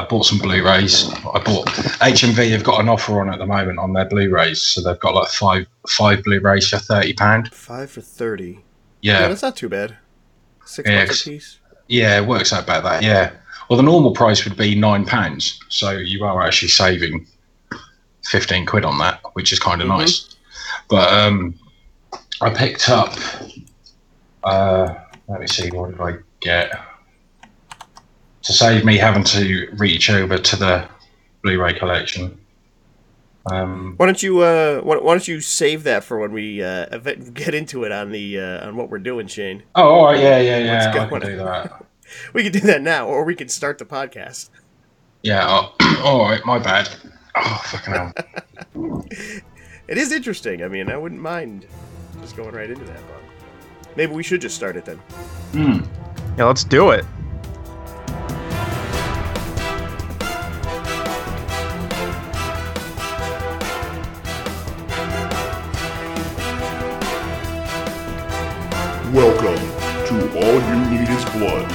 I 0.00 0.06
bought 0.06 0.24
some 0.26 0.38
Blu-rays. 0.38 1.10
I 1.12 1.40
bought 1.44 1.66
HMV 2.00 2.34
They've 2.36 2.64
got 2.64 2.80
an 2.80 2.88
offer 2.88 3.20
on 3.20 3.30
at 3.32 3.38
the 3.38 3.46
moment 3.46 3.78
on 3.78 3.92
their 3.92 4.04
Blu-rays, 4.06 4.60
so 4.62 4.80
they've 4.82 4.98
got 5.00 5.14
like 5.14 5.28
five 5.28 5.66
five 5.88 6.22
Blu-rays 6.24 6.68
for 6.68 6.78
thirty 6.78 7.12
pound. 7.12 7.52
Five 7.54 7.90
for 7.90 8.00
thirty. 8.00 8.60
Yeah. 9.02 9.20
Yeah, 9.20 9.28
that's 9.28 9.42
not 9.42 9.56
too 9.56 9.68
bad. 9.68 9.96
Six 10.64 10.88
Yeah, 10.88 11.04
bucks 11.06 11.26
a 11.26 11.30
piece. 11.30 11.58
yeah, 11.88 12.20
it 12.20 12.26
works 12.26 12.52
out 12.52 12.64
about 12.64 12.82
that. 12.84 13.02
Yeah. 13.02 13.32
Well, 13.68 13.76
the 13.76 13.82
normal 13.82 14.12
price 14.12 14.44
would 14.44 14.56
be 14.56 14.74
nine 14.74 15.04
pounds, 15.06 15.58
so 15.68 15.90
you 15.92 16.24
are 16.24 16.42
actually 16.42 16.68
saving 16.68 17.26
fifteen 18.24 18.66
quid 18.66 18.84
on 18.84 18.98
that, 18.98 19.20
which 19.34 19.52
is 19.52 19.58
kind 19.58 19.80
of 19.80 19.88
Mhm. 19.88 19.98
nice. 19.98 20.36
But 20.88 21.12
um, 21.12 21.54
I 22.40 22.50
picked 22.50 22.88
up. 22.88 23.16
Uh, 24.42 24.94
let 25.28 25.40
me 25.40 25.46
see, 25.46 25.68
what 25.70 25.90
did 25.92 26.00
I 26.00 26.14
get? 26.40 26.72
To 28.42 28.52
save 28.52 28.84
me 28.84 28.96
having 28.96 29.24
to 29.24 29.68
reach 29.76 30.08
over 30.10 30.38
to 30.38 30.56
the 30.56 30.88
Blu-ray 31.42 31.78
collection. 31.78 32.38
Um, 33.50 33.94
Why 33.96 34.06
don't 34.06 34.22
you 34.22 34.40
uh 34.40 34.80
why, 34.82 34.96
why 34.98 35.12
don't 35.14 35.26
you 35.26 35.40
save 35.40 35.84
that 35.84 36.04
for 36.04 36.18
when 36.18 36.32
we 36.32 36.62
uh 36.62 36.86
ev- 36.92 37.32
get 37.34 37.54
into 37.54 37.84
it 37.84 37.92
on 37.92 38.12
the 38.12 38.38
uh 38.38 38.66
on 38.66 38.76
what 38.76 38.90
we're 38.90 38.98
doing, 38.98 39.26
Shane? 39.28 39.62
oh, 39.76 39.82
all 39.82 40.04
right, 40.06 40.20
yeah, 40.20 40.38
yeah, 40.40 40.58
yeah. 40.58 40.72
Let's 40.84 40.96
I 40.98 41.08
can 41.08 41.20
do 41.20 41.36
that. 41.36 41.86
We 42.34 42.42
can 42.42 42.52
do 42.52 42.60
that 42.60 42.82
now, 42.82 43.06
or 43.06 43.24
we 43.24 43.34
can 43.36 43.48
start 43.48 43.78
the 43.78 43.84
podcast. 43.84 44.50
Yeah. 45.22 45.44
Oh, 45.48 45.74
all 46.04 46.28
right, 46.28 46.44
my 46.44 46.58
bad. 46.58 46.88
Oh, 47.36 47.62
fucking 47.66 47.94
hell. 47.94 49.04
It 49.88 49.98
is 49.98 50.12
interesting. 50.12 50.62
I 50.62 50.68
mean, 50.68 50.88
I 50.88 50.96
wouldn't 50.96 51.20
mind 51.20 51.66
just 52.20 52.36
going 52.36 52.54
right 52.54 52.70
into 52.70 52.84
that. 52.84 53.00
But 53.08 53.96
maybe 53.96 54.12
we 54.12 54.22
should 54.22 54.40
just 54.40 54.54
start 54.54 54.76
it 54.76 54.84
then. 54.84 54.98
Hmm. 55.52 55.80
Yeah, 56.38 56.44
let's 56.44 56.62
do 56.62 56.90
it. 56.90 57.04
Welcome 69.12 69.58
to 70.06 70.38
All 70.38 70.54
You 70.68 70.90
Need 70.90 71.08
Is 71.08 71.24
Blood, 71.30 71.68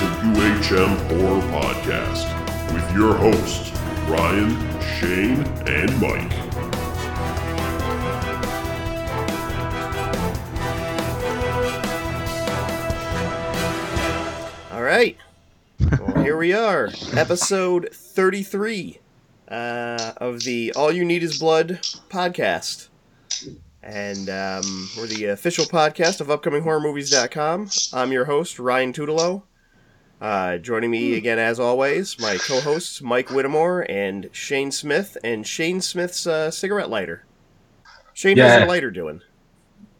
the 0.00 0.08
UHM 0.34 0.96
Horror 1.06 1.40
Podcast, 1.52 2.26
with 2.74 2.96
your 2.96 3.14
hosts, 3.14 3.70
Ryan, 4.08 4.50
Shane, 4.98 5.44
and 5.68 6.00
Mike. 6.00 6.32
All 14.72 14.82
right. 14.82 15.16
Well, 16.00 16.24
here 16.24 16.36
we 16.36 16.52
are, 16.52 16.90
episode 17.12 17.90
33 17.92 18.98
uh, 19.46 20.12
of 20.16 20.40
the 20.40 20.72
All 20.72 20.90
You 20.90 21.04
Need 21.04 21.22
Is 21.22 21.38
Blood 21.38 21.78
podcast. 22.08 22.89
And 23.82 24.28
um, 24.28 24.88
we're 24.96 25.06
the 25.06 25.26
official 25.26 25.64
podcast 25.64 26.20
of 26.20 26.26
UpcomingHorrorMovies.com. 26.26 27.70
I'm 27.94 28.12
your 28.12 28.26
host, 28.26 28.58
Ryan 28.58 28.92
Tutelo. 28.92 29.42
Uh, 30.20 30.58
joining 30.58 30.90
me 30.90 31.14
again, 31.14 31.38
as 31.38 31.58
always, 31.58 32.18
my 32.20 32.36
co 32.36 32.60
hosts, 32.60 33.00
Mike 33.00 33.30
Whittemore 33.30 33.86
and 33.90 34.28
Shane 34.32 34.70
Smith, 34.70 35.16
and 35.24 35.46
Shane 35.46 35.80
Smith's 35.80 36.26
uh, 36.26 36.50
cigarette 36.50 36.90
lighter. 36.90 37.24
Shane, 38.12 38.36
how's 38.36 38.50
Yeah. 38.50 38.58
your 38.58 38.68
lighter 38.68 38.90
doing? 38.90 39.22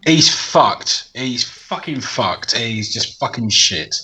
He's 0.07 0.29
fucked. 0.29 1.09
He's 1.15 1.45
fucking 1.45 2.01
fucked. 2.03 2.55
He's 2.55 2.93
just 2.93 3.19
fucking 3.19 3.49
shit. 3.49 3.97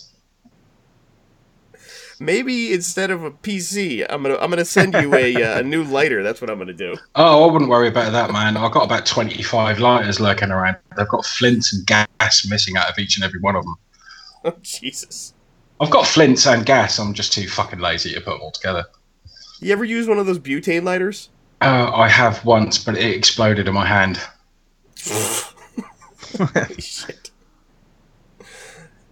Maybe 2.19 2.73
instead 2.73 3.11
of 3.11 3.25
a 3.25 3.31
PC, 3.31 4.07
I'm 4.09 4.23
gonna 4.23 4.37
I'm 4.37 4.49
gonna 4.49 4.65
send 4.65 4.95
you 4.95 5.15
a, 5.15 5.43
uh, 5.43 5.59
a 5.61 5.63
new 5.63 5.85
lighter. 5.85 6.23
That's 6.23 6.41
what 6.41 6.49
I'm 6.49 6.59
gonna 6.59 6.73
do. 6.73 6.97
Oh, 7.15 7.47
I 7.49 7.53
wouldn't 7.53 7.71
worry 7.71 7.89
about 7.89 8.13
that, 8.13 8.33
man. 8.33 8.57
I've 8.57 8.73
got 8.73 8.85
about 8.85 9.05
25 9.05 9.79
lighters 9.79 10.19
lurking 10.19 10.51
around. 10.51 10.77
They've 10.97 11.09
got 11.09 11.27
flints 11.27 11.75
and 11.75 11.87
gas 11.87 12.47
missing 12.49 12.77
out 12.77 12.89
of 12.89 12.99
each 12.99 13.17
and 13.17 13.25
every 13.25 13.41
one 13.41 13.57
of 13.57 13.65
them. 13.65 13.77
Oh 14.45 14.55
Jesus! 14.63 15.35
I've 15.81 15.91
got 15.91 16.07
flints 16.07 16.47
and 16.47 16.65
gas. 16.65 17.01
I'm 17.01 17.15
just 17.15 17.33
too 17.33 17.49
fucking 17.49 17.81
lazy 17.81 18.13
to 18.15 18.21
put 18.21 18.31
them 18.31 18.43
all 18.43 18.53
together. 18.53 18.85
You 19.61 19.73
ever 19.73 19.85
use 19.85 20.07
one 20.07 20.19
of 20.19 20.27
those 20.27 20.39
butane 20.39 20.85
lighters? 20.85 21.31
Uh, 21.61 21.91
I 21.93 22.07
have 22.09 22.45
once, 22.45 22.79
but 22.79 22.97
it 22.97 23.17
exploded 23.17 23.67
in 23.67 23.75
my 23.75 23.87
hand. 23.87 24.21
Holy 26.39 26.81
shit! 26.81 27.26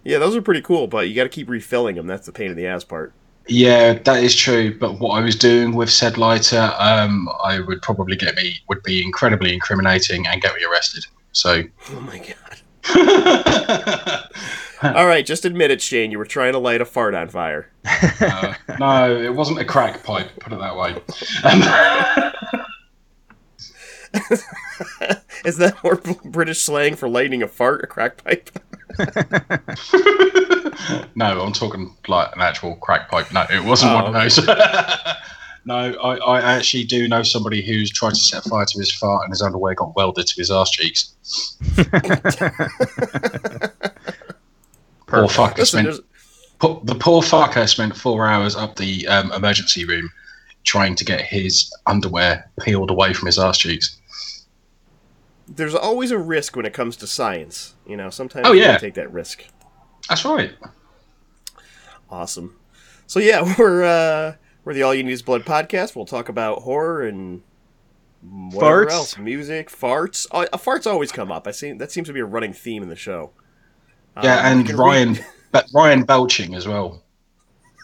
Yeah, 0.05 0.19
those 0.19 0.35
are 0.35 0.41
pretty 0.41 0.61
cool, 0.61 0.87
but 0.87 1.09
you 1.09 1.15
got 1.15 1.23
to 1.23 1.29
keep 1.29 1.49
refilling 1.49 1.95
them. 1.95 2.05
That's 2.07 2.27
the 2.27 2.31
pain 2.31 2.51
in 2.51 2.55
the 2.55 2.67
ass 2.67 2.83
part. 2.83 3.11
Yeah, 3.47 3.93
that 3.93 4.23
is 4.23 4.35
true. 4.35 4.77
But 4.77 4.99
what 4.99 5.11
I 5.19 5.21
was 5.21 5.35
doing 5.35 5.75
with 5.75 5.89
said 5.89 6.17
lighter, 6.17 6.71
um, 6.79 7.27
I 7.43 7.59
would 7.59 7.81
probably 7.81 8.15
get 8.15 8.35
me 8.35 8.59
would 8.69 8.81
be 8.83 9.03
incredibly 9.03 9.53
incriminating 9.53 10.25
and 10.27 10.41
get 10.41 10.55
me 10.55 10.63
arrested. 10.63 11.05
So, 11.31 11.63
Oh 11.89 11.99
my 12.01 12.19
god! 12.19 12.61
All 14.95 15.05
right, 15.07 15.25
just 15.25 15.45
admit 15.45 15.71
it, 15.71 15.81
Shane. 15.81 16.11
You 16.11 16.19
were 16.19 16.25
trying 16.25 16.53
to 16.53 16.59
light 16.59 16.81
a 16.81 16.85
fart 16.85 17.15
on 17.15 17.29
fire. 17.29 17.71
uh, 17.85 18.53
no, 18.79 19.15
it 19.15 19.33
wasn't 19.33 19.59
a 19.59 19.65
crack 19.65 20.03
pipe. 20.03 20.29
Put 20.39 20.53
it 20.53 20.59
that 20.59 20.75
way. 20.77 20.95
Um, 21.43 21.61
Is 25.45 25.57
that 25.57 25.83
more 25.83 25.95
British 26.23 26.61
slang 26.61 26.95
for 26.95 27.09
lighting 27.09 27.43
a 27.43 27.47
fart, 27.47 27.83
a 27.83 27.87
crack 27.87 28.23
pipe? 28.23 28.49
no, 31.15 31.41
I'm 31.41 31.53
talking 31.53 31.95
like 32.07 32.35
an 32.35 32.41
actual 32.41 32.75
crack 32.75 33.09
pipe. 33.09 33.31
No, 33.33 33.45
it 33.51 33.63
wasn't 33.63 33.91
Oh, 33.91 33.95
one 33.95 34.05
of 34.07 34.13
those. 34.13 34.45
no, 35.65 35.75
I, 35.75 36.15
I 36.17 36.41
actually 36.41 36.83
do 36.83 37.07
know 37.07 37.23
somebody 37.23 37.65
who's 37.65 37.89
tried 37.91 38.11
to 38.11 38.15
set 38.15 38.43
fire 38.43 38.65
to 38.65 38.79
his 38.79 38.91
fart 38.91 39.23
and 39.25 39.31
his 39.31 39.41
underwear 39.41 39.73
got 39.75 39.95
welded 39.95 40.27
to 40.27 40.35
his 40.37 40.51
arse 40.51 40.71
cheeks. 40.71 41.13
Poor 45.07 45.25
fucker 45.27 45.59
Listen, 45.59 45.85
spent, 45.93 46.05
po- 46.59 46.81
the 46.83 46.95
poor 46.95 47.21
fucker 47.21 47.69
spent 47.69 47.95
four 47.95 48.25
hours 48.25 48.55
up 48.55 48.75
the 48.75 49.07
um, 49.07 49.31
emergency 49.33 49.85
room 49.85 50.09
trying 50.63 50.95
to 50.95 51.05
get 51.05 51.21
his 51.21 51.71
underwear 51.85 52.49
peeled 52.59 52.89
away 52.89 53.13
from 53.13 53.27
his 53.27 53.37
arse 53.37 53.59
cheeks. 53.59 53.97
There's 55.47 55.75
always 55.75 56.11
a 56.11 56.17
risk 56.17 56.55
when 56.55 56.65
it 56.65 56.73
comes 56.73 56.95
to 56.97 57.07
science. 57.07 57.75
You 57.87 57.97
know, 57.97 58.09
sometimes 58.09 58.47
Oh, 58.47 58.51
you 58.53 58.61
yeah. 58.61 58.67
gotta 58.73 58.79
take 58.79 58.93
that 58.95 59.11
risk. 59.13 59.43
That's 60.09 60.25
right. 60.25 60.53
Awesome. 62.09 62.55
So 63.07 63.19
yeah, 63.19 63.53
we're 63.57 63.83
uh, 63.83 64.35
we're 64.63 64.73
the 64.73 64.83
All 64.83 64.93
You 64.93 65.03
Need 65.03 65.11
Is 65.13 65.21
Blood 65.21 65.43
podcast. 65.45 65.95
We'll 65.95 66.05
talk 66.05 66.29
about 66.29 66.61
horror 66.63 67.05
and 67.07 67.41
whatever 68.21 68.85
Farts. 68.87 68.91
else, 68.91 69.17
music, 69.17 69.69
farts. 69.69 70.25
Oh, 70.31 70.41
uh, 70.41 70.57
farts 70.57 70.87
always 70.89 71.11
come 71.11 71.31
up. 71.31 71.47
I 71.47 71.51
see 71.51 71.71
that 71.73 71.91
seems 71.91 72.07
to 72.07 72.13
be 72.13 72.19
a 72.19 72.25
running 72.25 72.53
theme 72.53 72.83
in 72.83 72.89
the 72.89 72.95
show. 72.95 73.31
Yeah, 74.23 74.39
Um, 74.39 74.59
and 74.59 74.69
Ryan, 74.71 75.13
read- 75.13 75.25
but 75.51 75.67
Ryan 75.73 76.03
belching 76.03 76.55
as 76.55 76.67
well. 76.67 77.03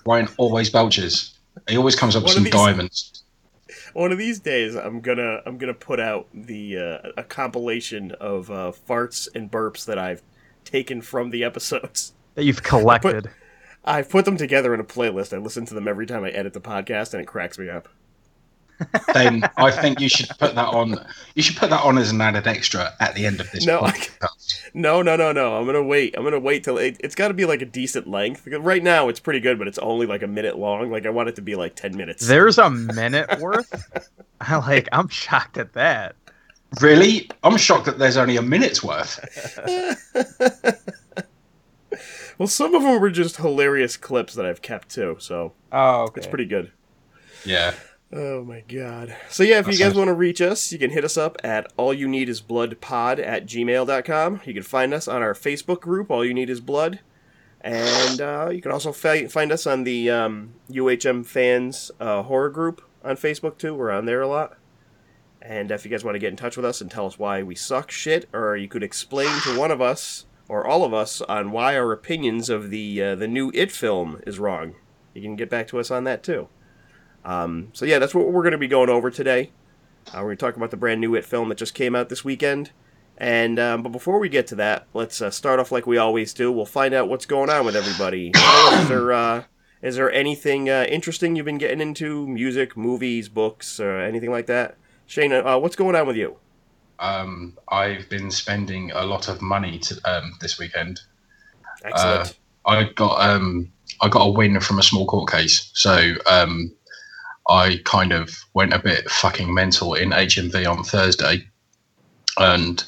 Ryan 0.05 0.27
always 0.37 0.69
belches. 0.69 1.37
He 1.67 1.77
always 1.77 1.95
comes 1.95 2.15
up 2.15 2.23
with 2.23 2.31
some 2.33 2.43
these- 2.43 2.53
diamonds. 2.53 3.20
One 3.93 4.11
of 4.11 4.17
these 4.17 4.39
days, 4.39 4.75
I'm 4.75 5.01
gonna 5.01 5.41
I'm 5.45 5.57
gonna 5.57 5.73
put 5.73 5.99
out 5.99 6.27
the 6.33 6.77
uh, 6.77 7.09
a 7.17 7.23
compilation 7.23 8.11
of 8.13 8.49
uh, 8.49 8.71
farts 8.87 9.27
and 9.33 9.51
burps 9.51 9.85
that 9.85 9.97
I've 9.97 10.21
taken 10.65 11.01
from 11.01 11.29
the 11.29 11.43
episodes. 11.43 12.13
that 12.35 12.43
you've 12.43 12.63
collected. 12.63 13.29
I've 13.83 14.09
put 14.09 14.25
them 14.25 14.37
together 14.37 14.73
in 14.73 14.79
a 14.79 14.83
playlist. 14.83 15.33
I 15.33 15.37
listen 15.37 15.65
to 15.65 15.73
them 15.73 15.87
every 15.87 16.05
time 16.05 16.23
I 16.23 16.29
edit 16.29 16.53
the 16.53 16.61
podcast, 16.61 17.13
and 17.13 17.21
it 17.21 17.25
cracks 17.25 17.57
me 17.57 17.69
up. 17.69 17.87
Then 19.13 19.43
I 19.57 19.71
think 19.71 19.99
you 19.99 20.09
should 20.09 20.29
put 20.39 20.55
that 20.55 20.67
on. 20.67 20.95
You 21.35 21.43
should 21.43 21.57
put 21.57 21.69
that 21.69 21.83
on 21.83 21.97
as 21.97 22.11
an 22.11 22.21
added 22.21 22.47
extra 22.47 22.93
at 22.99 23.15
the 23.15 23.25
end 23.25 23.39
of 23.39 23.49
this 23.51 23.65
No, 23.65 23.81
I- 23.81 23.91
podcast. 23.91 24.59
No, 24.73 25.01
no, 25.01 25.15
no, 25.15 25.31
no. 25.31 25.57
I'm 25.57 25.65
gonna 25.65 25.83
wait. 25.83 26.15
I'm 26.17 26.23
gonna 26.23 26.39
wait 26.39 26.63
till 26.63 26.77
it, 26.77 26.97
it's 27.01 27.15
got 27.15 27.27
to 27.29 27.33
be 27.33 27.45
like 27.45 27.61
a 27.61 27.65
decent 27.65 28.07
length. 28.07 28.43
Because 28.45 28.61
right 28.61 28.83
now 28.83 29.09
it's 29.09 29.19
pretty 29.19 29.39
good, 29.39 29.57
but 29.59 29.67
it's 29.67 29.77
only 29.79 30.05
like 30.05 30.23
a 30.23 30.27
minute 30.27 30.57
long. 30.57 30.91
Like 30.91 31.05
I 31.05 31.09
want 31.09 31.29
it 31.29 31.35
to 31.35 31.41
be 31.41 31.55
like 31.55 31.75
ten 31.75 31.95
minutes. 31.95 32.27
There's 32.27 32.57
a 32.57 32.69
minute 32.69 33.39
worth. 33.39 33.89
I 34.41 34.57
like. 34.57 34.87
I'm 34.91 35.07
shocked 35.09 35.57
at 35.57 35.73
that. 35.73 36.15
Really, 36.79 37.29
I'm 37.43 37.57
shocked 37.57 37.85
that 37.85 37.99
there's 37.99 38.15
only 38.15 38.37
a 38.37 38.41
minute's 38.41 38.81
worth. 38.81 39.19
well, 42.37 42.47
some 42.47 42.73
of 42.73 42.83
them 42.83 42.99
were 43.01 43.09
just 43.09 43.37
hilarious 43.37 43.97
clips 43.97 44.33
that 44.35 44.45
I've 44.45 44.61
kept 44.61 44.89
too, 44.89 45.17
so 45.19 45.53
Oh, 45.71 46.03
okay. 46.03 46.19
it's 46.19 46.27
pretty 46.27 46.45
good. 46.45 46.71
Yeah, 47.45 47.73
Oh 48.13 48.43
my 48.43 48.61
god. 48.67 49.15
So 49.29 49.43
yeah, 49.43 49.59
if 49.59 49.67
you 49.67 49.77
guys 49.77 49.95
want 49.95 50.09
to 50.09 50.13
reach 50.13 50.41
us, 50.41 50.71
you 50.73 50.77
can 50.77 50.91
hit 50.91 51.05
us 51.05 51.15
up 51.15 51.37
at 51.45 51.71
all 51.77 51.93
you 51.93 52.09
need 52.09 52.27
is 52.27 52.41
blood 52.41 52.81
pod 52.81 53.19
at 53.19 53.45
gmail.com. 53.45 54.41
You 54.43 54.53
can 54.53 54.63
find 54.63 54.93
us 54.93 55.07
on 55.07 55.21
our 55.21 55.33
Facebook 55.33 55.79
group, 55.79 56.11
All 56.11 56.25
You 56.25 56.33
Need 56.33 56.49
Is 56.49 56.59
Blood. 56.59 56.99
And 57.61 58.19
uh, 58.19 58.49
you 58.51 58.61
can 58.61 58.71
also 58.71 58.91
fi- 58.91 59.27
find 59.27 59.51
us 59.51 59.65
on 59.65 59.85
the 59.85 60.09
um, 60.09 60.55
UHM 60.69 61.25
fans 61.25 61.89
uh, 61.99 62.23
horror 62.23 62.49
group 62.49 62.81
on 63.03 63.15
Facebook 63.15 63.57
too. 63.57 63.73
We're 63.75 63.91
on 63.91 64.05
there 64.05 64.21
a 64.21 64.27
lot. 64.27 64.57
And 65.41 65.71
if 65.71 65.85
you 65.85 65.91
guys 65.91 66.03
want 66.03 66.15
to 66.15 66.19
get 66.19 66.31
in 66.31 66.35
touch 66.35 66.57
with 66.57 66.65
us 66.65 66.81
and 66.81 66.91
tell 66.91 67.05
us 67.05 67.17
why 67.17 67.43
we 67.43 67.55
suck 67.55 67.91
shit, 67.91 68.27
or 68.33 68.57
you 68.57 68.67
could 68.67 68.83
explain 68.83 69.41
to 69.43 69.57
one 69.57 69.71
of 69.71 69.81
us 69.81 70.25
or 70.49 70.67
all 70.67 70.83
of 70.83 70.93
us 70.93 71.21
on 71.21 71.51
why 71.51 71.77
our 71.77 71.93
opinions 71.93 72.49
of 72.49 72.71
the 72.71 73.01
uh, 73.01 73.15
the 73.15 73.27
new 73.27 73.51
It 73.53 73.71
film 73.71 74.21
is 74.27 74.37
wrong, 74.37 74.75
you 75.13 75.21
can 75.21 75.35
get 75.35 75.49
back 75.49 75.67
to 75.69 75.79
us 75.79 75.89
on 75.89 76.03
that 76.03 76.23
too. 76.23 76.49
Um, 77.23 77.69
so 77.73 77.85
yeah, 77.85 77.99
that's 77.99 78.15
what 78.15 78.31
we're 78.31 78.43
going 78.43 78.53
to 78.53 78.57
be 78.57 78.67
going 78.67 78.89
over 78.89 79.11
today. 79.11 79.51
Uh, 80.07 80.17
we're 80.17 80.23
going 80.23 80.37
to 80.37 80.45
talk 80.45 80.55
about 80.55 80.71
the 80.71 80.77
brand 80.77 81.01
new 81.01 81.15
It 81.15 81.25
film 81.25 81.49
that 81.49 81.57
just 81.57 81.73
came 81.73 81.95
out 81.95 82.09
this 82.09 82.25
weekend. 82.25 82.71
And 83.17 83.59
um, 83.59 83.83
but 83.83 83.91
before 83.91 84.19
we 84.19 84.29
get 84.29 84.47
to 84.47 84.55
that, 84.55 84.87
let's 84.93 85.21
uh, 85.21 85.29
start 85.29 85.59
off 85.59 85.71
like 85.71 85.85
we 85.85 85.97
always 85.97 86.33
do. 86.33 86.51
We'll 86.51 86.65
find 86.65 86.93
out 86.93 87.07
what's 87.07 87.27
going 87.27 87.51
on 87.51 87.65
with 87.65 87.75
everybody. 87.75 88.31
is 88.35 88.87
there 88.87 89.11
uh, 89.11 89.43
is 89.81 89.95
there 89.95 90.11
anything 90.11 90.69
uh, 90.69 90.85
interesting 90.89 91.35
you've 91.35 91.45
been 91.45 91.59
getting 91.59 91.81
into? 91.81 92.27
Music, 92.27 92.75
movies, 92.75 93.29
books, 93.29 93.79
or 93.79 93.99
anything 93.99 94.31
like 94.31 94.47
that? 94.47 94.75
Shane, 95.05 95.33
uh, 95.33 95.57
what's 95.59 95.75
going 95.75 95.95
on 95.95 96.07
with 96.07 96.15
you? 96.15 96.37
Um, 96.97 97.57
I've 97.67 98.09
been 98.09 98.31
spending 98.31 98.91
a 98.91 99.05
lot 99.05 99.27
of 99.27 99.41
money 99.41 99.79
to, 99.79 99.99
um, 100.05 100.33
this 100.39 100.57
weekend. 100.57 100.99
Excellent. 101.83 102.37
I 102.65 102.83
got 102.95 103.19
um, 103.19 103.71
I 104.01 104.07
got 104.07 104.25
a 104.25 104.31
win 104.31 104.59
from 104.59 104.79
a 104.79 104.83
small 104.83 105.05
court 105.05 105.31
case, 105.31 105.71
so 105.73 106.13
um, 106.27 106.71
I 107.49 107.79
kind 107.85 108.11
of 108.11 108.35
went 108.53 108.73
a 108.73 108.79
bit 108.79 109.09
fucking 109.09 109.53
mental 109.53 109.93
in 109.93 110.11
HMV 110.11 110.69
on 110.69 110.83
Thursday, 110.83 111.47
and 112.37 112.83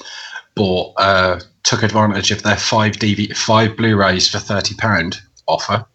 bought 0.55 0.93
uh, 0.97 1.39
took 1.63 1.83
advantage 1.83 2.31
of 2.31 2.43
their 2.43 2.57
five 2.57 2.93
DV 2.93 3.35
five 3.35 3.75
Blu-rays 3.75 4.29
for 4.29 4.39
thirty 4.39 4.75
pound 4.75 5.21
offer. 5.47 5.85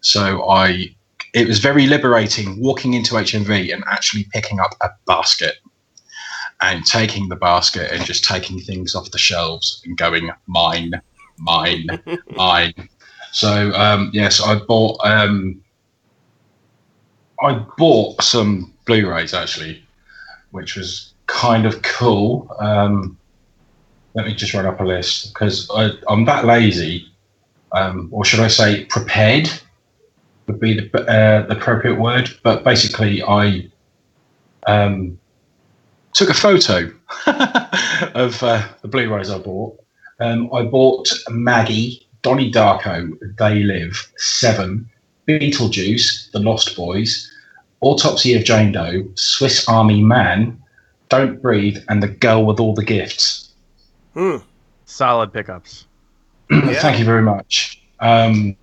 So 0.00 0.48
I 0.48 0.94
it 1.32 1.48
was 1.48 1.58
very 1.58 1.86
liberating 1.86 2.60
walking 2.60 2.94
into 2.94 3.14
HMV 3.14 3.72
and 3.74 3.82
actually 3.90 4.24
picking 4.32 4.60
up 4.60 4.74
a 4.80 4.90
basket 5.06 5.56
and 6.62 6.86
taking 6.86 7.28
the 7.28 7.36
basket 7.36 7.90
and 7.92 8.04
just 8.04 8.24
taking 8.24 8.60
things 8.60 8.94
off 8.94 9.10
the 9.10 9.18
shelves 9.18 9.82
and 9.84 9.98
going 9.98 10.30
mine, 10.46 10.92
mine, 11.38 11.86
mine. 12.30 12.88
So 13.32 13.72
um, 13.72 14.10
yes, 14.12 14.40
I 14.40 14.56
bought 14.56 15.00
um, 15.04 15.60
I 17.44 17.54
bought 17.76 18.22
some 18.22 18.72
Blu-rays 18.86 19.34
actually, 19.34 19.84
which 20.50 20.76
was 20.76 21.12
kind 21.26 21.66
of 21.66 21.82
cool. 21.82 22.54
Um, 22.58 23.18
let 24.14 24.26
me 24.26 24.34
just 24.34 24.54
run 24.54 24.66
up 24.66 24.80
a 24.80 24.84
list 24.84 25.34
because 25.34 25.70
I'm 26.08 26.24
that 26.24 26.44
lazy, 26.44 27.08
um, 27.72 28.08
or 28.12 28.24
should 28.24 28.40
I 28.40 28.48
say, 28.48 28.84
prepared 28.86 29.50
would 30.46 30.60
be 30.60 30.80
the, 30.80 31.00
uh, 31.02 31.46
the 31.46 31.56
appropriate 31.56 31.98
word. 31.98 32.30
But 32.42 32.64
basically, 32.64 33.22
I 33.22 33.70
um, 34.66 35.18
took 36.12 36.30
a 36.30 36.34
photo 36.34 36.90
of 38.14 38.42
uh, 38.42 38.66
the 38.82 38.88
Blu-rays 38.88 39.30
I 39.30 39.38
bought. 39.38 39.78
Um, 40.20 40.48
I 40.54 40.62
bought 40.62 41.10
Maggie, 41.28 42.06
Donnie 42.22 42.52
Darko, 42.52 43.12
They 43.36 43.64
Live, 43.64 44.10
Seven, 44.16 44.88
Beetlejuice, 45.26 46.30
The 46.30 46.38
Lost 46.38 46.76
Boys, 46.76 47.30
Autopsy 47.84 48.34
of 48.34 48.44
Jane 48.44 48.72
Doe, 48.72 49.06
Swiss 49.14 49.68
Army 49.68 50.02
Man, 50.02 50.60
Don't 51.10 51.40
Breathe, 51.42 51.78
and 51.88 52.02
The 52.02 52.08
Girl 52.08 52.46
with 52.46 52.58
All 52.58 52.74
the 52.74 52.84
Gifts. 52.84 53.52
Hmm. 54.14 54.38
Solid 54.86 55.32
pickups. 55.32 55.84
Thank 56.50 56.98
you 56.98 57.04
very 57.04 57.22
much. 57.22 57.82
Um, 58.00 58.56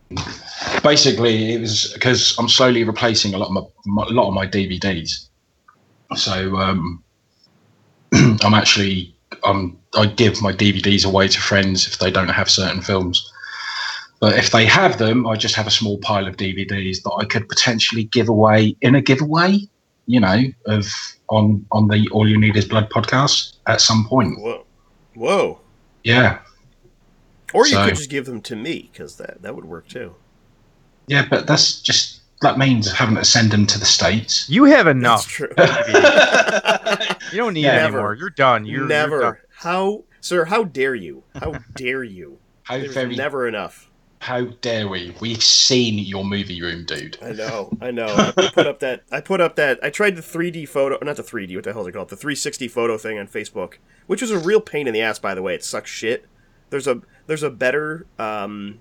basically, 0.84 1.54
it 1.54 1.62
was 1.62 1.92
because 1.94 2.36
I'm 2.40 2.50
slowly 2.50 2.84
replacing 2.84 3.34
a 3.34 3.38
lot 3.38 3.48
of 3.48 3.54
my, 3.54 3.62
my 3.86 4.04
a 4.08 4.10
lot 4.10 4.28
of 4.28 4.34
my 4.34 4.48
DVDs. 4.48 5.28
So 6.16 6.58
um, 6.58 7.04
I'm 8.14 8.54
actually 8.54 9.16
um, 9.44 9.78
I 9.96 10.08
give 10.08 10.42
my 10.42 10.52
DVDs 10.52 11.06
away 11.06 11.28
to 11.28 11.40
friends 11.40 11.88
if 11.88 12.00
they 12.00 12.12
don't 12.12 12.30
have 12.30 12.50
certain 12.50 12.82
films. 12.82 13.31
But 14.22 14.38
if 14.38 14.52
they 14.52 14.66
have 14.66 14.98
them, 15.00 15.28
I 15.28 15.36
just 15.36 15.56
have 15.56 15.66
a 15.68 15.72
small 15.72 15.98
pile 15.98 16.28
of 16.28 16.38
DVDs 16.38 17.02
that 17.04 17.12
I 17.20 17.26
could 17.26 17.50
potentially 17.50 18.04
give 18.06 18.30
away 18.30 18.76
in 18.82 18.94
a 18.96 19.02
giveaway, 19.02 19.68
you 20.06 20.20
know, 20.20 20.44
of 20.68 20.86
on 21.30 21.66
on 21.72 21.88
the 21.88 22.08
All 22.12 22.30
You 22.30 22.40
Need 22.40 22.56
Is 22.56 22.66
Blood 22.66 22.90
podcast 22.92 23.58
at 23.68 23.82
some 23.82 24.06
point. 24.08 24.40
Whoa. 24.40 24.66
Whoa. 25.16 25.60
Yeah, 26.04 26.40
Or 27.54 27.66
you 27.68 27.74
So- 27.74 27.86
could 27.86 27.96
just 27.96 28.10
give 28.10 28.26
them 28.26 28.42
to 28.44 28.56
me 28.56 28.90
because 28.94 29.18
that 29.18 29.42
that 29.42 29.56
would 29.56 29.66
work 29.66 29.88
too. 29.90 30.16
yeah, 31.08 31.26
but 31.30 31.48
that's 31.48 31.82
just 31.82 32.22
that 32.42 32.58
means 32.58 32.92
having 32.92 33.16
to 33.16 33.26
send 33.26 33.52
them 33.52 33.66
to 33.68 33.78
the 33.80 33.86
states. 33.86 34.48
You 34.50 34.64
have 34.66 34.86
That's 34.86 34.96
enough. 34.98 35.28
true. 35.28 35.50
You 37.32 37.38
don't 37.38 37.54
need 37.54 37.62
Yeah. 37.64 37.72
any 37.74 37.82
Never. 37.84 37.98
more. 38.00 38.14
You're 38.16 38.30
done. 38.30 38.66
You're 38.66 38.88
never. 38.88 39.12
You're 39.12 39.22
done. 39.34 39.38
How, 39.56 40.04
sir? 40.22 40.46
How 40.46 40.64
dare 40.64 40.96
you? 40.96 41.24
How 41.36 41.54
dare 41.76 42.04
you? 42.04 42.40
How 42.64 42.78
There's 42.78 42.94
very 42.94 43.16
never 43.16 43.48
enough. 43.48 43.90
How 44.22 44.46
dare 44.62 44.88
we? 44.88 45.16
We've 45.20 45.44
seen 45.44 45.98
your 46.00 46.24
movie 46.24 46.62
room, 46.62 46.86
dude. 46.86 47.18
I 47.22 47.32
know, 47.32 47.76
I 47.82 47.92
know. 47.92 48.06
I 48.38 48.50
put 48.54 48.68
up 48.68 48.80
that. 48.86 49.04
I 49.12 49.20
put 49.20 49.42
up 49.42 49.56
that. 49.56 49.80
I 49.84 49.90
tried 49.90 50.16
the 50.16 50.22
3D 50.22 50.68
photo, 50.70 50.98
not 51.04 51.16
the 51.18 51.24
3D. 51.24 51.56
What 51.56 51.64
the 51.64 51.74
hell 51.74 51.82
is 51.82 51.88
it 51.88 51.94
called? 51.94 52.10
The 52.10 52.16
360 52.16 52.68
photo 52.68 52.98
thing 52.98 53.18
on 53.18 53.28
Facebook, 53.28 53.76
which 54.08 54.22
was 54.22 54.30
a 54.32 54.38
real 54.40 54.62
pain 54.62 54.88
in 54.88 54.94
the 54.94 55.02
ass. 55.02 55.18
By 55.20 55.34
the 55.34 55.42
way, 55.42 55.56
it 55.56 55.64
sucks 55.64 55.90
shit. 55.90 56.26
There's 56.70 56.88
a 56.88 57.02
there's 57.28 57.44
a 57.44 57.50
better. 57.50 58.06
Um, 58.20 58.80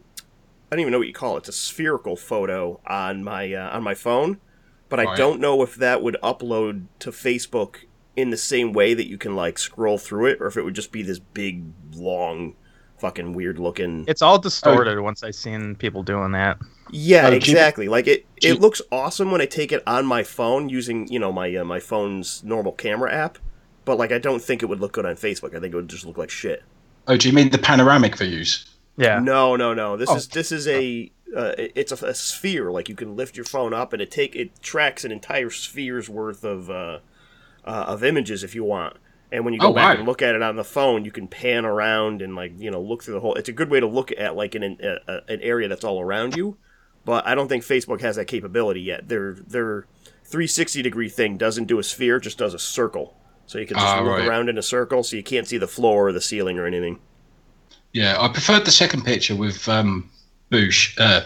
I 0.70 0.76
don't 0.76 0.80
even 0.80 0.92
know 0.92 0.98
what 0.98 1.08
you 1.08 1.14
call 1.14 1.36
it. 1.36 1.40
It's 1.40 1.48
a 1.48 1.52
spherical 1.52 2.16
photo 2.16 2.80
on 2.86 3.24
my 3.24 3.52
uh, 3.54 3.70
on 3.70 3.82
my 3.82 3.94
phone, 3.94 4.40
but 4.88 5.00
I 5.00 5.04
Right. 5.04 5.16
don't 5.16 5.40
know 5.40 5.62
if 5.62 5.74
that 5.76 6.02
would 6.02 6.16
upload 6.22 6.84
to 7.00 7.10
Facebook 7.10 7.76
in 8.14 8.30
the 8.30 8.36
same 8.36 8.72
way 8.72 8.92
that 8.92 9.08
you 9.08 9.16
can 9.16 9.34
like 9.34 9.58
scroll 9.58 9.96
through 9.96 10.26
it, 10.26 10.38
or 10.40 10.46
if 10.46 10.56
it 10.56 10.62
would 10.64 10.74
just 10.74 10.92
be 10.92 11.02
this 11.02 11.18
big, 11.18 11.64
long, 11.94 12.54
fucking 13.00 13.32
weird 13.32 13.58
looking. 13.58 14.04
It's 14.06 14.22
all 14.22 14.38
distorted 14.38 15.00
once 15.00 15.22
I 15.22 15.30
seen 15.30 15.74
people 15.76 16.02
doing 16.02 16.32
that. 16.32 16.58
Yeah, 16.90 17.26
Oh, 17.26 17.30
do 17.30 17.34
you- 17.34 17.36
exactly. 17.38 17.88
like 17.88 18.06
it, 18.06 18.26
do 18.40 18.48
it 18.52 18.60
looks 18.60 18.82
awesome 18.92 19.30
when 19.30 19.40
I 19.40 19.46
take 19.46 19.72
it 19.72 19.82
on 19.86 20.06
my 20.06 20.22
phone 20.22 20.68
using 20.68 21.06
you 21.08 21.18
know 21.18 21.32
my 21.32 21.54
uh, 21.56 21.64
my 21.64 21.80
phone's 21.80 22.42
normal 22.44 22.72
camera 22.72 23.12
app. 23.12 23.38
But 23.84 23.96
like, 23.98 24.12
I 24.12 24.18
don't 24.18 24.42
think 24.42 24.62
it 24.62 24.66
would 24.66 24.78
look 24.80 24.92
good 24.92 25.06
on 25.06 25.16
Facebook. 25.16 25.54
I 25.56 25.60
think 25.60 25.72
it 25.72 25.76
would 25.76 25.88
just 25.88 26.04
look 26.04 26.18
like 26.18 26.30
shit. 26.30 26.62
Oh, 27.08 27.16
do 27.16 27.28
you 27.28 27.34
mean 27.34 27.50
the 27.50 27.58
panoramic 27.58 28.16
views? 28.16 28.66
Yeah. 28.96 29.18
No, 29.20 29.56
no, 29.56 29.72
no. 29.72 29.96
This 29.96 30.10
Oh. 30.10 30.16
is 30.16 30.28
this 30.28 30.52
is 30.52 30.68
a 30.68 31.10
uh, 31.34 31.52
it's 31.56 31.90
a, 31.92 32.06
a 32.06 32.14
sphere. 32.14 32.70
Like 32.70 32.88
you 32.88 32.94
can 32.94 33.16
lift 33.16 33.36
your 33.36 33.44
phone 33.46 33.72
up 33.72 33.92
and 33.92 34.02
it 34.02 34.10
take 34.10 34.36
it 34.36 34.60
tracks 34.62 35.04
an 35.04 35.12
entire 35.12 35.48
sphere's 35.50 36.08
worth 36.10 36.44
of 36.44 36.68
uh, 36.70 36.98
uh, 37.64 37.84
of 37.88 38.04
images 38.04 38.44
if 38.44 38.54
you 38.54 38.64
want. 38.64 38.96
And 39.32 39.44
when 39.44 39.54
you 39.54 39.60
go 39.60 39.68
Oh, 39.68 39.72
back 39.72 39.94
wow. 39.94 39.98
and 40.00 40.06
look 40.08 40.22
at 40.22 40.34
it 40.34 40.42
on 40.42 40.56
the 40.56 40.64
phone, 40.64 41.04
you 41.04 41.12
can 41.12 41.28
pan 41.28 41.64
around 41.64 42.20
and 42.22 42.34
like 42.34 42.52
you 42.58 42.70
know 42.70 42.80
look 42.80 43.02
through 43.04 43.14
the 43.14 43.20
whole. 43.20 43.34
It's 43.34 43.48
a 43.48 43.52
good 43.52 43.70
way 43.70 43.80
to 43.80 43.86
look 43.86 44.10
at 44.18 44.34
like 44.36 44.54
an 44.54 44.62
an, 44.64 44.78
a, 44.80 45.18
an 45.28 45.40
area 45.40 45.68
that's 45.68 45.84
all 45.84 46.00
around 46.00 46.36
you. 46.36 46.56
But 47.04 47.26
I 47.26 47.34
don't 47.34 47.48
think 47.48 47.64
Facebook 47.64 48.00
has 48.02 48.16
that 48.16 48.26
capability 48.26 48.80
yet. 48.82 49.08
Their 49.08 49.34
their 49.34 49.86
360 50.24 50.82
degree 50.82 51.08
thing 51.08 51.36
doesn't 51.36 51.64
do 51.66 51.78
a 51.78 51.82
sphere, 51.82 52.18
just 52.20 52.38
does 52.38 52.54
a 52.54 52.58
circle. 52.58 53.16
So 53.46 53.58
you 53.58 53.66
can 53.66 53.76
just 53.76 53.86
Ah, 53.86 54.00
look 54.00 54.18
right. 54.18 54.28
around 54.28 54.48
in 54.48 54.58
a 54.58 54.62
circle, 54.62 55.02
so 55.02 55.16
you 55.16 55.22
can't 55.24 55.46
see 55.46 55.58
the 55.58 55.66
floor 55.66 56.08
or 56.08 56.12
the 56.12 56.20
ceiling 56.20 56.58
or 56.58 56.66
anything. 56.66 57.00
Yeah, 57.92 58.16
I 58.20 58.28
preferred 58.28 58.64
the 58.64 58.70
second 58.70 59.04
picture 59.04 59.34
with 59.34 59.68
um, 59.68 60.08
Bush, 60.50 60.96
uh, 61.00 61.22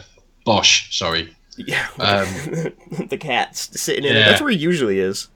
Bosch. 0.47 0.97
Sorry. 0.97 1.35
Yeah, 1.59 1.87
Um, 1.99 2.27
the 3.09 3.19
cat's 3.21 3.79
sitting 3.81 4.05
in 4.05 4.17
it. 4.17 4.25
That's 4.25 4.41
where 4.41 4.51
he 4.51 4.57
usually 4.57 4.99
is. 5.01 5.29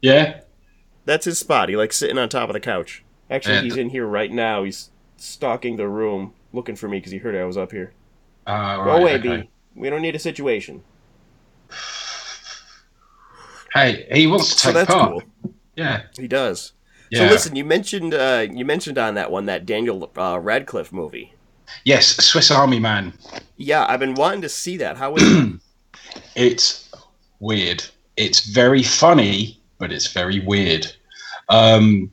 Yeah. 0.00 0.40
That's 1.08 1.24
his 1.24 1.38
spot. 1.38 1.70
He 1.70 1.76
likes 1.76 1.96
sitting 1.96 2.18
on 2.18 2.28
top 2.28 2.50
of 2.50 2.52
the 2.52 2.60
couch. 2.60 3.02
Actually, 3.30 3.54
Yeah. 3.54 3.62
he's 3.62 3.76
in 3.78 3.88
here 3.88 4.04
right 4.06 4.30
now. 4.30 4.62
He's 4.64 4.90
stalking 5.16 5.76
the 5.78 5.88
room, 5.88 6.34
looking 6.52 6.76
for 6.76 6.86
me 6.86 6.98
because 6.98 7.12
he 7.12 7.18
heard 7.18 7.34
I 7.34 7.44
was 7.44 7.56
up 7.56 7.72
here. 7.72 7.92
Uh, 8.46 8.76
Go 8.76 8.82
right, 8.82 9.00
away, 9.00 9.14
okay. 9.18 9.36
B. 9.42 9.50
We 9.74 9.88
don't 9.88 10.02
need 10.02 10.14
a 10.14 10.18
situation. 10.18 10.82
Hey, 13.72 14.06
he 14.12 14.26
wants 14.26 14.50
to 14.54 14.58
So 14.58 14.72
take 14.72 14.88
part. 14.88 15.10
cool. 15.10 15.52
Yeah. 15.76 16.02
He 16.18 16.28
does. 16.28 16.72
Yeah. 17.10 17.20
So 17.20 17.32
listen, 17.32 17.56
you 17.56 17.64
mentioned 17.64 18.12
uh, 18.12 18.46
you 18.50 18.64
mentioned 18.66 18.98
on 18.98 19.14
that 19.14 19.30
one 19.30 19.46
that 19.46 19.64
Daniel 19.64 20.10
uh, 20.16 20.38
Radcliffe 20.42 20.92
movie. 20.92 21.32
Yes, 21.84 22.16
Swiss 22.22 22.50
Army 22.50 22.80
Man. 22.80 23.14
Yeah, 23.56 23.86
I've 23.88 24.00
been 24.00 24.14
wanting 24.14 24.42
to 24.42 24.48
see 24.50 24.76
that. 24.78 24.96
How 24.98 25.12
was 25.12 25.22
it? 25.22 25.54
It's 26.36 26.90
weird. 27.40 27.84
It's 28.16 28.46
very 28.46 28.82
funny, 28.82 29.60
but 29.78 29.92
it's 29.92 30.12
very 30.12 30.40
weird. 30.40 30.90
Um, 31.48 32.10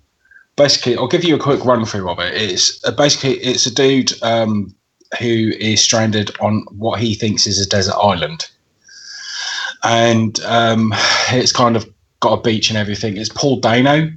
basically, 0.56 0.98
I'll 0.98 1.08
give 1.08 1.24
you 1.24 1.36
a 1.36 1.40
quick 1.40 1.64
run 1.66 1.86
through 1.86 2.10
of 2.10 2.20
it. 2.20 2.34
It's 2.34 2.84
uh, 2.86 2.92
basically 2.92 3.38
it's 3.40 3.66
a 3.66 3.74
dude 3.74 4.12
um, 4.24 4.74
who 5.20 5.52
is 5.60 5.82
stranded 5.82 6.32
on 6.40 6.66
what 6.72 7.00
he 7.00 7.16
thinks 7.16 7.48
is 7.48 7.66
a 7.66 7.70
desert 7.70 7.96
island, 7.96 8.50
and 9.84 10.40
um, 10.42 10.94
it's 11.32 11.52
kind 11.52 11.76
of 11.76 11.86
got 12.20 12.40
a 12.40 12.42
beach 12.42 12.70
and 12.70 12.78
everything. 12.78 13.18
It's 13.18 13.30
Paul 13.30 13.60
Dano. 13.60 14.12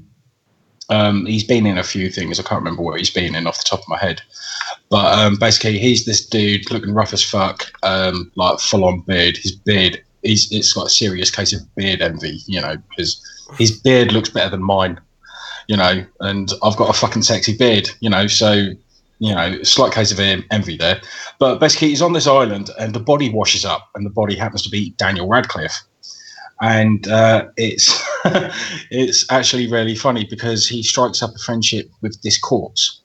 Um, 0.90 1.26
he's 1.26 1.44
been 1.44 1.66
in 1.66 1.76
a 1.76 1.82
few 1.82 2.08
things. 2.10 2.40
I 2.40 2.42
can't 2.42 2.62
remember 2.62 2.82
what 2.82 2.98
he's 2.98 3.10
been 3.10 3.34
in 3.34 3.46
off 3.46 3.58
the 3.58 3.68
top 3.68 3.80
of 3.80 3.88
my 3.88 3.98
head. 3.98 4.22
But 4.88 5.18
um, 5.18 5.36
basically, 5.36 5.78
he's 5.78 6.06
this 6.06 6.24
dude 6.24 6.70
looking 6.70 6.94
rough 6.94 7.12
as 7.12 7.22
fuck, 7.22 7.70
um, 7.82 8.32
like 8.36 8.58
full 8.58 8.86
on 8.86 9.00
beard. 9.00 9.36
His 9.36 9.52
beard, 9.52 10.02
he's 10.22 10.50
it's 10.50 10.72
got 10.72 10.86
a 10.86 10.90
serious 10.90 11.30
case 11.30 11.52
of 11.52 11.74
beard 11.74 12.00
envy, 12.00 12.40
you 12.46 12.60
know, 12.60 12.76
because 12.88 13.22
his 13.58 13.78
beard 13.78 14.12
looks 14.12 14.30
better 14.30 14.50
than 14.50 14.62
mine, 14.62 14.98
you 15.68 15.76
know, 15.76 16.04
and 16.20 16.52
I've 16.62 16.76
got 16.76 16.90
a 16.90 16.98
fucking 16.98 17.22
sexy 17.22 17.56
beard, 17.56 17.90
you 18.00 18.10
know, 18.10 18.26
so 18.26 18.72
you 19.20 19.34
know, 19.34 19.62
slight 19.62 19.92
case 19.92 20.12
of 20.12 20.20
envy 20.20 20.76
there. 20.76 21.00
But 21.38 21.58
basically, 21.58 21.88
he's 21.88 22.02
on 22.02 22.12
this 22.12 22.26
island, 22.26 22.70
and 22.78 22.94
the 22.94 23.00
body 23.00 23.30
washes 23.30 23.64
up, 23.64 23.90
and 23.94 24.06
the 24.06 24.10
body 24.10 24.36
happens 24.36 24.62
to 24.62 24.70
be 24.70 24.90
Daniel 24.90 25.28
Radcliffe. 25.28 25.80
and 26.60 27.06
uh, 27.08 27.46
it's 27.56 28.02
it's 28.90 29.30
actually 29.30 29.70
really 29.70 29.94
funny 29.94 30.26
because 30.28 30.66
he 30.68 30.82
strikes 30.82 31.22
up 31.22 31.30
a 31.34 31.38
friendship 31.38 31.90
with 32.00 32.20
this 32.22 32.38
corpse, 32.38 33.00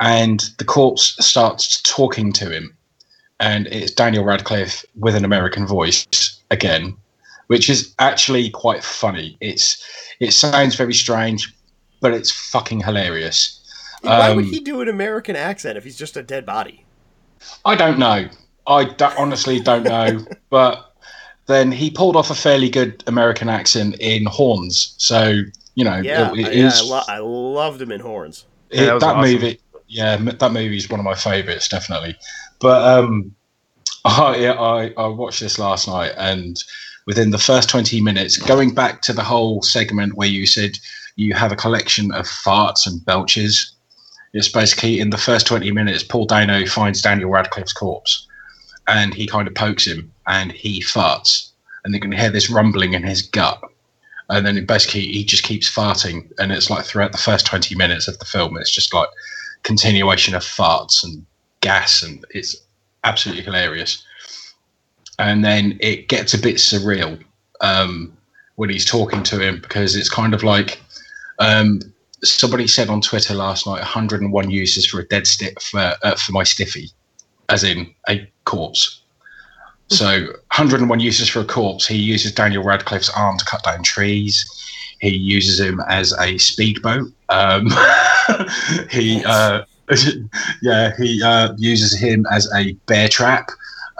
and 0.00 0.50
the 0.58 0.64
corpse 0.64 1.16
starts 1.24 1.80
talking 1.82 2.32
to 2.32 2.50
him, 2.50 2.76
and 3.40 3.66
it's 3.68 3.92
Daniel 3.92 4.24
Radcliffe 4.24 4.84
with 4.96 5.14
an 5.14 5.24
American 5.24 5.66
voice 5.66 6.06
again, 6.50 6.96
which 7.46 7.70
is 7.70 7.94
actually 7.98 8.50
quite 8.50 8.82
funny. 8.82 9.36
It's 9.40 9.82
it 10.20 10.32
sounds 10.32 10.74
very 10.74 10.94
strange, 10.94 11.55
but 12.06 12.14
it's 12.14 12.30
fucking 12.30 12.80
hilarious. 12.82 13.60
Why 14.02 14.32
would 14.32 14.44
Um, 14.44 14.50
he 14.50 14.60
do 14.60 14.80
an 14.80 14.88
American 14.88 15.34
accent 15.34 15.76
if 15.76 15.82
he's 15.82 15.96
just 15.98 16.16
a 16.16 16.22
dead 16.22 16.46
body? 16.46 16.84
I 17.64 17.74
don't 17.74 17.98
know. 17.98 18.28
I 18.68 18.84
do- 18.84 19.04
honestly 19.18 19.58
don't 19.58 19.82
know. 19.82 20.24
but 20.50 20.94
then 21.46 21.72
he 21.72 21.90
pulled 21.90 22.14
off 22.14 22.30
a 22.30 22.34
fairly 22.36 22.68
good 22.70 23.02
American 23.08 23.48
accent 23.48 23.96
in 23.98 24.24
Horns. 24.26 24.94
So, 24.98 25.40
you 25.74 25.84
know, 25.84 25.96
Yeah, 25.96 26.30
it, 26.32 26.38
it 26.38 26.54
yeah, 26.54 26.66
is- 26.68 26.80
I, 26.80 26.84
lo- 26.84 27.02
I 27.08 27.18
loved 27.18 27.82
him 27.82 27.90
in 27.90 28.00
Horns. 28.00 28.44
it- 28.70 28.78
Yeah, 28.80 28.84
that 28.86 29.00
that 29.00 29.16
awesome. 29.16 29.32
movie. 29.32 29.60
Yeah, 29.88 30.12
m- 30.12 30.36
that 30.38 30.52
movie 30.52 30.76
is 30.76 30.88
one 30.88 31.00
of 31.00 31.04
my 31.04 31.14
favorites, 31.16 31.68
definitely. 31.68 32.16
But 32.60 32.82
um, 32.98 33.34
I, 34.04 34.36
yeah, 34.36 34.52
I, 34.52 34.92
I 34.96 35.06
watched 35.08 35.40
this 35.40 35.58
last 35.58 35.88
night, 35.88 36.12
and 36.16 36.62
within 37.06 37.30
the 37.30 37.38
first 37.38 37.68
20 37.68 38.00
minutes, 38.00 38.36
going 38.36 38.74
back 38.74 39.02
to 39.02 39.12
the 39.12 39.24
whole 39.24 39.62
segment 39.62 40.14
where 40.14 40.28
you 40.28 40.46
said 40.46 40.78
you 41.16 41.34
have 41.34 41.52
a 41.52 41.56
collection 41.56 42.12
of 42.12 42.26
farts 42.26 42.86
and 42.86 43.04
belches, 43.04 43.72
it's 44.32 44.48
basically 44.48 45.00
in 45.00 45.10
the 45.10 45.18
first 45.18 45.46
20 45.46 45.70
minutes, 45.72 46.02
Paul 46.02 46.26
Dano 46.26 46.66
finds 46.66 47.00
Daniel 47.00 47.30
Radcliffe's 47.30 47.72
corpse 47.72 48.26
and 48.86 49.14
he 49.14 49.26
kind 49.26 49.48
of 49.48 49.54
pokes 49.54 49.86
him 49.86 50.12
and 50.26 50.52
he 50.52 50.82
farts. 50.82 51.50
And 51.84 51.94
you 51.94 52.00
can 52.00 52.12
hear 52.12 52.30
this 52.30 52.50
rumbling 52.50 52.92
in 52.92 53.02
his 53.02 53.22
gut. 53.22 53.60
And 54.28 54.44
then 54.44 54.66
basically 54.66 55.02
he 55.02 55.24
just 55.24 55.44
keeps 55.44 55.72
farting. 55.72 56.30
And 56.38 56.52
it's 56.52 56.68
like 56.68 56.84
throughout 56.84 57.12
the 57.12 57.18
first 57.18 57.46
20 57.46 57.74
minutes 57.76 58.08
of 58.08 58.18
the 58.18 58.24
film, 58.24 58.56
it's 58.58 58.70
just 58.70 58.92
like 58.92 59.08
continuation 59.62 60.34
of 60.34 60.42
farts 60.42 61.02
and 61.02 61.24
gas. 61.60 62.02
And 62.02 62.24
it's 62.30 62.56
absolutely 63.04 63.44
hilarious. 63.44 64.04
And 65.18 65.44
then 65.44 65.78
it 65.80 66.08
gets 66.08 66.34
a 66.34 66.38
bit 66.38 66.56
surreal 66.56 67.22
um, 67.60 68.16
when 68.56 68.68
he's 68.68 68.84
talking 68.84 69.22
to 69.22 69.38
him 69.38 69.60
because 69.60 69.96
it's 69.96 70.10
kind 70.10 70.34
of 70.34 70.42
like 70.42 70.80
um, 71.38 71.80
somebody 72.22 72.66
said 72.66 72.88
on 72.88 73.00
Twitter 73.00 73.34
last 73.34 73.66
night 73.66 73.80
101 73.80 74.50
uses 74.50 74.86
for 74.86 75.00
a 75.00 75.06
dead 75.06 75.26
stick 75.26 75.60
for, 75.60 75.94
uh, 76.02 76.14
for 76.16 76.32
my 76.32 76.42
stiffy, 76.42 76.90
as 77.48 77.64
in 77.64 77.92
a 78.08 78.28
corpse. 78.44 79.02
So 79.88 80.26
101 80.26 80.98
uses 81.00 81.28
for 81.28 81.40
a 81.40 81.44
corpse. 81.44 81.86
He 81.86 81.96
uses 81.96 82.32
Daniel 82.32 82.64
Radcliffe's 82.64 83.10
arm 83.10 83.38
to 83.38 83.44
cut 83.44 83.62
down 83.62 83.82
trees. 83.82 84.44
He 85.00 85.10
uses 85.10 85.60
him 85.60 85.80
as 85.88 86.12
a 86.18 86.38
speedboat. 86.38 87.12
Um, 87.28 87.68
he, 88.90 89.22
uh, 89.24 89.64
yeah, 90.62 90.92
he 90.96 91.22
uh, 91.22 91.54
uses 91.56 91.96
him 91.96 92.26
as 92.32 92.50
a 92.54 92.72
bear 92.86 93.08
trap. 93.08 93.50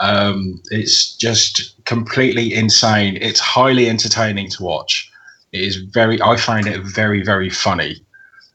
Um, 0.01 0.61
it's 0.71 1.15
just 1.17 1.75
completely 1.85 2.53
insane. 2.53 3.19
It's 3.21 3.41
highly 3.41 3.89
entertaining 3.89 4.51
to 4.51 4.63
watch. 4.63 5.11
It 5.53 5.61
is 5.63 5.77
very. 5.77 6.21
I 6.21 6.37
find 6.37 6.67
it 6.67 6.83
very, 6.83 7.23
very 7.23 7.51
funny, 7.51 8.05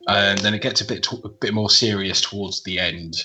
and 0.07 0.39
then 0.39 0.53
it 0.53 0.61
gets 0.61 0.81
a 0.81 0.85
bit 0.85 1.07
a 1.11 1.29
bit 1.29 1.53
more 1.53 1.69
serious 1.69 2.21
towards 2.21 2.63
the 2.63 2.79
end. 2.79 3.15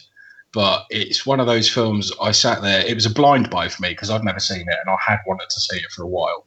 But 0.52 0.86
it's 0.90 1.26
one 1.26 1.40
of 1.40 1.46
those 1.46 1.68
films. 1.68 2.10
I 2.20 2.32
sat 2.32 2.62
there. 2.62 2.84
It 2.86 2.94
was 2.94 3.06
a 3.06 3.10
blind 3.10 3.50
buy 3.50 3.68
for 3.68 3.82
me 3.82 3.90
because 3.90 4.08
I'd 4.10 4.24
never 4.24 4.40
seen 4.40 4.62
it, 4.62 4.78
and 4.86 4.88
I 4.88 4.96
had 5.04 5.18
wanted 5.26 5.50
to 5.50 5.60
see 5.60 5.76
it 5.76 5.90
for 5.90 6.02
a 6.02 6.08
while. 6.08 6.46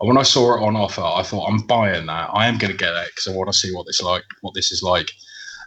And 0.00 0.08
when 0.08 0.18
I 0.18 0.22
saw 0.22 0.54
it 0.56 0.62
on 0.62 0.76
offer, 0.76 1.02
I 1.02 1.22
thought 1.22 1.46
I'm 1.46 1.60
buying 1.66 2.06
that. 2.06 2.30
I 2.32 2.46
am 2.46 2.56
going 2.56 2.72
to 2.72 2.76
get 2.76 2.94
it 2.94 3.08
because 3.08 3.32
I 3.32 3.36
want 3.36 3.52
to 3.52 3.58
see 3.58 3.72
what 3.74 3.86
this 3.86 4.00
like, 4.02 4.24
what 4.40 4.54
this 4.54 4.72
is 4.72 4.82
like. 4.82 5.12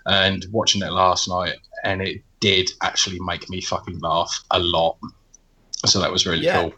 And 0.05 0.45
watching 0.51 0.81
it 0.81 0.91
last 0.91 1.29
night, 1.29 1.55
and 1.85 2.01
it 2.01 2.21
did 2.41 2.69
actually 2.81 3.19
make 3.21 3.49
me 3.49 3.61
fucking 3.61 3.99
laugh 3.99 4.43
a 4.51 4.59
lot. 4.59 4.97
So 5.85 6.01
that 6.01 6.11
was 6.11 6.25
really 6.25 6.43
Yeah. 6.43 6.63
cool. 6.63 6.73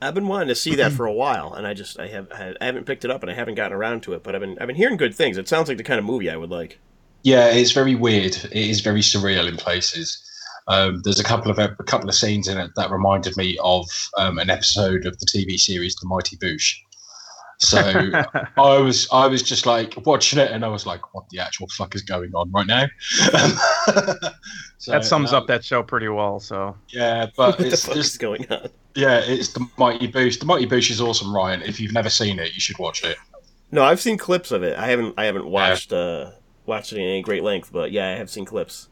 I've 0.00 0.14
been 0.14 0.28
wanting 0.28 0.48
to 0.48 0.54
see 0.54 0.76
that 0.76 0.92
for 0.92 1.06
a 1.06 1.12
while, 1.12 1.54
and 1.54 1.66
I 1.66 1.74
just 1.74 1.98
I 1.98 2.06
have 2.08 2.28
I 2.32 2.64
haven't 2.64 2.86
picked 2.86 3.04
it 3.04 3.10
up, 3.10 3.22
and 3.22 3.30
I 3.30 3.34
haven't 3.34 3.56
gotten 3.56 3.76
around 3.76 4.02
to 4.04 4.14
it. 4.14 4.22
But 4.22 4.34
I've 4.34 4.40
been 4.40 4.56
I've 4.60 4.66
been 4.68 4.76
hearing 4.76 4.96
good 4.96 5.14
things. 5.14 5.36
It 5.36 5.48
sounds 5.48 5.68
like 5.68 5.76
the 5.76 5.84
kind 5.84 5.98
of 5.98 6.04
movie 6.04 6.30
I 6.30 6.36
would 6.36 6.50
like. 6.50 6.78
Yeah, 7.24 7.48
it's 7.48 7.72
very 7.72 7.94
weird. 7.94 8.36
It 8.36 8.52
is 8.52 8.80
very 8.80 9.00
surreal 9.00 9.48
in 9.48 9.56
places. 9.56 10.24
Um, 10.68 11.00
there's 11.02 11.18
a 11.18 11.24
couple 11.24 11.50
of 11.50 11.58
a 11.58 11.74
couple 11.84 12.08
of 12.08 12.14
scenes 12.14 12.46
in 12.46 12.58
it 12.58 12.70
that 12.76 12.90
reminded 12.90 13.36
me 13.36 13.58
of 13.62 13.88
um, 14.16 14.38
an 14.38 14.50
episode 14.50 15.06
of 15.06 15.18
the 15.18 15.26
TV 15.26 15.58
series 15.58 15.96
The 15.96 16.06
Mighty 16.06 16.36
Boosh. 16.36 16.76
So 17.58 17.78
I 18.56 18.78
was 18.78 19.08
I 19.10 19.26
was 19.26 19.42
just 19.42 19.66
like 19.66 19.94
watching 20.06 20.38
it, 20.38 20.52
and 20.52 20.64
I 20.64 20.68
was 20.68 20.86
like, 20.86 21.14
"What 21.14 21.28
the 21.30 21.40
actual 21.40 21.68
fuck 21.68 21.94
is 21.94 22.02
going 22.02 22.32
on 22.34 22.50
right 22.52 22.66
now?" 22.66 22.86
so, 24.78 24.92
that 24.92 25.04
sums 25.04 25.32
um, 25.32 25.42
up 25.42 25.46
that 25.48 25.64
show 25.64 25.82
pretty 25.82 26.08
well. 26.08 26.38
So 26.38 26.76
Yeah, 26.90 27.26
but 27.36 27.50
what 27.50 27.58
the 27.58 27.66
it's 27.72 27.84
fuck 27.84 27.96
is 27.96 28.06
just 28.06 28.20
going 28.20 28.46
on? 28.50 28.68
Yeah, 28.98 29.20
it's 29.24 29.50
the 29.50 29.64
Mighty 29.76 30.10
Boosh. 30.10 30.40
The 30.40 30.44
Mighty 30.44 30.66
Boosh 30.66 30.90
is 30.90 31.00
awesome, 31.00 31.32
Ryan. 31.32 31.62
If 31.62 31.78
you've 31.78 31.92
never 31.92 32.10
seen 32.10 32.40
it, 32.40 32.52
you 32.54 32.60
should 32.60 32.78
watch 32.80 33.04
it. 33.04 33.16
No, 33.70 33.84
I've 33.84 34.00
seen 34.00 34.18
clips 34.18 34.50
of 34.50 34.64
it. 34.64 34.76
I 34.76 34.88
haven't 34.88 35.14
I 35.16 35.26
haven't 35.26 35.46
watched 35.46 35.92
uh 35.92 36.32
watched 36.66 36.92
it 36.92 36.96
in 36.96 37.04
any 37.04 37.22
great 37.22 37.44
length, 37.44 37.70
but 37.72 37.92
yeah, 37.92 38.08
I 38.08 38.16
have 38.16 38.28
seen 38.28 38.44
clips. 38.44 38.88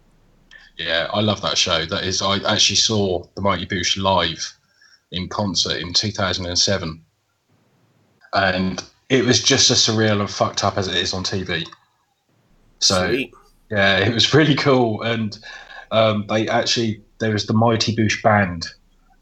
Yeah, 0.76 1.08
I 1.12 1.22
love 1.22 1.42
that 1.42 1.58
show. 1.58 1.84
That 1.86 2.04
is, 2.04 2.22
I 2.22 2.36
actually 2.52 2.76
saw 2.76 3.24
the 3.34 3.40
Mighty 3.40 3.66
Boosh 3.66 4.00
live 4.00 4.46
in 5.10 5.28
concert 5.28 5.80
in 5.80 5.92
2007, 5.92 7.02
and 8.34 8.84
it 9.08 9.24
was 9.24 9.42
just 9.42 9.70
as 9.72 9.78
surreal 9.78 10.20
and 10.20 10.30
fucked 10.30 10.62
up 10.62 10.76
as 10.78 10.86
it 10.86 10.94
is 10.94 11.14
on 11.14 11.24
TV. 11.24 11.66
So 12.78 13.08
Sweet. 13.08 13.34
yeah, 13.72 13.98
it 13.98 14.14
was 14.14 14.32
really 14.32 14.54
cool, 14.54 15.02
and 15.02 15.36
um, 15.90 16.26
they 16.28 16.46
actually 16.46 17.02
there 17.18 17.32
was 17.32 17.46
the 17.46 17.54
Mighty 17.54 17.96
Boosh 17.96 18.22
band 18.22 18.68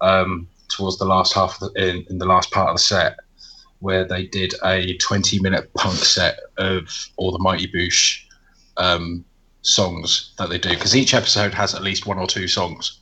um, 0.03 0.47
towards 0.77 0.99
the 0.99 1.05
last 1.05 1.33
half 1.35 1.61
of 1.61 1.73
the, 1.73 1.89
in, 1.89 2.05
in 2.11 2.19
the 2.19 2.27
last 2.27 2.51
part 2.51 2.69
of 2.69 2.77
the 2.77 2.83
set 2.83 3.17
where 3.81 4.05
they 4.05 4.27
did 4.27 4.55
a 4.65 4.97
20 4.97 5.41
minute 5.41 5.73
punk 5.75 5.97
set 5.97 6.41
of 6.57 6.89
all 7.17 7.33
the 7.33 7.39
Mighty 7.39 7.67
Boosh 7.67 8.25
um, 8.77 9.25
songs 9.63 10.33
that 10.39 10.49
they 10.49 10.59
do. 10.59 10.71
Because 10.71 10.97
each 10.97 11.13
episode 11.15 11.53
has 11.55 11.75
at 11.75 11.83
least 11.83 12.07
one 12.07 12.19
or 12.19 12.27
two 12.27 12.49
songs. 12.49 12.99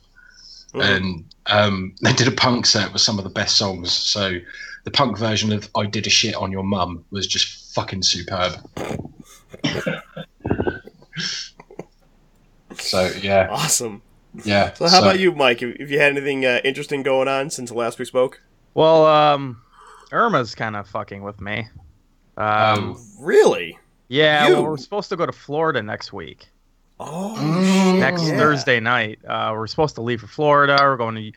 Mhm. 0.73 0.81
and 0.95 1.25
um, 1.45 1.95
they 2.01 2.13
did 2.13 2.27
a 2.27 2.31
punk 2.31 2.65
set 2.65 2.91
with 2.91 3.01
some 3.01 3.17
of 3.17 3.23
the 3.23 3.29
best 3.29 3.57
songs. 3.57 3.91
So 3.91 4.39
the 4.83 4.91
punk 4.91 5.17
version 5.17 5.53
of 5.53 5.69
i 5.75 5.85
did 5.85 6.07
a 6.07 6.09
shit 6.09 6.35
on 6.35 6.51
your 6.51 6.63
mum 6.63 7.05
was 7.11 7.27
just 7.27 7.73
fucking 7.73 8.03
superb. 8.03 8.53
So 12.79 13.11
yeah. 13.21 13.47
Awesome. 13.49 14.01
Yeah 14.45 14.73
So 14.73 14.87
how 14.87 14.99
about 15.01 15.19
you, 15.19 15.31
Mike? 15.33 15.59
Have 15.61 15.75
have 15.79 15.91
you 15.91 15.99
had 15.99 16.11
anything 16.17 16.45
uh, 16.45 16.59
interesting 16.63 17.03
going 17.03 17.27
on 17.27 17.49
since 17.49 17.69
the 17.69 17.75
last 17.75 17.99
we 17.99 18.05
spoke? 18.05 18.41
well, 18.73 19.05
um, 19.05 19.61
Irma's 20.11 20.55
kind 20.55 20.75
of 20.75 20.87
fucking 20.87 21.21
with 21.23 21.39
me. 21.41 21.67
Um, 22.37 22.45
Um, 22.45 22.97
Really? 23.19 23.77
yeah, 24.07 24.47
well, 24.49 24.63
we're 24.63 24.77
supposed 24.77 25.09
to 25.09 25.15
go 25.15 25.25
to 25.25 25.31
Florida 25.31 25.81
next 25.83 26.11
week. 26.13 26.47
Oh, 26.99 27.35
Mm. 27.37 27.99
next 27.99 28.23
yeah. 28.27 28.37
Thursday 28.37 28.79
night. 28.79 29.19
Uh, 29.27 29.51
we're 29.53 29.67
supposed 29.67 29.95
to 29.95 30.01
leave 30.01 30.21
for 30.21 30.27
Florida. 30.27 30.77
We're 30.79 30.97
going 30.97 31.15
to. 31.15 31.31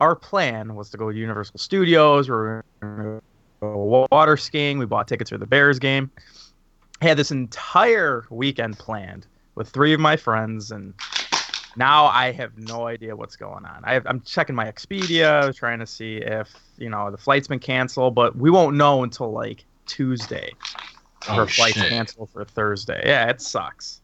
Our 0.00 0.16
plan 0.16 0.74
was 0.74 0.90
to 0.90 0.96
go 0.96 1.10
to 1.12 1.16
Universal 1.16 1.58
Studios. 1.58 2.28
We're 2.28 2.64
going 2.80 3.20
to 3.20 3.22
go 3.60 4.06
water 4.10 4.36
skiing. 4.36 4.78
We 4.78 4.86
bought 4.86 5.06
tickets 5.08 5.30
for 5.30 5.38
the 5.38 5.46
Bears 5.46 5.78
game. 5.78 6.10
I 7.00 7.06
had 7.06 7.16
this 7.16 7.30
entire 7.30 8.24
weekend 8.30 8.78
planned 8.78 9.26
with 9.54 9.68
three 9.68 9.92
of 9.94 10.00
my 10.00 10.16
friends, 10.16 10.70
and 10.72 10.94
now 11.76 12.06
I 12.06 12.32
have 12.32 12.56
no 12.58 12.86
idea 12.86 13.16
what's 13.16 13.36
going 13.36 13.64
on. 13.64 13.80
I 13.84 13.94
have, 13.94 14.06
I'm 14.06 14.20
checking 14.20 14.54
my 14.54 14.70
Expedia, 14.70 15.54
trying 15.54 15.78
to 15.80 15.86
see 15.86 16.16
if 16.16 16.54
you 16.76 16.88
know 16.88 17.10
the 17.10 17.18
flight's 17.18 17.48
been 17.48 17.58
canceled, 17.58 18.14
but 18.14 18.36
we 18.36 18.50
won't 18.50 18.76
know 18.76 19.02
until 19.02 19.32
like 19.32 19.64
Tuesday. 19.86 20.52
Her 21.22 21.42
oh, 21.42 21.46
flight's 21.46 21.78
shit. 21.78 21.88
canceled 21.88 22.30
for 22.30 22.44
Thursday. 22.44 23.02
Yeah, 23.04 23.28
it 23.30 23.40
sucks. 23.40 24.00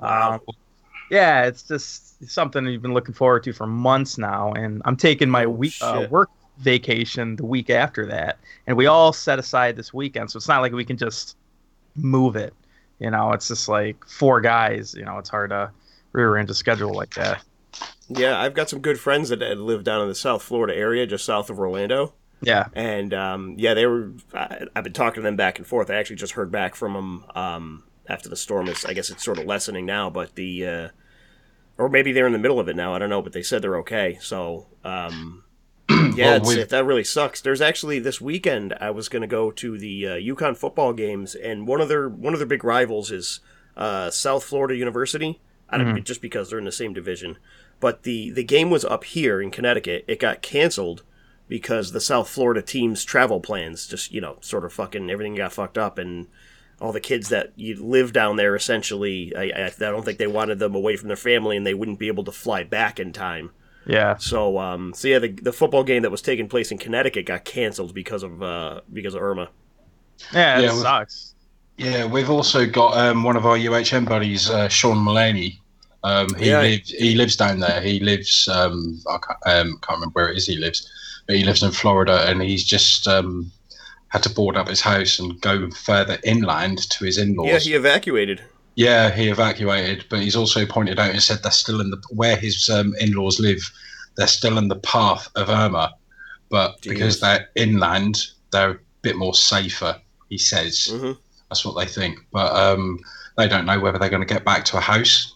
Wow. 0.00 0.34
Um, 0.34 0.40
yeah, 1.10 1.44
it's 1.44 1.62
just 1.62 2.28
something 2.28 2.66
you've 2.66 2.82
been 2.82 2.94
looking 2.94 3.14
forward 3.14 3.44
to 3.44 3.52
for 3.52 3.66
months 3.66 4.18
now, 4.18 4.52
and 4.52 4.82
I'm 4.84 4.96
taking 4.96 5.30
my 5.30 5.46
Oh, 5.46 5.50
week 5.50 5.74
uh, 5.80 6.06
work 6.10 6.30
vacation 6.58 7.36
the 7.36 7.44
week 7.44 7.70
after 7.70 8.06
that, 8.06 8.38
and 8.66 8.76
we 8.76 8.86
all 8.86 9.12
set 9.12 9.38
aside 9.38 9.76
this 9.76 9.94
weekend, 9.94 10.30
so 10.30 10.38
it's 10.38 10.48
not 10.48 10.62
like 10.62 10.72
we 10.72 10.84
can 10.84 10.96
just 10.96 11.36
move 11.94 12.36
it. 12.36 12.54
You 12.98 13.10
know, 13.10 13.32
it's 13.32 13.48
just 13.48 13.68
like 13.68 14.04
four 14.06 14.40
guys. 14.40 14.94
You 14.94 15.04
know, 15.04 15.18
it's 15.18 15.28
hard 15.28 15.50
to 15.50 15.70
rearrange 16.16 16.50
a 16.50 16.54
schedule 16.54 16.92
like 16.92 17.14
that. 17.14 17.42
Yeah, 18.08 18.40
I've 18.40 18.54
got 18.54 18.70
some 18.70 18.80
good 18.80 18.98
friends 18.98 19.28
that, 19.28 19.40
live 19.40 19.84
down 19.84 20.02
in 20.02 20.08
the 20.08 20.14
South 20.14 20.42
Florida 20.42 20.74
area, 20.74 21.06
just 21.06 21.24
south 21.24 21.50
of 21.50 21.58
Orlando. 21.58 22.14
Yeah, 22.42 22.66
And 22.74 23.14
um, 23.14 23.54
yeah, 23.58 23.74
they 23.74 23.86
were. 23.86 24.12
I, 24.34 24.66
I've 24.74 24.84
been 24.84 24.92
talking 24.92 25.16
to 25.16 25.22
them 25.22 25.36
back 25.36 25.58
and 25.58 25.66
forth. 25.66 25.90
I 25.90 25.94
actually 25.94 26.16
just 26.16 26.34
heard 26.34 26.52
back 26.52 26.74
from 26.74 26.92
them 26.92 27.24
um, 27.34 27.84
after 28.08 28.28
the 28.28 28.36
storm 28.36 28.68
is. 28.68 28.84
I 28.84 28.92
guess 28.92 29.08
it's 29.08 29.24
sort 29.24 29.38
of 29.38 29.46
lessening 29.46 29.86
now, 29.86 30.10
but 30.10 30.34
the 30.34 30.66
uh, 30.66 30.88
or 31.78 31.88
maybe 31.88 32.12
they're 32.12 32.26
in 32.26 32.34
the 32.34 32.38
middle 32.38 32.60
of 32.60 32.68
it 32.68 32.76
now. 32.76 32.94
I 32.94 32.98
don't 32.98 33.08
know, 33.08 33.22
but 33.22 33.32
they 33.32 33.42
said 33.42 33.62
they're 33.62 33.78
okay. 33.78 34.18
So 34.20 34.66
um, 34.84 35.44
Yeah, 36.16 36.38
Well, 36.38 36.50
it's, 36.50 36.50
it, 36.50 36.68
that 36.70 36.84
really 36.84 37.04
sucks. 37.04 37.40
There's 37.40 37.60
actually 37.60 37.98
this 38.00 38.20
weekend 38.20 38.74
I 38.80 38.90
was 38.90 39.08
going 39.08 39.22
to 39.22 39.28
go 39.28 39.50
to 39.52 39.78
the 39.78 40.06
uh, 40.06 40.10
UConn 40.14 40.56
football 40.56 40.92
games, 40.92 41.34
and 41.34 41.66
one 41.66 41.80
of 41.80 41.88
their 41.88 42.08
one 42.08 42.32
of 42.32 42.40
their 42.40 42.46
big 42.46 42.64
rivals 42.64 43.10
is 43.10 43.40
uh, 43.76 44.10
South 44.10 44.44
Florida 44.44 44.76
University. 44.76 45.40
I 45.68 45.78
don't 45.78 45.94
know, 45.94 46.00
just 46.00 46.22
because 46.22 46.48
they're 46.50 46.58
in 46.58 46.64
the 46.64 46.72
same 46.72 46.92
division, 46.94 47.38
but 47.80 48.02
the 48.04 48.30
the 48.30 48.44
game 48.44 48.70
was 48.70 48.84
up 48.84 49.04
here 49.04 49.40
in 49.42 49.50
Connecticut. 49.50 50.04
It 50.06 50.20
got 50.20 50.42
canceled 50.42 51.02
because 51.48 51.92
the 51.92 52.00
South 52.00 52.28
Florida 52.28 52.62
team's 52.62 53.04
travel 53.04 53.40
plans 53.40 53.86
just 53.86 54.12
you 54.12 54.20
know 54.20 54.38
sort 54.40 54.64
of 54.64 54.72
fucking 54.72 55.10
everything 55.10 55.34
got 55.36 55.52
fucked 55.52 55.78
up 55.78 55.98
and. 55.98 56.28
All 56.78 56.92
the 56.92 57.00
kids 57.00 57.30
that 57.30 57.54
you 57.56 57.82
live 57.82 58.12
down 58.12 58.36
there, 58.36 58.54
essentially, 58.54 59.34
I, 59.34 59.44
I, 59.44 59.64
I 59.68 59.70
don't 59.78 60.04
think 60.04 60.18
they 60.18 60.26
wanted 60.26 60.58
them 60.58 60.74
away 60.74 60.96
from 60.96 61.08
their 61.08 61.16
family, 61.16 61.56
and 61.56 61.66
they 61.66 61.72
wouldn't 61.72 61.98
be 61.98 62.08
able 62.08 62.24
to 62.24 62.32
fly 62.32 62.64
back 62.64 63.00
in 63.00 63.14
time. 63.14 63.50
Yeah. 63.86 64.16
So, 64.18 64.58
um, 64.58 64.92
so 64.94 65.08
yeah, 65.08 65.18
the, 65.20 65.28
the 65.30 65.54
football 65.54 65.84
game 65.84 66.02
that 66.02 66.10
was 66.10 66.20
taking 66.20 66.48
place 66.50 66.70
in 66.70 66.76
Connecticut 66.76 67.24
got 67.24 67.46
canceled 67.46 67.94
because 67.94 68.22
of 68.22 68.42
uh, 68.42 68.82
because 68.92 69.14
of 69.14 69.22
Irma. 69.22 69.48
Yeah, 70.34 70.58
it 70.58 70.64
Yeah, 70.64 70.74
we- 70.74 70.80
sucks. 70.82 71.34
Yeah, 71.76 72.06
we've 72.06 72.30
also 72.30 72.66
got 72.66 72.96
um, 72.96 73.22
one 73.22 73.36
of 73.36 73.44
our 73.44 73.56
UHM 73.56 74.08
buddies, 74.08 74.48
uh, 74.48 74.68
Sean 74.68 74.98
Mullaney. 74.98 75.60
Um, 76.02 76.34
he 76.34 76.50
Yeah. 76.50 76.60
lives 76.60 76.90
he 76.90 77.14
lives 77.14 77.36
down 77.36 77.60
there. 77.60 77.80
He 77.80 78.00
lives 78.00 78.48
um, 78.48 79.00
I 79.08 79.18
can't, 79.18 79.38
um, 79.46 79.78
can't 79.82 79.98
remember 79.98 80.12
where 80.12 80.28
it 80.30 80.36
is 80.38 80.46
he 80.46 80.56
lives, 80.56 80.88
but 81.26 81.36
he 81.36 81.44
lives 81.44 81.62
in 81.62 81.72
Florida, 81.72 82.28
and 82.28 82.40
he's 82.40 82.64
just 82.64 83.06
um, 83.08 83.50
had 84.08 84.22
to 84.22 84.30
board 84.30 84.56
up 84.56 84.68
his 84.68 84.80
house 84.80 85.18
and 85.18 85.40
go 85.40 85.68
further 85.70 86.18
inland 86.24 86.88
to 86.90 87.04
his 87.04 87.18
in-laws. 87.18 87.66
Yeah, 87.66 87.70
he 87.72 87.74
evacuated. 87.74 88.42
Yeah, 88.76 89.10
he 89.10 89.28
evacuated, 89.28 90.04
but 90.08 90.20
he's 90.20 90.36
also 90.36 90.64
pointed 90.64 90.98
out 90.98 91.10
and 91.10 91.22
said 91.22 91.42
they're 91.42 91.50
still 91.50 91.80
in 91.80 91.90
the 91.90 92.00
where 92.10 92.36
his 92.36 92.68
um, 92.68 92.94
in-laws 93.00 93.40
live. 93.40 93.60
They're 94.16 94.26
still 94.26 94.56
in 94.58 94.68
the 94.68 94.76
path 94.76 95.28
of 95.34 95.50
Irma, 95.50 95.92
but 96.50 96.80
because 96.82 97.20
they're 97.20 97.48
inland, 97.54 98.24
they're 98.52 98.70
a 98.70 98.78
bit 99.02 99.16
more 99.16 99.34
safer. 99.34 100.00
He 100.28 100.38
says 100.38 100.86
hmm 100.90 101.12
that's 101.48 101.64
what 101.64 101.76
they 101.78 101.86
think, 101.86 102.18
but 102.32 102.52
um, 102.54 102.98
they 103.36 103.48
don't 103.48 103.66
know 103.66 103.78
whether 103.80 103.98
they're 103.98 104.08
going 104.10 104.26
to 104.26 104.32
get 104.34 104.44
back 104.44 104.64
to 104.66 104.76
a 104.78 104.80
house 104.80 105.34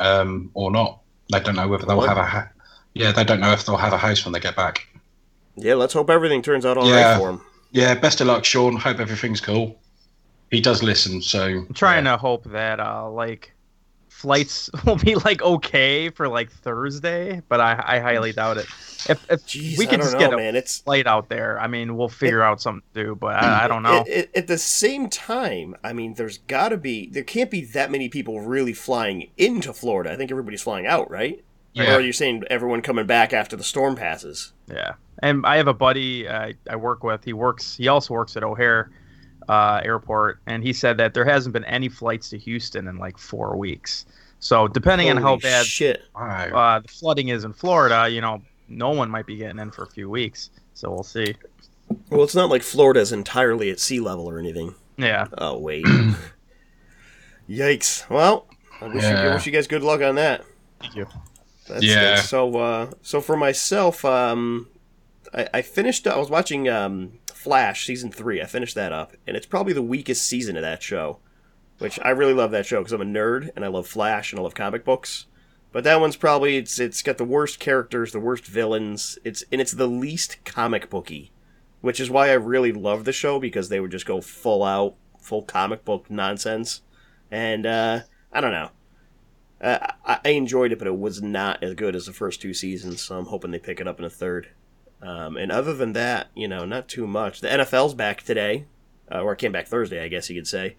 um, 0.00 0.50
or 0.54 0.70
not. 0.70 1.00
They 1.32 1.40
don't 1.40 1.56
know 1.56 1.68
whether 1.68 1.86
they'll 1.86 1.98
What? 1.98 2.08
have 2.08 2.18
a 2.18 2.24
ha- 2.24 2.48
yeah. 2.94 3.12
They 3.12 3.24
don't 3.24 3.40
know 3.40 3.52
if 3.52 3.64
they'll 3.66 3.76
have 3.76 3.92
a 3.92 3.98
house 3.98 4.24
when 4.24 4.32
they 4.32 4.40
get 4.40 4.56
back. 4.56 4.86
Yeah, 5.56 5.74
let's 5.74 5.92
hope 5.92 6.10
everything 6.10 6.42
turns 6.42 6.64
out 6.64 6.76
all 6.78 6.84
right 6.84 6.98
Yeah. 6.98 7.18
for 7.18 7.30
him. 7.30 7.40
Yeah, 7.72 7.94
best 7.94 8.20
of 8.20 8.26
luck, 8.26 8.44
Sean. 8.44 8.76
Hope 8.76 8.98
everything's 8.98 9.40
cool. 9.40 9.78
He 10.50 10.60
does 10.60 10.82
listen, 10.82 11.22
so 11.22 11.44
I'm 11.44 11.74
trying 11.74 12.04
to 12.04 12.16
hope 12.16 12.44
that 12.50 12.80
uh 12.80 13.08
like 13.10 13.52
flights 14.20 14.70
will 14.84 14.96
be 14.96 15.14
like 15.14 15.42
okay 15.42 16.10
for 16.10 16.28
like 16.28 16.50
Thursday, 16.50 17.42
but 17.48 17.60
I, 17.60 17.82
I 17.84 17.98
highly 18.00 18.32
doubt 18.32 18.58
it. 18.58 18.66
If 19.08 19.30
if 19.30 19.46
Jeez, 19.46 19.78
we 19.78 19.86
could 19.86 20.00
just 20.00 20.12
know, 20.12 20.18
get 20.18 20.32
a 20.32 20.36
man. 20.36 20.54
It's 20.56 20.78
flight 20.78 21.06
out 21.06 21.28
there, 21.28 21.58
I 21.58 21.66
mean, 21.66 21.96
we'll 21.96 22.08
figure 22.08 22.42
out 22.42 22.60
something 22.60 22.82
to 22.94 23.04
do. 23.04 23.14
But 23.14 23.36
I, 23.42 23.64
I 23.64 23.68
don't 23.68 23.82
know. 23.82 24.00
At, 24.00 24.08
at- 24.08 24.36
at 24.36 24.46
the 24.46 24.58
same 24.58 25.08
time, 25.08 25.74
I 25.82 25.92
mean, 25.92 26.14
there's 26.14 26.38
got 26.38 26.68
to 26.70 26.76
be 26.76 27.08
there 27.08 27.24
can't 27.24 27.50
be 27.50 27.64
that 27.66 27.90
many 27.90 28.08
people 28.08 28.40
really 28.40 28.72
flying 28.74 29.30
into 29.36 29.72
Florida. 29.72 30.12
I 30.12 30.16
think 30.16 30.30
everybody's 30.30 30.62
flying 30.62 30.86
out, 30.86 31.10
right? 31.10 31.42
Yeah. 31.72 31.92
Or 31.92 31.98
are 31.98 32.00
you 32.00 32.12
saying 32.12 32.42
everyone 32.50 32.82
coming 32.82 33.06
back 33.06 33.32
after 33.32 33.56
the 33.56 33.62
storm 33.64 33.94
passes? 33.96 34.52
Yeah, 34.68 34.94
and 35.22 35.46
I 35.46 35.56
have 35.56 35.68
a 35.68 35.74
buddy 35.74 36.28
I, 36.28 36.54
I 36.68 36.76
work 36.76 37.02
with. 37.04 37.24
He 37.24 37.32
works. 37.32 37.76
He 37.76 37.88
also 37.88 38.12
works 38.14 38.36
at 38.36 38.42
O'Hare 38.42 38.90
uh, 39.50 39.80
Airport, 39.84 40.38
and 40.46 40.62
he 40.62 40.72
said 40.72 40.96
that 40.98 41.12
there 41.12 41.24
hasn't 41.24 41.52
been 41.52 41.64
any 41.64 41.88
flights 41.88 42.30
to 42.30 42.38
Houston 42.38 42.86
in 42.86 42.98
like 42.98 43.18
four 43.18 43.56
weeks. 43.56 44.06
So 44.38 44.68
depending 44.68 45.10
on 45.10 45.16
how 45.16 45.36
bad 45.36 45.66
shit! 45.66 46.02
Uh, 46.14 46.78
the 46.78 46.88
flooding 46.88 47.28
is 47.28 47.44
in 47.44 47.52
Florida, 47.52 48.08
you 48.08 48.20
know, 48.20 48.40
no 48.68 48.90
one 48.90 49.10
might 49.10 49.26
be 49.26 49.36
getting 49.36 49.58
in 49.58 49.70
for 49.70 49.82
a 49.82 49.90
few 49.90 50.08
weeks. 50.08 50.50
So 50.74 50.90
we'll 50.90 51.02
see. 51.02 51.34
Well, 52.08 52.22
it's 52.22 52.34
not 52.36 52.48
like 52.48 52.62
Florida's 52.62 53.10
entirely 53.12 53.70
at 53.70 53.80
sea 53.80 53.98
level 54.00 54.30
or 54.30 54.38
anything. 54.38 54.74
Yeah. 54.96 55.26
Oh 55.36 55.58
wait. 55.58 55.84
Yikes. 57.48 58.08
Well, 58.08 58.46
I 58.80 58.86
wish, 58.86 59.02
you, 59.02 59.10
I 59.10 59.34
wish 59.34 59.46
you 59.46 59.52
guys 59.52 59.66
good 59.66 59.82
luck 59.82 60.00
on 60.00 60.14
that. 60.14 60.44
Thank 60.80 60.94
you. 60.94 61.06
That's 61.68 61.82
Yeah. 61.84 62.16
good. 62.16 62.24
So, 62.24 62.56
uh, 62.58 62.90
so 63.02 63.20
for 63.20 63.36
myself, 63.36 64.04
um, 64.04 64.68
I, 65.34 65.48
I 65.54 65.62
finished. 65.62 66.06
I 66.06 66.16
was 66.16 66.30
watching 66.30 66.68
um, 66.68 67.18
Flash 67.40 67.86
season 67.86 68.12
three. 68.12 68.42
I 68.42 68.44
finished 68.44 68.74
that 68.74 68.92
up, 68.92 69.14
and 69.26 69.34
it's 69.34 69.46
probably 69.46 69.72
the 69.72 69.80
weakest 69.80 70.26
season 70.26 70.56
of 70.56 70.62
that 70.62 70.82
show. 70.82 71.20
Which 71.78 71.98
I 72.02 72.10
really 72.10 72.34
love 72.34 72.50
that 72.50 72.66
show 72.66 72.80
because 72.80 72.92
I'm 72.92 73.00
a 73.00 73.06
nerd 73.06 73.48
and 73.56 73.64
I 73.64 73.68
love 73.68 73.86
Flash 73.86 74.30
and 74.30 74.38
I 74.38 74.42
love 74.42 74.52
comic 74.52 74.84
books. 74.84 75.24
But 75.72 75.82
that 75.84 76.02
one's 76.02 76.16
probably 76.16 76.58
it's 76.58 76.78
it's 76.78 77.00
got 77.00 77.16
the 77.16 77.24
worst 77.24 77.58
characters, 77.58 78.12
the 78.12 78.20
worst 78.20 78.44
villains. 78.44 79.18
It's 79.24 79.42
and 79.50 79.58
it's 79.58 79.72
the 79.72 79.86
least 79.86 80.36
comic 80.44 80.90
booky, 80.90 81.32
which 81.80 81.98
is 81.98 82.10
why 82.10 82.28
I 82.28 82.34
really 82.34 82.72
love 82.72 83.06
the 83.06 83.12
show 83.12 83.40
because 83.40 83.70
they 83.70 83.80
would 83.80 83.90
just 83.90 84.04
go 84.04 84.20
full 84.20 84.62
out, 84.62 84.96
full 85.18 85.42
comic 85.42 85.82
book 85.82 86.10
nonsense. 86.10 86.82
And 87.30 87.64
uh, 87.64 88.00
I 88.30 88.42
don't 88.42 88.52
know. 88.52 88.70
Uh, 89.62 89.78
I, 90.04 90.18
I 90.26 90.28
enjoyed 90.30 90.72
it, 90.72 90.78
but 90.78 90.88
it 90.88 90.98
was 90.98 91.22
not 91.22 91.62
as 91.62 91.72
good 91.72 91.96
as 91.96 92.04
the 92.04 92.12
first 92.12 92.42
two 92.42 92.52
seasons. 92.52 93.00
So 93.00 93.16
I'm 93.16 93.26
hoping 93.26 93.50
they 93.50 93.58
pick 93.58 93.80
it 93.80 93.88
up 93.88 93.98
in 93.98 94.04
a 94.04 94.10
third. 94.10 94.48
Um, 95.02 95.36
and 95.36 95.50
other 95.50 95.72
than 95.72 95.92
that, 95.94 96.28
you 96.34 96.46
know, 96.46 96.64
not 96.64 96.88
too 96.88 97.06
much. 97.06 97.40
The 97.40 97.48
NFL's 97.48 97.94
back 97.94 98.22
today, 98.22 98.66
uh, 99.10 99.22
or 99.22 99.32
it 99.32 99.38
came 99.38 99.52
back 99.52 99.66
Thursday, 99.66 100.02
I 100.02 100.08
guess 100.08 100.28
you 100.28 100.36
could 100.36 100.46
say. 100.46 100.76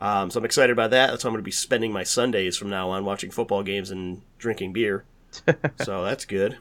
Um, 0.00 0.30
so 0.30 0.38
I'm 0.38 0.44
excited 0.44 0.72
about 0.72 0.90
that. 0.90 1.08
That's 1.08 1.22
how 1.22 1.28
I'm 1.28 1.34
going 1.34 1.42
to 1.42 1.46
be 1.46 1.50
spending 1.50 1.92
my 1.92 2.02
Sundays 2.02 2.56
from 2.56 2.68
now 2.68 2.90
on, 2.90 3.04
watching 3.04 3.30
football 3.30 3.62
games 3.62 3.90
and 3.90 4.22
drinking 4.38 4.72
beer. 4.72 5.04
so 5.82 6.04
that's 6.04 6.24
good. 6.24 6.58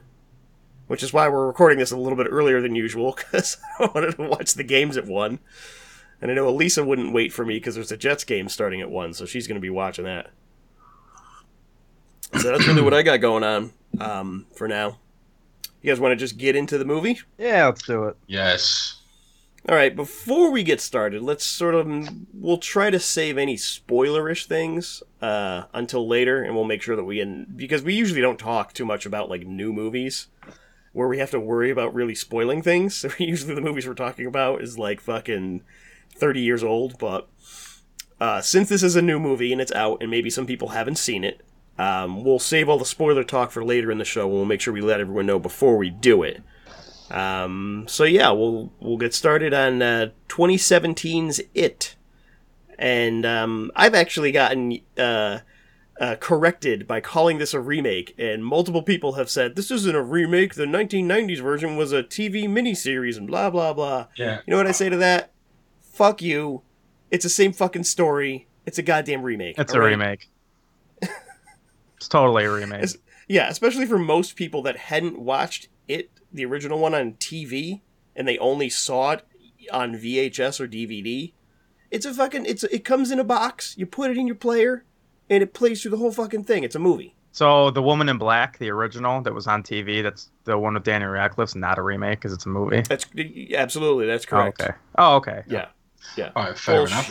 Which 0.87 1.03
is 1.03 1.13
why 1.13 1.27
we're 1.27 1.47
recording 1.47 1.79
this 1.79 1.91
a 1.91 1.97
little 1.97 2.17
bit 2.17 2.27
earlier 2.29 2.61
than 2.61 2.75
usual 2.75 3.13
because 3.17 3.57
I 3.79 3.89
wanted 3.93 4.15
to 4.15 4.29
watch 4.29 4.53
the 4.53 4.63
games 4.63 4.97
at 4.97 5.05
one. 5.05 5.39
And 6.21 6.31
I 6.31 6.35
know 6.35 6.47
Elisa 6.47 6.85
wouldn't 6.85 7.13
wait 7.13 7.33
for 7.33 7.43
me 7.43 7.55
because 7.55 7.75
there's 7.75 7.91
a 7.91 7.97
Jets 7.97 8.23
game 8.23 8.47
starting 8.47 8.79
at 8.79 8.89
one, 8.89 9.13
so 9.13 9.25
she's 9.25 9.45
going 9.45 9.57
to 9.57 9.61
be 9.61 9.69
watching 9.69 10.05
that. 10.05 10.29
So 12.39 12.51
that's 12.51 12.65
really 12.65 12.81
what 12.81 12.93
I 12.93 13.03
got 13.03 13.17
going 13.17 13.43
on 13.43 13.73
um, 13.99 14.45
for 14.55 14.69
now. 14.69 14.99
You 15.83 15.91
guys 15.91 15.99
want 15.99 16.13
to 16.13 16.15
just 16.15 16.37
get 16.37 16.55
into 16.55 16.77
the 16.77 16.85
movie? 16.85 17.19
Yeah, 17.37 17.65
let's 17.65 17.83
do 17.83 18.05
it. 18.05 18.15
Yes. 18.25 19.01
All 19.67 19.75
right, 19.75 19.93
before 19.93 20.49
we 20.49 20.63
get 20.63 20.79
started, 20.79 21.21
let's 21.21 21.45
sort 21.45 21.75
of 21.75 21.87
we'll 22.33 22.57
try 22.57 22.89
to 22.89 22.99
save 22.99 23.37
any 23.37 23.57
spoilerish 23.57 24.45
things 24.45 25.03
uh, 25.21 25.63
until 25.73 26.07
later, 26.07 26.41
and 26.41 26.55
we'll 26.55 26.63
make 26.63 26.81
sure 26.81 26.95
that 26.95 27.03
we 27.03 27.19
in 27.19 27.47
because 27.55 27.83
we 27.83 27.93
usually 27.93 28.21
don't 28.21 28.39
talk 28.39 28.73
too 28.73 28.85
much 28.85 29.05
about 29.05 29.29
like 29.29 29.45
new 29.45 29.73
movies 29.73 30.27
where 30.93 31.07
we 31.07 31.17
have 31.17 31.31
to 31.31 31.39
worry 31.39 31.69
about 31.69 31.93
really 31.93 32.15
spoiling 32.15 32.61
things. 32.61 32.95
So 33.09 33.09
usually 33.19 33.55
the 33.55 33.61
movies 33.61 33.85
we're 33.85 33.93
talking 33.93 34.25
about 34.25 34.61
is 34.61 34.79
like 34.79 35.01
fucking 35.01 35.63
thirty 36.15 36.41
years 36.41 36.63
old, 36.63 36.97
but 36.97 37.27
uh, 38.21 38.41
since 38.41 38.69
this 38.69 38.83
is 38.83 38.95
a 38.95 39.01
new 39.01 39.19
movie 39.19 39.51
and 39.51 39.61
it's 39.61 39.71
out, 39.73 40.01
and 40.01 40.09
maybe 40.09 40.29
some 40.29 40.45
people 40.45 40.69
haven't 40.69 40.97
seen 40.97 41.25
it, 41.25 41.41
um, 41.77 42.23
we'll 42.23 42.39
save 42.39 42.69
all 42.69 42.77
the 42.77 42.85
spoiler 42.85 43.23
talk 43.23 43.51
for 43.51 43.63
later 43.63 43.91
in 43.91 43.97
the 43.97 44.05
show. 44.05 44.25
and 44.25 44.33
We'll 44.33 44.45
make 44.45 44.61
sure 44.61 44.73
we 44.73 44.81
let 44.81 44.99
everyone 44.99 45.25
know 45.25 45.39
before 45.39 45.77
we 45.77 45.89
do 45.89 46.23
it. 46.23 46.41
Um, 47.09 47.85
so 47.87 48.03
yeah, 48.03 48.31
we'll 48.31 48.71
we'll 48.79 48.97
get 48.97 49.13
started 49.13 49.53
on 49.53 49.81
uh, 49.81 50.09
2017's 50.29 51.41
It, 51.53 51.95
and 52.77 53.25
um, 53.25 53.71
I've 53.75 53.93
actually 53.93 54.31
gotten 54.31 54.79
uh, 54.97 55.39
uh, 55.99 56.15
corrected 56.19 56.87
by 56.87 57.01
calling 57.01 57.37
this 57.37 57.53
a 57.53 57.59
remake, 57.59 58.15
and 58.17 58.45
multiple 58.45 58.81
people 58.81 59.13
have 59.13 59.29
said 59.29 59.55
this 59.55 59.69
isn't 59.69 59.95
a 59.95 60.01
remake. 60.01 60.55
The 60.55 60.65
1990s 60.65 61.41
version 61.41 61.75
was 61.75 61.91
a 61.91 62.03
TV 62.03 62.45
miniseries, 62.45 63.17
and 63.17 63.27
blah 63.27 63.49
blah 63.49 63.73
blah. 63.73 64.07
Yeah. 64.15 64.39
You 64.45 64.51
know 64.51 64.57
what 64.57 64.67
I 64.67 64.71
say 64.71 64.89
to 64.89 64.97
that? 64.97 65.31
Fuck 65.81 66.21
you. 66.21 66.61
It's 67.11 67.23
the 67.23 67.29
same 67.29 67.53
fucking 67.53 67.83
story. 67.83 68.47
It's 68.65 68.79
a 68.79 68.81
goddamn 68.81 69.21
remake. 69.21 69.59
It's 69.59 69.73
a 69.73 69.79
right? 69.79 69.89
remake. 69.89 70.29
It's 72.03 72.09
totally 72.09 72.43
a 72.45 72.51
remake. 72.53 72.83
It's- 72.83 72.97
Yeah, 73.27 73.49
especially 73.49 73.85
for 73.85 73.97
most 73.97 74.35
people 74.35 74.61
that 74.63 74.75
hadn't 74.77 75.17
watched 75.17 75.69
it, 75.87 76.11
the 76.31 76.45
original 76.45 76.79
one 76.79 76.93
on 76.93 77.13
TV, 77.13 77.81
and 78.15 78.27
they 78.27 78.37
only 78.39 78.69
saw 78.69 79.11
it 79.11 79.25
on 79.71 79.93
VHS 79.95 80.59
or 80.59 80.67
DVD. 80.67 81.31
It's 81.89 82.05
a 82.05 82.13
fucking. 82.13 82.45
It's 82.45 82.63
it 82.65 82.83
comes 82.83 83.11
in 83.11 83.19
a 83.19 83.23
box. 83.23 83.75
You 83.77 83.85
put 83.85 84.11
it 84.11 84.17
in 84.17 84.27
your 84.27 84.35
player, 84.35 84.83
and 85.29 85.41
it 85.41 85.53
plays 85.53 85.81
through 85.81 85.91
the 85.91 85.97
whole 85.97 86.11
fucking 86.11 86.43
thing. 86.43 86.63
It's 86.63 86.75
a 86.75 86.79
movie. 86.79 87.15
So 87.31 87.71
the 87.71 87.81
Woman 87.81 88.09
in 88.09 88.17
Black, 88.17 88.57
the 88.59 88.69
original 88.69 89.21
that 89.21 89.33
was 89.33 89.47
on 89.47 89.63
TV, 89.63 90.03
that's 90.03 90.29
the 90.43 90.57
one 90.57 90.73
with 90.75 90.83
Daniel 90.83 91.09
Radcliffe's 91.11 91.55
not 91.55 91.77
a 91.79 91.81
remake 91.81 92.19
because 92.19 92.33
it's 92.33 92.45
a 92.45 92.49
movie. 92.49 92.81
That's 92.81 93.05
absolutely 93.55 94.05
that's 94.07 94.25
Oh, 94.25 94.29
correct. 94.29 94.61
okay. 94.61 94.73
Oh, 94.97 95.15
okay. 95.15 95.43
Yeah, 95.47 95.67
yeah. 96.17 96.31
All 96.35 96.43
right, 96.43 96.57
fair 96.57 96.85
enough. 96.85 97.09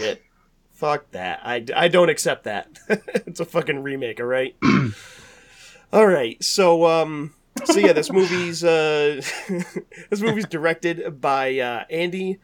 Fuck 0.83 1.13
that. 1.13 1.39
I, 1.45 1.65
I 1.77 1.87
don't 1.87 2.09
accept 2.09 2.43
that. 2.43 2.77
it's 2.89 3.39
a 3.39 3.45
fucking 3.45 3.85
remake, 3.85 4.19
all 4.19 4.27
right? 4.27 4.57
all 5.93 6.09
right. 6.09 6.43
So 6.43 6.89
um 6.89 7.35
so 7.63 7.79
yeah, 7.79 7.93
this 7.93 8.11
movie's 8.11 8.65
uh 8.65 9.23
this 10.11 10.21
movie's 10.21 10.47
directed 10.47 11.21
by 11.21 11.57
uh 11.61 11.85
Andy 11.89 12.41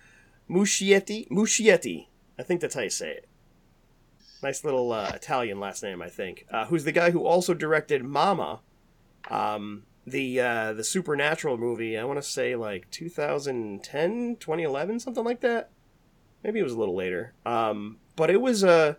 Muschietti. 0.49 1.29
Muschietti. 1.31 2.07
I 2.39 2.45
think 2.45 2.61
that's 2.61 2.77
how 2.77 2.83
you 2.83 2.91
say 2.91 3.11
it. 3.11 3.29
Nice 4.41 4.63
little 4.63 4.93
uh, 4.93 5.11
Italian 5.13 5.59
last 5.59 5.83
name, 5.83 6.01
I 6.01 6.09
think. 6.09 6.47
Uh, 6.49 6.67
who's 6.67 6.85
the 6.85 6.93
guy 6.93 7.11
who 7.11 7.27
also 7.27 7.55
directed 7.55 8.05
Mama, 8.05 8.61
um, 9.29 9.83
the 10.07 10.41
uh, 10.41 10.73
the 10.75 10.85
Supernatural 10.85 11.57
movie. 11.57 11.99
I 11.99 12.05
want 12.05 12.23
to 12.23 12.29
say 12.29 12.55
like 12.55 12.89
2010, 12.93 14.37
2011, 14.39 15.01
something 15.01 15.25
like 15.25 15.41
that. 15.41 15.71
Maybe 16.45 16.61
it 16.61 16.63
was 16.63 16.75
a 16.75 16.79
little 16.79 16.95
later. 16.95 17.35
Um, 17.45 17.99
but 18.19 18.31
it 18.31 18.41
was 18.43 18.65
a 18.65 18.99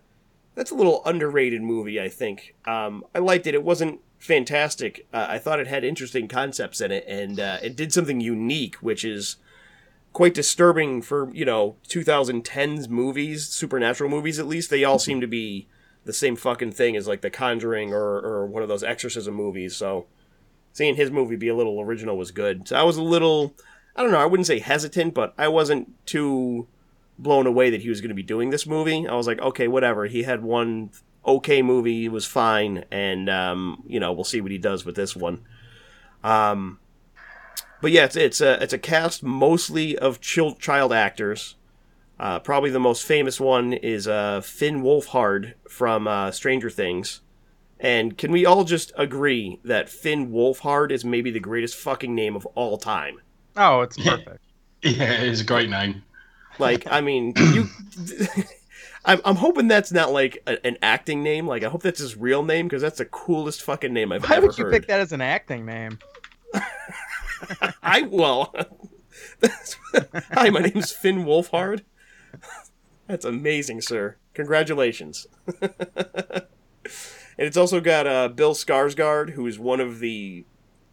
that's 0.54 0.70
a 0.70 0.74
little 0.74 1.02
underrated 1.04 1.62
movie. 1.62 2.00
I 2.00 2.08
think. 2.08 2.56
Um, 2.66 3.04
I 3.14 3.18
liked 3.20 3.46
it. 3.46 3.54
It 3.54 3.62
wasn't 3.62 4.00
fantastic. 4.18 5.06
Uh, 5.12 5.26
I 5.28 5.38
thought 5.38 5.60
it 5.60 5.66
had 5.66 5.84
interesting 5.84 6.26
concepts 6.26 6.80
in 6.80 6.90
it, 6.90 7.04
and 7.06 7.38
uh, 7.38 7.58
it 7.62 7.76
did 7.76 7.92
something 7.92 8.20
unique, 8.20 8.76
which 8.76 9.04
is 9.04 9.36
quite 10.12 10.34
disturbing 10.34 11.02
for 11.02 11.30
you 11.32 11.44
know 11.44 11.76
2010s 11.86 12.88
movies, 12.88 13.46
supernatural 13.48 14.10
movies. 14.10 14.38
At 14.38 14.48
least 14.48 14.70
they 14.70 14.82
all 14.82 14.98
seem 14.98 15.20
to 15.20 15.28
be 15.28 15.68
the 16.04 16.12
same 16.14 16.34
fucking 16.34 16.72
thing 16.72 16.96
as 16.96 17.06
like 17.06 17.20
The 17.20 17.30
Conjuring 17.30 17.92
or 17.92 18.20
or 18.20 18.46
one 18.46 18.62
of 18.62 18.68
those 18.70 18.82
exorcism 18.82 19.34
movies. 19.34 19.76
So 19.76 20.06
seeing 20.72 20.96
his 20.96 21.10
movie 21.10 21.36
be 21.36 21.48
a 21.48 21.54
little 21.54 21.80
original 21.80 22.16
was 22.16 22.30
good. 22.30 22.68
So 22.68 22.76
I 22.76 22.82
was 22.84 22.96
a 22.96 23.02
little, 23.02 23.54
I 23.94 24.02
don't 24.02 24.12
know, 24.12 24.18
I 24.18 24.26
wouldn't 24.26 24.46
say 24.46 24.60
hesitant, 24.60 25.14
but 25.14 25.34
I 25.36 25.48
wasn't 25.48 25.94
too 26.06 26.68
blown 27.22 27.46
away 27.46 27.70
that 27.70 27.82
he 27.82 27.88
was 27.88 28.00
going 28.00 28.10
to 28.10 28.14
be 28.14 28.22
doing 28.22 28.50
this 28.50 28.66
movie. 28.66 29.06
I 29.06 29.14
was 29.14 29.26
like, 29.26 29.40
okay, 29.40 29.68
whatever. 29.68 30.06
He 30.06 30.22
had 30.22 30.42
one 30.42 30.90
okay 31.26 31.62
movie, 31.62 32.06
it 32.06 32.12
was 32.12 32.26
fine, 32.26 32.84
and 32.90 33.28
um, 33.28 33.82
you 33.86 34.00
know, 34.00 34.12
we'll 34.12 34.24
see 34.24 34.40
what 34.40 34.50
he 34.50 34.58
does 34.58 34.84
with 34.84 34.96
this 34.96 35.14
one. 35.14 35.42
Um, 36.24 36.78
but 37.80 37.92
yeah, 37.92 38.04
it's 38.04 38.16
it's 38.16 38.40
a 38.40 38.62
it's 38.62 38.72
a 38.72 38.78
cast 38.78 39.22
mostly 39.22 39.96
of 39.96 40.20
child 40.20 40.58
child 40.58 40.92
actors. 40.92 41.56
Uh, 42.18 42.38
probably 42.38 42.68
the 42.70 42.80
most 42.80 43.04
famous 43.04 43.40
one 43.40 43.72
is 43.72 44.06
uh, 44.06 44.42
Finn 44.42 44.82
Wolfhard 44.82 45.54
from 45.68 46.06
uh, 46.06 46.30
Stranger 46.30 46.68
Things. 46.68 47.22
And 47.78 48.18
can 48.18 48.30
we 48.30 48.44
all 48.44 48.64
just 48.64 48.92
agree 48.98 49.58
that 49.64 49.88
Finn 49.88 50.30
Wolfhard 50.30 50.90
is 50.90 51.02
maybe 51.02 51.30
the 51.30 51.40
greatest 51.40 51.76
fucking 51.76 52.14
name 52.14 52.36
of 52.36 52.44
all 52.54 52.76
time? 52.76 53.22
Oh, 53.56 53.80
it's 53.80 53.96
perfect. 53.96 54.44
Yeah, 54.82 55.12
it 55.12 55.28
is 55.28 55.42
a 55.42 55.44
great 55.44 55.68
name. 55.68 56.02
Like, 56.60 56.86
I 56.90 57.00
mean, 57.00 57.32
you. 57.36 57.66
I'm, 59.04 59.20
I'm 59.24 59.36
hoping 59.36 59.66
that's 59.66 59.92
not 59.92 60.12
like 60.12 60.42
a, 60.46 60.64
an 60.66 60.76
acting 60.82 61.22
name. 61.22 61.46
Like, 61.46 61.64
I 61.64 61.68
hope 61.68 61.82
that's 61.82 62.00
his 62.00 62.16
real 62.16 62.42
name 62.42 62.68
because 62.68 62.82
that's 62.82 62.98
the 62.98 63.06
coolest 63.06 63.62
fucking 63.62 63.92
name 63.92 64.12
I've 64.12 64.22
Why 64.22 64.36
ever 64.36 64.36
heard. 64.36 64.40
Why 64.42 64.46
would 64.46 64.58
you 64.58 64.64
heard. 64.64 64.72
pick 64.72 64.86
that 64.88 65.00
as 65.00 65.12
an 65.12 65.22
acting 65.22 65.64
name? 65.64 65.98
I 67.82 68.02
well, 68.02 68.54
hi, 70.32 70.50
my 70.50 70.60
name's 70.60 70.92
Finn 70.92 71.24
Wolfhard. 71.24 71.82
That's 73.06 73.24
amazing, 73.24 73.80
sir. 73.80 74.16
Congratulations. 74.34 75.26
and 75.60 76.44
it's 77.38 77.56
also 77.56 77.80
got 77.80 78.06
uh, 78.06 78.28
Bill 78.28 78.54
Skarsgård, 78.54 79.30
who 79.30 79.46
is 79.46 79.58
one 79.58 79.80
of 79.80 80.00
the 80.00 80.44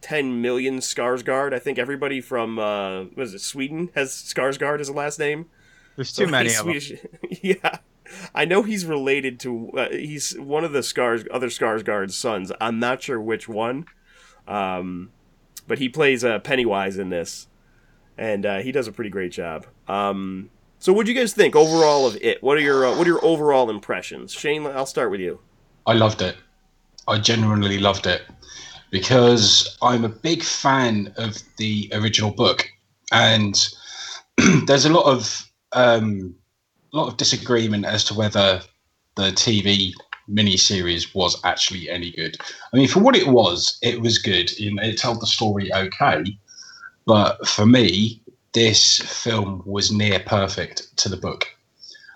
10 0.01 0.41
million 0.41 0.77
Skarsgård. 0.77 1.53
I 1.53 1.59
think 1.59 1.77
everybody 1.77 2.21
from 2.21 2.59
uh, 2.59 3.05
what 3.05 3.23
is 3.23 3.33
it, 3.33 3.41
Sweden 3.41 3.89
has 3.95 4.11
Skarsgård 4.11 4.79
as 4.79 4.89
a 4.89 4.93
last 4.93 5.19
name. 5.19 5.47
There's 5.95 6.13
too 6.13 6.25
So 6.25 6.31
many 6.31 6.49
he's 6.49 6.59
of 6.59 6.65
them. 6.65 7.09
Yeah. 7.41 7.77
I 8.33 8.45
know 8.45 8.63
he's 8.63 8.85
related 8.85 9.39
to. 9.41 9.71
Uh, 9.71 9.89
he's 9.89 10.37
one 10.39 10.63
of 10.63 10.71
the 10.71 10.81
Scars, 10.83 11.25
other 11.29 11.47
Skarsgård's 11.47 12.15
sons. 12.15 12.51
I'm 12.61 12.79
not 12.79 13.01
sure 13.01 13.19
which 13.19 13.49
one, 13.49 13.85
um, 14.47 15.11
but 15.67 15.79
he 15.79 15.89
plays 15.89 16.23
uh, 16.23 16.39
Pennywise 16.39 16.97
in 16.97 17.09
this, 17.09 17.47
and 18.17 18.45
uh, 18.45 18.59
he 18.59 18.71
does 18.71 18.87
a 18.87 18.93
pretty 18.93 19.09
great 19.09 19.33
job. 19.33 19.65
Um, 19.89 20.51
so, 20.79 20.93
what 20.93 21.05
do 21.05 21.11
you 21.11 21.19
guys 21.19 21.33
think 21.33 21.53
overall 21.53 22.07
of 22.07 22.17
it? 22.21 22.41
What 22.41 22.57
are 22.57 22.61
your 22.61 22.85
uh, 22.85 22.97
what 22.97 23.05
are 23.05 23.09
your 23.09 23.25
overall 23.25 23.69
impressions? 23.69 24.31
Shane, 24.31 24.65
I'll 24.65 24.85
start 24.85 25.11
with 25.11 25.19
you. 25.19 25.41
I 25.85 25.93
loved 25.93 26.21
it. 26.21 26.37
I 27.09 27.19
genuinely 27.19 27.77
loved 27.77 28.07
it 28.07 28.21
because 28.89 29.77
I'm 29.81 30.05
a 30.05 30.09
big 30.09 30.43
fan 30.43 31.13
of 31.17 31.37
the 31.57 31.89
original 31.93 32.31
book, 32.31 32.67
and 33.11 33.55
there's 34.65 34.85
a 34.85 34.93
lot 34.93 35.05
of 35.05 35.49
um, 35.73 36.35
lot 36.93 37.07
of 37.07 37.17
disagreement 37.17 37.85
as 37.85 38.03
to 38.05 38.13
whether 38.13 38.61
the 39.15 39.31
TV 39.31 39.93
miniseries 40.29 41.13
was 41.15 41.39
actually 41.43 41.89
any 41.89 42.11
good. 42.11 42.37
I 42.73 42.77
mean, 42.77 42.87
for 42.87 42.99
what 42.99 43.15
it 43.15 43.27
was, 43.27 43.77
it 43.81 44.01
was 44.01 44.17
good. 44.17 44.51
It 44.57 44.97
told 44.97 45.21
the 45.21 45.27
story 45.27 45.73
okay, 45.73 46.23
but 47.05 47.47
for 47.47 47.65
me, 47.65 48.21
this 48.53 48.99
film 48.99 49.61
was 49.65 49.91
near 49.91 50.19
perfect 50.19 50.95
to 50.97 51.09
the 51.09 51.17
book 51.17 51.47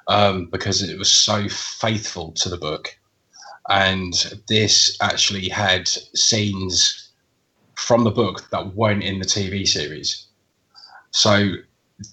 um, 0.07 0.47
because 0.47 0.81
it 0.81 0.97
was 0.97 1.11
so 1.11 1.47
faithful 1.49 2.31
to 2.33 2.49
the 2.49 2.57
book 2.57 2.97
and 3.69 4.41
this 4.47 4.97
actually 5.01 5.49
had 5.49 5.87
scenes 5.87 7.09
from 7.75 8.03
the 8.03 8.11
book 8.11 8.49
that 8.51 8.75
weren't 8.75 9.03
in 9.03 9.19
the 9.19 9.25
TV 9.25 9.67
series. 9.67 10.27
So 11.11 11.53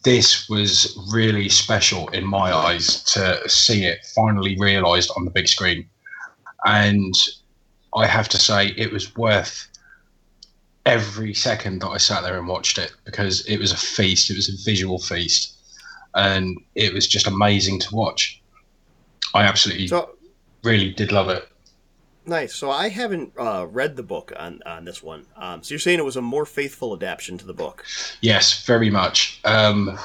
this 0.05 0.49
was 0.49 0.99
really 1.13 1.49
special 1.49 2.09
in 2.09 2.27
my 2.27 2.53
eyes 2.53 3.03
to 3.05 3.49
see 3.49 3.85
it 3.85 4.05
finally 4.15 4.57
realized 4.59 5.11
on 5.17 5.25
the 5.25 5.31
big 5.31 5.49
screen. 5.49 5.89
And 6.65 7.15
I 7.95 8.07
have 8.07 8.29
to 8.31 8.39
say 8.39 8.69
it 8.69 8.93
was 8.93 9.17
worth 9.17 9.69
every 10.85 11.35
second 11.35 11.81
that 11.81 11.89
I 11.89 11.99
sat 11.99 12.23
there 12.23 12.39
and 12.39 12.49
watched 12.49 12.79
it 12.79 12.93
because 13.05 13.47
it 13.47 13.59
was 13.59 13.73
a 13.73 13.77
feast, 13.77 14.31
it 14.31 14.37
was 14.37 14.49
a 14.49 14.65
visual 14.65 14.99
feast. 14.99 15.55
And 16.15 16.59
it 16.75 16.93
was 16.93 17.07
just 17.07 17.27
amazing 17.27 17.81
to 17.81 17.95
watch. 17.95 18.43
I 19.35 19.43
absolutely 19.43 19.89
So, 19.89 20.11
really 20.63 20.91
did 20.91 21.13
love 21.13 21.29
it. 21.29 21.49
nice. 22.27 22.55
So, 22.55 22.71
I 22.71 22.89
haven't 22.89 23.33
uh, 23.39 23.67
read 23.71 23.97
the 23.97 24.03
book 24.03 24.33
on 24.37 24.63
on 24.67 24.85
this 24.85 25.03
one. 25.03 25.27
Um, 25.37 25.63
so, 25.63 25.73
you're 25.73 25.79
saying 25.79 25.99
it 25.99 26.05
was 26.05 26.17
a 26.17 26.23
more 26.23 26.47
faithful 26.47 26.95
adaptation 26.95 27.39
to 27.39 27.47
the 27.47 27.55
book? 27.55 27.85
Yes, 28.21 28.65
very 28.65 28.91
much. 28.91 29.41
Um, 29.45 29.99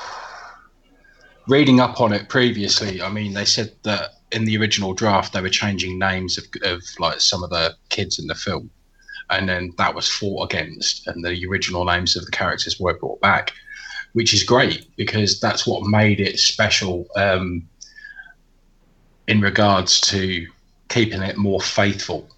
reading 1.48 1.80
up 1.80 2.00
on 2.00 2.14
it 2.14 2.30
previously, 2.30 3.02
I 3.02 3.10
mean, 3.10 3.34
they 3.34 3.46
said 3.46 3.74
that 3.84 4.12
in 4.32 4.46
the 4.46 4.58
original 4.58 4.94
draft 4.94 5.34
they 5.34 5.42
were 5.42 5.50
changing 5.50 6.00
names 6.00 6.38
of, 6.38 6.46
of 6.64 6.82
like 7.00 7.20
some 7.20 7.44
of 7.44 7.50
the 7.50 7.76
kids 7.90 8.20
in 8.20 8.28
the 8.28 8.36
film, 8.36 8.70
and 9.30 9.48
then 9.48 9.74
that 9.78 9.94
was 9.94 10.10
fought 10.10 10.52
against, 10.52 11.08
and 11.08 11.24
the 11.24 11.46
original 11.48 11.86
names 11.86 12.16
of 12.16 12.26
the 12.26 12.32
characters 12.32 12.80
were 12.80 12.98
brought 12.98 13.22
back, 13.22 13.54
which 14.14 14.34
is 14.34 14.44
great 14.44 14.88
because 14.96 15.40
that's 15.40 15.68
what 15.68 15.86
made 15.88 16.20
it 16.20 16.40
special 16.40 17.08
um, 17.16 17.68
in 19.28 19.42
regards 19.42 20.00
to 20.02 20.48
keeping 20.90 21.22
it 21.22 21.38
more 21.38 21.62
faithful. 21.62 22.30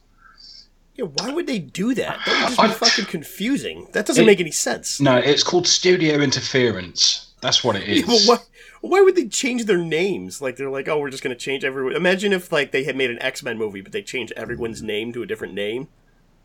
Yeah, 0.96 1.06
why 1.06 1.32
would 1.34 1.48
they 1.48 1.60
do 1.60 1.94
that? 1.96 2.20
That 2.26 2.32
would 2.42 2.48
just 2.48 2.58
be 2.58 2.64
I- 2.64 2.72
fucking 2.90 3.06
confusing. 3.06 3.88
That 3.92 4.06
doesn't 4.06 4.24
It- 4.24 4.28
make 4.28 4.40
any 4.40 4.52
sense. 4.52 5.02
No, 5.02 5.18
it's 5.18 5.44
called 5.44 5.68
studio 5.68 6.20
interference. 6.22 7.34
That's 7.42 7.64
what 7.64 7.76
it 7.76 7.84
is. 7.88 8.08
Yeah, 8.08 8.34
why, 8.36 8.38
why 8.82 9.02
would 9.02 9.16
they 9.16 9.28
change 9.28 9.66
their 9.66 9.78
names? 9.78 10.42
Like 10.42 10.56
they're 10.56 10.70
like, 10.70 10.88
oh, 10.88 11.00
we're 11.00 11.10
just 11.10 11.24
gonna 11.24 11.36
change 11.36 11.66
everyone. 11.66 11.96
Imagine 11.96 12.32
if 12.32 12.52
like 12.52 12.72
they 12.72 12.84
had 12.86 12.96
made 12.96 13.10
an 13.10 13.22
X 13.22 13.44
Men 13.44 13.58
movie, 13.58 13.82
but 13.82 13.92
they 13.92 14.02
changed 14.02 14.32
everyone's 14.38 14.82
name 14.82 15.12
to 15.14 15.22
a 15.24 15.26
different 15.26 15.54
name. 15.54 15.88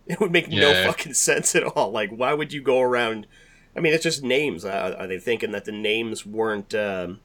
It 0.06 0.18
would 0.18 0.32
make 0.32 0.48
no 0.48 0.72
fucking 0.86 1.14
sense 1.14 1.54
at 1.54 1.62
all. 1.62 1.92
Like, 1.92 2.10
why 2.10 2.32
would 2.34 2.52
you 2.52 2.60
go 2.60 2.80
around? 2.80 3.28
I 3.76 3.80
mean, 3.80 3.92
it's 3.92 4.02
just 4.02 4.24
names. 4.24 4.64
Uh, 4.64 4.96
are 4.98 5.06
they 5.06 5.20
thinking 5.20 5.52
that 5.52 5.66
the 5.66 5.72
names 5.72 6.26
weren't, 6.26 6.74
um, 6.74 7.20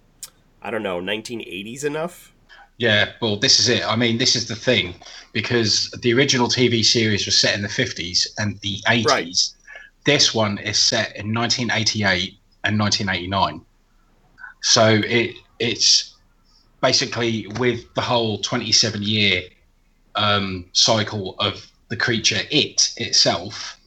I 0.62 0.70
don't 0.70 0.84
know, 0.84 1.02
1980s 1.02 1.84
enough? 1.84 2.32
Yeah, 2.78 3.12
well, 3.22 3.38
this 3.38 3.60
is 3.60 3.70
it. 3.70 3.88
I 3.88 3.96
mean, 3.96 4.18
this 4.18 4.36
is 4.36 4.48
the 4.48 4.56
thing 4.56 4.96
because 5.32 5.90
the 6.02 6.14
original 6.14 6.48
TV 6.48 6.84
series 6.84 7.26
was 7.26 7.40
set 7.40 7.56
in 7.56 7.62
the 7.62 7.70
50s 7.70 8.28
and 8.38 8.60
the 8.60 8.78
80s. 8.88 9.06
Right. 9.06 9.38
This 10.06 10.34
one 10.34 10.58
is 10.58 10.78
set 10.78 11.16
in 11.16 11.34
1988 11.34 12.38
and 12.66 12.80
1989. 12.80 13.66
So 14.62 15.02
it 15.06 15.36
it's 15.60 16.16
basically 16.82 17.48
with 17.60 17.94
the 17.94 18.02
whole 18.02 18.40
27 18.40 19.02
year 19.02 19.44
um, 20.16 20.66
cycle 20.74 21.36
of 21.40 21.66
the 21.90 21.96
creature 21.96 22.42
it 22.52 22.94
itself. 22.98 23.80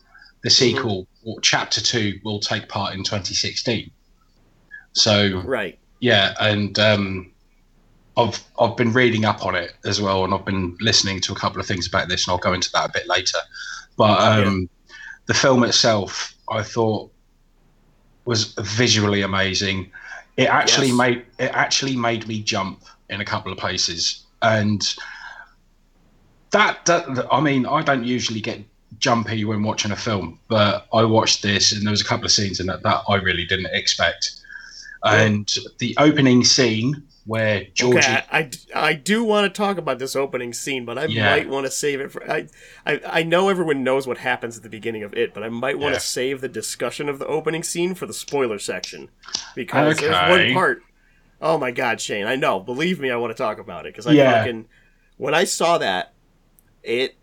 The 0.45 0.51
sequel, 0.51 1.09
or 1.25 1.41
chapter 1.41 1.81
two, 1.81 2.21
will 2.25 2.39
take 2.39 2.69
part 2.69 2.95
in 2.95 3.03
2016. 3.03 3.91
So 4.93 5.43
Right. 5.45 5.79
yeah, 6.01 6.35
and 6.41 6.79
um, 6.79 7.33
I've 8.19 8.45
I've 8.59 8.77
been 8.77 8.93
reading 8.93 9.25
up 9.25 9.47
on 9.47 9.55
it 9.55 9.75
as 9.85 10.01
well, 10.01 10.25
and 10.25 10.35
I've 10.35 10.45
been 10.45 10.77
listening 10.81 11.21
to 11.23 11.33
a 11.33 11.37
couple 11.37 11.61
of 11.61 11.67
things 11.67 11.87
about 11.87 12.09
this, 12.09 12.27
and 12.27 12.33
I'll 12.33 12.39
go 12.39 12.53
into 12.53 12.71
that 12.73 12.91
a 12.91 12.93
bit 12.93 13.07
later. 13.07 13.39
But 13.97 14.21
um, 14.21 14.69
the 15.27 15.35
film 15.35 15.63
itself, 15.65 16.35
I 16.51 16.63
thought, 16.63 17.13
was 18.25 18.55
visually 18.59 19.23
amazing. 19.23 19.93
It 20.37 20.49
actually 20.49 20.89
Yes. 20.89 20.97
made 20.97 21.27
it 21.39 21.51
actually 21.55 21.97
made 21.97 22.27
me 22.27 22.43
jump 22.43 22.83
in 23.09 23.21
a 23.21 23.25
couple 23.25 23.53
of 23.53 23.59
places, 23.59 24.25
and 24.43 24.83
that, 26.51 26.85
that 26.87 27.27
I 27.33 27.41
mean, 27.41 27.67
I 27.67 27.83
don't 27.83 28.05
usually 28.05 28.41
get 28.41 28.61
jumpy 28.99 29.45
when 29.45 29.63
watching 29.63 29.93
a 29.93 29.97
film, 29.97 30.41
but 30.49 30.87
I 30.93 31.05
watched 31.05 31.43
this, 31.43 31.73
and 31.73 31.83
there 31.87 31.91
was 31.93 32.01
a 32.01 32.05
couple 32.05 32.25
of 32.27 32.33
scenes 32.33 32.59
in 32.59 32.69
it 32.69 32.83
that 32.83 33.03
I 33.09 33.17
really 33.17 33.47
didn't 33.47 33.73
expect. 33.73 34.33
And 35.05 35.49
the 35.79 35.95
opening 35.99 36.43
scene 36.45 37.08
where 37.29 37.65
Georgie. 37.75 37.99
Okay, 37.99 38.23
I, 38.33 38.39
I, 38.39 38.51
I 38.89 38.95
do 38.95 39.23
want 39.23 39.45
to 39.53 39.57
talk 39.57 39.77
about 39.77 39.99
this 39.99 40.17
opening 40.17 40.55
scene, 40.55 40.87
but 40.87 40.99
I 40.99 41.07
Yeah. 41.07 41.27
might 41.27 41.49
want 41.49 41.67
to 41.67 41.71
save 41.71 42.01
it 42.01 42.11
for. 42.11 42.29
I, 42.29 42.49
I 42.87 43.01
I 43.05 43.23
know 43.23 43.51
everyone 43.51 43.85
knows 43.85 44.07
what 44.07 44.19
happens 44.19 44.57
at 44.57 44.63
the 44.63 44.71
beginning 44.71 45.03
of 45.03 45.13
it, 45.15 45.35
but 45.35 45.43
I 45.43 45.51
might 45.51 45.79
want 45.79 45.93
Yeah. 45.93 45.99
to 45.99 46.05
save 46.05 46.41
the 46.41 46.49
discussion 46.49 47.09
of 47.09 47.19
the 47.19 47.27
opening 47.27 47.63
scene 47.63 47.95
for 47.95 48.07
the 48.07 48.15
spoiler 48.15 48.59
section 48.59 49.11
because 49.55 49.99
there's 49.99 50.17
one 50.31 50.55
part. 50.55 50.83
Oh 51.41 51.59
my 51.59 51.71
God, 51.71 52.01
Shane! 52.01 52.27
I 52.27 52.35
know. 52.35 52.59
Believe 52.59 52.99
me, 52.99 53.11
I 53.11 53.17
want 53.17 53.37
to 53.37 53.41
talk 53.41 53.59
about 53.59 53.85
it 53.85 53.93
because 53.93 54.07
I 54.07 54.15
Yeah. 54.15 54.39
fucking 54.39 54.67
when 55.19 55.35
I 55.35 55.45
saw 55.45 55.77
that, 55.79 56.15
it 56.83 57.18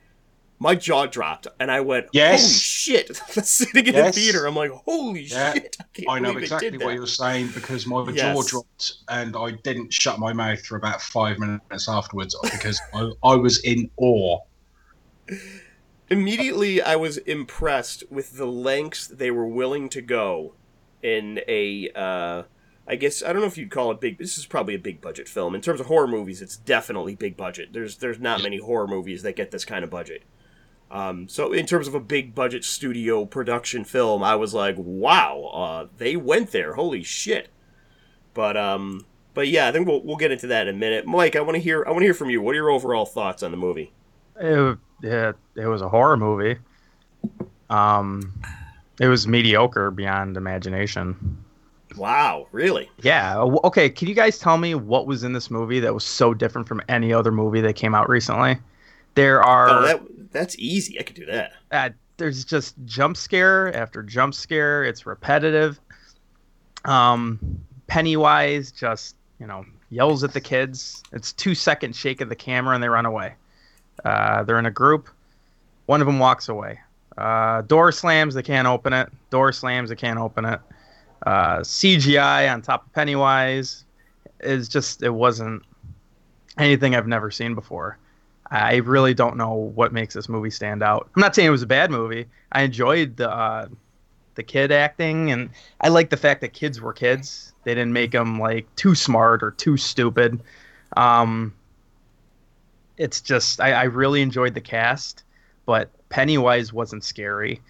my 0.59 0.73
jaw 0.75 1.05
dropped 1.05 1.47
and 1.59 1.69
I 1.69 1.81
went, 1.81 2.07
Yes. 2.13 2.41
"Holy 2.41 2.53
shit!" 2.53 3.15
Sitting 3.45 3.87
in 3.87 3.93
Yes. 3.93 4.15
the 4.15 4.21
theater, 4.21 4.45
I'm 4.45 4.55
like, 4.55 4.71
"Holy 4.71 5.21
Yeah. 5.23 5.53
shit!" 5.53 5.77
I, 6.07 6.15
I 6.15 6.19
know 6.19 6.37
exactly 6.37 6.77
what 6.77 6.93
you're 6.93 7.07
saying 7.07 7.49
because 7.53 7.85
my 7.85 8.09
jaw 8.11 8.41
dropped 8.43 8.93
and 9.09 9.35
I 9.35 9.51
didn't 9.63 9.93
shut 9.93 10.19
my 10.19 10.33
mouth 10.33 10.65
for 10.65 10.77
about 10.77 11.01
five 11.01 11.39
minutes 11.39 11.89
afterwards 11.89 12.35
because 12.43 12.79
I, 12.93 13.11
I 13.23 13.35
was 13.35 13.59
in 13.63 13.89
awe. 13.97 14.39
immediately 16.09 16.81
I 16.81 16.95
was 16.95 17.17
impressed 17.17 18.03
with 18.09 18.37
the 18.37 18.45
lengths 18.45 19.07
they 19.07 19.31
were 19.31 19.47
willing 19.47 19.89
to 19.89 20.01
go 20.01 20.53
in 21.01 21.39
a 21.47 21.89
uh 21.95 22.43
I 22.87 22.95
guess 22.95 23.23
I 23.23 23.33
don't 23.33 23.41
know 23.41 23.47
if 23.47 23.57
you'd 23.57 23.71
call 23.71 23.89
it 23.91 23.99
big 23.99 24.19
this 24.19 24.37
is 24.37 24.45
probably 24.45 24.75
a 24.75 24.79
big 24.79 25.01
budget 25.01 25.27
film. 25.27 25.55
In 25.55 25.61
terms 25.61 25.79
of 25.79 25.87
horror 25.87 26.07
movies, 26.07 26.41
it's 26.41 26.55
definitely 26.55 27.15
big 27.15 27.35
budget. 27.35 27.69
There's 27.73 27.97
there's 27.97 28.19
not 28.19 28.43
many 28.43 28.59
horror 28.59 28.87
movies 28.87 29.23
that 29.23 29.35
get 29.35 29.49
this 29.49 29.65
kind 29.65 29.83
of 29.83 29.89
budget. 29.89 30.21
Um, 30.95 31.27
so 31.27 31.51
in 31.51 31.65
terms 31.65 31.87
of 31.87 31.95
a 31.95 31.99
big 31.99 32.33
budget 32.33 32.63
studio 32.63 33.25
production 33.25 33.83
film, 33.83 34.23
I 34.23 34.35
was 34.35 34.53
like, 34.53 34.75
wow, 34.77 35.51
uh, 35.53 35.87
they 35.97 36.15
went 36.15 36.51
there. 36.51 36.73
Holy 36.73 37.03
shit. 37.03 37.49
But 38.33 38.57
um 38.57 39.05
but 39.33 39.49
yeah, 39.49 39.67
I 39.67 39.71
think 39.71 39.87
we'll 39.87 40.01
we'll 40.01 40.15
get 40.15 40.31
into 40.31 40.47
that 40.47 40.67
in 40.67 40.75
a 40.75 40.77
minute. 40.77 41.05
Mike, 41.05 41.35
I 41.35 41.41
want 41.41 41.55
to 41.55 41.61
hear 41.61 41.83
I 41.85 41.91
want 41.91 42.01
to 42.01 42.05
hear 42.05 42.13
from 42.13 42.29
you. 42.29 42.41
What 42.41 42.51
are 42.51 42.55
your 42.55 42.69
overall 42.69 43.05
thoughts 43.05 43.43
on 43.43 43.51
the 43.51 43.57
movie? 43.57 43.91
It, 44.39 44.77
it, 45.03 45.35
it 45.55 45.67
was 45.67 45.81
a 45.81 45.89
horror 45.89 46.17
movie. 46.17 46.57
Um, 47.69 48.33
it 48.99 49.07
was 49.07 49.27
mediocre 49.27 49.91
beyond 49.91 50.37
imagination. 50.37 51.43
Wow, 51.97 52.47
really? 52.51 52.89
Yeah. 53.01 53.37
Okay. 53.37 53.89
Can 53.89 54.07
you 54.07 54.15
guys 54.15 54.39
tell 54.39 54.57
me 54.57 54.75
what 54.75 55.07
was 55.07 55.23
in 55.23 55.33
this 55.33 55.51
movie 55.51 55.79
that 55.81 55.93
was 55.93 56.03
so 56.03 56.33
different 56.33 56.67
from 56.67 56.81
any 56.89 57.13
other 57.13 57.31
movie 57.31 57.61
that 57.61 57.75
came 57.75 57.93
out 57.93 58.09
recently? 58.09 58.57
There 59.15 59.41
are. 59.43 59.69
Oh, 59.69 59.81
that 59.83 60.01
that's 60.35 60.55
easy. 60.59 60.99
I 60.99 61.03
could 61.03 61.15
do 61.15 61.25
that. 61.25 61.53
uh, 61.71 61.89
there's 62.17 62.45
just 62.45 62.75
jump 62.85 63.17
scare 63.17 63.75
after 63.75 64.03
jump 64.03 64.33
scare. 64.33 64.83
It's 64.83 65.05
repetitive. 65.05 65.79
Um, 66.85 67.39
Pennywise 67.87 68.71
just 68.71 69.15
you 69.39 69.47
know 69.47 69.65
yells 69.89 70.23
at 70.23 70.33
the 70.33 70.41
kids. 70.41 71.03
It's 71.11 71.33
two 71.33 71.55
second 71.55 71.95
shake 71.95 72.21
of 72.21 72.29
the 72.29 72.35
camera 72.35 72.75
and 72.75 72.83
they 72.83 72.89
run 72.89 73.05
away. 73.05 73.35
Uh, 74.03 74.43
they're 74.43 74.59
in 74.59 74.65
a 74.65 74.71
group. 74.71 75.09
One 75.85 76.01
of 76.01 76.07
them 76.07 76.19
walks 76.19 76.49
away. 76.49 76.79
Uh, 77.17 77.61
door 77.61 77.91
slams. 77.91 78.33
They 78.33 78.43
can't 78.43 78.67
open 78.67 78.93
it. 78.93 79.09
Door 79.29 79.53
slams. 79.53 79.89
They 79.89 79.95
can't 79.95 80.19
open 80.19 80.45
it. 80.45 80.59
Uh, 81.25 81.59
CGI 81.59 82.51
on 82.51 82.61
top 82.61 82.85
of 82.85 82.93
Pennywise 82.93 83.85
is 84.41 84.67
just 84.67 85.01
it 85.01 85.09
wasn't 85.09 85.63
anything 86.57 86.95
I've 86.95 87.07
never 87.07 87.31
seen 87.31 87.55
before. 87.55 87.97
I 88.55 88.77
really 88.77 89.13
don't 89.13 89.37
know 89.37 89.53
what 89.53 89.91
makes 89.91 90.13
this 90.13 90.29
movie 90.29 90.49
stand 90.49 90.81
out. 90.81 91.09
I'm 91.15 91.19
not 91.19 91.35
saying 91.35 91.47
it 91.47 91.51
was 91.51 91.61
a 91.61 91.67
bad 91.67 91.91
movie. 91.91 92.27
I 92.51 92.61
enjoyed 92.61 93.17
the 93.17 93.29
uh, 93.29 93.67
the 94.35 94.43
kid 94.43 94.71
acting, 94.71 95.31
and 95.31 95.49
I 95.81 95.89
like 95.89 96.09
the 96.09 96.17
fact 96.17 96.41
that 96.41 96.53
kids 96.53 96.79
were 96.79 96.93
kids. 96.93 97.53
They 97.63 97.73
didn't 97.73 97.93
make 97.93 98.11
them 98.11 98.39
like 98.39 98.73
too 98.75 98.95
smart 98.95 99.43
or 99.43 99.51
too 99.51 99.77
stupid. 99.77 100.41
Um, 100.95 101.53
it's 102.97 103.19
just 103.19 103.59
I, 103.59 103.73
I 103.73 103.83
really 103.83 104.21
enjoyed 104.21 104.53
the 104.53 104.61
cast, 104.61 105.23
but 105.65 105.89
Pennywise 106.09 106.71
wasn't 106.71 107.03
scary. 107.03 107.61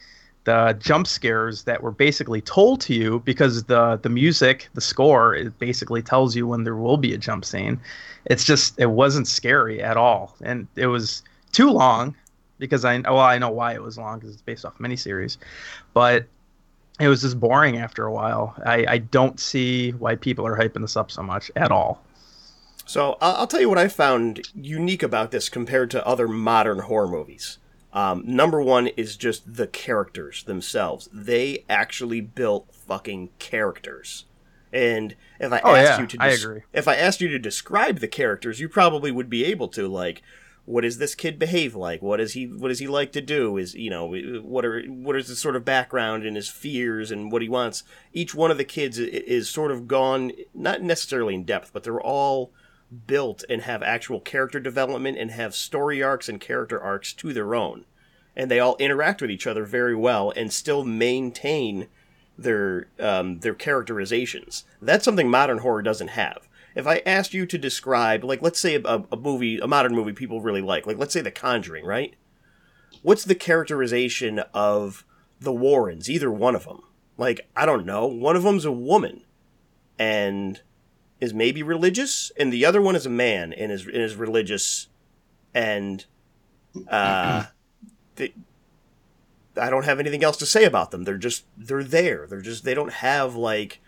The 0.46 0.78
jump 0.80 1.08
scares 1.08 1.64
that 1.64 1.84
were 1.84 1.92
basically 1.92 2.42
told 2.42 2.82
to 2.82 2.94
you 2.94 3.20
because 3.26 3.64
the 3.64 4.00
the 4.02 4.10
music, 4.10 4.70
the 4.74 4.82
score, 4.82 5.36
it 5.36 5.58
basically 5.60 6.02
tells 6.02 6.36
you 6.36 6.48
when 6.48 6.64
there 6.64 6.76
will 6.76 6.98
be 6.98 7.14
a 7.14 7.18
jump 7.18 7.46
scene. 7.46 7.80
It's 8.26 8.44
just 8.44 8.80
it 8.80 8.92
wasn't 8.92 9.28
scary 9.28 9.82
at 9.82 9.98
all. 9.98 10.36
And 10.42 10.68
it 10.76 10.88
was 10.88 11.24
too 11.52 11.70
long 11.70 12.16
because 12.58 12.86
i 12.86 12.98
well 13.00 13.20
i 13.20 13.38
know 13.38 13.50
why 13.50 13.74
it 13.74 13.82
was 13.82 13.98
long 13.98 14.18
because 14.18 14.34
it's 14.34 14.42
based 14.42 14.66
off 14.66 14.78
miniseries 14.78 15.38
but 15.94 16.26
it 17.00 17.10
was 17.10 17.22
just 17.22 17.40
boring 17.40 17.78
after 17.78 18.06
a 18.06 18.14
while. 18.14 18.56
I 18.66 18.86
i 18.88 18.98
don't 19.00 19.40
see 19.40 19.92
why 19.92 20.16
people 20.16 20.48
are 20.48 20.58
hyping 20.58 20.82
this 20.82 20.96
up 20.96 21.12
so 21.12 21.22
much 21.22 21.52
at 21.56 21.72
all. 21.72 22.02
So 22.86 23.18
I'll 23.20 23.48
tell 23.48 23.60
you 23.60 23.68
what 23.68 23.80
I 23.80 23.88
found 23.88 24.48
unique 24.54 25.04
about 25.04 25.32
this 25.32 25.50
compared 25.50 25.90
to 25.92 26.06
other 26.06 26.28
modern 26.28 26.80
horror 26.80 27.08
movies. 27.08 27.58
Um, 27.96 28.24
number 28.28 28.62
one 28.62 28.88
is 28.88 29.16
just 29.16 29.56
the 29.56 29.68
characters 29.68 30.44
themselves. 30.44 31.08
They 31.14 31.64
actually 31.70 32.20
built 32.22 32.68
fucking 32.76 33.30
characters. 33.40 34.26
And 34.74 35.16
if 35.40 35.54
I 35.54 35.62
Oh, 35.64 35.74
asked 35.74 35.92
yeah, 35.92 36.02
you 36.02 36.08
to, 36.08 36.18
I 36.20 36.30
des- 36.32 36.36
agree. 36.44 36.62
if 36.74 36.88
I 36.90 36.96
asked 36.98 37.22
you 37.22 37.30
to 37.30 37.40
describe 37.40 38.00
the 38.00 38.10
characters, 38.10 38.60
you 38.60 38.68
probably 38.68 39.12
would 39.12 39.30
be 39.30 39.46
able 39.46 39.70
to. 39.70 39.88
Like, 39.88 40.22
what 40.66 40.82
does 40.82 40.98
this 40.98 41.16
kid 41.16 41.40
behave 41.40 41.74
like? 41.76 42.02
What 42.02 42.18
does 42.18 42.34
he 42.34 42.46
What 42.46 42.68
does 42.68 42.80
he 42.80 42.88
like 42.88 43.14
to 43.14 43.22
do? 43.22 43.56
Is 43.56 43.74
you 43.76 43.90
know 43.90 44.14
what 44.44 44.66
are 44.66 44.82
what 44.84 45.16
is 45.16 45.30
his 45.30 45.40
sort 45.40 45.56
of 45.56 45.64
background 45.64 46.26
and 46.26 46.36
his 46.36 46.50
fears 46.50 47.12
and 47.12 47.32
what 47.32 47.42
he 47.42 47.48
wants? 47.48 47.84
Each 48.12 48.36
one 48.36 48.52
of 48.52 48.58
the 48.58 48.66
kids 48.66 49.00
i- 49.00 49.04
is 49.04 49.48
sort 49.50 49.72
of 49.72 49.88
gone, 49.88 50.34
not 50.54 50.82
necessarily 50.82 51.36
in 51.36 51.46
depth, 51.46 51.72
but 51.72 51.84
they're 51.84 52.02
all 52.02 52.52
built 53.08 53.44
and 53.50 53.64
have 53.64 53.84
actual 53.84 54.20
character 54.20 54.60
development 54.60 55.18
and 55.18 55.32
have 55.32 55.56
story 55.56 56.02
arcs 56.04 56.30
and 56.30 56.40
character 56.40 56.80
arcs 56.80 57.14
to 57.14 57.34
their 57.34 57.56
own. 57.56 57.86
And 58.36 58.52
they 58.52 58.60
all 58.60 58.76
interact 58.78 59.22
with 59.22 59.32
each 59.32 59.48
other 59.48 59.66
very 59.66 59.96
well 59.96 60.32
and 60.36 60.52
still 60.52 60.84
maintain 60.84 61.88
their 62.38 62.88
um, 63.00 63.40
their 63.40 63.54
characterizations. 63.54 64.66
That's 64.82 65.06
something 65.06 65.30
modern 65.30 65.60
horror 65.60 65.82
doesn't 65.82 66.10
have. 66.10 66.48
If 66.76 66.86
I 66.86 67.02
asked 67.06 67.34
you 67.34 67.46
to 67.46 67.58
describe, 67.58 68.26
like, 68.26 68.42
let's 68.42 68.60
say 68.60 68.76
a, 68.76 69.04
a 69.10 69.16
movie, 69.16 69.60
a 69.60 69.68
modern 69.68 69.96
movie 69.96 70.12
people 70.12 70.42
really 70.42 70.62
like, 70.62 70.86
like, 70.86 70.98
let's 70.98 71.14
say 71.14 71.22
The 71.22 71.32
Conjuring, 71.32 71.86
right? 71.86 72.16
What's 73.02 73.24
the 73.24 73.36
characterization 73.36 74.40
of 74.54 75.06
the 75.40 75.54
Warrens, 75.54 76.10
either 76.10 76.30
one 76.30 76.56
of 76.56 76.66
them? 76.66 76.82
Like, 77.18 77.48
I 77.56 77.66
don't 77.66 77.86
know. 77.86 78.06
One 78.06 78.36
of 78.36 78.44
them's 78.44 78.66
a 78.66 78.72
woman, 78.74 79.24
and 79.98 80.62
is 81.20 81.34
maybe 81.34 81.64
religious, 81.64 82.32
and 82.38 82.52
the 82.52 82.66
other 82.66 82.82
one 82.82 82.96
is 82.96 83.06
a 83.06 83.10
man 83.10 83.54
and 83.54 83.72
is 83.72 83.86
and 83.86 83.96
is 83.96 84.16
religious, 84.16 84.88
and 85.54 86.06
uh, 86.90 87.46
they, 88.16 88.34
I 89.58 89.70
don't 89.70 89.86
have 89.86 90.00
anything 90.00 90.24
else 90.24 90.38
to 90.38 90.46
say 90.46 90.66
about 90.66 90.92
them. 90.92 91.04
They're 91.04 91.18
just 91.18 91.46
they're 91.58 91.84
there. 91.84 92.28
They're 92.28 92.42
just 92.42 92.64
they 92.64 92.74
don't 92.74 92.94
have 92.94 93.36
like 93.36 93.80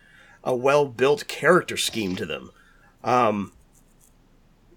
a 0.43 0.55
well 0.55 0.85
built 0.85 1.27
character 1.27 1.77
scheme 1.77 2.15
to 2.15 2.25
them. 2.25 2.51
Um, 3.03 3.53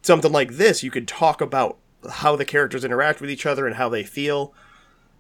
something 0.03 0.33
like 0.33 0.53
this, 0.53 0.83
you 0.83 0.91
could 0.91 1.09
talk 1.09 1.41
about 1.41 1.79
how 2.09 2.37
the 2.37 2.45
characters 2.45 2.85
interact 2.85 3.21
with 3.21 3.31
each 3.31 3.47
other 3.47 3.67
and 3.67 3.77
how 3.77 3.89
they 3.89 4.03
feel. 4.03 4.55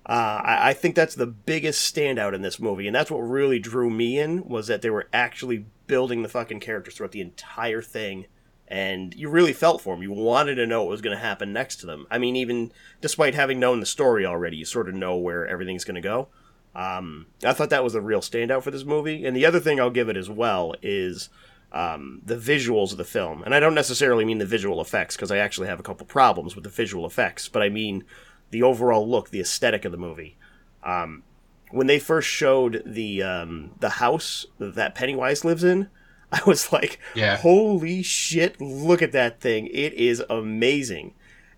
Uh, 0.07 0.41
I, 0.43 0.71
I 0.71 0.73
think 0.73 0.95
that's 0.95 1.15
the 1.15 1.27
biggest 1.27 1.95
standout 1.95 2.35
in 2.35 2.43
this 2.43 2.59
movie, 2.59 2.87
and 2.87 2.97
that's 2.97 3.11
what 3.11 3.19
really 3.21 3.59
drew 3.59 3.91
me 3.91 4.19
in 4.19 4.49
was 4.49 4.67
that 4.67 4.83
they 4.83 4.91
were 4.91 5.09
actually 5.13 5.67
building 5.91 6.23
the 6.23 6.29
fucking 6.29 6.61
characters 6.61 6.95
throughout 6.95 7.11
the 7.11 7.21
entire 7.21 7.83
thing, 7.83 8.27
and 8.69 9.13
you 9.15 9.29
really 9.29 9.53
felt 9.53 9.81
for 9.81 9.97
them. 9.97 10.05
You 10.05 10.13
wanted 10.13 10.55
to 10.55 10.67
know 10.69 10.85
what 10.85 10.91
was 10.91 11.01
going 11.03 11.17
to 11.17 11.23
happen 11.23 11.53
next 11.53 11.77
to 11.81 11.87
them. 11.87 12.07
I 12.13 12.19
mean, 12.19 12.37
even 12.37 12.71
despite 13.01 13.35
having 13.35 13.59
known 13.59 13.81
the 13.81 13.87
story 13.87 14.25
already, 14.25 14.57
you 14.57 14.65
sort 14.65 14.89
of 14.89 14.95
know 14.95 15.17
where 15.17 15.49
everything's 15.49 15.85
going 15.85 15.97
to 15.97 16.01
go. 16.01 16.29
Um, 16.77 17.27
I 17.45 17.53
thought 17.53 17.71
that 17.71 17.83
was 17.83 17.97
a 17.97 18.01
real 18.01 18.21
standout 18.21 18.63
for 18.63 18.71
this 18.71 18.85
movie, 18.85 19.27
and 19.27 19.37
the 19.37 19.45
other 19.45 19.59
thing 19.59 19.81
I'll 19.81 19.91
give 19.91 20.09
it 20.09 20.17
as 20.17 20.31
well 20.31 20.77
is 20.81 21.29
um, 21.73 22.23
the 22.25 22.37
visuals 22.37 22.93
of 22.93 22.99
the 22.99 23.05
film, 23.05 23.43
and 23.43 23.53
I 23.53 23.59
don't 23.59 23.75
necessarily 23.75 24.25
mean 24.25 24.39
the 24.39 24.47
visual 24.47 24.81
effects 24.81 25.17
because 25.17 25.33
I 25.33 25.39
actually 25.39 25.67
have 25.67 25.81
a 25.81 25.83
couple 25.83 26.07
problems 26.07 26.55
with 26.55 26.63
the 26.63 26.71
visual 26.71 27.05
effects, 27.05 27.49
but 27.49 27.63
I 27.63 27.69
mean 27.69 28.05
the 28.53 28.63
overall 28.63 29.09
look, 29.09 29.31
the 29.31 29.41
aesthetic 29.41 29.85
of 29.85 29.91
the 29.91 29.99
movie. 29.99 30.37
Um, 30.85 31.25
when 31.71 31.87
they 31.87 31.99
first 31.99 32.29
showed 32.29 32.83
the 32.87 33.23
um, 33.23 33.73
the 33.81 33.91
house 33.91 34.47
that 34.59 34.95
Pennywise 34.95 35.45
lives 35.45 35.65
in, 35.65 35.89
I 36.33 36.41
was 36.47 36.73
like, 36.73 36.99
Yeah. 37.15 37.37
"Holy 37.37 38.03
shit! 38.03 38.61
Look 38.61 39.03
at 39.03 39.13
that 39.13 39.41
thing! 39.41 39.67
It 39.69 39.93
is 39.95 40.23
amazing." 40.31 41.15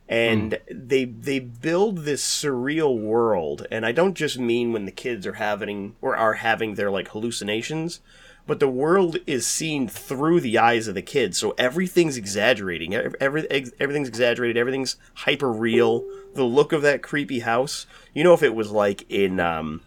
And 0.09 0.59
they 0.70 1.05
they 1.07 1.38
build 1.38 1.98
this 1.98 2.22
surreal 2.22 2.98
world, 3.01 3.66
and 3.70 3.87
I 3.87 3.92
don't 3.92 4.14
just 4.14 4.38
mean 4.38 4.72
when 4.72 4.85
the 4.85 4.90
kids 4.92 5.27
are 5.27 5.35
having 5.35 5.96
or 6.03 6.14
are 6.16 6.35
having 6.35 6.75
their 6.75 6.90
like 6.90 7.09
hallucinations, 7.09 8.01
but 8.46 8.61
the 8.61 8.68
world 8.68 9.16
is 9.27 9.46
seen 9.46 9.88
through 9.88 10.40
the 10.40 10.59
eyes 10.59 10.87
of 10.87 10.94
the 10.94 11.03
kids. 11.03 11.38
So 11.38 11.55
everything's 11.57 12.18
exaggerating. 12.18 12.94
Ev- 12.94 13.14
Every, 13.20 13.48
everything's 13.81 14.09
exaggerated. 14.09 14.59
Everything's 14.59 14.96
hyper 15.14 15.51
real. 15.51 16.05
The 16.35 16.44
look 16.44 16.72
of 16.72 16.83
that 16.83 17.03
creepy 17.03 17.40
house. 17.40 17.87
You 18.12 18.22
know, 18.25 18.35
if 18.35 18.42
it 18.42 18.55
was 18.55 18.70
like 18.70 19.07
in 19.09 19.40
um, 19.40 19.81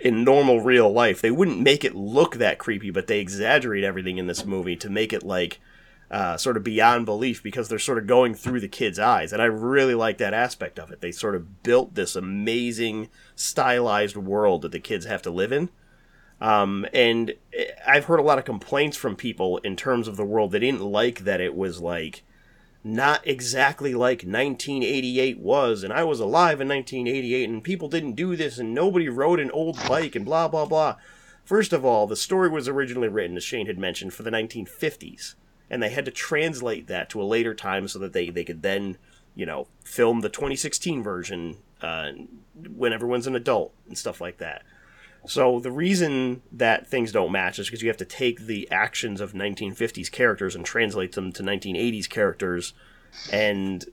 in 0.00 0.24
normal 0.24 0.60
real 0.60 0.92
life, 0.92 1.20
they 1.20 1.30
wouldn't 1.30 1.60
make 1.60 1.84
it 1.84 1.94
look 1.94 2.36
that 2.36 2.58
creepy, 2.58 2.90
but 2.90 3.06
they 3.06 3.20
exaggerate 3.20 3.84
everything 3.84 4.18
in 4.18 4.26
this 4.26 4.44
movie 4.44 4.76
to 4.76 4.90
make 4.90 5.12
it 5.12 5.22
like 5.22 5.60
uh, 6.10 6.36
sort 6.36 6.56
of 6.56 6.64
beyond 6.64 7.06
belief 7.06 7.42
because 7.42 7.68
they're 7.68 7.78
sort 7.78 7.98
of 7.98 8.06
going 8.06 8.34
through 8.34 8.60
the 8.60 8.68
kids' 8.68 8.98
eyes, 8.98 9.32
and 9.32 9.40
I 9.40 9.46
really 9.46 9.94
like 9.94 10.18
that 10.18 10.34
aspect 10.34 10.78
of 10.78 10.90
it. 10.90 11.00
They 11.00 11.12
sort 11.12 11.34
of 11.34 11.62
built 11.62 11.94
this 11.94 12.16
amazing 12.16 13.08
stylized 13.34 14.16
world 14.16 14.62
that 14.62 14.72
the 14.72 14.80
kids 14.80 15.06
have 15.06 15.22
to 15.22 15.30
live 15.30 15.52
in. 15.52 15.70
Um, 16.40 16.86
and 16.92 17.34
I've 17.86 18.04
heard 18.04 18.20
a 18.20 18.24
lot 18.24 18.38
of 18.38 18.44
complaints 18.44 18.96
from 18.96 19.16
people 19.16 19.58
in 19.58 19.76
terms 19.76 20.08
of 20.08 20.16
the 20.16 20.24
world. 20.24 20.52
They 20.52 20.58
didn't 20.58 20.82
like 20.82 21.20
that 21.20 21.40
it 21.40 21.54
was 21.54 21.80
like 21.80 22.22
not 22.84 23.26
exactly 23.26 23.94
like 23.94 24.22
1988 24.22 25.38
was, 25.38 25.82
and 25.82 25.92
I 25.92 26.04
was 26.04 26.20
alive 26.20 26.60
in 26.60 26.68
1988, 26.68 27.48
and 27.48 27.64
people 27.64 27.88
didn't 27.88 28.12
do 28.12 28.36
this, 28.36 28.58
and 28.58 28.74
nobody 28.74 29.08
rode 29.08 29.40
an 29.40 29.50
old 29.50 29.76
bike, 29.88 30.14
and 30.14 30.24
blah 30.24 30.48
blah 30.48 30.66
blah. 30.66 30.96
First 31.44 31.72
of 31.72 31.84
all, 31.84 32.06
the 32.06 32.16
story 32.16 32.48
was 32.48 32.68
originally 32.68 33.08
written, 33.08 33.36
as 33.36 33.44
Shane 33.44 33.66
had 33.66 33.78
mentioned, 33.78 34.12
for 34.14 34.22
the 34.22 34.30
1950s, 34.30 35.34
and 35.70 35.82
they 35.82 35.90
had 35.90 36.04
to 36.04 36.10
translate 36.10 36.86
that 36.86 37.08
to 37.10 37.22
a 37.22 37.24
later 37.24 37.54
time 37.54 37.88
so 37.88 37.98
that 37.98 38.12
they, 38.12 38.30
they 38.30 38.44
could 38.44 38.62
then, 38.62 38.96
you 39.34 39.44
know, 39.44 39.66
film 39.82 40.20
the 40.20 40.30
2016 40.30 41.02
version 41.02 41.58
uh, 41.82 42.12
when 42.74 42.92
everyone's 42.92 43.26
an 43.26 43.36
adult 43.36 43.74
and 43.86 43.98
stuff 43.98 44.20
like 44.20 44.38
that. 44.38 44.62
So 45.26 45.58
the 45.58 45.72
reason 45.72 46.42
that 46.52 46.86
things 46.86 47.12
don't 47.12 47.32
match 47.32 47.58
is 47.58 47.66
because 47.66 47.82
you 47.82 47.88
have 47.88 47.96
to 47.98 48.04
take 48.04 48.40
the 48.40 48.70
actions 48.70 49.20
of 49.20 49.32
1950s 49.32 50.10
characters 50.10 50.54
and 50.54 50.64
translate 50.64 51.12
them 51.12 51.32
to 51.32 51.42
1980s 51.42 52.08
characters, 52.08 52.74
and 53.32 53.84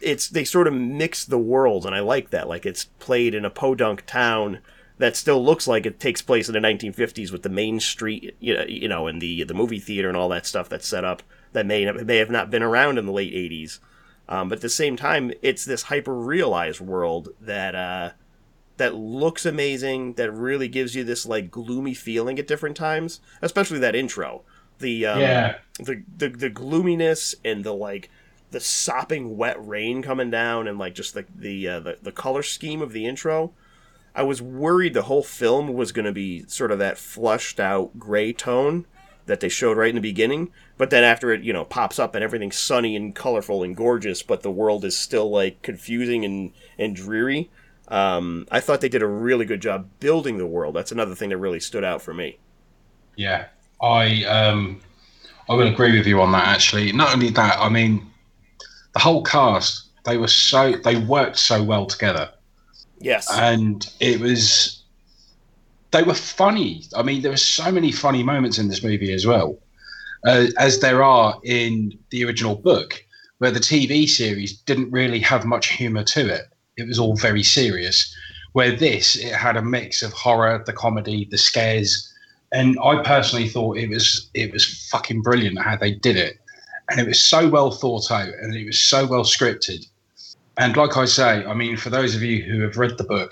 it's 0.00 0.28
they 0.28 0.44
sort 0.44 0.66
of 0.66 0.74
mix 0.74 1.24
the 1.24 1.38
worlds, 1.38 1.86
and 1.86 1.94
I 1.94 2.00
like 2.00 2.30
that. 2.30 2.48
Like 2.48 2.66
it's 2.66 2.84
played 2.84 3.34
in 3.34 3.44
a 3.44 3.50
podunk 3.50 4.04
town 4.06 4.60
that 4.98 5.16
still 5.16 5.42
looks 5.42 5.66
like 5.66 5.86
it 5.86 5.98
takes 5.98 6.20
place 6.20 6.46
in 6.48 6.52
the 6.52 6.60
1950s 6.60 7.32
with 7.32 7.42
the 7.42 7.48
main 7.48 7.80
street, 7.80 8.36
you 8.38 8.88
know, 8.88 9.06
and 9.06 9.20
the 9.22 9.44
the 9.44 9.54
movie 9.54 9.80
theater 9.80 10.08
and 10.08 10.16
all 10.16 10.28
that 10.28 10.46
stuff 10.46 10.68
that's 10.68 10.86
set 10.86 11.04
up 11.04 11.22
that 11.52 11.66
may 11.66 11.90
may 11.90 12.18
have 12.18 12.30
not 12.30 12.50
been 12.50 12.62
around 12.62 12.98
in 12.98 13.06
the 13.06 13.12
late 13.12 13.32
80s. 13.32 13.78
Um, 14.28 14.48
but 14.48 14.58
at 14.58 14.62
the 14.62 14.68
same 14.68 14.96
time, 14.96 15.32
it's 15.42 15.64
this 15.64 15.84
hyper 15.84 16.14
realized 16.14 16.80
world 16.80 17.30
that 17.40 17.74
uh, 17.74 18.10
that 18.80 18.94
looks 18.94 19.44
amazing, 19.46 20.14
that 20.14 20.32
really 20.32 20.66
gives 20.68 20.94
you 20.94 21.04
this 21.04 21.26
like 21.26 21.50
gloomy 21.50 21.94
feeling 21.94 22.38
at 22.38 22.46
different 22.46 22.76
times, 22.76 23.20
especially 23.42 23.78
that 23.80 23.94
intro. 23.94 24.42
The 24.78 25.04
um, 25.06 25.20
Yeah. 25.20 25.58
the, 25.78 26.02
the 26.16 26.28
the 26.30 26.50
gloominess 26.50 27.34
and 27.44 27.62
the 27.62 27.74
like 27.74 28.10
the 28.50 28.60
sopping 28.60 29.36
wet 29.36 29.56
rain 29.64 30.02
coming 30.02 30.30
down 30.30 30.66
and 30.66 30.78
like 30.78 30.94
just 30.94 31.14
the 31.14 31.26
the 31.34 31.68
uh, 31.68 31.80
the, 31.80 31.98
the 32.02 32.12
color 32.12 32.42
scheme 32.42 32.80
of 32.82 32.92
the 32.92 33.06
intro. 33.06 33.52
I 34.14 34.22
was 34.22 34.42
worried 34.42 34.94
the 34.94 35.02
whole 35.02 35.22
film 35.22 35.74
was 35.74 35.92
going 35.92 36.06
to 36.06 36.12
be 36.12 36.44
sort 36.48 36.72
of 36.72 36.78
that 36.80 36.98
flushed 36.98 37.60
out 37.60 37.98
gray 37.98 38.32
tone 38.32 38.86
that 39.26 39.40
they 39.40 39.48
showed 39.48 39.76
right 39.76 39.90
in 39.90 39.94
the 39.94 40.00
beginning, 40.00 40.50
but 40.76 40.90
then 40.90 41.04
after 41.04 41.30
it, 41.32 41.42
you 41.44 41.52
know, 41.52 41.64
pops 41.64 41.98
up 42.00 42.14
and 42.16 42.24
everything's 42.24 42.56
sunny 42.58 42.96
and 42.96 43.14
colorful 43.14 43.62
and 43.62 43.76
gorgeous, 43.76 44.22
but 44.24 44.42
the 44.42 44.50
world 44.50 44.84
is 44.84 44.96
still 44.98 45.30
like 45.30 45.62
confusing 45.62 46.24
and 46.24 46.52
and 46.78 46.96
dreary. 46.96 47.50
Um, 47.90 48.46
I 48.50 48.60
thought 48.60 48.80
they 48.80 48.88
did 48.88 49.02
a 49.02 49.06
really 49.06 49.44
good 49.44 49.60
job 49.60 49.88
building 49.98 50.38
the 50.38 50.46
world. 50.46 50.74
That's 50.76 50.92
another 50.92 51.14
thing 51.14 51.30
that 51.30 51.38
really 51.38 51.60
stood 51.60 51.84
out 51.84 52.00
for 52.02 52.14
me. 52.14 52.38
Yeah, 53.16 53.46
I 53.82 54.24
um, 54.24 54.80
I 55.48 55.54
would 55.54 55.66
agree 55.66 55.96
with 55.96 56.06
you 56.06 56.20
on 56.20 56.32
that. 56.32 56.46
Actually, 56.46 56.92
not 56.92 57.12
only 57.12 57.30
that, 57.30 57.58
I 57.58 57.68
mean, 57.68 58.06
the 58.94 59.00
whole 59.00 59.22
cast 59.24 59.88
they 60.04 60.16
were 60.16 60.28
so 60.28 60.72
they 60.72 60.96
worked 60.96 61.38
so 61.38 61.62
well 61.62 61.86
together, 61.86 62.30
Yes. 63.00 63.28
and 63.30 63.86
it 64.00 64.20
was 64.20 64.82
they 65.90 66.02
were 66.02 66.14
funny. 66.14 66.84
I 66.96 67.02
mean, 67.02 67.22
there 67.22 67.32
were 67.32 67.36
so 67.36 67.70
many 67.72 67.92
funny 67.92 68.22
moments 68.22 68.58
in 68.58 68.68
this 68.68 68.82
movie 68.84 69.12
as 69.12 69.26
well, 69.26 69.58
uh, 70.24 70.46
as 70.58 70.80
there 70.80 71.02
are 71.02 71.38
in 71.44 71.98
the 72.10 72.24
original 72.24 72.54
book, 72.54 73.04
where 73.38 73.50
the 73.50 73.60
TV 73.60 74.08
series 74.08 74.58
didn't 74.60 74.90
really 74.90 75.18
have 75.20 75.44
much 75.44 75.68
humor 75.68 76.04
to 76.04 76.32
it. 76.32 76.46
It 76.80 76.88
was 76.88 76.98
all 76.98 77.16
very 77.16 77.42
serious. 77.42 78.14
Where 78.52 78.74
this, 78.74 79.14
it 79.14 79.32
had 79.32 79.56
a 79.56 79.62
mix 79.62 80.02
of 80.02 80.12
horror, 80.12 80.62
the 80.66 80.72
comedy, 80.72 81.28
the 81.30 81.38
scares, 81.38 82.12
and 82.52 82.76
I 82.82 83.02
personally 83.02 83.48
thought 83.48 83.78
it 83.78 83.88
was 83.88 84.28
it 84.34 84.52
was 84.52 84.88
fucking 84.90 85.22
brilliant 85.22 85.60
how 85.60 85.76
they 85.76 85.92
did 85.92 86.16
it, 86.16 86.38
and 86.88 86.98
it 86.98 87.06
was 87.06 87.20
so 87.20 87.48
well 87.48 87.70
thought 87.70 88.10
out, 88.10 88.28
and 88.28 88.54
it 88.56 88.66
was 88.66 88.82
so 88.82 89.06
well 89.06 89.22
scripted. 89.22 89.86
And 90.58 90.76
like 90.76 90.96
I 90.96 91.04
say, 91.04 91.44
I 91.44 91.54
mean, 91.54 91.76
for 91.76 91.90
those 91.90 92.14
of 92.14 92.22
you 92.22 92.42
who 92.42 92.60
have 92.62 92.76
read 92.76 92.98
the 92.98 93.04
book 93.04 93.30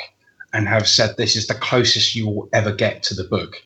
and 0.53 0.69
have 0.69 0.89
said 0.89 1.17
this 1.17 1.37
is 1.37 1.47
the 1.47 1.55
closest 1.55 2.15
you 2.15 2.29
will 2.29 2.49
ever 2.53 2.73
get 2.73 3.03
to 3.05 3.15
the 3.15 3.25
book, 3.25 3.57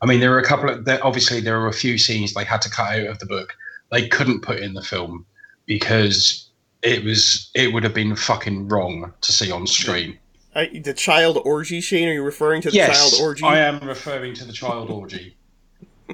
I 0.00 0.06
mean, 0.06 0.20
there 0.20 0.32
are 0.34 0.40
a 0.40 0.44
couple 0.44 0.70
of 0.70 0.84
there, 0.84 1.04
obviously 1.04 1.40
there 1.40 1.60
are 1.60 1.68
a 1.68 1.72
few 1.72 1.98
scenes 1.98 2.32
they 2.32 2.44
had 2.44 2.62
to 2.62 2.70
cut 2.70 2.98
out 2.98 3.06
of 3.06 3.18
the 3.18 3.26
book. 3.26 3.52
They 3.90 4.08
couldn't 4.08 4.40
put 4.40 4.58
in 4.58 4.74
the 4.74 4.82
film 4.82 5.26
because 5.66 6.48
it 6.82 7.04
was 7.04 7.50
it 7.54 7.72
would 7.72 7.84
have 7.84 7.94
been 7.94 8.16
fucking 8.16 8.68
wrong 8.68 9.12
to 9.20 9.32
see 9.32 9.50
on 9.50 9.66
screen. 9.66 10.18
I, 10.54 10.66
the 10.84 10.92
child 10.92 11.38
orgy, 11.44 11.80
Shane? 11.80 12.08
Are 12.08 12.12
you 12.12 12.22
referring 12.22 12.60
to 12.62 12.70
the 12.70 12.76
yes, 12.76 12.98
child 12.98 13.22
orgy? 13.22 13.44
I 13.44 13.58
am 13.58 13.80
referring 13.80 14.34
to 14.34 14.44
the 14.44 14.52
child 14.52 14.90
orgy. 14.90 15.34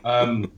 Um, 0.04 0.52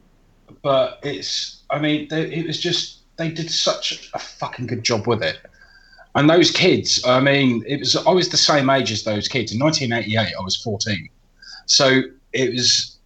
but 0.62 0.98
it's, 1.02 1.62
I 1.70 1.78
mean, 1.78 2.08
they, 2.10 2.30
it 2.34 2.46
was 2.46 2.60
just 2.60 2.98
they 3.16 3.30
did 3.30 3.50
such 3.50 4.10
a 4.12 4.18
fucking 4.18 4.66
good 4.66 4.82
job 4.82 5.06
with 5.06 5.22
it. 5.22 5.38
And 6.16 6.28
those 6.28 6.50
kids, 6.50 7.02
I 7.04 7.20
mean, 7.20 7.64
it 7.66 7.78
was 7.78 7.96
I 7.96 8.10
was 8.10 8.28
the 8.28 8.36
same 8.36 8.68
age 8.68 8.92
as 8.92 9.04
those 9.04 9.26
kids. 9.26 9.52
In 9.52 9.58
1988, 9.60 10.34
I 10.38 10.42
was 10.42 10.56
14, 10.56 11.08
so 11.66 12.02
it 12.32 12.52
was, 12.52 12.98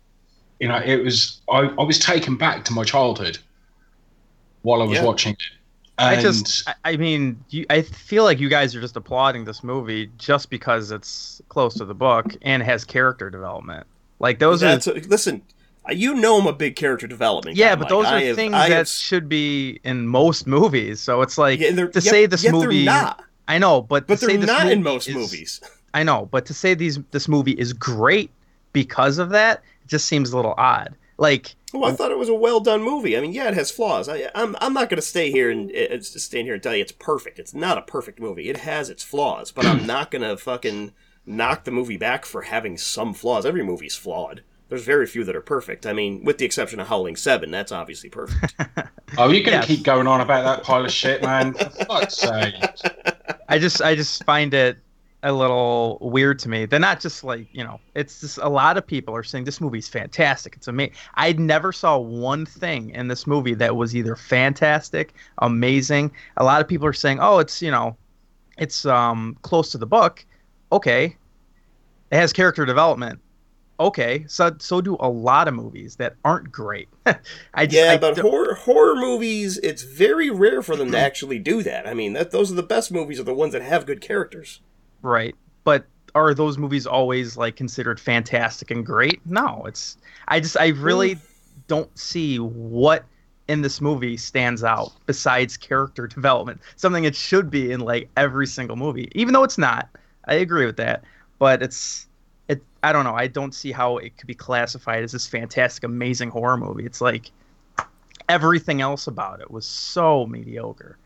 you 0.58 0.68
know, 0.68 0.78
it 0.78 1.04
was 1.04 1.40
I, 1.50 1.60
I 1.78 1.82
was 1.84 1.98
taken 1.98 2.36
back 2.36 2.64
to 2.66 2.72
my 2.72 2.84
childhood 2.84 3.38
while 4.62 4.82
I 4.82 4.84
was 4.84 4.98
Yeah. 4.98 5.04
watching 5.04 5.32
it. 5.32 5.57
I 5.98 6.20
just, 6.20 6.68
I, 6.84 6.96
mean, 6.96 7.42
you, 7.50 7.66
I 7.70 7.82
feel 7.82 8.24
like 8.24 8.38
you 8.38 8.48
guys 8.48 8.74
are 8.76 8.80
just 8.80 8.96
applauding 8.96 9.44
this 9.44 9.64
movie 9.64 10.10
just 10.18 10.48
because 10.50 10.90
it's 10.90 11.42
close 11.48 11.74
to 11.74 11.84
the 11.84 11.94
book 11.94 12.36
and 12.42 12.62
has 12.62 12.84
character 12.84 13.30
development. 13.30 13.86
Like 14.20 14.38
those 14.38 14.62
are, 14.62 14.76
That's 14.78 14.86
listen. 15.08 15.42
You 15.90 16.14
know 16.14 16.38
I'm 16.38 16.46
a 16.46 16.52
big 16.52 16.76
character 16.76 17.06
development. 17.06 17.56
yeah, 17.56 17.70
guy, 17.70 17.74
but 17.76 17.80
Mike. 17.82 17.88
those 17.88 18.06
are 18.06 18.14
I 18.16 18.34
things 18.34 18.54
I 18.54 18.68
that 18.68 18.74
have- 18.76 18.88
should 18.88 19.28
be 19.28 19.80
in 19.84 20.06
most 20.06 20.46
movies. 20.46 21.00
So 21.00 21.22
it's 21.22 21.38
like 21.38 21.60
yeah, 21.60 21.70
to 21.70 21.84
yet- 21.94 22.02
say 22.02 22.26
this 22.26 22.48
movie, 22.50 22.84
They're 22.84 22.94
not, 22.94 23.24
I 23.48 23.58
know, 23.58 23.80
but 23.82 24.06
but 24.06 24.18
to 24.18 24.26
they're 24.26 24.34
say 24.34 24.36
this 24.38 24.46
not 24.46 24.70
in 24.70 24.82
most 24.82 25.08
is- 25.08 25.14
movies. 25.14 25.60
I 25.94 26.02
know, 26.02 26.28
but 26.30 26.44
to 26.46 26.54
say 26.54 26.74
these 26.74 26.98
this 27.12 27.26
movie 27.28 27.52
is 27.52 27.72
great 27.72 28.30
because 28.74 29.16
of 29.18 29.30
that, 29.30 29.62
just 29.86 30.06
seems 30.06 30.30
a 30.32 30.36
little 30.36 30.54
odd. 30.58 30.94
Like 31.18 31.54
Oh, 31.74 31.84
I 31.84 31.92
thought 31.92 32.10
it 32.12 32.16
was 32.18 32.30
a 32.30 32.34
well 32.34 32.60
done 32.60 32.82
movie. 32.82 33.16
I 33.16 33.20
mean, 33.20 33.32
yeah, 33.32 33.48
it 33.48 33.54
has 33.54 33.70
flaws. 33.70 34.08
I, 34.08 34.30
I'm 34.34 34.56
I'm 34.60 34.72
not 34.72 34.88
going 34.88 34.96
to 34.96 35.06
stay 35.06 35.30
here 35.30 35.50
and 35.50 35.70
uh, 35.70 36.00
stand 36.00 36.46
here 36.46 36.54
and 36.54 36.62
tell 36.62 36.74
you 36.74 36.80
it's 36.80 36.92
perfect. 36.92 37.38
It's 37.38 37.52
not 37.52 37.76
a 37.76 37.82
perfect 37.82 38.18
movie. 38.20 38.48
It 38.48 38.58
has 38.58 38.88
its 38.88 39.02
flaws, 39.02 39.52
but 39.52 39.66
I'm 39.66 39.86
not 39.94 40.10
going 40.10 40.22
to 40.22 40.36
fucking 40.38 40.92
knock 41.26 41.64
the 41.64 41.70
movie 41.70 41.98
back 41.98 42.24
for 42.24 42.42
having 42.42 42.78
some 42.78 43.12
flaws. 43.12 43.44
Every 43.44 43.62
movie's 43.62 43.96
flawed. 43.96 44.42
There's 44.70 44.84
very 44.84 45.06
few 45.06 45.24
that 45.24 45.34
are 45.36 45.40
perfect. 45.42 45.86
I 45.86 45.92
mean, 45.94 46.24
with 46.24 46.38
the 46.38 46.44
exception 46.44 46.78
of 46.80 46.88
Howling 46.88 47.16
Seven, 47.16 47.50
that's 47.50 47.72
obviously 47.72 48.08
perfect. 48.10 48.54
oh, 49.18 49.28
you're 49.30 49.42
gonna 49.42 49.58
Yes. 49.58 49.66
keep 49.66 49.82
going 49.82 50.06
on 50.06 50.20
about 50.20 50.44
that 50.44 50.62
pile 50.64 50.84
of 50.84 50.92
shit, 50.92 51.22
man? 51.22 51.52
For 51.54 51.68
fuck's 51.70 52.16
sake. 52.18 52.54
I 53.48 53.58
just 53.58 53.82
I 53.82 53.94
just 53.94 54.24
find 54.24 54.52
it 54.54 54.78
a 55.24 55.32
little 55.32 55.98
weird 56.00 56.38
to 56.40 56.48
me. 56.48 56.64
They're 56.64 56.78
not 56.78 57.00
just 57.00 57.24
like 57.24 57.48
you 57.52 57.64
know. 57.64 57.80
It's 57.94 58.20
just 58.20 58.38
a 58.38 58.48
lot 58.48 58.76
of 58.76 58.86
people 58.86 59.14
are 59.16 59.24
saying 59.24 59.44
this 59.44 59.60
movie's 59.60 59.88
fantastic. 59.88 60.54
It's 60.56 60.68
amazing. 60.68 60.94
I 61.14 61.32
never 61.32 61.72
saw 61.72 61.98
one 61.98 62.46
thing 62.46 62.90
in 62.90 63.08
this 63.08 63.26
movie 63.26 63.54
that 63.54 63.74
was 63.76 63.96
either 63.96 64.14
fantastic, 64.14 65.14
amazing. 65.38 66.12
A 66.36 66.44
lot 66.44 66.60
of 66.60 66.68
people 66.68 66.86
are 66.86 66.92
saying, 66.92 67.18
oh, 67.20 67.38
it's 67.38 67.60
you 67.60 67.70
know, 67.70 67.96
it's 68.58 68.86
um 68.86 69.36
close 69.42 69.72
to 69.72 69.78
the 69.78 69.86
book. 69.86 70.24
Okay, 70.70 71.16
it 72.10 72.16
has 72.16 72.32
character 72.32 72.64
development. 72.64 73.20
Okay, 73.80 74.24
so 74.28 74.54
so 74.58 74.80
do 74.80 74.96
a 75.00 75.08
lot 75.08 75.46
of 75.48 75.54
movies 75.54 75.96
that 75.96 76.14
aren't 76.24 76.50
great. 76.50 76.88
I 77.54 77.66
just, 77.66 77.72
yeah, 77.72 77.92
I 77.92 77.98
but 77.98 78.16
don't- 78.16 78.28
horror 78.28 78.54
horror 78.54 78.94
movies, 78.96 79.58
it's 79.58 79.82
very 79.82 80.30
rare 80.30 80.62
for 80.62 80.76
them 80.76 80.90
to 80.92 80.98
actually 81.08 81.38
do 81.38 81.62
that. 81.64 81.88
I 81.88 81.94
mean, 81.94 82.12
that 82.12 82.30
those 82.30 82.52
are 82.52 82.56
the 82.56 82.62
best 82.62 82.92
movies 82.92 83.18
are 83.18 83.24
the 83.24 83.34
ones 83.34 83.52
that 83.52 83.62
have 83.62 83.86
good 83.86 84.00
characters. 84.00 84.60
Right. 85.02 85.34
But 85.64 85.86
are 86.14 86.34
those 86.34 86.58
movies 86.58 86.86
always 86.86 87.36
like 87.36 87.56
considered 87.56 88.00
fantastic 88.00 88.70
and 88.70 88.84
great? 88.84 89.20
No, 89.26 89.64
it's 89.66 89.96
I 90.28 90.40
just 90.40 90.56
I 90.56 90.68
really 90.68 91.18
don't 91.66 91.96
see 91.98 92.38
what 92.38 93.04
in 93.48 93.62
this 93.62 93.80
movie 93.80 94.16
stands 94.16 94.62
out 94.62 94.92
besides 95.06 95.56
character 95.56 96.06
development. 96.06 96.60
Something 96.76 97.04
it 97.04 97.16
should 97.16 97.50
be 97.50 97.72
in 97.72 97.80
like 97.80 98.08
every 98.16 98.46
single 98.46 98.76
movie. 98.76 99.10
Even 99.14 99.32
though 99.34 99.44
it's 99.44 99.58
not. 99.58 99.88
I 100.26 100.34
agree 100.34 100.66
with 100.66 100.76
that. 100.76 101.04
But 101.38 101.62
it's 101.62 102.06
it 102.48 102.62
I 102.82 102.92
don't 102.92 103.04
know. 103.04 103.14
I 103.14 103.26
don't 103.26 103.54
see 103.54 103.72
how 103.72 103.98
it 103.98 104.16
could 104.16 104.26
be 104.26 104.34
classified 104.34 105.02
as 105.04 105.12
this 105.12 105.26
fantastic 105.26 105.84
amazing 105.84 106.30
horror 106.30 106.56
movie. 106.56 106.84
It's 106.84 107.00
like 107.00 107.30
everything 108.28 108.80
else 108.80 109.06
about 109.06 109.40
it 109.40 109.50
was 109.50 109.66
so 109.66 110.26
mediocre. 110.26 110.98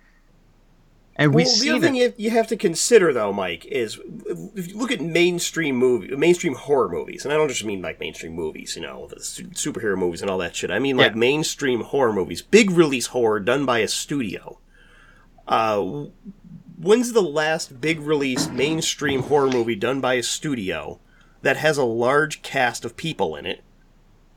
And 1.16 1.34
Well, 1.34 1.44
we've 1.44 1.60
the 1.60 1.70
other 1.70 1.80
thing 1.80 2.14
you, 2.16 2.30
have 2.30 2.46
to 2.48 2.56
consider, 2.56 3.12
though, 3.12 3.32
Mike, 3.34 3.66
is 3.66 4.00
if 4.56 4.68
you 4.68 4.78
look 4.78 4.90
at 4.90 5.00
mainstream 5.02 5.76
movie, 5.76 6.16
mainstream 6.16 6.54
horror 6.54 6.88
movies, 6.88 7.24
and 7.24 7.32
I 7.34 7.36
don't 7.36 7.48
just 7.48 7.64
mean 7.64 7.82
like 7.82 8.00
mainstream 8.00 8.32
movies, 8.32 8.76
you 8.76 8.82
know, 8.82 9.08
the 9.08 9.20
su- 9.22 9.44
superhero 9.48 9.96
movies 9.98 10.22
and 10.22 10.30
all 10.30 10.38
that 10.38 10.56
shit. 10.56 10.70
I 10.70 10.78
mean 10.78 10.96
like 10.96 11.12
Yeah. 11.12 11.18
mainstream 11.18 11.82
horror 11.82 12.12
movies, 12.14 12.40
big 12.40 12.70
release 12.70 13.08
horror 13.08 13.40
done 13.40 13.66
by 13.66 13.80
a 13.80 13.88
studio. 13.88 14.58
Uh, 15.46 16.06
when's 16.78 17.12
the 17.12 17.22
last 17.22 17.80
big 17.80 18.00
release 18.00 18.48
mainstream 18.48 19.24
horror 19.24 19.50
movie 19.50 19.74
done 19.74 20.00
by 20.00 20.14
a 20.14 20.22
studio 20.22 20.98
that 21.42 21.58
has 21.58 21.76
a 21.76 21.84
large 21.84 22.40
cast 22.42 22.84
of 22.84 22.96
people 22.96 23.36
in 23.36 23.44
it 23.44 23.62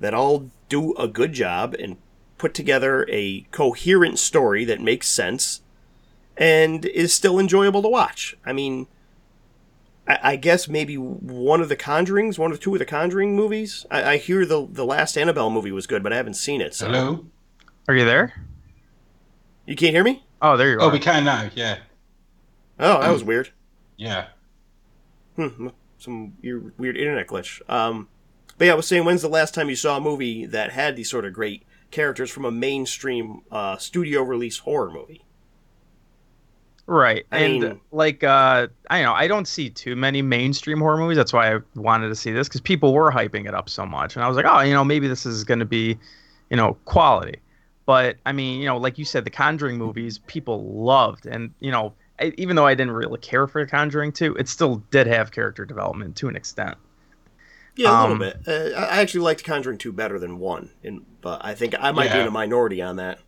that 0.02 0.14
all 0.14 0.50
do 0.68 0.94
a 0.96 1.08
good 1.08 1.32
job 1.32 1.74
and 1.80 1.96
put 2.38 2.54
together 2.54 3.08
a 3.10 3.42
coherent 3.52 4.20
story 4.20 4.66
that 4.66 4.82
makes 4.82 5.08
sense 5.08 5.62
and 6.38 6.86
is 6.86 7.14
still 7.14 7.40
enjoyable 7.40 7.82
to 7.82 7.88
watch. 7.90 8.36
I 8.46 8.54
mean, 8.54 8.88
I, 10.08 10.20
I 10.24 10.36
guess 10.36 10.68
maybe 10.68 10.96
one 10.96 11.62
of 11.62 11.70
the 11.70 11.76
Conjurings, 11.76 12.38
one 12.38 12.52
or 12.52 12.58
two 12.58 12.74
of 12.74 12.80
the 12.80 12.86
Conjuring 12.86 13.36
movies. 13.36 13.86
I, 13.90 14.04
I 14.14 14.18
hear 14.18 14.46
the 14.46 14.68
the 14.70 14.86
last 14.86 15.18
Annabelle 15.18 15.50
movie 15.50 15.72
was 15.72 15.88
good, 15.88 16.04
but 16.04 16.14
I 16.14 16.18
haven't 16.18 16.36
seen 16.36 16.62
it. 16.62 16.74
So 16.76 16.88
Hello? 16.88 17.26
Are 17.88 17.96
you 17.96 18.06
there? 18.06 18.34
you 19.66 19.76
can't 19.76 19.94
hear 19.94 20.04
me? 20.04 20.24
Oh, 20.42 20.58
there 20.58 20.70
you 20.72 20.78
Oh, 20.80 20.86
are. 20.88 20.90
Oh, 20.90 20.94
we 20.94 21.00
can 21.00 21.24
now. 21.26 21.50
Yeah. 21.56 21.78
Oh, 22.80 23.02
that 23.02 23.12
was 23.12 23.24
weird. 23.24 23.50
Yeah. 23.98 24.28
Hmm, 25.36 25.70
some 25.98 26.34
weird, 26.44 26.74
weird 26.78 26.98
internet 26.98 27.28
glitch. 27.28 27.62
Um, 27.70 28.08
but 28.58 28.66
yeah, 28.66 28.74
I 28.74 28.76
was 28.76 28.88
saying, 28.88 29.06
when's 29.06 29.22
the 29.22 29.28
last 29.30 29.54
time 29.54 29.70
you 29.70 29.76
saw 29.76 29.98
a 29.98 30.02
movie 30.02 30.46
that 30.46 30.72
had 30.72 30.96
these 30.96 31.10
sort 31.10 31.26
of 31.26 31.34
great 31.34 31.64
characters 31.92 32.30
from 32.32 32.46
a 32.46 32.52
mainstream 32.52 33.42
uh, 33.52 33.78
studio 33.78 34.22
release 34.22 34.60
horror 34.60 34.92
movie? 34.92 35.25
Right. 36.88 37.26
I 37.32 37.40
and 37.40 37.60
mean- 37.62 37.82
like 37.92 38.24
uh 38.24 38.68
I 38.90 39.02
know 39.02 39.14
I 39.14 39.28
don't 39.28 39.48
see 39.48 39.70
too 39.70 39.96
many 39.96 40.22
mainstream 40.22 40.80
horror 40.80 40.98
movies. 40.98 41.18
That's 41.18 41.34
why 41.34 41.56
I 41.56 41.60
wanted 41.76 42.10
to 42.10 42.16
see 42.16 42.32
this 42.32 42.48
cuz 42.48 42.62
people 42.62 42.94
were 42.94 43.12
hyping 43.12 43.48
it 43.48 43.56
up 43.56 43.70
so 43.70 43.86
much. 43.86 44.16
And 44.16 44.24
I 44.24 44.28
was 44.28 44.38
like, 44.38 44.46
"Oh, 44.48 44.60
you 44.62 44.74
know, 44.74 44.84
maybe 44.84 45.08
this 45.08 45.26
is 45.26 45.44
going 45.44 45.60
to 45.60 45.66
be, 45.66 45.98
you 46.52 46.58
know, 46.58 46.78
quality." 46.86 47.40
But 47.88 48.18
I 48.26 48.32
mean, 48.34 48.60
you 48.60 48.68
know, 48.68 48.78
like 48.78 48.98
you 49.00 49.06
said 49.06 49.26
the 49.26 49.30
Conjuring 49.32 49.78
movies 49.78 50.20
people 50.28 50.64
loved 50.74 51.26
and, 51.26 51.52
you 51.60 51.72
know, 51.72 51.94
I, 52.20 52.34
even 52.38 52.56
though 52.56 52.66
I 52.66 52.76
didn't 52.76 52.94
really 52.94 53.20
care 53.20 53.48
for 53.48 53.66
Conjuring 53.66 54.12
2, 54.12 54.36
it 54.36 54.48
still 54.48 54.78
did 54.92 55.06
have 55.08 55.32
character 55.32 55.66
development 55.66 56.16
to 56.18 56.28
an 56.28 56.36
extent. 56.36 56.78
Yeah, 57.76 57.90
a 57.90 58.02
little 58.02 58.14
Um, 58.14 58.20
bit. 58.20 58.38
Uh, 58.48 58.80
I 58.80 58.84
I 58.86 59.02
actually 59.02 59.20
liked 59.22 59.44
Conjuring 59.44 59.78
two 59.80 59.92
better 59.92 60.18
than 60.18 60.40
one, 60.40 60.70
and 60.84 61.02
but 61.22 61.44
I 61.44 61.56
think 61.56 61.76
I 61.78 61.92
might 61.92 62.14
be 62.14 62.20
in 62.20 62.28
a 62.28 62.32
minority 62.32 62.82
on 62.82 62.96
that. 62.98 63.20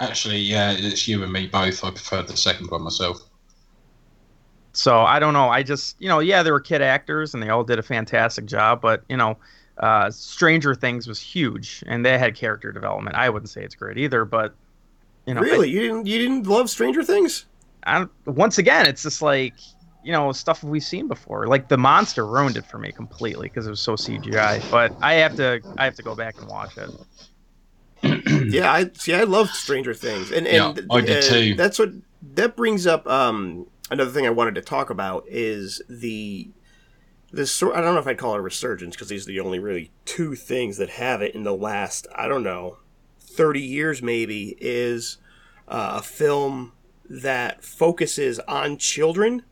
Actually, 0.00 0.38
yeah, 0.38 0.72
it's 0.72 1.06
you 1.06 1.22
and 1.22 1.32
me 1.32 1.46
both. 1.46 1.84
I 1.84 1.90
prefer 1.90 2.22
the 2.22 2.36
second 2.36 2.70
one 2.70 2.82
myself. 2.82 3.18
So 4.72 5.00
I 5.00 5.20
don't 5.20 5.34
know. 5.34 5.48
I 5.48 5.62
just, 5.62 5.96
you 6.00 6.08
know, 6.08 6.18
yeah, 6.18 6.42
they 6.42 6.50
were 6.50 6.60
kid 6.60 6.82
actors 6.82 7.32
and 7.32 7.42
they 7.42 7.48
all 7.48 7.62
did 7.62 7.78
a 7.78 7.82
fantastic 7.82 8.44
job, 8.44 8.80
but 8.80 9.04
you 9.08 9.16
know, 9.16 9.36
uh, 9.78 10.10
Stranger 10.10 10.74
Things 10.74 11.06
was 11.06 11.20
huge 11.20 11.84
and 11.86 12.04
they 12.04 12.18
had 12.18 12.34
character 12.34 12.72
development. 12.72 13.16
I 13.16 13.30
wouldn't 13.30 13.50
say 13.50 13.62
it's 13.62 13.76
great 13.76 13.98
either, 13.98 14.24
but 14.24 14.54
you 15.26 15.34
know, 15.34 15.40
really, 15.40 15.70
you 15.70 15.80
didn't 15.80 16.06
you 16.06 16.18
didn't 16.18 16.46
love 16.46 16.68
Stranger 16.68 17.02
Things? 17.02 17.46
I, 17.84 18.02
I, 18.02 18.06
once 18.26 18.58
again, 18.58 18.86
it's 18.86 19.02
just 19.02 19.22
like 19.22 19.54
you 20.02 20.12
know 20.12 20.32
stuff 20.32 20.62
we've 20.62 20.82
seen 20.82 21.08
before. 21.08 21.46
Like 21.46 21.68
the 21.68 21.78
monster 21.78 22.26
ruined 22.26 22.56
it 22.56 22.66
for 22.66 22.78
me 22.78 22.92
completely 22.92 23.48
because 23.48 23.66
it 23.66 23.70
was 23.70 23.80
so 23.80 23.94
CGI. 23.94 24.70
But 24.70 24.92
I 25.02 25.14
have 25.14 25.36
to, 25.36 25.60
I 25.78 25.84
have 25.84 25.94
to 25.96 26.02
go 26.02 26.14
back 26.14 26.36
and 26.38 26.48
watch 26.48 26.76
it. 26.76 26.90
yeah, 28.48 28.72
I 28.72 28.90
see. 28.94 29.14
I 29.14 29.24
love 29.24 29.50
Stranger 29.50 29.94
Things, 29.94 30.30
and 30.30 30.46
Yeah, 30.46 30.70
and 30.70 30.90
I 30.90 31.00
did 31.00 31.18
uh, 31.18 31.28
too. 31.28 31.54
That's 31.54 31.78
what 31.78 31.90
that 32.34 32.56
brings 32.56 32.86
up. 32.86 33.06
Um, 33.06 33.66
another 33.90 34.10
thing 34.10 34.26
I 34.26 34.30
wanted 34.30 34.54
to 34.56 34.62
talk 34.62 34.90
about 34.90 35.24
is 35.28 35.82
the 35.88 36.50
this 37.32 37.50
sort. 37.50 37.76
I 37.76 37.80
don't 37.80 37.94
know 37.94 38.00
if 38.00 38.06
I'd 38.06 38.18
call 38.18 38.34
it 38.34 38.38
a 38.38 38.42
resurgence 38.42 38.94
because 38.94 39.08
these 39.08 39.24
are 39.24 39.32
the 39.32 39.40
only 39.40 39.58
really 39.58 39.90
two 40.04 40.34
things 40.34 40.76
that 40.78 40.90
have 40.90 41.22
it 41.22 41.34
in 41.34 41.42
the 41.42 41.54
last. 41.54 42.06
I 42.14 42.28
don't 42.28 42.42
know, 42.42 42.78
thirty 43.20 43.62
years 43.62 44.02
maybe 44.02 44.56
is 44.60 45.18
uh, 45.68 45.94
a 45.98 46.02
film 46.02 46.72
that 47.08 47.62
focuses 47.64 48.38
on 48.40 48.78
children 48.78 49.42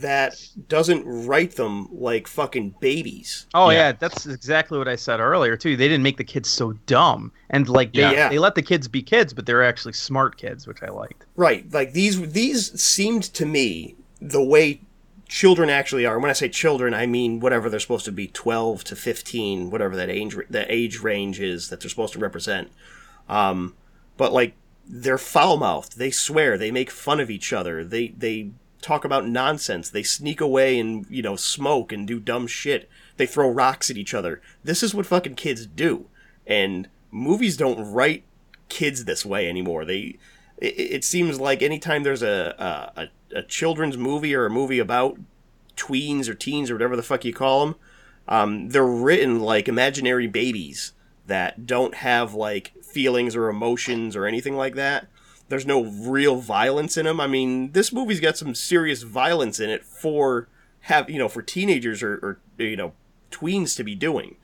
that 0.00 0.34
doesn't 0.68 1.04
write 1.06 1.56
them 1.56 1.88
like 1.92 2.26
fucking 2.26 2.74
babies. 2.80 3.46
Oh 3.54 3.70
Yeah. 3.70 3.78
yeah. 3.88 3.92
that's 3.92 4.26
exactly 4.26 4.78
what 4.78 4.88
I 4.88 4.96
said 4.96 5.20
earlier 5.20 5.56
too. 5.56 5.76
They 5.76 5.88
didn't 5.88 6.02
make 6.02 6.16
the 6.16 6.24
kids 6.24 6.48
so 6.48 6.72
dumb, 6.86 7.32
and 7.50 7.68
like 7.68 7.92
they, 7.92 8.00
Yeah. 8.00 8.28
they 8.28 8.38
let 8.38 8.54
the 8.54 8.62
kids 8.62 8.88
be 8.88 9.02
kids, 9.02 9.32
but 9.34 9.46
they're 9.46 9.62
actually 9.62 9.92
smart 9.92 10.36
kids, 10.36 10.66
which 10.66 10.82
I 10.82 10.88
liked. 10.88 11.26
Right. 11.36 11.70
Like 11.72 11.92
these 11.92 12.32
these 12.32 12.80
seemed 12.80 13.24
to 13.34 13.44
me 13.46 13.96
the 14.20 14.42
way 14.42 14.80
children 15.28 15.68
actually 15.70 16.04
are. 16.06 16.18
When 16.18 16.30
I 16.30 16.34
say 16.34 16.48
children, 16.48 16.94
I 16.94 17.06
mean 17.06 17.40
whatever 17.40 17.68
they're 17.70 17.80
supposed 17.80 18.04
to 18.06 18.12
be 18.12 18.28
12 18.28 18.84
to 18.84 18.96
15, 18.96 19.70
whatever 19.70 19.96
that 19.96 20.08
age 20.10 20.36
the 20.50 20.70
age 20.72 21.00
range 21.00 21.40
is 21.40 21.68
that 21.68 21.80
they're 21.80 21.90
supposed 21.90 22.12
to 22.14 22.18
represent. 22.18 22.70
Um 23.28 23.74
but 24.16 24.32
like 24.32 24.54
they're 24.86 25.16
foul-mouthed. 25.18 25.96
They 25.96 26.10
swear, 26.10 26.58
they 26.58 26.70
make 26.70 26.90
fun 26.90 27.20
of 27.20 27.30
each 27.30 27.52
other. 27.52 27.84
They 27.84 28.08
they 28.08 28.50
talk 28.82 29.04
about 29.04 29.26
nonsense. 29.26 29.88
They 29.88 30.02
sneak 30.02 30.40
away 30.40 30.78
and, 30.78 31.06
you 31.08 31.22
know, 31.22 31.36
smoke 31.36 31.92
and 31.92 32.06
do 32.06 32.20
dumb 32.20 32.46
shit. 32.46 32.88
They 33.16 33.26
throw 33.26 33.48
rocks 33.48 33.90
at 33.90 33.96
each 33.96 34.12
other. 34.12 34.42
This 34.62 34.82
is 34.82 34.94
what 34.94 35.06
fucking 35.06 35.36
kids 35.36 35.66
do. 35.66 36.06
And 36.46 36.88
movies 37.10 37.56
don't 37.56 37.92
write 37.92 38.24
kids 38.68 39.04
this 39.04 39.24
way 39.24 39.48
anymore. 39.48 39.84
They 39.84 40.18
it, 40.58 40.74
it 40.78 41.04
seems 41.04 41.40
like 41.40 41.62
anytime 41.62 42.02
there's 42.02 42.22
a, 42.22 42.90
a 42.96 43.08
a 43.34 43.42
children's 43.42 43.96
movie 43.96 44.34
or 44.34 44.46
a 44.46 44.50
movie 44.50 44.78
about 44.78 45.18
tweens 45.76 46.28
or 46.28 46.34
teens 46.34 46.70
or 46.70 46.74
whatever 46.74 46.96
the 46.96 47.02
fuck 47.02 47.24
you 47.24 47.32
call 47.32 47.64
them, 47.64 47.76
um, 48.28 48.68
they're 48.68 48.84
written 48.84 49.40
like 49.40 49.68
imaginary 49.68 50.26
babies 50.26 50.92
that 51.26 51.66
don't 51.66 51.96
have 51.96 52.34
like 52.34 52.72
feelings 52.82 53.34
or 53.34 53.48
emotions 53.48 54.16
or 54.16 54.26
anything 54.26 54.56
like 54.56 54.74
that. 54.74 55.06
There's 55.52 55.66
no 55.66 55.84
real 55.84 56.36
violence 56.36 56.96
in 56.96 57.04
them. 57.04 57.20
I 57.20 57.26
mean, 57.26 57.72
this 57.72 57.92
movie's 57.92 58.20
got 58.20 58.38
some 58.38 58.54
serious 58.54 59.02
violence 59.02 59.60
in 59.60 59.68
it 59.68 59.84
for 59.84 60.48
have 60.86 61.10
you 61.10 61.18
know 61.18 61.28
for 61.28 61.42
teenagers 61.42 62.02
or, 62.02 62.14
or 62.14 62.40
you 62.56 62.74
know 62.74 62.94
tweens 63.30 63.76
to 63.76 63.84
be 63.84 63.94
doing. 63.94 64.36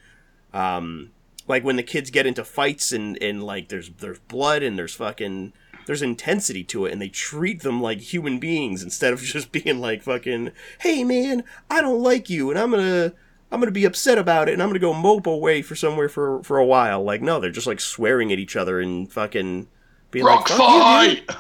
Um, 0.53 1.13
like 1.47 1.65
when 1.65 1.77
the 1.77 1.83
kids 1.83 2.11
get 2.11 2.27
into 2.27 2.45
fights 2.45 2.93
and, 2.93 3.17
and 3.23 3.43
like 3.43 3.71
there's 3.71 3.89
there's 3.89 4.19
blood 4.19 4.63
and 4.63 4.79
there's 4.79 4.95
fucking 4.97 5.55
there's 5.87 6.03
intensity 6.03 6.63
to 6.65 6.85
it 6.85 6.93
and 6.93 7.01
they 7.01 7.09
treat 7.09 7.63
them 7.63 7.81
like 7.81 8.01
human 8.01 8.39
beings 8.39 8.83
instead 8.83 9.15
of 9.15 9.21
just 9.23 9.51
being 9.51 9.81
like 9.81 10.03
fucking 10.03 10.51
hey 10.81 11.05
man 11.05 11.43
i 11.71 11.81
don't 11.81 12.03
like 12.03 12.29
you 12.29 12.51
and 12.51 12.59
i'm 12.59 12.71
gonna 12.71 13.15
i'm 13.51 13.61
gonna 13.61 13.73
be 13.73 13.87
upset 13.87 14.19
about 14.19 14.47
it 14.47 14.53
and 14.53 14.63
i'm 14.63 14.69
gonna 14.69 14.79
go 14.79 14.93
mope 14.93 15.27
away 15.27 15.63
for 15.63 15.75
somewhere 15.75 16.11
for 16.11 16.43
for 16.43 16.59
a 16.59 16.67
while 16.67 17.03
like 17.03 17.23
no 17.23 17.41
they're 17.41 17.51
just 17.51 17.67
like 17.67 17.81
swearing 17.81 18.31
at 18.31 18.39
each 18.39 18.55
other 18.55 18.79
and 18.79 19.11
fucking 19.11 19.67
being 20.11 20.25
Rock 20.25 20.51
like 20.51 20.59
"Fuck 20.59 20.69
you, 21.09 21.27
fight! 21.27 21.37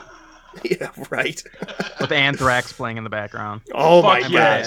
yeah 0.64 0.90
right 1.10 1.42
With 2.00 2.12
Anthrax 2.12 2.72
playing 2.72 2.96
in 2.96 3.04
the 3.04 3.10
background. 3.10 3.62
oh 3.74 4.02
my 4.02 4.22
Fuck 4.22 4.32
god! 4.32 4.66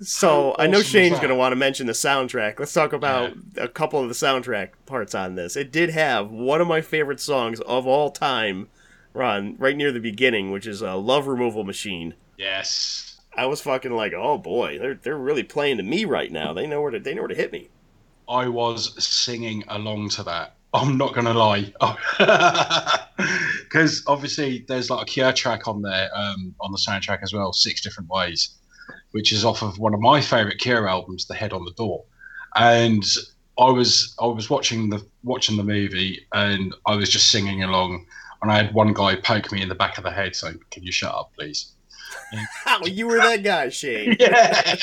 So 0.00 0.54
How 0.58 0.64
I 0.64 0.66
know 0.66 0.82
Shane's 0.82 1.18
going 1.18 1.28
to 1.28 1.36
want 1.36 1.52
to 1.52 1.56
mention 1.56 1.86
the 1.86 1.92
soundtrack. 1.92 2.58
Let's 2.58 2.72
talk 2.72 2.92
about 2.92 3.34
a 3.56 3.68
couple 3.68 4.00
of 4.00 4.08
the 4.08 4.14
soundtrack 4.14 4.70
parts 4.84 5.14
on 5.14 5.36
this. 5.36 5.54
It 5.54 5.70
did 5.70 5.90
have 5.90 6.30
one 6.30 6.60
of 6.60 6.66
my 6.66 6.80
favorite 6.80 7.20
songs 7.20 7.60
of 7.60 7.86
all 7.86 8.10
time, 8.10 8.68
run 9.14 9.54
right 9.58 9.76
near 9.76 9.92
the 9.92 10.00
beginning, 10.00 10.50
which 10.50 10.66
is 10.66 10.82
a 10.82 10.94
"Love 10.94 11.28
Removal 11.28 11.62
Machine." 11.64 12.14
Yes. 12.36 13.20
I 13.34 13.46
was 13.46 13.62
fucking 13.62 13.92
like, 13.92 14.12
oh 14.12 14.38
boy, 14.38 14.78
they're 14.78 14.94
they're 14.94 15.16
really 15.16 15.42
playing 15.42 15.78
to 15.78 15.82
me 15.82 16.04
right 16.04 16.30
now. 16.30 16.52
They 16.52 16.66
know 16.66 16.82
where 16.82 16.90
to 16.90 16.98
they 16.98 17.14
know 17.14 17.22
where 17.22 17.28
to 17.28 17.34
hit 17.34 17.52
me. 17.52 17.68
I 18.28 18.48
was 18.48 19.02
singing 19.02 19.64
along 19.68 20.10
to 20.10 20.22
that. 20.24 20.56
I'm 20.74 20.96
not 20.96 21.14
gonna 21.14 21.34
lie, 21.34 21.72
because 23.64 24.02
obviously 24.06 24.64
there's 24.68 24.88
like 24.88 25.02
a 25.02 25.04
Cure 25.04 25.32
track 25.32 25.68
on 25.68 25.82
there 25.82 26.08
um, 26.14 26.54
on 26.60 26.72
the 26.72 26.78
soundtrack 26.78 27.22
as 27.22 27.32
well, 27.34 27.52
Six 27.52 27.82
Different 27.82 28.08
Ways, 28.08 28.50
which 29.10 29.32
is 29.32 29.44
off 29.44 29.62
of 29.62 29.78
one 29.78 29.92
of 29.92 30.00
my 30.00 30.20
favorite 30.20 30.58
Cure 30.58 30.88
albums, 30.88 31.26
The 31.26 31.34
Head 31.34 31.52
on 31.52 31.64
the 31.64 31.72
Door, 31.72 32.04
and 32.56 33.04
I 33.58 33.70
was 33.70 34.14
I 34.20 34.26
was 34.26 34.48
watching 34.48 34.88
the 34.88 35.04
watching 35.22 35.56
the 35.58 35.64
movie 35.64 36.26
and 36.32 36.74
I 36.86 36.96
was 36.96 37.10
just 37.10 37.30
singing 37.30 37.62
along, 37.62 38.06
and 38.40 38.50
I 38.50 38.56
had 38.56 38.72
one 38.72 38.94
guy 38.94 39.16
poke 39.16 39.52
me 39.52 39.60
in 39.60 39.68
the 39.68 39.74
back 39.74 39.98
of 39.98 40.04
the 40.04 40.10
head 40.10 40.34
saying, 40.34 40.60
"Can 40.70 40.84
you 40.84 40.92
shut 40.92 41.14
up, 41.14 41.32
please?" 41.34 41.72
How 42.64 42.84
you 42.84 43.06
were 43.06 43.18
that 43.18 43.42
guy, 43.42 43.68
Shane? 43.68 44.16
yeah. 44.20 44.74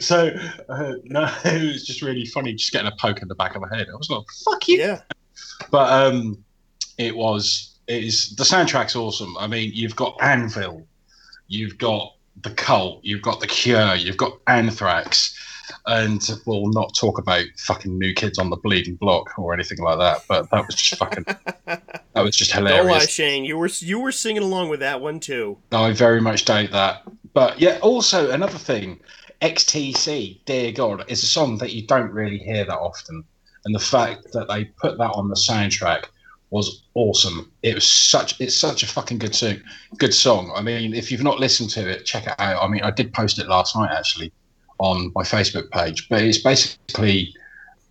so 0.00 0.30
uh, 0.68 0.92
no, 1.04 1.30
it 1.44 1.72
was 1.72 1.86
just 1.86 2.02
really 2.02 2.26
funny, 2.26 2.54
just 2.54 2.72
getting 2.72 2.90
a 2.90 2.96
poke 2.96 3.22
in 3.22 3.28
the 3.28 3.34
back 3.34 3.56
of 3.56 3.62
my 3.62 3.76
head. 3.76 3.88
I 3.92 3.96
was 3.96 4.10
like, 4.10 4.24
"Fuck 4.44 4.68
you!" 4.68 4.78
Yeah, 4.78 5.00
But 5.70 5.92
um, 5.92 6.44
it 6.98 7.16
was 7.16 7.76
it 7.86 8.04
is 8.04 8.34
the 8.36 8.44
soundtrack's 8.44 8.96
awesome. 8.96 9.36
I 9.38 9.46
mean, 9.46 9.72
you've 9.74 9.96
got 9.96 10.16
Anvil, 10.20 10.86
you've 11.48 11.78
got 11.78 12.14
the 12.42 12.50
Cult, 12.50 13.04
you've 13.04 13.22
got 13.22 13.40
the 13.40 13.46
Cure, 13.46 13.94
you've 13.94 14.16
got 14.16 14.38
Anthrax, 14.46 15.35
and 15.86 16.28
we'll 16.44 16.68
not 16.68 16.94
talk 16.94 17.18
about 17.18 17.44
fucking 17.58 17.98
New 17.98 18.14
Kids 18.14 18.38
on 18.38 18.50
the 18.50 18.56
Bleeding 18.56 18.96
Block 18.96 19.38
or 19.38 19.54
anything 19.54 19.78
like 19.78 19.98
that. 19.98 20.24
But 20.28 20.50
that 20.50 20.66
was 20.66 20.74
just 20.74 20.98
fucking 20.98 21.24
that 21.66 21.82
was 22.14 22.36
just 22.36 22.52
Don't 22.52 22.64
lie. 22.64 22.98
Shane. 23.00 23.44
You 23.44 23.58
were 23.58 23.70
you 23.78 24.00
were 24.00 24.12
singing 24.12 24.42
along 24.42 24.68
with 24.68 24.80
that 24.80 25.00
one 25.00 25.20
too. 25.20 25.58
I 25.72 25.92
very 25.92 26.20
much 26.20 26.44
doubt 26.44 26.70
that. 26.72 27.02
But 27.32 27.60
yeah, 27.60 27.78
also 27.82 28.30
another 28.30 28.58
thing, 28.58 29.00
XTC, 29.42 30.40
Dear 30.44 30.72
God, 30.72 31.04
is 31.08 31.22
a 31.22 31.26
song 31.26 31.58
that 31.58 31.72
you 31.72 31.86
don't 31.86 32.10
really 32.10 32.38
hear 32.38 32.64
that 32.64 32.78
often. 32.78 33.24
And 33.64 33.74
the 33.74 33.80
fact 33.80 34.32
that 34.32 34.48
they 34.48 34.64
put 34.64 34.96
that 34.98 35.10
on 35.10 35.28
the 35.28 35.34
soundtrack 35.34 36.06
was 36.50 36.84
awesome. 36.94 37.50
It 37.62 37.74
was 37.74 37.86
such 37.86 38.40
it's 38.40 38.56
such 38.56 38.82
a 38.82 38.86
fucking 38.86 39.18
good 39.18 39.34
song 39.34 39.60
good 39.98 40.14
song. 40.14 40.52
I 40.54 40.62
mean, 40.62 40.94
if 40.94 41.10
you've 41.10 41.22
not 41.22 41.40
listened 41.40 41.70
to 41.70 41.88
it, 41.88 42.04
check 42.04 42.26
it 42.26 42.34
out. 42.38 42.62
I 42.62 42.68
mean 42.68 42.82
I 42.82 42.90
did 42.90 43.12
post 43.12 43.38
it 43.38 43.48
last 43.48 43.76
night 43.76 43.90
actually 43.92 44.32
on 44.78 45.12
my 45.14 45.22
Facebook 45.22 45.70
page. 45.70 46.08
But 46.08 46.22
it's 46.22 46.38
basically 46.38 47.34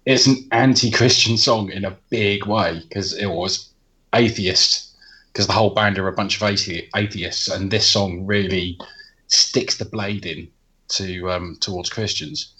it's 0.06 0.28
an 0.28 0.48
anti-Christian 0.52 1.38
song 1.38 1.72
in 1.72 1.84
a 1.86 1.98
big 2.10 2.46
way 2.46 2.82
because 2.88 3.14
it 3.18 3.28
was 3.28 3.70
atheist 4.14 4.96
because 5.32 5.48
the 5.48 5.54
whole 5.54 5.72
band 5.72 5.98
are 6.00 6.08
a 6.08 6.14
bunch 6.14 6.42
of 6.42 6.48
athe- 6.48 6.88
atheists, 6.96 7.50
and 7.50 7.70
this 7.70 7.86
song 7.86 8.26
really 8.26 8.80
sticks 9.28 9.78
the 9.78 9.86
blade 9.86 10.26
in 10.26 10.48
to 10.88 11.30
um, 11.30 11.58
towards 11.60 11.90
Christians. 11.90 12.54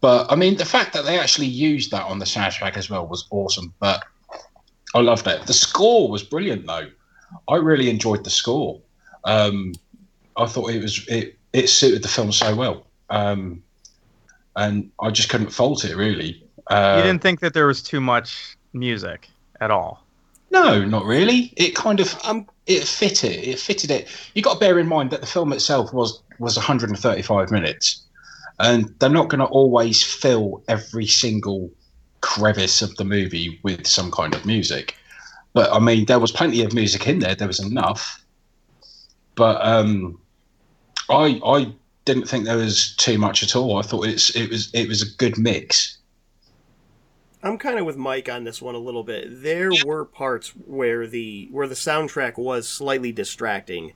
But 0.00 0.30
I 0.30 0.34
mean, 0.34 0.56
the 0.56 0.64
fact 0.64 0.92
that 0.94 1.04
they 1.04 1.18
actually 1.18 1.46
used 1.46 1.90
that 1.92 2.04
on 2.04 2.18
the 2.18 2.24
soundtrack 2.24 2.76
as 2.76 2.90
well 2.90 3.06
was 3.06 3.26
awesome. 3.30 3.72
But 3.78 4.04
I 4.94 5.00
loved 5.00 5.26
it. 5.26 5.46
The 5.46 5.52
score 5.52 6.10
was 6.10 6.22
brilliant, 6.22 6.66
though. 6.66 6.88
I 7.48 7.56
really 7.56 7.90
enjoyed 7.90 8.24
the 8.24 8.30
score. 8.30 8.80
Um, 9.24 9.74
I 10.36 10.46
thought 10.46 10.70
it 10.70 10.82
was 10.82 11.06
it 11.08 11.38
it 11.52 11.68
suited 11.68 12.02
the 12.02 12.08
film 12.08 12.32
so 12.32 12.54
well, 12.54 12.86
um, 13.10 13.62
and 14.56 14.90
I 15.00 15.10
just 15.10 15.28
couldn't 15.28 15.50
fault 15.50 15.84
it 15.84 15.96
really. 15.96 16.42
Uh, 16.68 16.96
you 16.96 17.02
didn't 17.02 17.22
think 17.22 17.40
that 17.40 17.54
there 17.54 17.66
was 17.66 17.82
too 17.82 18.00
much 18.00 18.56
music 18.72 19.28
at 19.60 19.70
all. 19.70 20.04
No, 20.50 20.84
not 20.84 21.04
really. 21.04 21.52
It 21.56 21.74
kind 21.74 22.00
of 22.00 22.18
I'm 22.24 22.46
it 22.66 22.84
fitted 22.84 23.32
it 23.32 23.58
fitted 23.60 23.90
it. 23.90 24.08
You 24.34 24.42
got 24.42 24.54
to 24.54 24.60
bear 24.60 24.78
in 24.78 24.88
mind 24.88 25.10
that 25.10 25.20
the 25.20 25.26
film 25.26 25.52
itself 25.52 25.92
was 25.92 26.22
was 26.38 26.56
135 26.56 27.50
minutes, 27.50 28.02
and 28.58 28.92
they're 28.98 29.10
not 29.10 29.28
going 29.28 29.40
to 29.40 29.46
always 29.46 30.02
fill 30.02 30.62
every 30.68 31.06
single 31.06 31.70
crevice 32.20 32.82
of 32.82 32.94
the 32.96 33.04
movie 33.04 33.60
with 33.62 33.86
some 33.86 34.10
kind 34.10 34.34
of 34.34 34.44
music. 34.46 34.96
But 35.52 35.72
I 35.72 35.78
mean, 35.78 36.06
there 36.06 36.18
was 36.18 36.32
plenty 36.32 36.62
of 36.62 36.74
music 36.74 37.06
in 37.06 37.18
there. 37.18 37.34
There 37.34 37.46
was 37.46 37.60
enough. 37.60 38.22
But 39.34 39.64
um, 39.64 40.18
I 41.10 41.40
I 41.44 41.72
didn't 42.06 42.26
think 42.28 42.46
there 42.46 42.56
was 42.56 42.94
too 42.96 43.18
much 43.18 43.42
at 43.42 43.54
all. 43.54 43.76
I 43.78 43.82
thought 43.82 44.06
it's 44.08 44.34
it 44.34 44.48
was 44.50 44.70
it 44.72 44.88
was 44.88 45.02
a 45.02 45.16
good 45.18 45.36
mix. 45.38 45.98
I'm 47.42 47.58
kind 47.58 47.78
of 47.78 47.86
with 47.86 47.96
Mike 47.96 48.28
on 48.28 48.44
this 48.44 48.60
one 48.62 48.74
a 48.74 48.78
little 48.78 49.04
bit. 49.04 49.42
There 49.42 49.74
were 49.74 50.04
parts 50.04 50.48
where 50.50 51.06
the 51.06 51.48
where 51.50 51.68
the 51.68 51.74
soundtrack 51.74 52.38
was 52.38 52.68
slightly 52.68 53.12
distracting, 53.12 53.92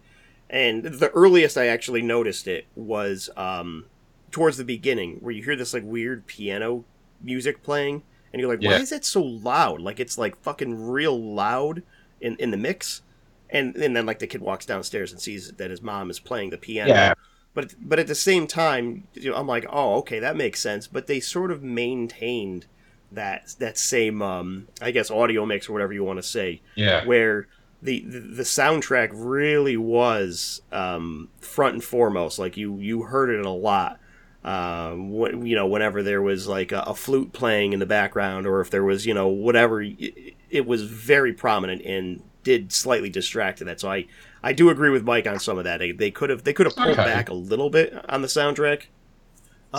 and 0.49 0.85
the 0.85 1.11
earliest 1.11 1.57
I 1.59 1.67
actually 1.67 2.03
noticed 2.03 2.47
it 2.47 2.67
was 2.77 3.31
um, 3.37 3.87
towards 4.31 4.57
the 4.57 4.65
beginning, 4.65 5.17
where 5.21 5.33
you 5.33 5.43
hear 5.43 5.57
this 5.57 5.75
like 5.75 5.83
weird 5.85 6.27
piano 6.27 6.85
music 7.21 7.63
playing, 7.63 8.03
and 8.33 8.41
you're 8.41 8.51
like, 8.51 8.63
"Why 8.63 8.77
Yeah. 8.77 8.83
is 8.83 8.91
that 8.91 9.05
so 9.05 9.23
loud? 9.23 9.81
Like 9.81 9.99
it's 10.01 10.19
like 10.19 10.41
fucking 10.43 10.89
real 10.89 11.19
loud 11.21 11.83
in 12.21 12.37
in 12.37 12.51
the 12.51 12.57
mix." 12.57 13.03
And 13.49 13.75
and 13.77 13.97
then 13.97 14.07
like 14.07 14.21
the 14.21 14.29
kid 14.29 14.43
walks 14.43 14.67
downstairs 14.67 15.11
and 15.11 15.21
sees 15.21 15.51
that 15.51 15.71
his 15.71 15.83
mom 15.83 16.09
is 16.11 16.21
playing 16.21 16.51
the 16.51 16.59
piano. 16.59 16.93
Yeah. 16.95 17.15
But 17.55 17.75
but 17.81 17.99
at 17.99 18.07
the 18.07 18.15
same 18.15 18.47
time, 18.47 19.05
you 19.15 19.31
know, 19.31 19.37
I'm 19.37 19.47
like, 19.49 19.67
oh, 19.71 19.97
okay, 19.97 20.19
that 20.21 20.37
makes 20.37 20.61
sense. 20.61 20.87
But 20.87 21.07
they 21.09 21.19
sort 21.21 21.51
of 21.51 21.63
maintained 21.63 22.67
that 23.13 23.55
that 23.59 23.77
same, 23.77 24.23
um, 24.23 24.69
I 24.81 24.93
guess, 24.93 25.11
audio 25.11 25.45
mix 25.45 25.69
or 25.69 25.73
whatever 25.73 25.93
you 25.93 26.05
want 26.05 26.19
to 26.19 26.23
say, 26.23 26.61
Yeah. 26.77 27.05
where 27.05 27.49
the, 27.83 28.05
the 28.07 28.21
the 28.21 28.43
soundtrack 28.45 29.11
really 29.13 29.77
was 29.77 30.63
um, 30.71 31.29
front 31.41 31.75
and 31.75 31.85
foremost. 31.85 32.39
Like 32.39 32.57
you 32.57 32.77
you 32.79 33.03
heard 33.03 33.31
it 33.31 33.45
a 33.45 33.51
lot. 33.51 33.99
Wh- 34.45 35.45
you 35.45 35.55
know, 35.57 35.67
whenever 35.67 36.03
there 36.03 36.23
was 36.23 36.47
like 36.47 36.73
a, 36.73 36.81
a 36.83 36.95
flute 36.95 37.33
playing 37.33 37.73
in 37.73 37.79
the 37.81 37.87
background, 37.87 38.47
or 38.47 38.61
if 38.61 38.71
there 38.71 38.85
was 38.85 39.07
you 39.07 39.15
know 39.15 39.29
whatever, 39.29 39.83
it, 39.83 40.35
it 40.51 40.67
was 40.67 40.83
very 40.85 41.33
prominent 41.33 41.83
and 41.83 42.23
did 42.43 42.73
slightly 42.73 43.11
distract 43.11 43.59
to 43.59 43.65
that. 43.65 43.81
So 43.81 43.91
I 43.91 44.07
I 44.43 44.53
do 44.53 44.71
agree 44.71 44.91
with 44.91 45.05
Mike 45.05 45.27
on 45.27 45.39
some 45.39 45.59
of 45.59 45.65
that. 45.65 45.79
They, 45.79 45.93
they 45.93 46.11
could 46.11 46.31
have 46.31 46.45
they 46.45 46.53
could 46.53 46.67
have 46.67 46.75
pulled 46.77 46.89
Okay. 46.99 47.05
back 47.05 47.29
a 47.29 47.35
little 47.35 47.71
bit 47.71 47.95
on 48.09 48.23
the 48.23 48.29
soundtrack. 48.29 48.83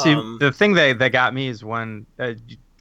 See, 0.03 0.13
Um, 0.13 0.37
the 0.39 0.51
thing 0.51 0.73
that 0.73 0.99
that 0.99 1.11
got 1.11 1.33
me 1.33 1.47
is 1.47 1.63
when 1.63 2.05
uh, 2.19 2.33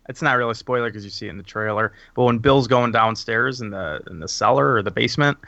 it's 0.09 0.23
not 0.23 0.37
really 0.37 0.51
a 0.53 0.55
spoiler 0.55 0.89
because 0.89 1.05
you 1.05 1.11
see 1.11 1.27
it 1.27 1.31
in 1.31 1.37
the 1.39 1.43
trailer, 1.43 1.93
but 2.15 2.25
when 2.25 2.39
Bill's 2.39 2.67
going 2.69 2.93
downstairs 2.93 3.61
in 3.61 3.71
the 3.71 4.01
in 4.11 4.21
the 4.21 4.29
cellar 4.29 4.75
or 4.75 4.83
the 4.83 4.91
basement, 4.91 5.39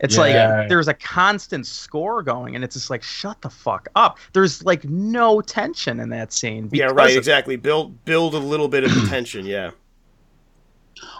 it's 0.00 0.16
Yeah. 0.16 0.58
like 0.60 0.68
there's 0.68 0.88
a 0.88 0.94
constant 0.94 1.66
score 1.66 2.22
going, 2.22 2.54
and 2.54 2.62
it's 2.62 2.74
just 2.74 2.90
like 2.90 3.02
shut 3.02 3.40
the 3.42 3.50
fuck 3.50 3.88
up. 3.96 4.18
There's 4.32 4.62
like 4.64 4.84
no 4.84 5.40
tension 5.40 5.98
in 6.00 6.08
that 6.10 6.32
scene. 6.32 6.68
yeah, 6.72 6.86
right, 6.86 7.10
of- 7.10 7.16
exactly. 7.16 7.56
Build 7.56 8.04
build 8.04 8.34
a 8.34 8.38
little 8.38 8.68
bit 8.68 8.84
of 8.84 8.92
tension. 9.08 9.44
Yeah. 9.46 9.70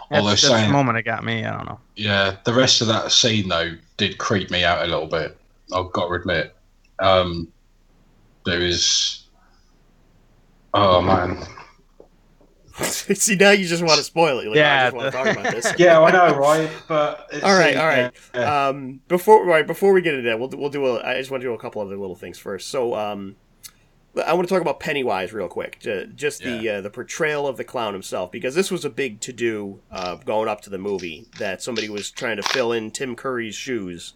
That's, 0.09 0.19
Although 0.21 0.29
that's 0.31 0.41
the 0.41 0.47
saying- 0.49 0.71
moment 0.71 0.97
it 0.97 1.03
got 1.03 1.23
me. 1.23 1.45
I 1.45 1.55
don't 1.55 1.65
know. 1.67 1.79
Yeah, 1.95 2.37
the 2.43 2.53
rest 2.53 2.81
of 2.81 2.87
that 2.87 3.11
scene 3.11 3.47
though 3.49 3.71
did 3.97 4.17
creep 4.17 4.49
me 4.49 4.63
out 4.63 4.81
a 4.83 4.87
little 4.87 5.07
bit. 5.07 5.37
I've 5.73 5.91
got 5.91 6.07
to 6.07 6.13
admit. 6.13 6.55
Um, 6.99 7.47
there 8.45 8.61
is. 8.61 9.23
Oh 10.73 11.01
man. 11.01 11.37
See, 12.83 13.35
now 13.35 13.51
you 13.51 13.67
just 13.67 13.83
want 13.83 13.97
to 13.97 14.03
spoil 14.03 14.39
it. 14.39 14.47
Like, 14.47 14.55
Yeah, 14.55 14.83
I 14.83 14.85
just 14.85 14.95
want 14.95 15.11
to 15.11 15.11
talk 15.11 15.27
about 15.37 15.51
this. 15.53 15.73
Yeah, 15.77 15.99
I 15.99 16.11
know, 16.11 16.37
right? 16.37 16.69
But 16.87 17.27
it's, 17.33 17.43
All 17.43 17.53
right, 17.57 17.75
all 17.75 17.85
right. 17.85 18.11
yeah. 18.33 18.67
Um, 18.69 19.01
before 19.09 19.45
right 19.45 19.67
before 19.67 19.91
we 19.91 20.01
get 20.01 20.13
into 20.13 20.29
that, 20.29 20.39
we'll 20.39 20.49
we'll 20.49 20.69
do 20.69 20.85
a. 20.87 21.01
I 21.03 21.17
just 21.19 21.29
want 21.29 21.41
to 21.41 21.47
do 21.49 21.53
a 21.53 21.57
couple 21.59 21.81
other 21.81 21.97
little 21.97 22.15
things 22.15 22.39
first. 22.39 22.69
So, 22.69 22.95
um, 22.95 23.35
I 24.25 24.33
want 24.33 24.47
to 24.47 24.53
talk 24.53 24.61
about 24.61 24.79
Pennywise 24.79 25.33
real 25.33 25.47
quick. 25.47 25.79
Just 26.15 26.41
the 26.43 26.69
uh, 26.69 26.81
the 26.81 26.89
portrayal 26.89 27.47
of 27.47 27.57
the 27.57 27.63
clown 27.63 27.93
himself, 27.93 28.31
because 28.31 28.55
this 28.55 28.71
was 28.71 28.85
a 28.85 28.89
big 28.89 29.19
to 29.21 29.33
do 29.33 29.79
uh, 29.91 30.15
going 30.15 30.47
up 30.47 30.61
to 30.61 30.69
the 30.69 30.77
movie 30.77 31.27
that 31.37 31.61
somebody 31.61 31.89
was 31.89 32.11
trying 32.11 32.37
to 32.37 32.43
fill 32.43 32.71
in 32.71 32.91
Tim 32.91 33.15
Curry's 33.15 33.55
shoes, 33.55 34.13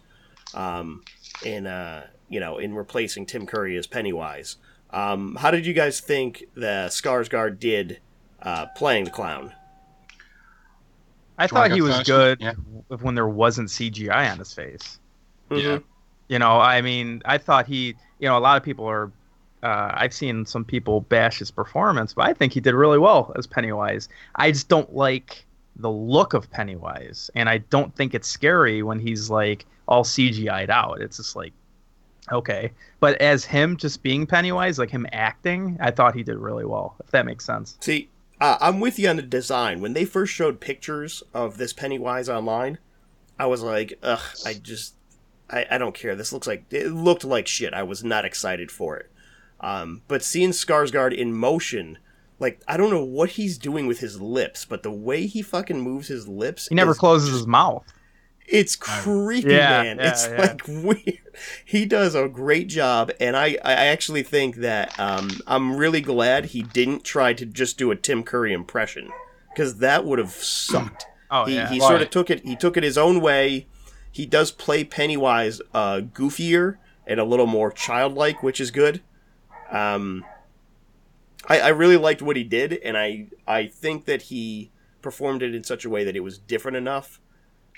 um, 0.54 1.02
in 1.44 1.66
uh, 1.66 2.06
you 2.28 2.40
know, 2.40 2.58
in 2.58 2.74
replacing 2.74 3.26
Tim 3.26 3.46
Curry 3.46 3.76
as 3.76 3.86
Pennywise. 3.86 4.56
Um, 4.90 5.34
how 5.36 5.50
did 5.50 5.66
you 5.66 5.72
guys 5.74 6.00
think 6.00 6.44
the 6.54 6.86
Skarsgård 6.88 7.58
did 7.58 8.00
uh, 8.42 8.66
playing 8.76 9.04
the 9.04 9.10
clown? 9.10 9.52
I 11.36 11.46
Do 11.46 11.54
you 11.54 11.58
wanna 11.58 11.68
thought 11.68 11.74
he 11.74 11.82
was 11.82 12.02
good 12.04 12.38
Yeah. 12.40 12.52
when 13.00 13.14
there 13.16 13.26
wasn't 13.26 13.68
CGI 13.70 14.30
on 14.30 14.38
his 14.38 14.52
face. 14.54 15.00
Yeah. 15.50 15.56
Mhm. 15.78 15.82
You 16.28 16.38
know, 16.38 16.58
I 16.60 16.80
mean, 16.80 17.22
I 17.24 17.38
thought 17.38 17.66
he, 17.66 17.96
you 18.18 18.28
know, 18.28 18.38
a 18.38 18.40
lot 18.40 18.56
of 18.56 18.62
people 18.62 18.86
are. 18.88 19.10
Uh, 19.64 19.90
I've 19.94 20.12
seen 20.12 20.44
some 20.44 20.62
people 20.62 21.00
bash 21.00 21.38
his 21.38 21.50
performance, 21.50 22.12
but 22.12 22.28
I 22.28 22.34
think 22.34 22.52
he 22.52 22.60
did 22.60 22.74
really 22.74 22.98
well 22.98 23.32
as 23.36 23.46
Pennywise. 23.46 24.10
I 24.36 24.52
just 24.52 24.68
don't 24.68 24.94
like 24.94 25.46
the 25.76 25.90
look 25.90 26.34
of 26.34 26.50
Pennywise, 26.50 27.30
and 27.34 27.48
I 27.48 27.58
don't 27.58 27.94
think 27.96 28.14
it's 28.14 28.28
scary 28.28 28.82
when 28.82 28.98
he's 28.98 29.30
like 29.30 29.64
all 29.88 30.04
CGI'd 30.04 30.68
out. 30.68 31.00
It's 31.00 31.16
just 31.16 31.34
like, 31.34 31.54
okay, 32.30 32.72
but 33.00 33.18
as 33.22 33.46
him 33.46 33.78
just 33.78 34.02
being 34.02 34.26
Pennywise, 34.26 34.78
like 34.78 34.90
him 34.90 35.06
acting, 35.12 35.78
I 35.80 35.90
thought 35.90 36.14
he 36.14 36.22
did 36.22 36.36
really 36.36 36.66
well. 36.66 36.96
If 37.02 37.10
that 37.12 37.24
makes 37.24 37.46
sense. 37.46 37.78
See, 37.80 38.10
uh, 38.42 38.58
I'm 38.60 38.80
with 38.80 38.98
you 38.98 39.08
on 39.08 39.16
the 39.16 39.22
design. 39.22 39.80
When 39.80 39.94
they 39.94 40.04
first 40.04 40.34
showed 40.34 40.60
pictures 40.60 41.22
of 41.32 41.56
this 41.56 41.72
Pennywise 41.72 42.28
online, 42.28 42.76
I 43.38 43.46
was 43.46 43.62
like, 43.62 43.98
ugh, 44.02 44.20
I 44.44 44.52
just, 44.52 44.94
I, 45.48 45.64
I 45.70 45.78
don't 45.78 45.94
care. 45.94 46.14
This 46.14 46.34
looks 46.34 46.46
like, 46.46 46.64
it 46.70 46.88
looked 46.88 47.24
like 47.24 47.46
shit. 47.46 47.72
I 47.72 47.82
was 47.82 48.04
not 48.04 48.26
excited 48.26 48.70
for 48.70 48.98
it. 48.98 49.10
Um, 49.64 50.02
but 50.08 50.22
seeing 50.22 50.50
Skarsgård 50.50 51.14
in 51.14 51.32
motion, 51.34 51.98
like, 52.38 52.60
I 52.68 52.76
don't 52.76 52.90
know 52.90 53.04
what 53.04 53.30
he's 53.30 53.56
doing 53.56 53.86
with 53.86 54.00
his 54.00 54.20
lips, 54.20 54.64
but 54.66 54.82
the 54.82 54.90
way 54.90 55.26
he 55.26 55.40
fucking 55.40 55.80
moves 55.80 56.08
his 56.08 56.28
lips. 56.28 56.68
He 56.68 56.74
never 56.74 56.90
is 56.90 56.98
closes 56.98 57.30
his 57.30 57.46
mouth. 57.46 57.84
It's 58.46 58.76
creepy, 58.76 59.48
Yeah, 59.48 59.82
man. 59.82 59.96
yeah, 59.96 60.10
it's 60.10 60.26
yeah. 60.28 60.36
like 60.40 60.62
weird. 60.68 61.18
He 61.64 61.86
does 61.86 62.14
a 62.14 62.28
great 62.28 62.68
job, 62.68 63.10
and 63.18 63.36
I, 63.38 63.56
I 63.64 63.72
actually 63.86 64.22
think 64.22 64.56
that 64.56 64.98
um, 65.00 65.30
I'm 65.46 65.76
really 65.76 66.02
glad 66.02 66.46
he 66.46 66.60
didn't 66.62 67.04
try 67.04 67.32
to 67.32 67.46
just 67.46 67.78
do 67.78 67.90
a 67.90 67.96
Tim 67.96 68.22
Curry 68.22 68.52
impression 68.52 69.08
because 69.48 69.78
that 69.78 70.04
would 70.04 70.18
have 70.18 70.32
sucked. 70.32 71.06
Oh 71.30 71.46
he 71.46 71.54
yeah. 71.54 71.68
he 71.70 71.80
sort 71.80 72.02
of 72.02 72.10
took 72.10 72.30
it. 72.30 72.44
He 72.44 72.54
took 72.54 72.76
it 72.76 72.84
his 72.84 72.98
own 72.98 73.20
way. 73.20 73.66
He 74.12 74.24
does 74.24 74.52
play 74.52 74.84
Pennywise 74.84 75.60
uh, 75.72 76.02
goofier 76.12 76.76
and 77.08 77.18
a 77.18 77.24
little 77.24 77.46
more 77.46 77.72
childlike, 77.72 78.40
which 78.42 78.60
is 78.60 78.70
good. 78.70 79.00
Um, 79.74 80.24
I, 81.48 81.60
I 81.60 81.68
really 81.68 81.96
liked 81.96 82.22
what 82.22 82.36
he 82.36 82.44
did, 82.44 82.72
and 82.72 82.96
I 82.96 83.26
I 83.46 83.66
think 83.66 84.06
that 84.06 84.22
he 84.22 84.70
performed 85.02 85.42
it 85.42 85.54
in 85.54 85.64
such 85.64 85.84
a 85.84 85.90
way 85.90 86.04
that 86.04 86.16
it 86.16 86.20
was 86.20 86.38
different 86.38 86.76
enough 86.76 87.20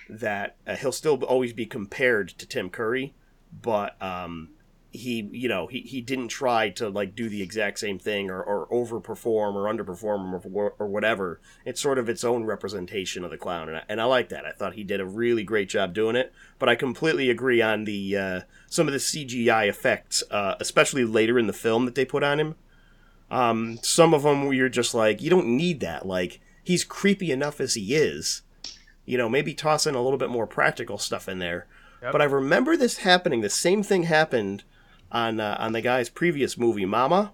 that 0.09 0.57
uh, 0.66 0.76
he'll 0.76 0.92
still 0.92 1.22
always 1.24 1.53
be 1.53 1.66
compared 1.66 2.28
to 2.28 2.47
Tim 2.47 2.70
Curry, 2.70 3.14
but 3.51 4.01
um, 4.01 4.51
he 4.97 5.28
you 5.32 5.49
know 5.49 5.66
he, 5.66 5.80
he 5.80 6.01
didn't 6.01 6.28
try 6.28 6.70
to 6.70 6.88
like 6.88 7.14
do 7.14 7.28
the 7.28 7.42
exact 7.42 7.78
same 7.78 7.99
thing 7.99 8.30
or, 8.30 8.42
or 8.42 8.66
overperform 8.68 9.55
or 9.55 9.72
underperform 9.72 10.44
or, 10.53 10.74
or 10.78 10.86
whatever. 10.86 11.40
It's 11.64 11.80
sort 11.80 11.99
of 11.99 12.09
its 12.09 12.24
own 12.24 12.44
representation 12.44 13.24
of 13.24 13.30
the 13.30 13.38
clown 13.38 13.68
and 13.68 13.78
I, 13.78 13.82
and 13.88 14.01
I 14.01 14.05
like 14.05 14.30
that. 14.30 14.44
I 14.44 14.53
thought 14.53 14.74
he 14.74 14.84
did 14.84 15.01
a 15.01 15.07
really 15.07 15.44
great 15.44 15.68
job 15.68 15.94
doing 15.94 16.16
it 16.16 16.32
but 16.59 16.68
i 16.70 16.74
completely 16.74 17.28
agree 17.28 17.61
on 17.61 17.84
the 17.84 18.16
uh, 18.16 18.40
some 18.66 18.86
of 18.86 18.92
the 18.92 18.99
cgi 18.99 19.68
effects 19.68 20.22
uh, 20.30 20.55
especially 20.61 21.05
later 21.05 21.38
in 21.38 21.47
the 21.47 21.53
film 21.53 21.84
that 21.84 21.94
they 21.94 22.05
put 22.05 22.22
on 22.22 22.40
him. 22.40 22.55
Um, 23.30 23.78
some 23.82 24.14
of 24.14 24.22
them 24.22 24.44
where 24.44 24.53
you're 24.53 24.68
just 24.68 24.94
like 24.94 25.20
you 25.20 25.30
don't 25.30 25.49
need 25.49 25.80
that. 25.80 26.07
Like 26.07 26.40
he's 26.62 26.84
creepy 26.84 27.30
enough 27.30 27.61
as 27.61 27.74
he 27.74 27.94
is. 27.94 28.42
You 29.05 29.18
know 29.18 29.28
maybe 29.28 29.55
toss 29.55 29.86
in 29.86 29.94
a 29.94 30.03
little 30.03 30.18
bit 30.18 30.30
more 30.30 30.47
practical 30.47 30.99
stuff 30.99 31.28
in 31.28 31.38
there. 31.38 31.66
Yep. 32.03 32.12
but 32.12 32.20
I 32.20 32.26
remember 32.26 32.76
this 32.76 32.99
happening. 32.99 33.40
The 33.40 33.49
same 33.49 33.82
thing 33.82 34.03
happened 34.03 34.64
on 35.11 35.41
uh, 35.41 35.57
on 35.59 35.73
the 35.73 35.81
guy's 35.81 36.09
previous 36.09 36.59
movie, 36.59 36.87
Mama, 36.87 37.33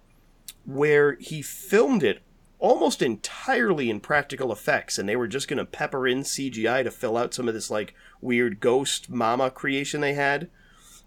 where 0.65 1.17
he 1.17 1.43
filmed 1.43 2.03
it 2.03 2.23
almost 2.63 3.03
entirely 3.03 3.91
in 3.91 3.99
practical 3.99 4.53
effects, 4.53 4.97
and 4.97 5.09
they 5.09 5.17
were 5.17 5.27
just 5.27 5.49
going 5.49 5.59
to 5.59 5.65
pepper 5.65 6.07
in 6.07 6.21
CGI 6.21 6.85
to 6.85 6.93
fill 6.93 7.17
out 7.17 7.35
some 7.35 7.49
of 7.49 7.55
this 7.55 7.71
like 7.71 7.93
weird 8.21 8.61
ghost 8.61 9.11
Mama 9.11 9.51
creation 9.51 10.01
they 10.01 10.15
had. 10.15 10.49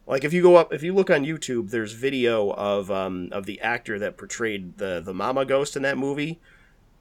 Like 0.06 0.24
if 0.24 0.34
you 0.34 0.42
go 0.42 0.58
up, 0.58 0.74
if 0.74 0.84
you 0.84 0.94
look 0.94 1.10
on 1.10 1.26
YouTube, 1.26 1.72
there's 1.72 1.94
video 1.94 2.52
of 2.52 2.92
um, 2.92 3.30
of 3.32 3.46
the 3.46 3.60
actor 3.62 3.98
that 3.98 4.18
portrayed 4.18 4.78
the 4.78 5.02
the 5.04 5.14
Mama 5.14 5.46
ghost 5.46 5.76
in 5.76 5.82
that 5.84 5.98
movie. 5.98 6.40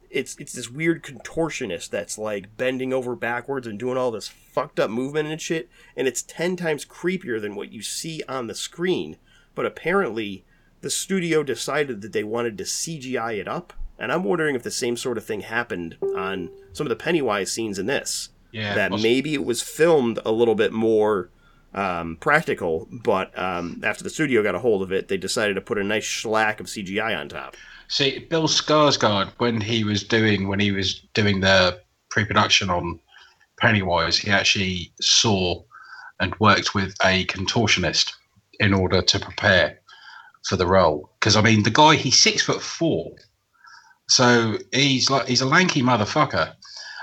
It's 0.09 0.37
it's 0.39 0.53
this 0.53 0.71
weird 0.71 1.03
contortionist 1.03 1.91
that's 1.91 2.17
like 2.17 2.57
bending 2.57 2.93
over 2.93 3.17
backwards 3.17 3.67
and 3.67 3.79
doing 3.79 3.99
all 3.99 4.13
this 4.13 4.29
fucked 4.29 4.79
up 4.79 4.89
movement 4.89 5.29
and 5.29 5.41
shit, 5.41 5.69
and 5.97 6.07
it's 6.07 6.23
ten 6.23 6.57
times 6.57 6.85
creepier 6.85 7.41
than 7.41 7.57
what 7.57 7.73
you 7.73 7.83
see 7.83 8.23
on 8.29 8.47
the 8.47 8.55
screen. 8.55 9.17
But 9.55 9.67
apparently, 9.67 10.45
the 10.81 10.91
studio 10.91 11.43
decided 11.43 12.01
that 12.03 12.13
they 12.13 12.25
wanted 12.25 12.59
to 12.59 12.65
CGI 12.65 13.39
it 13.39 13.49
up, 13.49 13.73
and 13.99 14.13
I'm 14.13 14.25
wondering 14.25 14.55
if 14.55 14.63
the 14.63 14.71
same 14.71 14.97
sort 14.97 15.19
of 15.19 15.25
thing 15.25 15.41
happened 15.41 15.97
on 16.17 16.51
some 16.73 16.87
of 16.87 16.91
the 16.91 16.97
Pennywise 16.97 17.53
scenes 17.53 17.79
in 17.79 17.87
this. 17.87 18.31
Yeah, 18.53 18.75
that 18.75 18.93
maybe 18.93 19.35
it 19.35 19.45
was 19.45 19.63
filmed 19.63 20.21
a 20.25 20.31
little 20.31 20.55
bit 20.55 20.73
more 20.73 21.31
um, 21.75 22.17
practical, 22.21 22.89
but 22.93 23.37
um, 23.37 23.81
after 23.83 24.05
the 24.05 24.11
studio 24.11 24.43
got 24.45 24.55
a 24.55 24.61
hold 24.61 24.83
of 24.83 24.93
it, 24.93 25.09
they 25.09 25.17
decided 25.17 25.55
to 25.55 25.61
put 25.61 25.77
a 25.77 25.83
nice 25.83 26.07
schlack 26.07 26.61
of 26.61 26.67
CGI 26.67 27.19
on 27.19 27.29
top. 27.29 27.57
See, 27.89 28.21
Bill 28.21 28.47
Skarsgård, 28.47 29.31
when 29.39 29.61
he 29.61 29.85
was 29.85 30.05
doing 30.05 30.49
when 30.49 30.61
he 30.61 30.71
was 30.71 31.01
doing 31.15 31.41
the 31.41 31.81
pre-production 32.11 32.71
on 32.71 33.01
Pennywise, 33.59 34.17
he 34.17 34.31
actually 34.31 34.93
saw 35.01 35.63
and 36.21 36.35
worked 36.39 36.75
with 36.75 36.95
a 37.05 37.27
contortionist 37.27 38.13
in 38.61 38.75
order 38.75 39.03
to 39.03 39.19
prepare 39.19 39.81
for 40.47 40.57
the 40.57 40.67
role. 40.67 41.11
Because 41.19 41.37
I 41.37 41.43
mean, 41.43 41.63
the 41.63 41.71
guy 41.71 41.97
he's 41.97 42.19
six 42.21 42.43
foot 42.43 42.63
four, 42.63 43.13
so 44.09 44.59
he's 44.73 45.11
like 45.11 45.27
he's 45.27 45.41
a 45.41 45.47
lanky 45.47 45.83
motherfucker. 45.83 46.55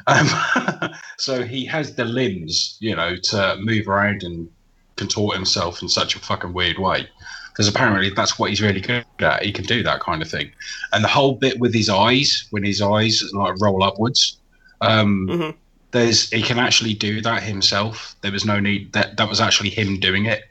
Um, 0.08 0.92
so 1.18 1.44
he 1.44 1.66
has 1.66 1.96
the 1.96 2.06
limbs, 2.06 2.78
you 2.80 2.96
know, 2.96 3.16
to 3.16 3.58
move 3.60 3.88
around 3.88 4.24
and 4.24 4.50
contort 4.96 5.36
himself 5.36 5.82
in 5.82 5.90
such 5.90 6.16
a 6.16 6.20
fucking 6.20 6.54
weird 6.54 6.78
way 6.78 7.08
because 7.52 7.68
apparently 7.68 8.10
that's 8.10 8.40
what 8.40 8.50
he's 8.50 8.62
really 8.62 8.82
good 8.82 9.06
at. 9.20 9.44
He 9.44 9.52
can 9.52 9.66
do 9.66 9.84
that 9.84 10.00
kind 10.00 10.22
of 10.22 10.30
thing, 10.30 10.52
and 10.94 11.04
the 11.04 11.08
whole 11.10 11.36
bit 11.36 11.60
with 11.60 11.74
his 11.74 11.90
eyes, 11.90 12.48
when 12.52 12.64
his 12.64 12.82
eyes 12.82 13.24
like 13.34 13.60
roll 13.60 13.84
upwards, 13.84 14.38
um, 14.82 15.28
Mhm. 15.30 15.56
there's 15.92 16.30
he 16.30 16.42
can 16.42 16.60
actually 16.60 16.94
do 16.94 17.22
that 17.22 17.44
himself. 17.44 18.16
There 18.22 18.32
was 18.32 18.46
no 18.46 18.60
need 18.60 18.94
that 18.94 19.18
that 19.18 19.28
was 19.30 19.42
actually 19.42 19.70
him 19.70 20.00
doing 20.00 20.26
it. 20.26 20.44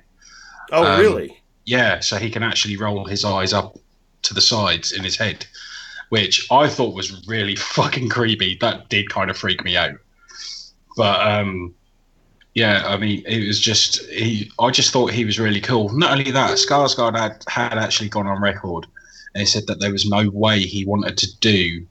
Oh, 0.73 0.85
Um, 0.85 1.01
really? 1.01 1.43
Yeah, 1.65 2.01
so 2.01 2.17
he 2.17 2.31
can 2.31 2.43
actually 2.43 2.77
roll 2.77 3.05
his 3.05 3.25
eyes 3.25 3.53
up 3.53 3.79
to 4.23 4.35
the 4.35 4.41
sides 4.41 4.93
in 4.93 5.05
his 5.05 5.17
head, 5.17 5.47
which 6.09 6.47
I 6.51 6.69
thought 6.69 6.95
was 6.95 7.27
really 7.27 7.57
fucking 7.77 8.09
creepy. 8.09 8.57
That 8.61 8.89
did 8.89 9.11
kind 9.11 9.31
of 9.31 9.37
freak 9.37 9.65
me 9.65 9.77
out. 9.77 9.95
But 10.97 11.21
um, 11.27 11.75
yeah, 12.55 12.85
I 12.87 12.97
mean, 12.97 13.23
it 13.27 13.47
was 13.47 13.61
just 13.61 14.05
he. 14.07 14.51
I 14.59 14.71
just 14.71 14.93
thought 14.93 15.13
he 15.13 15.25
was 15.25 15.39
really 15.39 15.61
cool. 15.61 15.91
Not 15.91 16.13
only 16.13 16.31
that, 16.31 16.59
Skarsgård 16.59 17.17
had, 17.17 17.45
had 17.49 17.79
actually 17.79 18.09
gone 18.09 18.27
on 18.27 18.43
record 18.43 18.87
and 19.35 19.41
he 19.41 19.47
said 19.47 19.67
that 19.67 19.81
there 19.81 19.93
was 19.93 20.09
no 20.09 20.29
way 20.31 20.61
he 20.61 20.85
wanted 20.85 21.17
to 21.19 21.39
do 21.39 21.87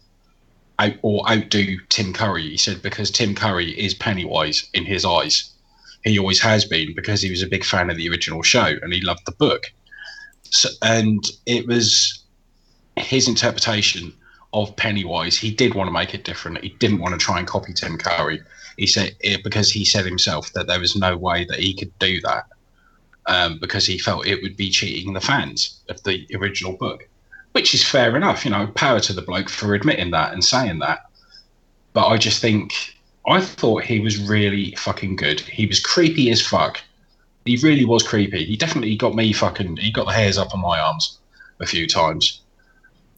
out 0.78 0.94
or 1.02 1.30
outdo 1.30 1.78
Tim 1.90 2.14
Curry. 2.14 2.44
He 2.50 2.58
said 2.58 2.82
because 2.82 3.12
Tim 3.12 3.36
Curry 3.36 3.72
is 3.72 3.94
Pennywise 3.94 4.68
in 4.74 4.86
his 4.86 5.06
eyes. 5.06 5.52
He 6.04 6.18
always 6.18 6.42
has 6.42 6.66
been 6.66 6.94
because 6.96 7.22
he 7.22 7.30
was 7.30 7.42
a 7.42 7.48
big 7.48 7.64
fan 7.64 7.90
of 7.90 7.98
the 7.98 8.10
original 8.10 8.42
show 8.42 8.78
and 8.82 8.94
he 8.94 9.02
loved 9.02 9.26
the 9.26 9.34
book. 9.34 9.66
So, 10.44 10.70
and 10.82 11.24
it 11.46 11.68
was 11.68 12.24
his 12.98 13.28
interpretation 13.28 14.14
of 14.54 14.76
Pennywise. 14.76 15.38
He 15.38 15.52
did 15.52 15.76
want 15.76 15.88
to 15.88 15.92
make 15.92 16.14
it 16.14 16.24
different. 16.24 16.64
He 16.64 16.70
didn't 16.80 17.00
want 17.00 17.14
to 17.14 17.24
try 17.24 17.38
and 17.40 17.48
copy 17.48 17.74
Tim 17.74 17.98
Curry. 17.98 18.42
He 18.78 18.88
said 18.88 19.16
it 19.20 19.44
because 19.44 19.72
he 19.72 19.86
said 19.86 20.06
himself 20.06 20.54
that 20.54 20.68
there 20.68 20.80
was 20.80 20.96
no 20.96 21.18
way 21.18 21.46
that 21.46 21.60
he 21.60 21.74
could 21.74 21.98
do 22.00 22.22
that 22.22 22.46
um, 23.26 23.60
because 23.60 23.86
he 23.86 23.98
felt 23.98 24.26
it 24.26 24.42
would 24.42 24.58
be 24.58 24.70
cheating 24.70 25.14
the 25.14 25.22
fans 25.22 25.82
of 25.90 26.02
the 26.04 26.26
original 26.34 26.74
book, 26.74 27.08
which 27.52 27.74
is 27.74 27.84
fair 27.84 28.16
enough. 28.16 28.44
You 28.44 28.52
know, 28.52 28.68
power 28.68 29.00
to 29.02 29.14
the 29.14 29.22
bloke 29.22 29.50
for 29.50 29.76
admitting 29.76 30.12
that 30.12 30.34
and 30.34 30.44
saying 30.44 30.80
that. 30.80 31.06
But 31.94 32.08
I 32.08 32.18
just 32.18 32.42
think 32.42 32.96
I 33.30 33.42
thought 33.42 33.84
he 33.84 34.00
was 34.00 34.18
really 34.30 34.74
fucking 34.76 35.16
good. 35.16 35.40
He 35.42 35.66
was 35.68 35.80
creepy 35.80 36.30
as 36.32 36.46
fuck. 36.46 36.82
He 37.46 37.58
really 37.58 37.86
was 37.86 38.04
creepy. 38.04 38.44
He 38.46 38.58
definitely 38.58 38.96
got 38.96 39.16
me 39.16 39.32
fucking. 39.34 39.78
He 39.78 39.92
got 39.92 40.06
the 40.08 40.14
hairs 40.14 40.38
up 40.38 40.54
on 40.54 40.62
my 40.62 40.80
arms 40.80 41.20
a 41.60 41.66
few 41.66 41.88
times. 41.88 42.42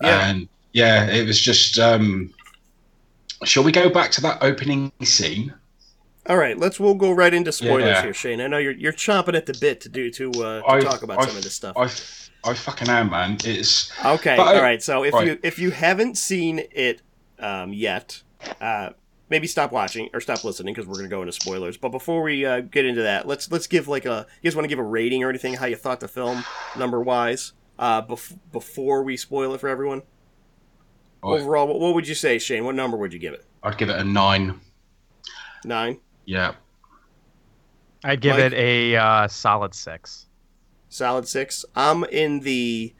Yeah. 0.02 0.28
And 0.30 0.48
yeah, 0.74 1.08
it 1.08 1.26
was 1.26 1.40
just. 1.40 1.78
um 1.80 2.34
Shall 3.44 3.64
we 3.64 3.72
go 3.72 3.90
back 3.90 4.12
to 4.12 4.22
that 4.22 4.38
opening 4.44 4.92
scene? 5.04 5.54
All 6.28 6.38
right, 6.38 6.56
let's 6.58 6.80
we'll 6.80 6.94
go 6.94 7.12
right 7.12 7.34
into 7.34 7.52
spoilers 7.52 7.86
Yeah. 7.88 8.04
here, 8.04 8.14
Shane. 8.14 8.40
I 8.42 8.48
know 8.48 8.60
you're 8.60 8.74
you're 8.74 8.94
chomping 8.94 9.36
at 9.36 9.48
the 9.48 9.58
bit 9.60 9.82
to 9.82 9.90
do 9.90 10.12
to, 10.12 10.30
uh, 10.44 10.62
to 10.62 10.68
I- 10.68 10.80
talk 10.82 11.02
about 11.02 11.20
I- 11.22 11.26
some 11.26 11.36
of 11.38 11.44
this 11.44 11.56
stuff. 11.56 11.76
I, 11.76 11.86
I 12.50 12.54
fucking 12.54 12.90
am, 12.90 13.10
man. 13.10 13.38
It's 13.44 13.92
Okay, 14.06 14.36
I- 14.36 14.56
all 14.56 14.62
right. 14.62 14.82
So 14.84 15.04
if 15.04 15.14
right. 15.14 15.26
you 15.28 15.40
if 15.42 15.58
you 15.58 15.72
haven't 15.72 16.18
seen 16.20 16.62
it 16.72 17.02
um, 17.40 17.74
yet, 17.74 18.22
uh, 18.62 18.92
maybe 19.32 19.48
stop 19.48 19.72
watching 19.72 20.10
or 20.14 20.22
stop 20.22 20.44
listening 20.44 20.76
because 20.76 20.88
we're 20.88 20.98
gonna 20.98 21.08
go 21.08 21.22
into 21.22 21.32
spoilers. 21.32 21.78
But 21.78 21.90
before 21.90 22.22
we 22.22 22.46
uh, 22.46 22.60
get 22.60 22.86
into 22.86 23.02
that, 23.02 23.26
let's 23.26 23.50
let's 23.52 23.66
give 23.66 23.88
like 23.88 24.06
a 24.06 24.28
you 24.44 24.50
guys 24.52 24.56
want 24.56 24.66
to 24.66 24.70
give 24.70 24.78
a 24.78 24.84
rating 24.84 25.24
or 25.24 25.30
anything 25.30 25.56
how 25.56 25.66
you 25.66 25.76
thought 25.76 26.00
the 26.02 26.08
film 26.08 26.44
number 26.78 27.02
wise 27.02 27.54
uh, 27.80 28.04
bef- 28.04 28.38
before 28.52 29.02
we 29.02 29.18
spoil 29.18 29.56
it 29.56 29.60
for 29.60 29.70
everyone. 29.70 30.04
Oh. 31.24 31.34
Overall, 31.36 31.68
what, 31.68 31.80
what 31.80 31.96
would 31.96 32.08
you 32.08 32.16
say, 32.16 32.38
Shane? 32.38 32.66
What 32.66 32.76
number 32.76 32.98
would 32.98 33.14
you 33.14 33.20
give 33.20 33.34
it? 33.34 33.46
I'd 33.64 33.78
give 33.78 33.90
it 33.90 33.96
a 34.00 34.04
nine. 34.04 34.60
Nine, 35.64 36.00
Yeah, 36.26 36.54
I'd 38.04 38.20
give 38.20 38.36
Mike? 38.38 38.46
it 38.46 38.54
a 38.54 38.96
uh, 38.96 39.28
solid 39.28 39.76
six. 39.76 40.26
solid 40.90 41.28
six. 41.28 41.64
I'm 41.76 42.04
in 42.06 42.40
the 42.40 42.96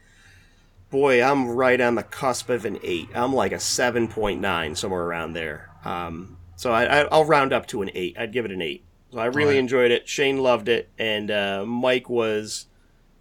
boy. 0.88 1.20
I'm 1.20 1.48
right 1.48 1.80
on 1.80 1.96
the 1.96 2.04
cusp 2.04 2.48
of 2.50 2.64
an 2.64 2.78
eight. 2.84 3.08
I'm 3.16 3.34
like 3.34 3.50
a 3.50 3.58
seven 3.58 4.06
point 4.06 4.40
nine 4.40 4.76
somewhere 4.76 5.02
around 5.02 5.32
there. 5.32 5.70
Um, 5.84 6.36
so 6.56 6.72
I, 6.72 6.84
I, 6.84 7.00
I'll 7.04 7.24
round 7.24 7.52
up 7.52 7.66
to 7.68 7.82
an 7.82 7.90
eight. 7.94 8.16
I'd 8.18 8.32
give 8.32 8.44
it 8.44 8.50
an 8.50 8.62
eight. 8.62 8.84
So 9.12 9.18
I 9.18 9.26
really 9.26 9.44
Alright. 9.54 9.58
enjoyed 9.58 9.90
it. 9.90 10.08
Shane 10.08 10.38
loved 10.38 10.68
it, 10.68 10.88
and 10.98 11.30
uh, 11.30 11.64
Mike 11.66 12.08
was 12.08 12.66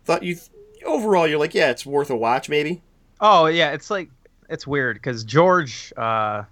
thought 0.05 0.23
you 0.23 0.37
overall. 0.85 1.27
You're 1.27 1.39
like, 1.39 1.53
yeah, 1.53 1.69
it's 1.69 1.85
worth 1.85 2.09
a 2.09 2.15
watch, 2.15 2.47
maybe. 2.49 2.81
Oh 3.19 3.47
yeah, 3.47 3.71
it's 3.71 3.89
like 3.91 4.09
it's 4.49 4.65
weird 4.65 4.95
because 4.97 5.23
George 5.23 5.91
uh, 5.97 6.43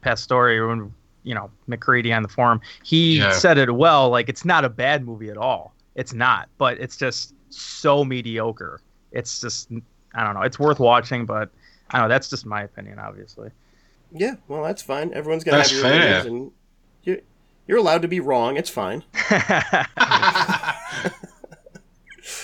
Pastore, 0.00 0.66
when 0.68 0.92
you 1.22 1.34
know 1.34 1.50
McCready 1.66 2.12
on 2.12 2.22
the 2.22 2.28
forum, 2.28 2.60
he 2.82 3.18
Yeah. 3.18 3.32
said 3.32 3.58
it 3.58 3.70
well. 3.74 4.08
Like 4.08 4.28
it's 4.28 4.44
not 4.44 4.64
a 4.64 4.68
bad 4.70 5.04
movie 5.04 5.28
at 5.30 5.36
all. 5.36 5.74
It's 5.94 6.14
not, 6.14 6.48
but 6.58 6.78
it's 6.80 6.96
just 6.96 7.34
so 7.50 8.04
mediocre. 8.04 8.80
It's 9.12 9.40
just 9.40 9.70
I 10.14 10.24
don't 10.24 10.34
know. 10.34 10.42
It's 10.42 10.58
worth 10.58 10.80
watching, 10.80 11.26
but 11.26 11.50
I 11.90 11.98
don't 11.98 12.08
know. 12.08 12.14
That's 12.14 12.30
just 12.30 12.46
my 12.46 12.62
opinion, 12.62 12.98
obviously. 12.98 13.50
Yeah, 14.14 14.34
well, 14.48 14.62
that's 14.62 14.82
fine. 14.82 15.12
Everyone's 15.14 15.44
gonna 15.44 15.56
That's 15.58 15.70
have 15.70 15.80
your 15.80 15.88
fair. 15.88 16.20
opinions, 16.20 16.26
and 16.26 16.52
you're, 17.02 17.18
you're 17.66 17.78
allowed 17.78 18.02
to 18.02 18.08
be 18.08 18.20
wrong. 18.20 18.56
It's 18.56 18.70
fine. 18.70 19.04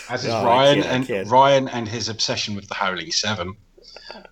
as 0.09 0.25
is 0.25 0.29
No, 0.29 0.45
Ryan 0.45 0.83
and. 0.83 1.31
Ryan 1.31 1.69
and 1.69 1.89
his 1.89 2.09
obsession 2.09 2.55
with 2.55 2.69
the 2.69 2.75
Howling 2.75 3.12
Seven. 3.12 3.57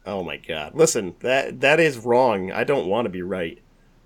Oh 0.06 0.22
my 0.22 0.36
god! 0.38 0.74
Listen, 0.74 1.14
that 1.20 1.60
that 1.60 1.80
is 1.80 1.98
wrong. 1.98 2.50
I 2.52 2.64
don't 2.64 2.86
want 2.88 3.04
to 3.06 3.10
be 3.10 3.22
right. 3.22 3.58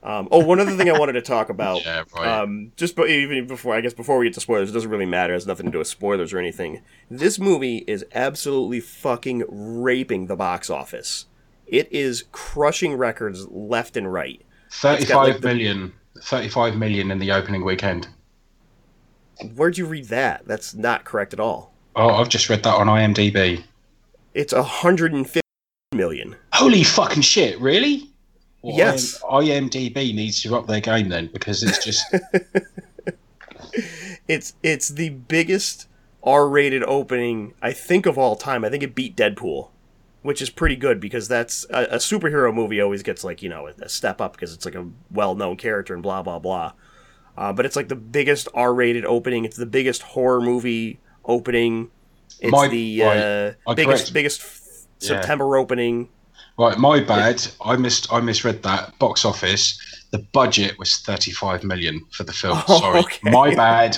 Um, 0.03 0.29
oh, 0.31 0.43
one 0.45 0.59
other 0.61 0.75
thing 0.77 0.89
I 0.89 0.99
wanted 0.99 1.13
to 1.13 1.23
talk 1.23 1.51
about. 1.51 1.85
Yeah, 1.85 2.05
right. 2.17 2.41
Um, 2.41 2.73
just 2.77 2.97
be- 2.97 3.03
even 3.05 3.47
before, 3.47 3.75
I 3.75 3.83
guess 3.83 3.93
before 3.93 4.17
we 4.19 4.25
get 4.27 4.35
to 4.35 4.41
spoilers, 4.41 4.71
it 4.71 4.73
doesn't 4.73 4.91
really 4.91 5.07
matter. 5.07 5.35
It 5.35 5.37
has 5.37 5.47
nothing 5.47 5.67
to 5.67 5.73
do 5.73 5.79
with 5.79 5.89
spoilers 5.89 6.33
or 6.33 6.39
anything. 6.39 6.81
This 7.11 7.39
movie 7.39 7.85
is 7.87 8.05
absolutely 8.15 8.81
fucking 8.81 9.45
raping 9.49 10.27
the 10.27 10.37
box 10.37 10.71
office. 10.71 11.27
It 11.71 11.89
is 11.93 12.25
crushing 12.33 12.95
records 12.95 13.47
left 13.49 13.97
and 13.97 14.13
right. 14.13 14.43
Thirty-five 14.71 15.29
like 15.35 15.41
the- 15.41 15.49
million. 15.49 15.93
35 16.23 16.77
million 16.77 17.11
in 17.11 17.19
the 17.19 17.31
opening 17.33 17.65
weekend. 17.65 18.09
Where'd 19.55 19.79
you 19.79 19.87
read 19.87 20.07
that? 20.09 20.43
That's 20.47 20.75
not 20.75 21.05
correct 21.05 21.33
at 21.33 21.41
all. 21.41 21.73
Oh, 21.97 22.11
I've 22.11 22.29
just 22.29 22.51
read 22.51 22.63
that 22.65 22.75
on 22.75 22.89
IMDb. 22.89 23.63
It's 24.35 24.53
150 24.53 25.41
million. 25.95 26.37
Holy 26.53 26.83
fucking 26.85 27.23
shit! 27.23 27.59
Really? 27.61 28.11
Well, 28.61 28.77
Yes. 28.77 29.19
IMDb 29.23 30.15
needs 30.15 30.43
to 30.43 30.55
up 30.57 30.67
their 30.67 30.81
game 30.81 31.09
then 31.09 31.29
because 31.33 31.63
it's 31.63 31.83
just 31.83 32.05
It's 34.29 34.55
it's 34.63 34.89
the 34.89 35.09
biggest 35.11 35.87
R-rated 36.23 36.83
opening 36.85 37.55
I 37.63 37.73
think 37.73 38.05
of 38.07 38.19
all 38.19 38.37
time. 38.37 38.65
I 38.65 38.69
think 38.69 38.83
it 38.83 38.95
beat 38.95 39.17
Deadpool, 39.17 39.69
which 40.23 40.43
is 40.43 40.51
pretty 40.51 40.77
good 40.77 41.01
because 41.01 41.29
that's 41.29 41.65
a, 41.71 41.83
a 41.85 41.97
superhero 41.97 42.53
movie 42.55 42.81
always 42.81 43.03
gets 43.03 43.25
like 43.25 43.43
you 43.43 43.49
know 43.49 43.67
a 43.69 43.89
step 43.89 44.21
up 44.21 44.33
because 44.33 44.53
it's 44.53 44.65
like 44.65 44.75
a 44.75 44.87
well-known 45.11 45.57
character 45.57 45.95
and 45.95 46.03
blah 46.03 46.23
blah 46.23 46.39
blah. 46.39 46.73
Uh, 47.37 47.53
but 47.53 47.65
it's 47.65 47.77
like 47.77 47.89
the 47.89 47.97
biggest 47.97 48.49
R-rated 48.55 49.05
opening. 49.07 49.45
It's 49.45 49.57
the 49.57 49.65
biggest 49.67 50.03
horror 50.03 50.41
movie 50.41 51.01
opening. 51.25 51.91
It's 52.41 52.51
My- 52.53 52.69
the 52.69 53.03
right. 53.03 53.17
uh, 53.17 53.75
biggest 53.75 54.05
correct. 54.05 54.13
biggest 54.15 54.41
f- 54.41 54.87
Yeah. 55.01 55.09
September 55.09 55.57
opening. 55.57 56.09
right. 56.59 56.77
My 56.79 57.01
bad. 57.01 57.47
I 57.65 57.77
missed. 57.77 58.13
I 58.13 58.21
misread 58.21 58.63
that 58.65 58.99
box 58.99 59.25
office. 59.25 59.79
The 60.11 60.19
budget 60.33 60.79
was 60.79 60.97
thirty-five 60.99 61.65
million 61.65 62.05
for 62.11 62.25
the 62.25 62.33
film. 62.33 62.61
Oh, 62.69 62.79
Sorry, 62.81 62.99
okay. 63.01 63.31
my 63.31 63.55
bad. 63.55 63.97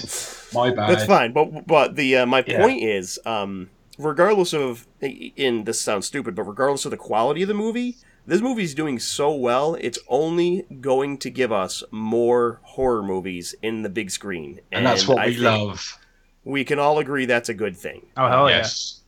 My 0.53 0.71
bad. 0.71 0.91
That's 0.91 1.07
fine, 1.07 1.33
but 1.33 1.67
but 1.67 1.97
the 1.97 2.19
uh, 2.19 2.27
my 2.27 2.45
Yeah. 2.47 2.61
point 2.61 2.83
is, 2.83 3.19
um, 3.25 3.71
regardless 4.05 4.53
of, 4.53 4.87
in 5.01 5.65
this 5.65 5.81
sounds 5.81 6.07
stupid, 6.07 6.35
but 6.35 6.45
regardless 6.45 6.85
of 6.85 6.91
the 6.91 6.97
quality 6.97 7.43
of 7.43 7.49
the 7.49 7.55
movie, 7.55 7.97
this 8.27 8.41
movie's 8.41 8.75
doing 8.75 8.99
so 8.99 9.35
well. 9.35 9.75
It's 9.81 9.99
only 10.09 10.65
going 10.81 11.19
to 11.19 11.31
give 11.31 11.51
us 11.51 11.83
more 11.91 12.61
horror 12.63 13.03
movies 13.03 13.55
in 13.63 13.83
the 13.83 13.89
big 13.89 14.11
screen, 14.11 14.61
and 14.71 14.87
that's 14.87 15.09
what 15.09 15.19
I 15.19 15.27
we 15.27 15.37
love. 15.39 15.99
We 16.45 16.65
can 16.65 16.79
all 16.79 16.99
agree 16.99 17.27
that's 17.27 17.49
a 17.49 17.55
good 17.55 17.77
thing. 17.77 18.07
Oh 18.17 18.29
hell 18.29 18.49
yes. 18.49 19.01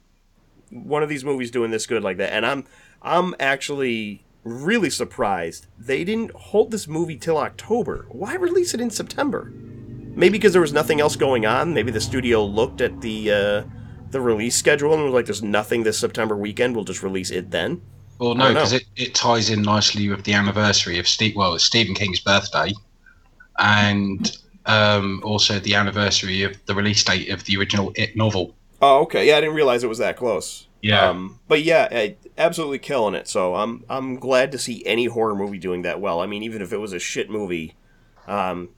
One 0.71 1.03
of 1.03 1.09
these 1.09 1.25
movies 1.25 1.51
doing 1.51 1.71
this 1.71 1.87
good 1.87 2.03
like 2.03 2.17
that, 2.17 2.33
and 2.33 2.45
I'm 2.45 2.65
I'm 3.03 3.35
actually 3.39 4.25
really 4.43 4.91
surprised 4.91 5.67
they 5.79 6.05
didn't 6.05 6.33
hold 6.33 6.71
this 6.71 6.89
movie 6.89 7.17
till 7.17 7.39
October. 7.39 8.07
Why 8.11 8.35
release 8.35 8.75
it 8.75 8.81
in 8.81 8.91
September? 8.91 9.53
Maybe 10.17 10.39
because 10.39 10.53
there 10.53 10.61
was 10.61 10.73
nothing 10.73 11.01
else 11.01 11.17
going 11.17 11.47
on. 11.47 11.75
Maybe 11.75 11.91
the 11.91 12.01
studio 12.01 12.45
looked 12.45 12.81
at 12.81 13.01
the 13.01 13.31
uh, 13.33 13.63
the 14.15 14.21
release 14.21 14.57
schedule 14.57 14.95
and 14.95 15.03
was 15.03 15.13
like, 15.13 15.27
"There's 15.27 15.43
nothing 15.43 15.83
this 15.83 15.99
September 15.99 16.37
weekend. 16.37 16.75
We'll 16.75 16.85
just 16.85 17.03
release 17.03 17.31
it 17.31 17.51
then." 17.51 17.83
Well, 18.19 18.37
no, 18.37 18.55
because 18.55 18.73
it, 18.73 18.85
it 18.95 19.15
ties 19.15 19.51
in 19.51 19.63
nicely 19.63 20.09
with 20.09 20.23
the 20.23 20.33
anniversary 20.33 21.01
of 21.01 21.09
Steve. 21.09 21.35
Well, 21.35 21.55
it's 21.55 21.65
Stephen 21.65 21.95
King's 21.95 22.21
birthday, 22.21 22.73
and 23.59 24.39
um, 24.67 25.21
also 25.25 25.59
the 25.59 25.75
anniversary 25.75 26.45
of 26.45 26.57
the 26.67 26.75
release 26.77 27.03
date 27.03 27.29
of 27.29 27.45
the 27.45 27.57
original 27.57 27.93
It 27.97 28.17
novel. 28.17 28.55
Oh, 28.81 29.01
okay. 29.03 29.27
Yeah, 29.27 29.39
I 29.39 29.41
didn't 29.41 29.57
realize 29.57 29.83
it 29.83 29.89
was 29.89 29.99
that 29.99 30.17
close. 30.17 30.69
Yeah. 30.81 31.09
Um, 31.09 31.41
but 31.49 31.63
yeah, 31.63 31.89
I, 31.91 32.17
absolutely 32.39 32.79
killing 32.79 33.15
it. 33.15 33.27
So 33.27 33.57
I'm 33.57 33.85
I'm 33.91 34.17
glad 34.17 34.53
to 34.53 34.59
see 34.59 34.87
any 34.87 35.07
horror 35.07 35.35
movie 35.35 35.59
doing 35.59 35.83
that 35.83 36.01
well. 36.01 36.21
I 36.21 36.27
mean, 36.27 36.45
even 36.45 36.63
if 36.63 36.73
it 36.73 36.79
was 36.79 36.93
a 36.93 37.01
shit 37.01 37.29
movie, 37.29 37.75
um, 38.29 38.69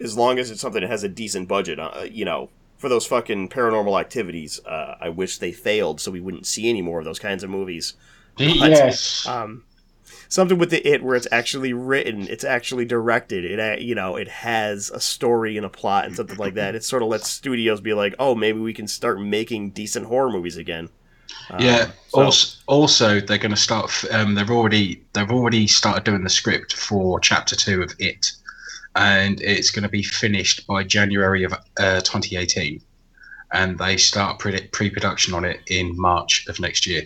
as 0.00 0.18
long 0.18 0.38
as 0.38 0.50
it's 0.50 0.60
something 0.60 0.82
that 0.82 0.90
has 0.90 1.02
a 1.02 1.08
decent 1.08 1.48
budget, 1.48 1.80
uh, 1.80 2.06
you 2.10 2.26
know, 2.26 2.50
for 2.78 2.88
those 2.88 3.06
fucking 3.06 3.48
paranormal 3.48 3.98
activities, 4.00 4.60
uh, 4.66 4.96
I 5.00 5.08
wish 5.08 5.38
they 5.38 5.52
failed 5.52 6.00
so 6.00 6.10
we 6.10 6.20
wouldn't 6.20 6.46
see 6.46 6.68
any 6.68 6.82
more 6.82 6.98
of 6.98 7.04
those 7.04 7.18
kinds 7.18 7.42
of 7.42 7.50
movies. 7.50 7.94
yes. 8.38 9.26
Um, 9.26 9.64
something 10.28 10.58
with 10.58 10.70
the 10.70 10.86
it 10.86 11.02
where 11.02 11.16
it's 11.16 11.28
actually 11.32 11.72
written, 11.72 12.28
it's 12.28 12.44
actually 12.44 12.84
directed. 12.84 13.44
It 13.44 13.58
uh, 13.60 13.80
you 13.80 13.94
know 13.94 14.16
it 14.16 14.28
has 14.28 14.90
a 14.90 15.00
story 15.00 15.56
and 15.56 15.64
a 15.64 15.70
plot 15.70 16.04
and 16.06 16.16
something 16.16 16.36
like 16.36 16.54
that. 16.54 16.74
It 16.76 16.84
sort 16.84 17.02
of 17.02 17.08
lets 17.08 17.30
studios 17.30 17.80
be 17.80 17.94
like, 17.94 18.14
oh, 18.18 18.34
maybe 18.34 18.60
we 18.60 18.74
can 18.74 18.86
start 18.88 19.20
making 19.20 19.70
decent 19.70 20.06
horror 20.06 20.30
movies 20.30 20.56
again. 20.56 20.88
Um, 21.50 21.60
yeah. 21.60 21.90
so- 22.08 22.22
Also, 22.24 22.58
also, 22.66 23.20
they're 23.20 23.38
going 23.38 23.50
to 23.54 23.56
start. 23.56 23.90
Um, 24.10 24.34
they've 24.34 24.50
already 24.50 25.02
they've 25.12 25.30
already 25.30 25.66
started 25.66 26.04
doing 26.04 26.22
the 26.24 26.30
script 26.30 26.74
for 26.74 27.18
chapter 27.20 27.56
two 27.56 27.82
of 27.82 27.94
It, 27.98 28.32
and 28.96 29.40
it's 29.42 29.70
going 29.70 29.82
to 29.82 29.88
be 29.88 30.02
finished 30.02 30.66
by 30.66 30.82
January 30.82 31.44
of 31.44 31.52
uh, 31.52 32.00
2018, 32.00 32.80
and 33.52 33.78
they 33.78 33.96
start 33.96 34.38
pre- 34.38 34.66
pre-production 34.68 35.34
on 35.34 35.44
it 35.44 35.60
in 35.68 35.96
March 36.00 36.46
of 36.48 36.58
next 36.58 36.86
year. 36.86 37.02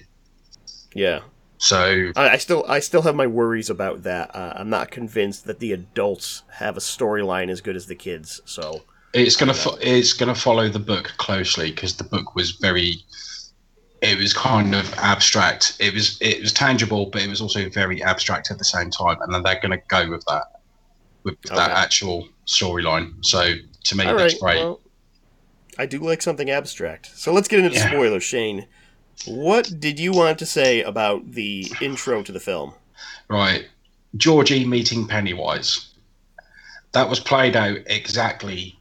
yeah. 0.95 1.20
So 1.62 2.11
I, 2.16 2.30
I 2.30 2.36
still 2.38 2.64
I 2.66 2.78
still 2.80 3.03
have 3.03 3.14
my 3.14 3.26
worries 3.26 3.68
about 3.68 4.03
that. 4.05 4.34
Uh, 4.34 4.55
I'm 4.57 4.70
not 4.70 4.91
convinced 4.91 5.45
that 5.45 5.59
the 5.59 5.72
adults 5.72 6.43
have 6.53 6.78
a 6.78 6.80
storyline 6.80 7.51
as 7.51 7.61
good 7.61 7.76
as 7.76 7.84
the 7.86 7.95
kids. 7.95 8.41
So 8.47 8.80
It's 9.12 9.36
gonna 9.36 9.53
fo- 9.53 9.76
it's 9.82 10.14
gonna 10.14 10.34
follow 10.34 10.70
the 10.70 10.78
book 10.78 11.12
closely 11.18 11.70
because 11.70 11.97
the 11.97 12.05
book 12.05 12.34
was 12.34 12.53
very, 12.53 13.05
it 14.01 14.16
was 14.18 14.32
kind 14.32 14.74
of 14.74 14.91
abstract. 14.95 15.76
It 15.80 15.93
was 15.93 16.16
it 16.22 16.41
was 16.41 16.55
tangible, 16.55 17.11
but 17.12 17.20
it 17.20 17.28
was 17.28 17.43
also 17.43 17.68
very 17.68 18.03
abstract 18.03 18.51
at 18.51 18.57
the 18.57 18.64
same 18.64 18.91
time. 18.91 19.18
And 19.20 19.34
then 19.34 19.43
they're 19.43 19.61
gonna 19.61 19.82
go 19.88 20.09
with 20.09 20.24
that, 20.28 20.59
with 21.24 21.40
that 21.42 21.70
actual 21.70 22.28
storyline. 22.46 23.24
So 23.24 23.54
to 23.84 23.96
me, 23.96 24.04
all 24.06 24.14
that's 24.14 24.34
right, 24.34 24.40
great. 24.40 24.58
well, 24.58 24.80
I 25.78 25.86
do 25.86 25.98
like 25.98 26.22
something 26.22 26.50
abstract. 26.50 27.10
So 27.16 27.32
let's 27.32 27.48
get 27.48 27.60
into 27.60 27.76
Yeah. 27.76 27.88
spoilers, 27.88 28.24
Shane. 28.24 28.66
What 29.26 29.80
did 29.80 29.98
you 29.98 30.12
want 30.12 30.38
to 30.38 30.46
say 30.46 30.82
about 30.82 31.32
the 31.32 31.70
intro 31.80 32.22
to 32.22 32.32
the 32.32 32.40
film? 32.40 32.74
right, 33.28 33.68
Georgie 34.16 34.64
meeting 34.64 35.06
Pennywise. 35.06 35.86
That 36.92 37.08
was 37.08 37.20
played 37.20 37.54
out 37.56 37.78
exactly 37.86 38.76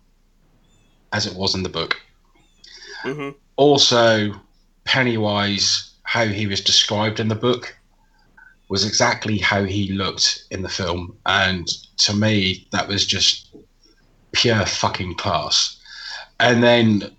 as 1.13 1.27
it 1.27 1.35
was 1.35 1.55
in 1.55 1.63
the 1.63 1.69
book. 1.69 1.99
hmm 3.03 3.29
also 3.57 4.33
Pennywise, 4.85 5.93
how 6.03 6.25
he 6.25 6.47
was 6.47 6.61
described 6.61 7.19
in 7.19 7.27
the 7.27 7.35
book, 7.35 7.77
was 8.70 8.86
exactly 8.86 9.38
how 9.38 9.63
he 9.63 9.91
looked 9.91 10.45
in 10.51 10.61
the 10.61 10.70
film, 10.70 11.17
and 11.26 11.67
to 11.97 12.13
me, 12.13 12.67
that 12.72 12.88
was 12.88 13.05
just 13.05 13.55
pure 14.32 14.65
fucking 14.65 15.15
class. 15.15 15.78
And 16.39 16.63
then, 16.63 17.11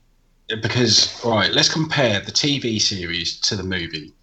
because 0.48 1.22
right, 1.24 1.52
let's 1.52 1.68
compare 1.68 2.20
the 2.20 2.32
TV 2.32 2.80
series 2.80 3.38
to 3.40 3.56
the 3.56 3.64
movie. 3.64 4.14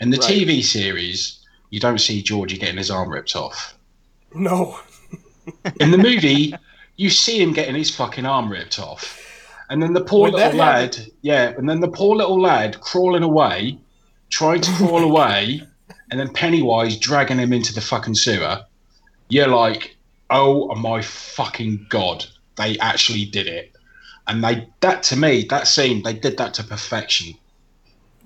In 0.00 0.10
the 0.10 0.16
Right. 0.16 0.30
TV 0.30 0.64
series, 0.64 1.38
you 1.70 1.78
don't 1.78 2.00
see 2.00 2.22
Georgie 2.22 2.58
getting 2.58 2.78
his 2.78 2.90
arm 2.90 3.10
ripped 3.10 3.36
off. 3.36 3.76
No. 4.34 4.80
In 5.78 5.90
the 5.90 5.98
movie, 5.98 6.54
you 6.96 7.10
see 7.10 7.40
him 7.40 7.52
getting 7.52 7.74
his 7.74 7.94
fucking 7.94 8.26
arm 8.26 8.50
ripped 8.50 8.78
off. 8.78 9.18
And 9.70 9.82
then 9.82 9.92
the 9.92 10.04
poor 10.04 10.30
that 10.30 10.36
little 10.36 10.58
lad, 10.58 10.98
yeah, 11.22 11.50
and 11.56 11.68
then 11.68 11.80
the 11.80 11.88
poor 11.88 12.16
little 12.16 12.40
lad 12.40 12.80
crawling 12.80 13.22
away, 13.22 13.78
trying 14.28 14.60
to 14.60 14.70
crawl 14.72 15.02
away, 15.04 15.62
and 16.12 16.20
then 16.20 16.28
Pennywise 16.28 16.98
dragging 16.98 17.38
him 17.38 17.54
into 17.54 17.72
the 17.72 17.80
fucking 17.80 18.14
sewer. 18.14 18.62
You're 19.30 19.48
like, 19.48 19.96
oh 20.28 20.74
my 20.74 21.00
fucking 21.00 21.86
god, 21.88 22.26
they 22.56 22.78
actually 22.80 23.24
did 23.24 23.46
it. 23.46 23.74
And 24.28 24.44
they, 24.44 24.68
that 24.80 25.02
to 25.04 25.16
me, 25.16 25.46
that 25.48 25.66
scene, 25.66 26.02
they 26.02 26.12
did 26.12 26.36
that 26.36 26.52
to 26.54 26.64
perfection. 26.64 27.32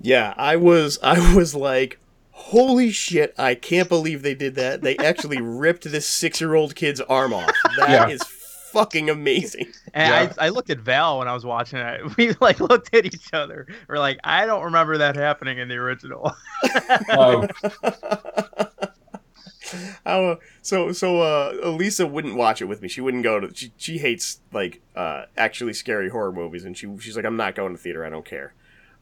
Yeah, 0.03 0.35
I 0.37 0.57
was 0.57 0.99
I 1.03 1.37
was 1.37 1.55
like, 1.55 2.01
holy 2.33 2.91
shit, 2.91 3.33
I 3.39 3.55
can't 3.55 3.89
believe 3.89 4.23
they 4.23 4.35
did 4.35 4.57
that. 4.57 4.83
They 4.83 4.97
actually 4.97 5.41
ripped 5.41 5.85
this 5.85 6.09
six 6.09 6.41
year 6.41 6.57
old 6.57 6.75
kid's 6.75 7.01
arm 7.03 7.33
off. 7.33 7.55
That 7.79 8.11
is 8.11 8.21
Yeah. 8.21 8.36
Fucking 8.77 9.09
amazing. 9.11 9.67
And 9.95 10.11
Yeah. 10.29 10.35
I, 10.39 10.47
I 10.47 10.49
looked 10.51 10.69
at 10.69 10.79
Val 10.79 11.19
when 11.21 11.29
I 11.29 11.33
was 11.33 11.45
watching 11.47 11.79
it. 11.79 12.03
We 12.19 12.35
like 12.41 12.61
looked 12.61 12.95
at 12.95 13.07
each 13.07 13.33
other. 13.33 13.67
We're 13.89 13.99
like, 13.99 14.19
I 14.23 14.45
don't 14.45 14.65
remember 14.65 14.99
that 14.99 15.17
happening 15.17 15.59
in 15.59 15.69
the 15.69 15.77
original. 15.77 16.35
Oh, 17.11 17.47
Oh, 20.05 20.39
so 20.63 20.93
so 20.93 21.21
uh, 21.23 21.53
Elisa 21.63 22.07
wouldn't 22.07 22.37
watch 22.37 22.63
it 22.63 22.67
with 22.67 22.81
me. 22.83 22.89
She 22.89 23.01
wouldn't 23.01 23.25
go 23.25 23.41
to. 23.41 23.53
She 23.55 23.73
she 23.77 23.99
hates 23.99 24.41
like 24.53 24.81
uh, 24.95 25.25
actually 25.37 25.73
scary 25.73 26.09
horror 26.09 26.31
movies, 26.31 26.65
and 26.65 26.77
she 26.79 26.87
she's 27.01 27.17
like, 27.17 27.25
I'm 27.25 27.37
not 27.37 27.57
going 27.57 27.73
to 27.73 27.79
theater. 27.79 28.05
I 28.07 28.11
don't 28.11 28.25
care. 28.25 28.55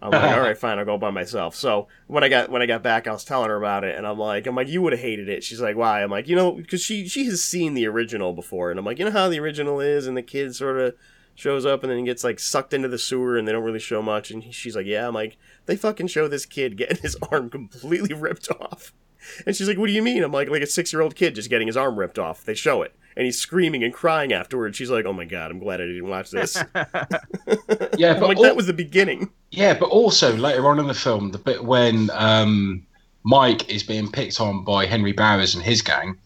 I'm 0.04 0.10
like, 0.10 0.22
all 0.36 0.40
right, 0.40 0.56
fine, 0.56 0.78
I'll 0.78 0.84
go 0.84 0.98
by 0.98 1.10
myself. 1.10 1.54
So 1.56 1.88
when 2.06 2.22
I 2.22 2.28
got 2.28 2.50
when 2.50 2.60
I 2.60 2.66
got 2.66 2.82
back, 2.82 3.06
I 3.06 3.12
was 3.12 3.24
telling 3.24 3.48
her 3.48 3.56
about 3.56 3.84
it, 3.84 3.96
and 3.96 4.06
I'm 4.06 4.18
like, 4.18 4.46
I'm 4.46 4.54
like, 4.54 4.68
you 4.68 4.82
would 4.82 4.92
have 4.92 5.00
hated 5.00 5.28
it. 5.28 5.42
She's 5.42 5.60
like, 5.60 5.76
why? 5.76 6.02
I'm 6.02 6.10
like, 6.10 6.28
you 6.28 6.36
know, 6.36 6.52
because 6.52 6.82
she 6.82 7.08
she 7.08 7.24
has 7.26 7.42
seen 7.42 7.74
the 7.74 7.86
original 7.86 8.34
before, 8.34 8.70
and 8.70 8.78
I'm 8.78 8.84
like, 8.84 8.98
you 8.98 9.06
know 9.06 9.10
how 9.10 9.28
the 9.28 9.40
original 9.40 9.80
is, 9.80 10.06
and 10.06 10.16
the 10.16 10.22
kid 10.22 10.54
sort 10.54 10.78
of 10.78 10.94
shows 11.34 11.66
up 11.66 11.82
and 11.82 11.90
then 11.90 12.04
gets 12.04 12.22
like 12.22 12.38
sucked 12.38 12.74
into 12.74 12.88
the 12.88 12.98
sewer, 12.98 13.36
and 13.36 13.48
they 13.48 13.52
don't 13.52 13.64
really 13.64 13.78
show 13.78 14.02
much, 14.02 14.30
and 14.30 14.52
she's 14.54 14.76
like, 14.76 14.86
yeah, 14.86 15.08
I'm 15.08 15.14
like, 15.14 15.38
they 15.66 15.76
fucking 15.76 16.08
show 16.08 16.28
this 16.28 16.44
kid 16.44 16.76
getting 16.76 16.98
his 16.98 17.16
arm 17.32 17.48
completely 17.48 18.14
ripped 18.14 18.50
off. 18.50 18.92
And 19.46 19.56
she's 19.56 19.66
like, 19.68 19.78
"What 19.78 19.86
do 19.86 19.94
you 19.94 20.02
mean?" 20.02 20.22
I'm 20.22 20.32
like, 20.32 20.50
"Like 20.50 20.60
a 20.60 20.66
six 20.66 20.92
year 20.92 21.00
old 21.00 21.16
kid 21.16 21.34
just 21.34 21.48
getting 21.48 21.66
his 21.66 21.78
arm 21.78 21.98
ripped 21.98 22.18
off." 22.18 22.44
They 22.44 22.52
show 22.52 22.82
it, 22.82 22.94
and 23.16 23.24
he's 23.24 23.38
screaming 23.38 23.82
and 23.84 23.92
crying 23.94 24.32
afterwards. 24.32 24.76
She's 24.76 24.90
like, 24.90 25.04
"Oh 25.06 25.12
my 25.12 25.24
god, 25.24 25.50
I'm 25.50 25.58
glad 25.58 25.80
I 25.80 25.86
didn't 25.86 26.08
watch 26.08 26.30
this." 26.30 26.56
yeah, 27.96 28.14
but 28.14 28.28
like, 28.28 28.36
all- 28.36 28.42
that 28.42 28.56
was 28.56 28.66
the 28.66 28.72
beginning. 28.72 29.30
Yeah, 29.50 29.74
but 29.74 29.86
also 29.90 30.36
later 30.36 30.66
on 30.68 30.78
in 30.80 30.86
the 30.86 30.94
film, 30.94 31.30
the 31.30 31.38
bit 31.38 31.64
when 31.64 32.10
um, 32.12 32.84
Mike 33.22 33.68
is 33.70 33.82
being 33.82 34.10
picked 34.10 34.40
on 34.40 34.64
by 34.64 34.86
Henry 34.86 35.12
Bowers 35.12 35.54
and 35.54 35.62
his 35.62 35.80
gang, 35.80 36.16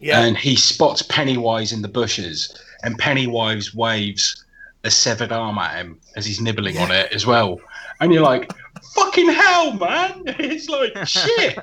Yeah, 0.00 0.22
and 0.24 0.36
he 0.36 0.56
spots 0.56 1.02
Pennywise 1.02 1.72
in 1.72 1.82
the 1.82 1.88
bushes, 1.88 2.56
and 2.82 2.98
Pennywise 2.98 3.74
waves 3.74 4.44
a 4.84 4.90
severed 4.90 5.32
arm 5.32 5.58
at 5.58 5.76
him 5.76 5.98
as 6.16 6.24
he's 6.24 6.40
nibbling 6.40 6.78
on 6.78 6.90
it 6.92 7.12
as 7.12 7.26
well. 7.26 7.60
And 8.00 8.12
you're 8.12 8.22
like, 8.22 8.48
fucking 8.94 9.28
hell, 9.30 9.72
man! 9.74 10.22
It's 10.38 10.68
like 10.68 10.92
shit. 11.06 11.58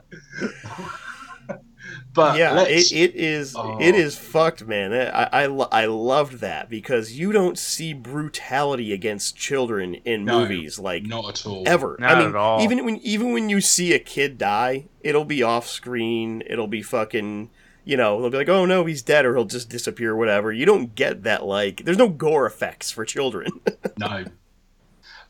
But 2.16 2.38
yeah, 2.38 2.63
it, 2.63 2.91
it 2.91 3.16
is 3.16 3.55
Oh. 3.55 3.78
it 3.80 3.93
is 3.93 4.18
fucked, 4.18 4.66
man. 4.66 4.93
I, 4.93 5.43
I 5.43 5.43
I 5.45 5.86
loved 5.86 6.39
that 6.39 6.70
because 6.70 7.13
you 7.13 7.32
don't 7.32 7.59
see 7.59 7.93
brutality 7.93 8.91
against 8.93 9.36
children 9.36 9.95
in 10.05 10.26
No, 10.26 10.39
movies 10.39 10.80
like 10.80 11.03
not 11.03 11.30
at 11.30 11.45
all. 11.45 11.63
ever. 11.68 11.97
Not 11.99 12.16
I 12.16 12.20
mean, 12.20 12.30
at 12.30 12.36
all. 12.36 12.61
even 12.61 12.84
when 12.86 12.97
even 12.97 13.34
when 13.34 13.49
you 13.49 13.61
see 13.61 13.93
a 13.93 13.99
kid 13.99 14.38
die, 14.39 14.86
it'll 15.01 15.26
be 15.26 15.43
off 15.43 15.68
screen. 15.68 16.41
It'll 16.47 16.68
be 16.68 16.82
fucking. 16.82 17.51
You 17.88 17.97
know, 17.97 18.20
they'll 18.20 18.32
be 18.32 18.38
like, 18.38 18.49
"Oh 18.49 18.66
no, 18.66 18.86
he's 18.86 19.03
dead," 19.03 19.26
or 19.28 19.36
he'll 19.36 19.45
just 19.45 19.70
disappear, 19.70 20.13
or 20.13 20.16
whatever. 20.16 20.51
You 20.51 20.66
don't 20.66 20.95
get 20.95 21.22
that. 21.22 21.45
Like, 21.45 21.84
there's 21.86 21.99
no 21.99 22.09
gore 22.09 22.47
effects 22.47 22.89
for 22.89 23.05
children. 23.05 23.51
No. 23.99 24.26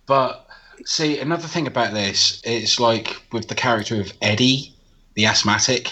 But 0.06 0.48
see, 0.86 1.20
another 1.20 1.48
thing 1.48 1.68
about 1.68 1.94
this, 1.94 2.42
it's 2.44 2.80
like 2.80 3.22
with 3.32 3.48
the 3.48 3.56
character 3.56 4.00
of 4.02 4.14
Eddie, 4.22 4.74
the 5.16 5.26
asthmatic, 5.26 5.92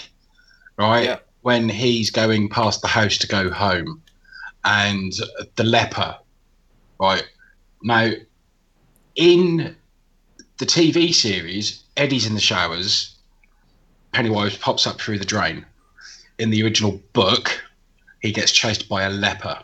right? 0.78 1.04
Yeah. 1.04 1.18
When 1.42 1.68
he's 1.68 2.10
going 2.10 2.48
past 2.48 2.80
the 2.80 2.88
house 2.88 3.18
to 3.18 3.26
go 3.26 3.50
home, 3.50 4.02
and 4.64 5.12
the 5.56 5.64
leper, 5.64 6.16
right? 6.98 7.24
Now, 7.82 8.12
in 9.14 9.76
the 10.58 10.66
TV 10.66 11.14
series, 11.14 11.82
Eddie's 11.96 12.26
in 12.26 12.34
the 12.34 12.40
showers, 12.40 13.14
Pennywise 14.12 14.56
pops 14.56 14.86
up 14.86 15.00
through 15.00 15.18
the 15.18 15.24
drain. 15.24 15.66
In 16.38 16.50
the 16.50 16.62
original 16.62 17.00
book, 17.12 17.62
he 18.20 18.32
gets 18.32 18.52
chased 18.52 18.88
by 18.88 19.02
a 19.02 19.10
leper. 19.10 19.58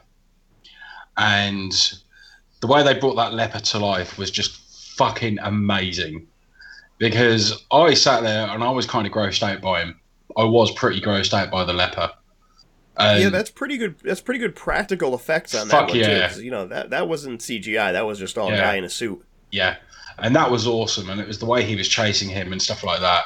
And 1.16 1.72
the 2.61 2.66
way 2.66 2.82
they 2.82 2.98
brought 2.98 3.16
that 3.16 3.32
leper 3.32 3.61
to 3.61 3.78
life 3.78 4.18
was 4.18 4.30
just 4.30 4.96
fucking 4.96 5.38
amazing. 5.40 6.26
Because 6.98 7.64
I 7.70 7.94
sat 7.94 8.22
there 8.22 8.48
and 8.48 8.62
I 8.62 8.70
was 8.70 8.86
kind 8.86 9.06
of 9.06 9.12
grossed 9.12 9.42
out 9.42 9.62
by 9.62 9.82
him. 9.82 9.99
I 10.37 10.45
was 10.45 10.70
pretty 10.72 11.01
grossed 11.01 11.33
out 11.35 11.51
by 11.51 11.64
the 11.64 11.72
leper. 11.72 12.11
Yeah, 12.99 13.26
um, 13.26 13.33
that's 13.33 13.51
pretty 13.51 13.78
good. 13.78 13.97
That's 14.03 14.20
pretty 14.20 14.41
good 14.41 14.55
practical 14.55 15.14
effects 15.14 15.55
on 15.55 15.68
that 15.68 15.89
one 15.89 16.35
too. 16.35 16.43
You 16.45 16.51
know 16.51 16.66
that 16.66 16.91
that 16.91 17.09
wasn't 17.09 17.41
CGI. 17.41 17.93
That 17.93 18.07
was 18.07 18.18
just 18.18 18.37
all 18.37 18.51
Yeah. 18.51 18.61
guy 18.61 18.74
in 18.76 18.85
a 18.85 18.91
suit. 18.91 19.24
Yeah, 19.51 19.76
and 20.18 20.37
that 20.37 20.51
was 20.51 20.66
awesome, 20.66 21.09
and 21.09 21.20
it 21.20 21.26
was 21.26 21.39
the 21.39 21.47
way 21.47 21.64
he 21.64 21.76
was 21.76 21.89
chasing 21.89 22.28
him 22.28 22.53
and 22.53 22.61
stuff 22.61 22.85
like 22.85 23.01
that. 23.01 23.24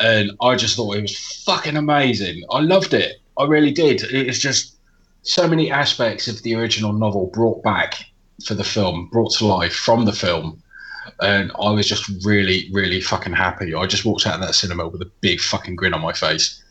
And 0.00 0.32
I 0.40 0.56
just 0.56 0.74
thought 0.76 0.96
it 0.96 1.02
was 1.02 1.16
fucking 1.44 1.76
amazing. 1.76 2.42
I 2.50 2.60
loved 2.60 2.94
it. 2.94 3.16
I 3.38 3.44
really 3.44 3.70
did. 3.70 4.02
It 4.02 4.26
was 4.26 4.40
just 4.40 4.76
so 5.22 5.46
many 5.46 5.70
aspects 5.70 6.26
of 6.26 6.42
the 6.42 6.54
original 6.56 6.92
novel 6.92 7.26
brought 7.32 7.62
back 7.62 8.04
for 8.44 8.54
the 8.54 8.64
film, 8.64 9.08
brought 9.12 9.32
to 9.34 9.46
life 9.46 9.74
from 9.74 10.04
the 10.04 10.12
film. 10.12 10.60
And 11.20 11.52
I 11.60 11.70
was 11.70 11.86
just 11.88 12.08
really, 12.24 12.68
really 12.72 13.00
fucking 13.00 13.32
happy. 13.34 13.74
I 13.74 13.86
just 13.86 14.04
walked 14.04 14.26
out 14.26 14.34
of 14.34 14.40
that 14.46 14.54
cinema 14.54 14.88
with 14.88 15.00
a 15.02 15.10
big 15.20 15.40
fucking 15.40 15.76
grin 15.76 15.94
on 15.94 16.00
my 16.00 16.12
face. 16.12 16.62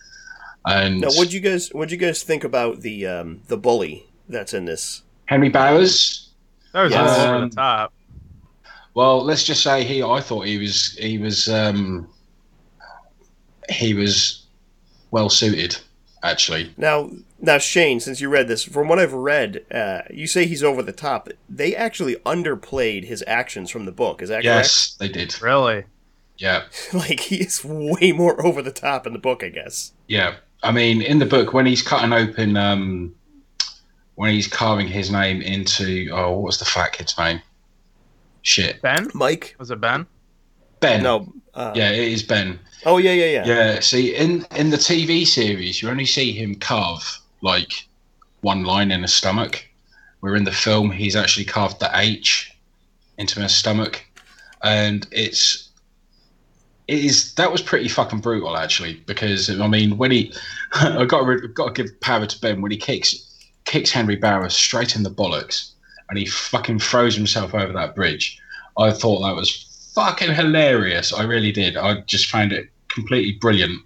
And 0.66 1.02
Now, 1.02 1.08
what'd 1.10 1.34
you 1.34 1.40
guys 1.42 1.70
what'd 1.74 1.92
you 1.92 1.98
guys 1.98 2.24
think 2.24 2.44
about 2.44 2.82
the 2.82 3.06
um, 3.08 3.42
the 3.48 3.58
bully 3.58 4.06
that's 4.30 4.54
in 4.54 4.66
this? 4.66 5.02
Henry 5.26 5.50
Bowers, 5.50 6.30
That 6.74 6.84
was 6.84 6.92
Yes. 6.92 7.10
just 7.10 7.20
over 7.28 7.36
Um, 7.36 7.50
the 7.50 7.56
top. 7.56 7.94
Well, 8.94 9.24
let's 9.24 9.44
just 9.44 9.64
say 9.64 9.84
he. 9.84 10.04
I 10.04 10.20
thought 10.22 10.46
he 10.46 10.58
was. 10.58 10.94
He 11.00 11.18
was. 11.18 11.50
Um, 11.50 12.08
he 13.70 13.94
was 13.94 14.46
well 15.12 15.30
suited, 15.30 15.78
actually. 16.24 16.74
Now, 16.78 17.12
now 17.40 17.58
Shane, 17.58 18.00
since 18.00 18.22
you 18.22 18.30
read 18.30 18.48
this, 18.48 18.64
from 18.64 18.88
what 18.88 19.00
I've 19.00 19.14
read, 19.14 19.66
uh, 19.72 20.02
you 20.10 20.26
say 20.26 20.46
he's 20.46 20.64
over 20.64 20.82
the 20.82 20.92
top. 20.94 21.30
They 21.50 21.76
actually 21.76 22.16
underplayed 22.26 23.06
his 23.06 23.24
actions 23.28 23.70
from 23.70 23.86
the 23.86 23.92
book. 23.92 24.22
Is 24.22 24.30
that 24.30 24.44
correct? 24.44 24.46
Yes, 24.46 24.96
they 25.00 25.10
did. 25.10 25.40
Really? 25.42 25.84
Yeah, 26.38 26.64
like 26.94 27.20
he 27.20 27.42
is 27.42 27.64
way 27.64 28.12
more 28.12 28.44
over 28.44 28.62
the 28.62 28.72
top 28.72 29.06
in 29.06 29.14
the 29.14 29.20
book, 29.20 29.44
I 29.44 29.50
guess. 29.50 29.94
yeah. 30.08 30.36
I 30.66 30.72
mean, 30.72 31.02
in 31.02 31.20
the 31.20 31.26
book, 31.26 31.52
when 31.52 31.66
he's 31.66 31.82
cutting 31.82 32.14
open, 32.14 32.56
um, 32.56 33.14
when 34.16 34.32
he's 34.34 34.48
carving 34.48 34.88
his 34.88 35.12
name 35.12 35.42
into, 35.42 36.10
oh, 36.14 36.32
what 36.32 36.44
was 36.44 36.58
the 36.58 36.64
fat 36.64 36.94
kid's 36.94 37.18
name? 37.18 37.42
Shit, 38.44 38.82
Ben? 38.82 39.10
Mike? 39.14 39.58
Was 39.60 39.72
it 39.72 39.82
Ben? 39.82 40.08
Ben. 40.80 41.04
No. 41.04 41.34
Uh, 41.54 41.72
Yeah, 41.76 41.92
it 41.92 42.12
is 42.12 42.24
Ben. 42.24 42.60
Oh 42.86 42.98
yeah, 42.98 43.12
yeah, 43.14 43.26
yeah. 43.26 43.46
Yeah. 43.46 43.80
See, 43.80 44.16
in 44.16 44.46
in 44.56 44.70
the 44.70 44.78
TV 44.78 45.26
series, 45.26 45.82
you 45.82 45.90
only 45.90 46.06
see 46.06 46.32
him 46.32 46.56
carve 46.56 47.20
like 47.42 47.88
one 48.42 48.64
line 48.64 48.92
in 48.92 49.02
his 49.02 49.14
stomach. 49.14 49.66
Where 50.20 50.36
in 50.36 50.46
the 50.46 50.52
film, 50.52 50.90
he's 50.92 51.16
actually 51.16 51.46
carved 51.46 51.80
the 51.80 51.90
H 51.94 52.52
into 53.18 53.42
his 53.42 53.54
stomach, 53.54 54.06
and 54.64 55.06
it's 55.12 55.70
it 56.88 57.04
is 57.04 57.34
that 57.36 57.52
was 57.52 57.62
pretty 57.62 57.88
fucking 57.88 58.20
brutal 58.20 58.58
actually. 58.58 58.96
Because 59.06 59.50
I 59.50 59.68
mean, 59.68 59.98
when 59.98 60.12
he, 60.12 60.34
I 60.74 61.06
got 61.06 61.24
got 61.54 61.76
to 61.76 61.84
give 61.84 62.00
power 62.02 62.26
to 62.26 62.40
Ben 62.42 62.62
when 62.62 62.72
he 62.72 62.78
kicks 62.78 63.30
kicks 63.66 63.92
Henry 63.92 64.16
Barrows 64.16 64.56
straight 64.56 64.96
in 64.96 65.04
the 65.04 65.10
bollocks, 65.12 65.72
and 66.10 66.18
he 66.18 66.26
fucking 66.26 66.80
throws 66.80 67.16
himself 67.16 67.54
over 67.54 67.74
that 67.74 67.96
bridge. 67.96 68.40
I 68.78 68.92
thought 68.92 69.22
that 69.22 69.36
was 69.36 69.66
fucking 69.94 70.34
hilarious. 70.34 71.14
I 71.14 71.24
really 71.24 71.52
did. 71.52 71.78
I 71.78 72.02
just 72.02 72.30
found 72.30 72.52
it 72.52 72.70
completely 72.88 73.34
brilliant 73.34 73.82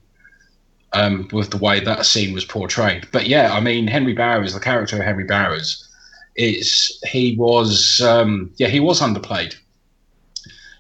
um, 0.93 1.28
with 1.32 1.51
the 1.51 1.58
way 1.58 1.80
that 1.80 2.05
scene 2.05 2.34
was 2.34 2.45
portrayed. 2.45 3.08
But 3.12 3.28
yeah, 3.28 3.53
I 3.53 3.60
mean, 3.60 3.88
Henry 3.88 4.14
Bowers, 4.14 4.53
the 4.53 4.60
character 4.60 4.97
of 4.97 5.03
Henry 5.03 5.26
Bowers, 5.26 5.88
it's 6.36 7.01
he 7.08 7.36
was 7.38 7.99
um, 8.01 8.51
yeah 8.58 8.68
he 8.68 8.80
was 8.80 9.01
underplayed 9.01 9.55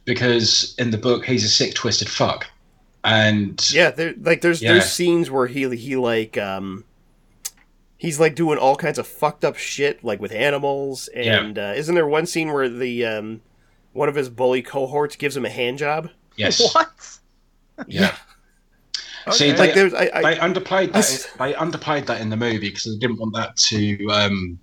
because 0.05 0.75
in 0.77 0.91
the 0.91 0.97
book 0.97 1.25
he's 1.25 1.43
a 1.43 1.49
sick, 1.49 1.73
twisted 1.73 2.09
fuck, 2.09 2.47
and 3.03 3.69
Yeah, 3.71 3.91
there 3.91 4.13
like 4.19 4.41
there's 4.41 4.61
Yeah. 4.61 4.73
there's 4.73 4.91
scenes 4.91 5.29
where 5.31 5.47
he 5.47 5.67
he 5.75 5.95
like 5.95 6.37
um 6.37 6.83
he's 7.97 8.19
like 8.19 8.35
doing 8.35 8.59
all 8.59 8.75
kinds 8.75 8.99
of 8.99 9.07
fucked 9.07 9.43
up 9.43 9.57
shit 9.57 10.03
like 10.03 10.19
with 10.21 10.31
animals 10.31 11.07
and 11.09 11.57
uh, 11.57 11.73
isn't 11.75 11.95
there 11.95 12.07
one 12.07 12.27
scene 12.27 12.53
where 12.53 12.69
the 12.69 13.03
um 13.03 13.41
one 13.97 14.07
of 14.09 14.15
his 14.15 14.29
bully 14.29 14.61
cohorts 14.61 15.15
gives 15.15 15.35
him 15.35 15.45
a 15.45 15.49
hand 15.49 15.77
job? 15.79 16.09
yes, 16.35 16.61
What? 16.75 17.19
yeah. 17.87 18.15
See, 19.31 19.51
Okay. 19.51 19.51
they, 19.51 19.57
Like 19.57 19.73
there's 19.75 19.93
I, 19.93 20.09
I 20.13 20.21
they 20.21 20.35
underplayed 20.39 20.93
that. 20.93 20.99
s- 20.99 21.27
they 21.37 21.51
underplayed 21.53 22.05
that 22.05 22.21
in 22.21 22.29
the 22.29 22.37
movie 22.37 22.69
because 22.69 22.85
they 22.85 22.97
didn't 22.97 23.17
want 23.19 23.33
that 23.35 23.57
to 23.57 24.07
um, 24.09 24.57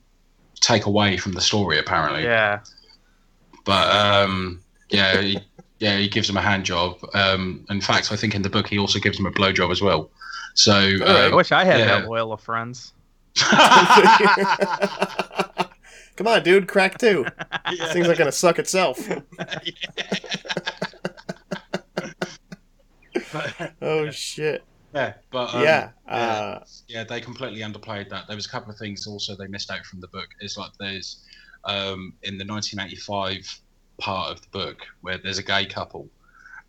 take 0.61 0.87
away 0.87 1.18
from 1.18 1.32
the 1.32 1.41
story. 1.43 1.78
Apparently, 1.78 2.22
Yeah. 2.22 2.61
but 3.66 3.95
um, 3.95 4.62
yeah, 4.89 5.20
he, 5.20 5.39
yeah, 5.80 5.99
he 5.99 6.09
gives 6.09 6.30
him 6.30 6.39
a 6.39 6.41
hand 6.41 6.64
job. 6.64 6.97
Um, 7.12 7.66
in 7.68 7.82
fact, 7.82 8.11
I 8.11 8.16
think 8.16 8.35
in 8.35 8.41
the 8.41 8.49
book 8.49 8.66
he 8.68 8.78
also 8.78 8.99
gives 8.99 9.18
him 9.18 9.26
a 9.26 9.30
blow 9.30 9.53
job 9.53 9.70
as 9.70 9.82
well. 9.82 10.11
So 10.55 10.72
All 10.72 10.80
right. 11.01 11.09
I 11.09 11.26
um, 11.26 11.35
wish 11.35 11.53
I 11.53 11.64
had 11.64 11.80
yeah. 11.80 11.87
that 11.99 12.09
loyal 12.09 12.32
of 12.32 12.41
friends. 12.41 12.93
Come 16.17 16.29
on, 16.29 16.43
dude, 16.43 16.69
crack 16.69 16.99
two. 16.99 17.27
This 17.71 17.93
thing's 17.93 18.09
not 18.09 18.17
gonna 18.17 18.33
suck 18.33 18.59
itself. 18.59 19.09
Oh 23.83 24.11
shit. 24.11 24.65
yeah, 24.95 25.15
but 25.31 25.55
um, 25.55 25.62
yeah. 25.62 25.91
yeah. 26.07 26.15
Uh, 26.15 26.65
yeah, 26.89 27.05
they 27.05 27.21
completely 27.21 27.61
underplayed 27.61 28.09
that. 28.11 28.27
There 28.27 28.37
was 28.37 28.47
a 28.47 28.49
couple 28.49 28.71
of 28.71 28.79
things 28.79 29.07
also 29.07 29.37
they 29.37 29.47
missed 29.47 29.71
out 29.71 29.85
from 29.85 30.01
the 30.01 30.09
book. 30.09 30.29
It's 30.41 30.57
like 30.57 30.71
there's 30.79 31.25
um, 31.65 32.15
in 32.23 32.39
the 32.39 32.45
1985 32.45 33.61
part 33.99 34.31
of 34.31 34.41
the 34.41 34.49
book 34.49 34.79
where 35.01 35.19
there's 35.19 35.39
a 35.39 35.43
gay 35.43 35.67
couple 35.67 36.09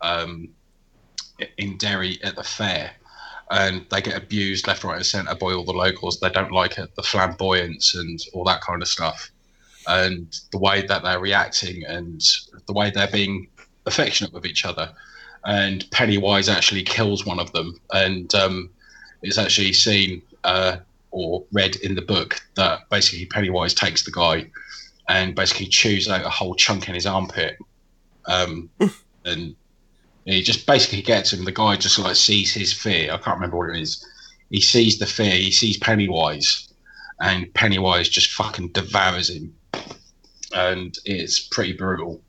um, 0.02 0.50
in 1.58 1.78
Derry 1.78 2.20
at 2.24 2.36
the 2.36 2.44
fair, 2.44 2.92
and 3.52 3.86
they 3.92 4.02
get 4.02 4.18
abused 4.18 4.68
left, 4.68 4.84
right, 4.84 4.98
and 4.98 5.06
centre 5.06 5.36
by 5.36 5.54
all 5.54 5.66
the 5.66 5.74
locals. 5.74 6.20
They 6.20 6.30
don't 6.30 6.52
like 6.52 6.78
it, 6.78 6.96
the 6.96 7.04
flamboyance 7.04 7.96
and 7.96 8.20
all 8.34 8.44
that 8.46 8.62
kind 8.62 8.82
of 8.82 8.88
stuff, 8.88 9.32
and 9.88 10.40
the 10.52 10.58
way 10.58 10.86
that 10.86 11.04
they're 11.04 11.20
reacting 11.20 11.84
and 11.86 12.22
the 12.66 12.74
way 12.74 12.90
they're 12.90 13.08
being 13.08 13.48
affectionate 13.86 14.34
with 14.34 14.46
each 14.46 14.66
other. 14.66 14.92
And 15.46 15.90
Pennywise 15.92 16.50
actually 16.50 16.84
kills 16.84 17.26
one 17.26 17.40
of 17.40 17.52
them, 17.52 17.80
and 17.94 18.34
um, 18.34 18.70
it's 19.22 19.38
actually 19.38 19.74
seen 19.74 20.22
uh, 20.44 20.78
or 21.12 21.44
read 21.52 21.76
in 21.78 21.96
the 21.96 22.02
book 22.02 22.42
that 22.56 22.90
basically 22.90 23.26
Pennywise 23.28 23.74
takes 23.74 24.04
the 24.04 24.12
guy 24.12 24.50
and 25.08 25.36
basically 25.36 25.68
chews 25.68 26.10
out 26.10 26.26
a 26.26 26.30
whole 26.30 26.56
chunk 26.56 26.90
in 26.90 26.96
his 26.96 27.06
armpit, 27.06 27.58
um, 28.26 28.70
and 29.26 29.56
he 30.26 30.42
just 30.42 30.66
basically 30.66 31.04
gets 31.04 31.32
him. 31.32 31.46
The 31.46 31.52
guy 31.52 31.76
just 31.76 32.00
like 32.00 32.16
sees 32.16 32.54
his 32.54 32.74
fear. 32.74 33.14
I 33.14 33.18
can't 33.18 33.38
remember 33.38 33.58
what 33.58 33.70
it 33.70 33.82
is. 33.82 34.04
He 34.50 34.62
sees 34.62 34.98
the 34.98 35.06
fear. 35.06 35.32
He 35.32 35.52
sees 35.52 35.78
Pennywise, 35.78 36.74
and 37.20 37.54
Pennywise 37.54 38.10
just 38.10 38.32
fucking 38.32 38.70
devours 38.70 39.30
him, 39.30 39.56
and 40.56 40.98
it's 41.06 41.40
pretty 41.40 41.74
brutal. 41.74 42.20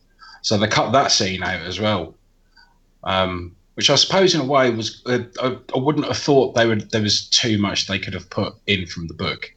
So 0.42 0.58
they 0.58 0.68
cut 0.68 0.92
that 0.92 1.10
scene 1.10 1.42
out 1.42 1.62
as 1.62 1.80
well 1.80 2.14
um, 3.06 3.54
which 3.74 3.88
I 3.88 3.94
suppose 3.94 4.34
in 4.34 4.40
a 4.40 4.44
way 4.44 4.70
was 4.70 5.02
uh, 5.06 5.20
I, 5.40 5.56
I 5.74 5.78
wouldn't 5.78 6.06
have 6.06 6.18
thought 6.18 6.54
they 6.54 6.66
would 6.66 6.90
there 6.90 7.02
was 7.02 7.26
too 7.28 7.56
much 7.56 7.86
they 7.86 7.98
could 7.98 8.14
have 8.14 8.28
put 8.28 8.54
in 8.66 8.86
from 8.86 9.06
the 9.06 9.14
book 9.14 9.52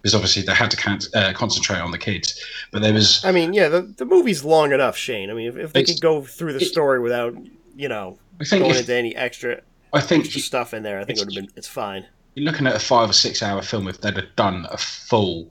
because 0.00 0.14
obviously 0.14 0.42
they 0.42 0.54
had 0.54 0.70
to 0.70 1.08
uh, 1.14 1.32
concentrate 1.32 1.78
on 1.78 1.90
the 1.90 1.98
kids. 1.98 2.40
But 2.70 2.82
there 2.82 2.92
was 2.92 3.24
I 3.24 3.32
mean, 3.32 3.52
yeah, 3.52 3.68
the, 3.68 3.82
the 3.82 4.04
movie's 4.04 4.44
long 4.44 4.72
enough, 4.72 4.96
Shane. 4.96 5.30
I 5.30 5.34
mean, 5.34 5.48
if, 5.48 5.56
if 5.56 5.72
they 5.72 5.84
could 5.84 6.00
go 6.00 6.22
through 6.22 6.54
the 6.54 6.62
it- 6.62 6.66
story 6.66 7.00
without, 7.00 7.34
you 7.76 7.88
know, 7.88 8.18
I 8.40 8.44
think 8.44 8.62
going 8.62 8.74
if, 8.74 8.80
into 8.80 8.94
any 8.94 9.14
extra 9.16 9.60
I 9.92 10.00
think 10.00 10.24
extra 10.24 10.40
stuff 10.40 10.74
in 10.74 10.82
there, 10.82 11.00
I 11.00 11.04
think 11.04 11.18
it 11.18 11.26
would 11.26 11.34
have 11.34 11.44
been 11.46 11.52
it's 11.56 11.68
fine. 11.68 12.06
you're 12.34 12.44
looking 12.50 12.66
at 12.66 12.76
a 12.76 12.80
five 12.80 13.10
or 13.10 13.14
six 13.14 13.42
hour 13.42 13.62
film 13.62 13.88
if 13.88 14.00
they'd 14.00 14.16
have 14.16 14.36
done 14.36 14.66
a 14.70 14.76
full 14.76 15.50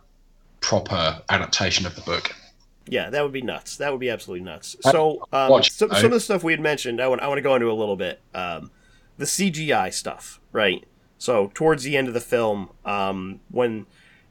proper 0.62 1.22
adaptation 1.30 1.86
of 1.86 1.96
the 1.96 2.02
book. 2.02 2.36
Yeah, 2.92 3.10
that 3.10 3.24
would 3.24 3.32
be 3.32 3.42
nuts. 3.42 3.78
That 3.78 3.90
would 3.92 4.02
be 4.02 4.10
absolutely 4.10 4.44
nuts. 4.44 4.76
So, 4.82 5.26
um, 5.32 5.64
some, 5.64 5.90
some 5.92 6.06
of 6.06 6.12
the 6.12 6.20
stuff 6.20 6.44
we 6.44 6.52
had 6.52 6.60
mentioned, 6.60 7.02
I 7.02 7.08
want, 7.08 7.22
I 7.22 7.28
want 7.30 7.38
to 7.38 7.42
go 7.42 7.56
into 7.56 7.72
a 7.72 7.74
little 7.74 7.96
bit. 7.96 8.20
Um, 8.36 8.70
the 9.18 9.24
CGI 9.26 9.94
stuff, 9.94 10.42
right? 10.52 10.86
So, 11.18 11.52
towards 11.54 11.84
the 11.84 11.96
end 11.96 12.10
of 12.10 12.14
the 12.14 12.20
film, 12.20 12.70
um, 12.84 13.40
when 13.50 13.86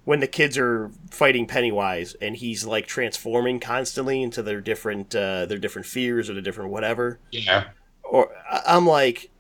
when 0.05 0.21
the 0.21 0.27
kids 0.27 0.59
are 0.59 0.91
fighting 1.11 1.47
Pennywise 1.47 2.15
and 2.21 2.37
he's 2.37 2.65
like 2.67 2.87
transforming 2.87 3.61
constantly 3.61 4.23
into 4.23 4.43
their 4.43 4.61
different 4.61 5.15
uh, 5.17 5.47
their 5.47 5.59
different 5.59 5.87
fears 5.87 6.29
or 6.29 6.35
the 6.35 6.43
different 6.43 6.71
whatever, 6.71 7.19
Yeah. 7.33 7.69
or 8.05 8.31
I- 8.51 8.63
I'm 8.67 8.87
like, 8.87 9.31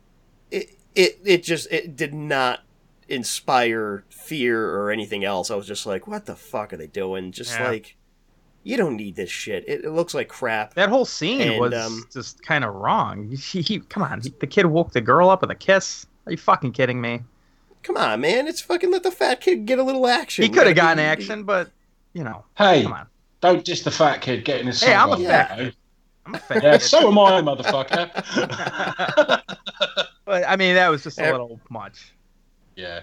it 0.51 0.79
it 0.95 1.18
it 1.27 1.43
just 1.43 1.71
it 1.71 1.95
did 1.95 2.14
not 2.14 2.61
inspire 3.09 4.05
fear 4.09 4.66
or 4.71 4.91
anything 4.91 5.25
else. 5.25 5.51
I 5.51 5.57
was 5.57 5.66
just 5.66 5.85
like, 5.85 6.07
what 6.07 6.25
the 6.27 6.37
fuck 6.37 6.73
are 6.73 6.77
they 6.79 6.87
doing? 6.87 7.33
Just 7.33 7.59
Yeah. 7.59 7.68
like, 7.68 7.97
you 8.62 8.76
don't 8.76 8.96
need 8.96 9.16
this 9.16 9.30
shit. 9.30 9.64
It, 9.68 9.84
it 9.84 9.90
looks 9.90 10.12
like 10.14 10.28
crap. 10.28 10.74
That 10.74 10.88
whole 10.88 11.04
scene 11.04 11.40
And, 11.42 11.61
was 11.61 11.74
um, 11.74 12.04
just 12.12 12.42
kind 12.42 12.64
of 12.64 12.74
wrong. 12.74 13.28
He, 13.36 13.62
he- 13.62 13.80
come 13.80 14.02
on, 14.02 14.20
the 14.40 14.46
kid 14.46 14.66
woke 14.66 14.92
the 14.92 15.00
girl 15.00 15.30
up 15.30 15.40
with 15.40 15.50
a 15.50 15.54
kiss. 15.54 16.06
Are 16.26 16.32
you 16.32 16.38
fucking 16.38 16.72
kidding 16.72 17.00
me? 17.00 17.20
Come 17.82 17.96
on, 17.96 18.20
man. 18.20 18.46
It's 18.46 18.61
fucking 18.61 18.90
let 18.92 19.02
the 19.02 19.11
fat 19.11 19.40
kid 19.40 19.64
get 19.64 19.78
a 19.78 19.82
little 19.82 20.06
action. 20.06 20.42
He 20.44 20.50
could 20.50 20.66
have 20.66 20.76
gotten 20.76 20.98
action, 20.98 21.44
but 21.44 21.70
you 22.12 22.22
know, 22.24 22.44
Hey, 22.58 22.82
come 22.82 22.92
on. 22.92 23.06
don't 23.40 23.64
diss 23.64 23.82
the 23.82 23.90
fat 23.90 24.20
kid 24.20 24.44
getting 24.44 24.66
his. 24.66 24.82
Hey, 24.82 24.94
I'm 24.94 25.11
a 25.12 25.16
fat 25.16 25.50
off, 25.52 25.58
you 25.58 25.64
know? 25.64 25.70
I'm 26.26 26.34
a 26.34 26.38
fan. 26.38 26.61
Yeah, 26.62 26.76
so 26.78 27.08
am 27.08 27.18
I, 27.18 27.40
motherfucker. 27.40 28.11
but 30.26 30.44
I 30.46 30.56
mean, 30.56 30.74
that 30.74 30.88
was 30.90 31.02
just 31.02 31.18
a 31.18 31.30
little 31.30 31.58
much. 31.70 32.12
yeah. 32.76 33.00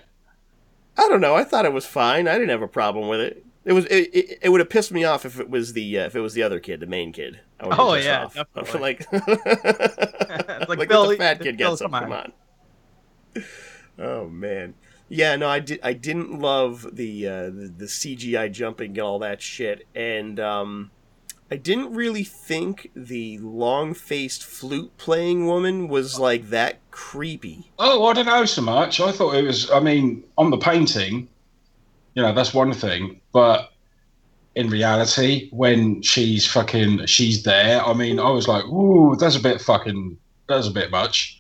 I 1.00 1.08
don't 1.10 1.22
know. 1.22 1.36
I 1.36 1.44
thought 1.44 1.66
it 1.66 1.74
was 1.74 1.86
fine. 1.86 2.28
I 2.28 2.34
didn't 2.34 2.50
have 2.50 2.64
a 2.64 2.68
problem 2.68 3.08
with 3.08 3.20
it. 3.20 3.46
It 3.68 3.74
was. 3.74 3.86
It, 3.88 4.10
it, 4.16 4.40
it 4.44 4.50
would 4.50 4.62
have 4.62 4.70
pissed 4.70 4.94
me 4.94 5.04
off 5.04 5.26
if 5.26 5.40
it 5.42 5.50
was 5.50 5.74
the 5.74 6.00
uh, 6.00 6.06
if 6.06 6.16
it 6.16 6.22
was 6.22 6.34
the 6.34 6.42
other 6.44 6.60
kid, 6.62 6.80
the 6.80 6.88
main 6.88 7.12
kid. 7.12 7.42
I 7.60 7.68
Oh, 7.78 7.96
yeah, 7.96 8.26
off. 8.26 8.34
definitely. 8.34 8.80
like, 8.80 9.12
like, 10.70 10.70
like, 10.80 10.88
Bill, 10.90 11.10
the 11.10 11.18
fat 11.18 11.42
kid 11.42 11.58
Bill, 11.58 11.72
get 11.72 11.80
some. 11.80 11.92
come 11.92 12.04
Come 12.04 12.12
on. 12.14 12.32
on. 13.36 13.44
Oh 14.00 14.28
man. 14.30 14.76
Yeah, 15.10 15.36
no, 15.38 15.50
I 15.50 15.60
did. 15.60 15.80
I 15.84 15.94
didn't 15.94 16.40
love 16.40 16.88
the 16.96 17.28
uh, 17.28 17.44
the, 17.46 17.74
the 17.78 17.86
CGI 17.86 18.52
jumping 18.52 18.92
and 18.92 19.00
all 19.00 19.20
that 19.20 19.42
shit, 19.42 19.88
and 19.96 20.40
um, 20.40 20.92
I 21.50 21.56
didn't 21.56 21.94
really 21.94 22.24
think 22.24 22.92
the 22.96 23.38
long 23.40 23.94
faced 23.94 24.44
flute 24.44 24.96
playing 24.98 25.46
woman 25.48 25.88
was 25.88 26.20
like 26.20 26.50
that 26.52 26.80
creepy. 26.92 27.72
Oh, 27.80 28.06
I 28.06 28.14
don't 28.14 28.26
know 28.28 28.46
so 28.46 28.62
much. 28.62 29.00
I 29.00 29.12
thought 29.12 29.34
it 29.36 29.44
was. 29.44 29.72
I 29.72 29.80
mean, 29.80 30.24
on 30.38 30.52
the 30.52 30.58
painting, 30.58 31.28
you 32.18 32.24
know, 32.24 32.34
that's 32.34 32.52
one 32.52 32.74
thing, 32.74 33.22
but 33.32 33.72
in 34.56 34.72
reality, 34.72 35.50
when 35.52 36.02
she's 36.02 36.48
fucking, 36.48 37.06
she's 37.06 37.44
there. 37.44 37.80
I 37.86 37.94
mean, 37.94 38.20
I 38.20 38.32
was 38.32 38.48
like, 38.48 38.66
ooh, 38.66 39.16
that's 39.20 39.36
a 39.36 39.40
bit 39.40 39.62
fucking, 39.62 40.18
that's 40.50 40.68
a 40.68 40.72
bit 40.72 40.90
much. 40.90 41.40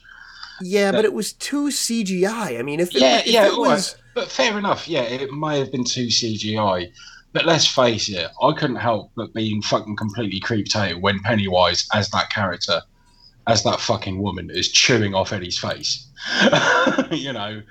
Yeah, 0.61 0.91
but 0.91 1.03
it 1.03 1.13
was 1.13 1.33
too 1.33 1.69
CGI. 1.69 2.59
I 2.59 2.61
mean, 2.61 2.79
if 2.79 2.95
it, 2.95 3.01
Yeah, 3.01 3.17
if 3.21 3.27
yeah, 3.27 3.47
it 3.47 3.57
was. 3.57 3.97
But 4.13 4.29
fair 4.29 4.55
enough. 4.55 4.87
Yeah, 4.87 5.01
it 5.01 5.31
may 5.31 5.57
have 5.57 5.71
been 5.71 5.83
too 5.83 6.07
CGI. 6.07 6.91
But 7.33 7.47
let's 7.47 7.65
face 7.65 8.07
it, 8.07 8.29
I 8.39 8.53
couldn't 8.53 8.75
help 8.75 9.11
but 9.15 9.33
being 9.33 9.63
fucking 9.63 9.95
completely 9.95 10.39
creeped 10.39 10.75
out 10.75 11.01
when 11.01 11.21
Pennywise, 11.21 11.87
as 11.91 12.11
that 12.11 12.29
character, 12.29 12.83
as 13.47 13.63
that 13.63 13.79
fucking 13.79 14.21
woman, 14.21 14.51
is 14.51 14.71
chewing 14.71 15.15
off 15.15 15.33
Eddie's 15.33 15.57
face. 15.57 16.07
you 17.11 17.33
know, 17.33 17.63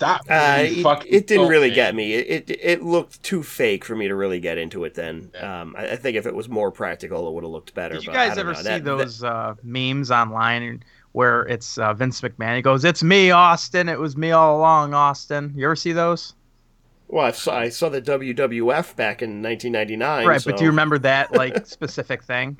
that 0.00 0.20
Uh, 0.28 0.62
it, 0.64 0.82
fucking 0.82 1.12
it 1.14 1.26
didn't 1.26 1.48
really 1.48 1.68
me. 1.70 1.74
get 1.74 1.94
me. 1.94 2.12
It, 2.14 2.48
it 2.50 2.60
it 2.62 2.82
looked 2.82 3.22
too 3.22 3.42
fake 3.42 3.84
for 3.84 3.94
me 3.94 4.08
to 4.08 4.14
really 4.14 4.40
get 4.40 4.58
into 4.58 4.84
it. 4.84 4.94
Then 4.94 5.30
Yeah. 5.34 5.62
um, 5.62 5.74
I, 5.78 5.90
I 5.92 5.96
think 5.96 6.16
if 6.16 6.26
it 6.26 6.34
was 6.34 6.48
more 6.48 6.70
practical, 6.70 7.28
it 7.28 7.32
would 7.34 7.44
have 7.44 7.50
looked 7.52 7.74
better. 7.74 7.94
Did 7.94 8.06
you 8.06 8.12
guys 8.12 8.36
ever 8.38 8.52
know. 8.52 8.58
see 8.58 8.64
That- 8.64 8.84
that- 8.84 8.98
those 8.98 9.22
uh, 9.22 9.54
memes 9.62 10.10
online 10.10 10.82
where 11.12 11.42
it's 11.42 11.78
uh, 11.78 11.94
Vince 11.94 12.20
McMahon? 12.20 12.56
He 12.56 12.62
goes, 12.62 12.84
"It's 12.84 13.02
me, 13.02 13.30
Austin. 13.30 13.88
It 13.88 13.98
was 14.00 14.16
me 14.16 14.32
all 14.32 14.58
along, 14.58 14.94
Austin." 14.94 15.52
You 15.56 15.64
ever 15.66 15.76
see 15.76 15.92
those? 15.92 16.34
Well, 17.06 17.26
I 17.26 17.30
saw, 17.32 17.56
I 17.56 17.68
saw 17.68 17.88
the 17.90 18.00
WWF 18.02 18.96
back 18.96 19.22
in 19.22 19.42
1999. 19.42 20.26
right, 20.26 20.40
so, 20.40 20.50
but 20.50 20.58
do 20.58 20.64
you 20.64 20.70
remember 20.70 20.98
that 20.98 21.32
like 21.32 21.66
specific 21.66 22.24
thing? 22.24 22.56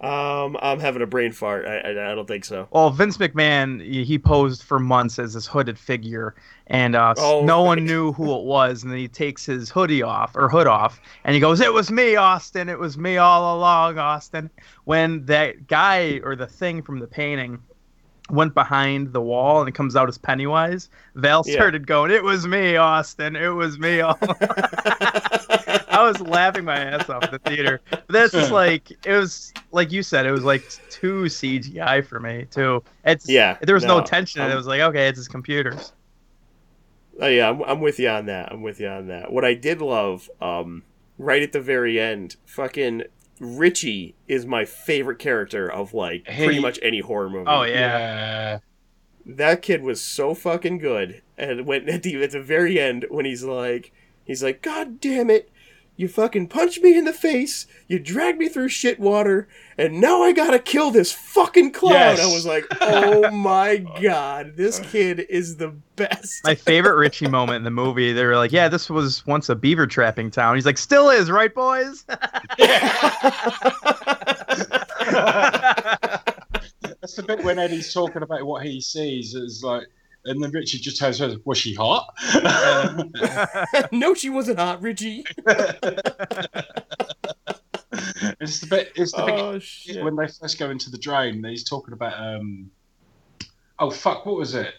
Um, 0.00 0.56
I'm 0.60 0.80
having 0.80 1.00
a 1.02 1.06
brain 1.06 1.32
fart. 1.32 1.64
I, 1.66 1.78
I, 1.78 1.90
I 2.12 2.14
don't 2.14 2.26
think 2.26 2.44
so. 2.44 2.68
Well, 2.72 2.90
Vince 2.90 3.16
McMahon, 3.18 3.80
he 4.04 4.18
posed 4.18 4.62
for 4.62 4.78
months 4.78 5.18
as 5.18 5.34
this 5.34 5.46
hooded 5.46 5.78
figure, 5.78 6.34
and 6.66 6.94
uh, 6.96 7.14
Oh, 7.16 7.44
no 7.44 7.60
right. 7.60 7.66
one 7.68 7.84
knew 7.84 8.12
who 8.12 8.36
it 8.38 8.44
was. 8.44 8.82
And 8.82 8.90
then 8.92 8.98
he 8.98 9.08
takes 9.08 9.46
his 9.46 9.70
hoodie 9.70 10.02
off 10.02 10.34
or 10.36 10.48
hood 10.48 10.66
off, 10.66 11.00
and 11.24 11.34
he 11.34 11.40
goes, 11.40 11.60
"It 11.60 11.72
was 11.72 11.90
me, 11.90 12.16
Austin. 12.16 12.68
It 12.68 12.78
was 12.78 12.98
me 12.98 13.16
all 13.16 13.56
along, 13.56 13.98
Austin." 13.98 14.50
When 14.84 15.24
that 15.26 15.66
guy 15.68 16.20
or 16.24 16.36
the 16.36 16.46
thing 16.46 16.82
from 16.82 16.98
the 16.98 17.06
painting 17.06 17.58
went 18.30 18.54
behind 18.54 19.12
the 19.12 19.20
wall 19.20 19.60
and 19.60 19.68
it 19.68 19.74
comes 19.74 19.94
out 19.96 20.08
as 20.08 20.16
Pennywise, 20.18 20.88
Val 21.14 21.44
Yeah. 21.46 21.52
started 21.54 21.86
going, 21.86 22.10
"It 22.10 22.24
was 22.24 22.46
me, 22.46 22.76
Austin. 22.76 23.36
It 23.36 23.48
was 23.50 23.78
me 23.78 24.00
all." 24.00 24.18
I 25.98 26.02
was 26.02 26.20
laughing 26.20 26.64
my 26.64 26.76
ass 26.76 27.08
off 27.08 27.22
at 27.24 27.30
the 27.30 27.38
theater. 27.38 27.80
But 27.90 28.04
that's 28.08 28.32
just 28.32 28.50
like 28.52 28.90
it 29.06 29.12
was 29.12 29.52
like 29.72 29.92
you 29.92 30.02
said, 30.02 30.26
it 30.26 30.32
was 30.32 30.44
like 30.44 30.62
too 30.90 31.24
CGI 31.24 32.04
for 32.06 32.20
me 32.20 32.46
too. 32.50 32.82
It's 33.04 33.28
Yeah, 33.28 33.56
there 33.62 33.74
was 33.74 33.84
no, 33.84 33.98
no, 34.00 34.04
tension. 34.04 34.40
in 34.40 34.46
it. 34.46 34.48
I'm- 34.50 34.54
it 34.54 34.58
was 34.58 34.66
like 34.66 34.80
okay, 34.80 35.08
it's 35.08 35.18
his 35.18 35.28
computers. 35.28 35.92
Oh 37.20 37.28
yeah, 37.28 37.48
I'm, 37.48 37.62
I'm 37.62 37.80
with 37.80 37.98
you 38.00 38.08
on 38.08 38.26
that. 38.26 38.50
I'm 38.52 38.62
with 38.62 38.80
you 38.80 38.88
on 38.88 39.06
that. 39.06 39.32
What 39.32 39.44
I 39.44 39.54
did 39.54 39.80
love, 39.80 40.28
um, 40.40 40.82
right 41.16 41.42
at 41.42 41.52
the 41.52 41.60
very 41.60 42.00
end, 42.00 42.36
fucking 42.44 43.04
Richie 43.38 44.14
is 44.26 44.46
my 44.46 44.64
favorite 44.64 45.18
character 45.18 45.70
of 45.70 45.94
like 45.94 46.26
Hey. 46.26 46.44
pretty 46.44 46.60
much 46.60 46.78
any 46.82 47.00
horror 47.00 47.30
movie. 47.30 47.44
Oh 47.48 47.62
yeah, 47.62 47.72
Yeah. 47.98 48.58
that 49.26 49.62
kid 49.62 49.82
was 49.82 50.00
so 50.02 50.34
fucking 50.34 50.78
good. 50.78 51.22
And 51.38 51.66
when 51.66 51.88
at 51.88 52.02
the 52.02 52.22
at 52.22 52.32
the 52.32 52.40
very 52.42 52.80
end, 52.80 53.06
when 53.10 53.24
he's 53.24 53.44
like, 53.44 53.92
he's 54.24 54.42
like, 54.42 54.60
God 54.62 55.00
damn 55.00 55.30
it, 55.30 55.50
you 55.96 56.08
fucking 56.08 56.48
punched 56.48 56.82
me 56.82 56.96
in 56.98 57.04
the 57.04 57.12
face, 57.12 57.66
you 57.86 57.98
dragged 57.98 58.38
me 58.38 58.48
through 58.48 58.68
shit 58.68 58.98
water, 58.98 59.46
and 59.78 60.00
now 60.00 60.22
I 60.22 60.32
gotta 60.32 60.58
kill 60.58 60.90
this 60.90 61.12
fucking 61.12 61.72
clown. 61.72 61.92
Yes. 62.16 62.20
I 62.20 62.26
was 62.26 62.44
like, 62.46 62.64
oh 62.80 63.30
my 63.30 63.78
god, 64.00 64.56
this 64.56 64.78
kid 64.90 65.20
is 65.28 65.56
the 65.56 65.74
best. 65.96 66.42
my 66.44 66.54
favorite 66.54 66.96
Richie 66.96 67.28
moment 67.28 67.58
in 67.58 67.64
the 67.64 67.70
movie. 67.70 68.12
They 68.12 68.24
were 68.24 68.36
like, 68.36 68.50
"Yeah, 68.52 68.68
this 68.68 68.90
was 68.90 69.24
once 69.26 69.48
a 69.48 69.54
beaver 69.54 69.86
trapping 69.86 70.30
town." 70.30 70.56
He's 70.56 70.66
like, 70.66 70.78
"Still 70.78 71.10
is, 71.10 71.30
right, 71.30 71.54
boys?" 71.54 72.04
That's 77.00 77.16
the 77.16 77.22
bit 77.22 77.44
when 77.44 77.58
Eddie's 77.58 77.92
talking 77.92 78.22
about 78.22 78.44
what 78.44 78.64
he 78.64 78.80
sees 78.80 79.34
is 79.34 79.62
like, 79.62 79.86
and 80.26 80.42
then 80.42 80.50
Richard 80.50 80.80
just 80.82 80.96
tells 80.98 81.18
her, 81.18 81.36
was 81.44 81.58
she 81.58 81.74
hot? 81.74 82.06
no, 83.92 84.14
she 84.14 84.30
wasn't 84.30 84.58
hot, 84.58 84.80
Richie. 84.82 85.24
it's 88.40 88.60
the 88.60 88.66
bit. 88.68 88.92
It's 88.96 89.12
the 89.12 89.24
bit 89.24 89.34
Oh 89.38 89.58
shit. 89.58 90.02
when 90.04 90.16
they 90.16 90.26
first 90.26 90.58
go 90.58 90.70
into 90.70 90.90
the 90.90 90.98
drain. 90.98 91.42
He's 91.44 91.64
talking 91.64 91.92
about 91.94 92.18
um. 92.18 92.70
Oh 93.78 93.90
fuck! 93.90 94.24
What 94.26 94.36
was 94.36 94.54
it? 94.54 94.74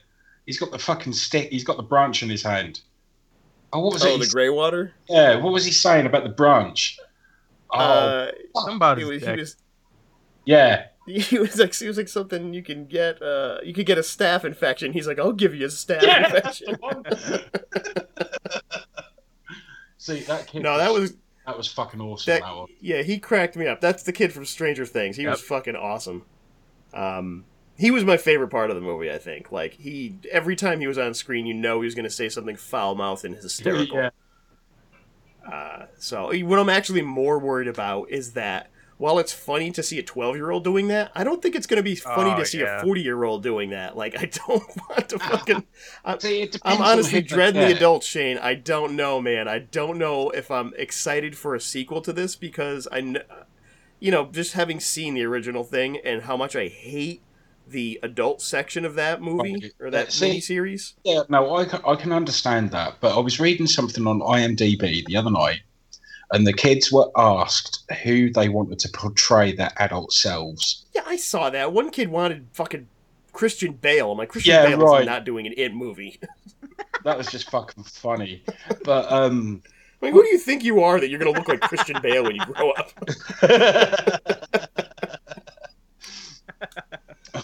He's 0.45 0.59
got 0.59 0.71
the 0.71 0.79
fucking 0.79 1.13
stick. 1.13 1.49
He's 1.51 1.63
got 1.63 1.77
the 1.77 1.83
branch 1.83 2.23
in 2.23 2.29
his 2.29 2.43
hand. 2.43 2.81
Oh, 3.73 3.81
what 3.81 3.93
was 3.93 4.03
Oh, 4.05 4.15
it? 4.15 4.19
the 4.19 4.25
He- 4.25 4.31
grey 4.31 4.49
water. 4.49 4.93
yeah, 5.09 5.35
what 5.37 5.51
was 5.51 5.65
he 5.65 5.71
saying 5.71 6.05
about 6.05 6.23
the 6.23 6.29
branch? 6.29 6.97
Oh, 7.71 7.77
Uh, 7.79 8.31
Something 8.55 8.75
about 8.77 8.97
he 8.99 9.03
was, 9.05 9.23
he 9.25 9.31
was 9.31 9.57
yeah. 10.45 10.85
he 11.07 11.37
was 11.37 11.59
like 11.59 11.73
he 11.75 11.87
was 11.87 11.97
like 11.97 12.07
something 12.07 12.53
you 12.53 12.63
can 12.63 12.85
get. 12.87 13.21
Uh, 13.21 13.59
you 13.63 13.73
could 13.73 13.85
get 13.85 13.97
a 13.97 14.01
staph 14.01 14.43
infection. 14.43 14.91
He's 14.93 15.07
like, 15.07 15.19
I'll 15.19 15.33
give 15.33 15.53
you 15.53 15.65
a 15.65 15.69
staph 15.69 16.01
Yeah. 16.01 16.25
infection. 16.35 16.77
See 19.97 20.19
that 20.21 20.47
kid. 20.47 20.63
no, 20.63 20.77
that 20.77 20.91
was 20.91 21.15
that 21.45 21.57
was 21.57 21.67
fucking 21.67 22.01
awesome. 22.01 22.33
that. 22.33 22.41
That, 22.41 22.55
one. 22.55 22.67
Yeah, 22.79 23.03
he 23.03 23.19
cracked 23.19 23.55
me 23.55 23.67
up. 23.67 23.81
That's 23.81 24.03
the 24.03 24.13
kid 24.13 24.33
from 24.33 24.45
Stranger 24.45 24.85
Things. 24.85 25.15
He 25.15 25.27
was 25.27 25.41
fucking 25.41 25.75
awesome. 25.75 26.25
Um, 26.93 27.45
he 27.77 27.91
was 27.91 28.03
my 28.03 28.17
favorite 28.17 28.49
part 28.49 28.69
of 28.69 28.75
the 28.75 28.81
movie. 28.81 29.11
I 29.11 29.17
think. 29.19 29.51
Like 29.51 29.73
he, 29.73 30.17
every 30.31 30.55
time 30.55 30.79
he 30.79 30.87
was 30.87 30.97
on 30.97 31.13
screen, 31.13 31.45
you 31.45 31.53
know 31.53 31.81
he 31.81 31.85
was 31.85 31.93
going 31.95 32.05
to 32.05 32.09
say 32.09 32.29
something 32.29 32.55
foul 32.55 32.95
mouthed 32.95 33.25
and 33.25 33.35
hysterical. 33.35 33.97
Yeah. 33.97 34.09
Uh, 35.51 35.85
so 35.99 36.33
what 36.45 36.57
I'm 36.57 36.69
actually 36.69 37.03
more 37.03 37.37
worried 37.37 37.67
about 37.67 38.09
is 38.09 38.33
that 38.33 38.71
while 38.97 39.19
it's 39.19 39.33
funny 39.33 39.71
to 39.71 39.83
see 39.83 39.99
a 39.99 40.03
12 40.03 40.35
year 40.37 40.51
old 40.51 40.63
doing 40.63 40.87
that, 40.87 41.11
I 41.13 41.23
don't 41.25 41.41
think 41.41 41.53
it's 41.55 41.67
going 41.67 41.77
to 41.77 41.83
be 41.83 41.95
funny 41.95 42.31
Oh, 42.31 42.37
to 42.37 42.45
see 42.45 42.59
yeah. 42.61 42.79
a 42.79 42.83
40 42.83 43.01
year 43.01 43.23
old 43.25 43.43
doing 43.43 43.71
that. 43.71 43.97
Like, 43.97 44.17
I 44.17 44.25
don't 44.47 44.63
want 44.89 45.09
to 45.09 45.19
fucking. 45.19 45.65
I, 46.05 46.17
See, 46.19 46.41
it 46.43 46.53
depends 46.53 46.79
I'm 46.79 46.85
honestly 46.85 47.19
who- 47.21 47.27
dreading 47.27 47.61
the 47.61 47.75
adult 47.75 48.03
Shane. 48.03 48.37
I 48.37 48.53
don't 48.53 48.95
know, 48.95 49.21
man. 49.21 49.47
I 49.47 49.59
don't 49.59 49.97
know 49.97 50.29
if 50.29 50.49
I'm 50.49 50.73
excited 50.77 51.37
for 51.37 51.55
a 51.55 51.59
sequel 51.61 52.01
to 52.01 52.13
this 52.13 52.35
because 52.37 52.87
I, 52.91 53.01
kn- 53.01 53.23
you 53.99 54.11
know, 54.11 54.25
just 54.31 54.53
having 54.53 54.79
seen 54.79 55.13
the 55.15 55.23
original 55.23 55.63
thing 55.63 55.97
and 55.97 56.21
how 56.23 56.37
much 56.37 56.55
I 56.55 56.67
hate 56.69 57.21
the 57.67 57.99
adult 58.03 58.41
section 58.43 58.85
of 58.85 58.93
that 58.93 59.21
movie 59.21 59.71
or 59.79 59.89
that 59.89 60.11
see- 60.13 60.37
miniseries. 60.39 60.93
Yeah, 61.03 61.23
no, 61.29 61.55
I 61.55 61.65
can, 61.65 61.81
I 61.85 61.95
can 61.95 62.11
understand 62.13 62.71
that, 62.71 62.97
but 63.01 63.15
I 63.17 63.19
was 63.19 63.39
reading 63.39 63.65
something 63.67 64.05
on 64.05 64.19
IMDb 64.19 65.03
the 65.05 65.17
other 65.17 65.31
night, 65.31 65.61
and 66.31 66.45
the 66.45 66.53
kids 66.53 66.91
were 66.91 67.09
asked 67.15 67.89
who 68.03 68.31
they 68.31 68.49
wanted 68.49 68.79
to 68.79 68.89
portray 68.89 69.51
their 69.53 69.71
adult 69.77 70.11
selves. 70.13 70.85
Yeah, 70.93 71.03
I 71.05 71.17
saw 71.17 71.49
that. 71.49 71.71
One 71.73 71.89
kid 71.91 72.09
wanted 72.09 72.47
fucking 72.53 72.87
Christian 73.33 73.73
Bale. 73.73 74.11
I'm 74.11 74.17
like, 74.17 74.29
Christian 74.29 74.53
Yeah, 74.55 74.65
Bale 74.67 74.79
right. 74.79 75.01
is 75.01 75.07
not 75.07 75.25
doing 75.25 75.45
an 75.47 75.53
It 75.57 75.73
movie. 75.73 76.19
That 77.03 77.17
was 77.19 77.27
just 77.27 77.51
fucking 77.51 77.83
funny. 77.83 78.41
But 78.83 79.11
um, 79.11 79.61
I 80.01 80.05
mean, 80.05 80.13
who 80.13 80.23
do 80.23 80.29
you 80.29 80.39
think 80.39 80.63
you 80.63 80.81
are 80.81 80.99
that 80.99 81.07
you're 81.07 81.19
going 81.19 81.31
to 81.31 81.39
look 81.39 81.47
like 81.47 81.61
Christian 81.61 81.97
Bale 82.01 82.23
when 82.23 82.35
you 82.35 82.45
grow 82.47 82.71
up? 82.71 82.91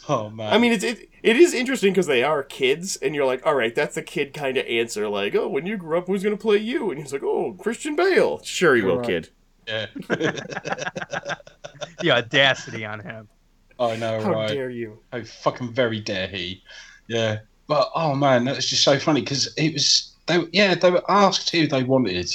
oh 0.10 0.30
man, 0.32 0.54
I 0.54 0.58
mean, 0.58 0.72
it's 0.72 0.84
it, 0.84 1.10
it 1.24 1.38
is 1.38 1.54
interesting 1.54 1.92
because 1.94 2.08
they 2.08 2.24
are 2.24 2.44
kids, 2.44 2.96
and 2.98 3.14
you're 3.16 3.26
like, 3.26 3.46
all 3.46 3.56
right, 3.56 3.74
that's 3.76 3.96
the 3.96 4.02
kid 4.02 4.34
kind 4.34 4.58
of 4.58 4.66
answer. 4.66 5.08
Like, 5.08 5.36
oh, 5.36 5.48
when 5.48 5.66
you 5.66 5.78
grow 5.78 6.00
up, 6.00 6.08
who's 6.08 6.24
going 6.24 6.36
to 6.38 6.42
play 6.42 6.58
you? 6.58 6.92
And 6.92 7.00
he's 7.00 7.14
like, 7.14 7.24
oh, 7.24 7.54
Christian 7.54 7.96
Bale. 7.96 8.42
Sure, 8.44 8.76
he 8.76 8.82
will, 8.82 8.98
Right. 8.98 9.08
kid. 9.08 9.30
yeah, 9.68 9.86
The 12.02 12.12
audacity 12.12 12.86
on 12.86 13.00
him. 13.00 13.28
I 13.80 13.96
know, 13.96 14.22
How 14.22 14.34
right? 14.34 14.48
dare 14.48 14.70
you? 14.70 15.00
How 15.12 15.24
fucking 15.24 15.74
very 15.74 16.00
dare 16.00 16.28
he? 16.28 16.62
Yeah, 17.08 17.40
but 17.68 17.90
oh 17.96 18.16
man, 18.16 18.46
that 18.46 18.56
was 18.56 18.70
just 18.70 18.84
so 18.84 19.00
funny 19.00 19.22
because 19.22 19.54
it 19.58 19.74
was 19.74 20.16
they, 20.28 20.44
yeah, 20.52 20.76
they 20.76 20.92
were 20.92 21.04
asked 21.10 21.50
who 21.50 21.68
they 21.68 21.84
wanted. 21.84 22.30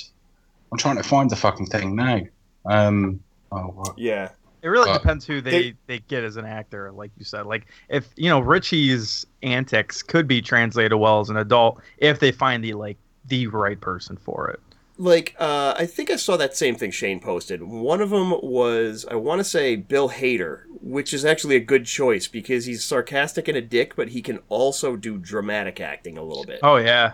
I'm 0.72 0.78
trying 0.78 0.96
to 0.96 1.02
find 1.04 1.30
the 1.30 1.36
fucking 1.36 1.66
thing 1.66 1.94
now. 1.94 2.20
Um, 2.64 3.20
oh, 3.52 3.58
what? 3.68 3.98
Yeah. 3.98 4.30
It 4.66 4.70
really 4.70 4.90
Uh, 4.90 4.98
depends 4.98 5.24
who 5.24 5.40
they, 5.40 5.50
they- 5.50 5.74
they 5.86 5.98
get 6.00 6.24
as 6.24 6.36
an 6.36 6.44
actor, 6.44 6.90
like 6.90 7.12
you 7.16 7.24
said. 7.24 7.46
Like 7.46 7.66
if 7.88 8.08
you 8.16 8.28
know 8.28 8.40
Richie's 8.40 9.24
antics 9.44 10.02
could 10.02 10.26
be 10.26 10.42
translated 10.42 10.98
well 10.98 11.20
as 11.20 11.30
an 11.30 11.36
adult 11.36 11.80
if 11.98 12.18
they 12.18 12.32
find 12.32 12.64
the 12.64 12.72
like 12.72 12.96
the 13.28 13.46
right 13.46 13.80
person 13.80 14.16
for 14.16 14.50
it. 14.50 14.58
Like, 14.98 15.36
uh, 15.38 15.74
I 15.76 15.84
think 15.86 16.10
I 16.10 16.16
saw 16.16 16.36
that 16.38 16.56
same 16.56 16.74
thing 16.74 16.90
Shane 16.90 17.20
posted. 17.20 17.62
One 17.62 18.00
of 18.00 18.08
them 18.10 18.30
was, 18.42 19.04
I 19.10 19.14
want 19.16 19.40
to 19.40 19.44
say, 19.44 19.76
Bill 19.76 20.08
Hader, 20.08 20.62
which 20.80 21.12
is 21.12 21.22
actually 21.22 21.54
a 21.56 21.60
good 21.60 21.84
choice 21.84 22.26
because 22.28 22.64
he's 22.64 22.82
sarcastic 22.82 23.46
and 23.46 23.58
a 23.58 23.60
dick, 23.60 23.94
but 23.94 24.08
he 24.08 24.22
can 24.22 24.38
also 24.48 24.96
do 24.96 25.18
dramatic 25.18 25.80
acting 25.82 26.16
a 26.16 26.22
little 26.22 26.44
bit. 26.46 26.60
Oh 26.62 26.76
yeah, 26.76 27.12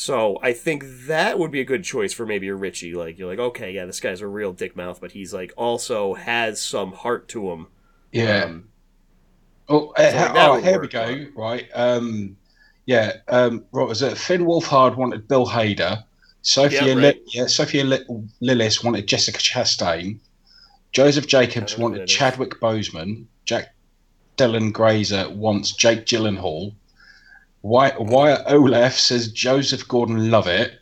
So 0.00 0.38
I 0.42 0.54
think 0.54 0.82
that 1.08 1.38
would 1.38 1.50
be 1.50 1.60
a 1.60 1.64
good 1.64 1.84
choice 1.84 2.14
for 2.14 2.24
maybe 2.24 2.48
a 2.48 2.54
Richie. 2.54 2.94
Like 2.94 3.18
you're 3.18 3.28
like, 3.28 3.38
okay, 3.38 3.72
yeah, 3.72 3.84
this 3.84 4.00
guy's 4.00 4.22
a 4.22 4.26
real 4.26 4.54
dick 4.54 4.74
mouth, 4.74 4.98
but 4.98 5.12
he's 5.12 5.34
like 5.34 5.52
also 5.58 6.14
has 6.14 6.58
some 6.58 6.92
heart 6.92 7.28
to 7.28 7.50
him. 7.50 7.66
yeah. 8.10 8.44
Um, 8.44 8.68
Oh, 9.68 9.92
So, 9.98 10.02
like, 10.02 10.32
oh 10.36 10.54
here 10.62 10.72
work, 10.72 10.82
we 10.82 10.88
go. 10.88 11.26
Right. 11.36 11.68
Um, 11.74 12.38
yeah. 12.86 13.18
Um, 13.28 13.66
what 13.72 13.88
was 13.88 14.00
it? 14.00 14.16
Finn 14.16 14.46
Wolfhard 14.46 14.96
wanted 14.96 15.28
Bill 15.28 15.46
Hader. 15.46 16.02
Sophia, 16.40 16.82
Yeah, 16.86 16.94
Li- 16.94 17.20
yeah, 17.34 17.46
Sophia 17.46 17.84
Li- 17.84 18.24
Lillis 18.40 18.82
wanted 18.82 19.06
Jessica 19.06 19.38
Chastain. 19.38 20.18
Chosen 20.92 21.26
Jacobs 21.26 21.74
I 21.74 21.76
don't 21.76 21.78
know 21.78 21.88
who 21.88 21.92
wanted. 21.92 22.08
Chadwick 22.08 22.58
Boseman. 22.58 23.26
Jack 23.44 23.74
Dylan 24.38 24.72
Grazer 24.72 25.28
wants 25.28 25.72
Jake 25.72 26.06
Gyllenhaal. 26.06 26.72
Wyatt, 27.62 28.00
Wyatt 28.00 28.46
Oleff 28.46 28.92
says 28.98 29.30
Joseph 29.32 29.86
Gordon-Levitt. 29.88 30.72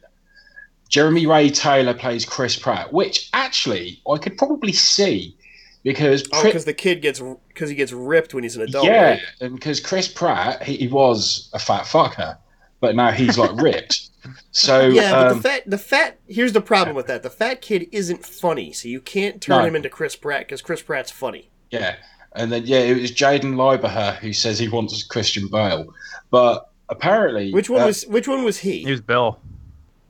Jeremy 0.89 1.27
Ray 1.27 1.51
Taylor 1.51 1.93
plays 1.93 2.25
Chris 2.25 2.57
Pratt, 2.57 2.93
which 2.93 3.29
actually 3.35 4.01
I 4.11 4.17
could 4.17 4.39
probably 4.39 4.73
see 4.73 5.37
because 5.83 6.25
oh, 6.33 6.43
because 6.43 6.65
the 6.65 6.73
kid 6.73 7.03
gets 7.03 7.21
because 7.49 7.69
he 7.69 7.77
gets 7.77 7.93
ripped 7.93 8.33
when 8.33 8.43
he's 8.43 8.57
an 8.57 8.63
adult. 8.63 8.87
yeah, 8.87 9.11
right? 9.11 9.21
and 9.41 9.55
because 9.55 9.81
Chris 9.81 10.09
Pratt, 10.09 10.63
he, 10.63 10.77
he 10.79 10.89
was 10.89 11.51
a 11.53 11.59
fat 11.59 11.83
fucker, 11.85 12.39
but 12.81 12.97
now 12.97 13.11
he's 13.11 13.37
like 13.37 13.51
ripped. 13.61 14.09
So 14.53 14.89
yeah, 14.89 15.13
but 15.13 15.29
um, 15.33 15.37
the 15.37 15.43
fat 15.43 15.63
the 15.67 15.79
fat 15.79 16.19
here's 16.27 16.55
the 16.55 16.63
problem 16.63 16.97
with 16.97 17.07
that. 17.09 17.23
The 17.23 17.31
fat 17.31 17.61
kid 17.61 17.89
isn't 17.93 18.25
funny, 18.25 18.73
so 18.73 18.89
you 18.89 19.01
can't 19.03 19.43
turn 19.43 19.59
No. 19.59 19.65
him 19.67 19.77
into 19.77 19.91
Chris 19.91 20.17
Pratt 20.17 20.41
because 20.47 20.63
Chris 20.63 20.81
Pratt's 20.81 21.11
funny. 21.11 21.51
yeah, 21.71 21.97
and 22.35 22.51
then 22.51 22.65
yeah, 22.65 22.79
it 22.81 22.99
was 22.99 23.13
Jaeden 23.13 23.57
Lieberher 23.57 24.17
who 24.17 24.33
says 24.33 24.59
he 24.59 24.69
wants 24.69 25.03
Christian 25.03 25.49
Bale, 25.49 25.87
but 26.31 26.68
apparently, 26.89 27.53
Which 27.53 27.71
one 27.71 27.83
uh, 27.83 27.87
was 27.87 28.07
which 28.07 28.29
one 28.29 28.45
was 28.45 28.59
he? 28.59 28.85
he 28.85 28.91
was 28.91 29.01
Bill. 29.01 29.41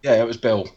Yeah, 0.02 0.20
it 0.20 0.26
was 0.26 0.36
Bill. 0.36 0.68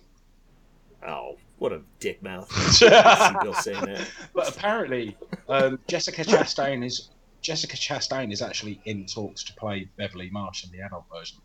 Oh, 1.07 1.37
what 1.57 1.71
a 1.71 1.81
dick 1.99 2.21
mouth! 2.21 2.49
Bill 2.79 3.53
saying 3.53 3.85
that. 3.85 4.07
but 4.33 4.49
apparently, 4.49 5.15
um, 5.47 5.79
Jessica 5.87 6.23
Chastain 6.23 6.85
is 6.85 7.09
Jessica 7.41 7.75
Chastain 7.75 8.31
is 8.31 8.41
actually 8.41 8.81
in 8.85 9.05
talks 9.05 9.43
to 9.45 9.53
play 9.53 9.89
Beverly 9.97 10.29
Marsh 10.29 10.63
in 10.63 10.71
the 10.71 10.83
adult 10.83 11.05
version. 11.13 11.37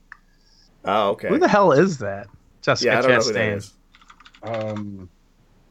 Oh, 0.84 1.10
okay. 1.10 1.28
Who 1.28 1.38
the 1.38 1.48
hell 1.48 1.72
is 1.72 1.98
that? 1.98 2.28
Jessica 2.62 2.92
yeah, 2.92 2.98
I 2.98 3.02
don't 3.02 3.10
know 3.10 3.16
who 3.18 3.32
that 3.32 3.58
Chastain. 3.58 3.72
Um, 4.42 5.08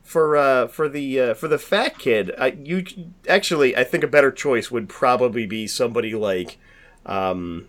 for 0.05 0.37
uh 0.37 0.67
for 0.67 0.87
the 0.87 1.19
uh, 1.19 1.33
for 1.33 1.47
the 1.47 1.57
fat 1.57 1.97
kid 1.97 2.31
I, 2.37 2.47
you 2.63 2.85
actually 3.27 3.75
i 3.75 3.83
think 3.83 4.03
a 4.03 4.07
better 4.07 4.31
choice 4.31 4.69
would 4.69 4.87
probably 4.87 5.47
be 5.47 5.65
somebody 5.65 6.13
like 6.13 6.59
um 7.07 7.67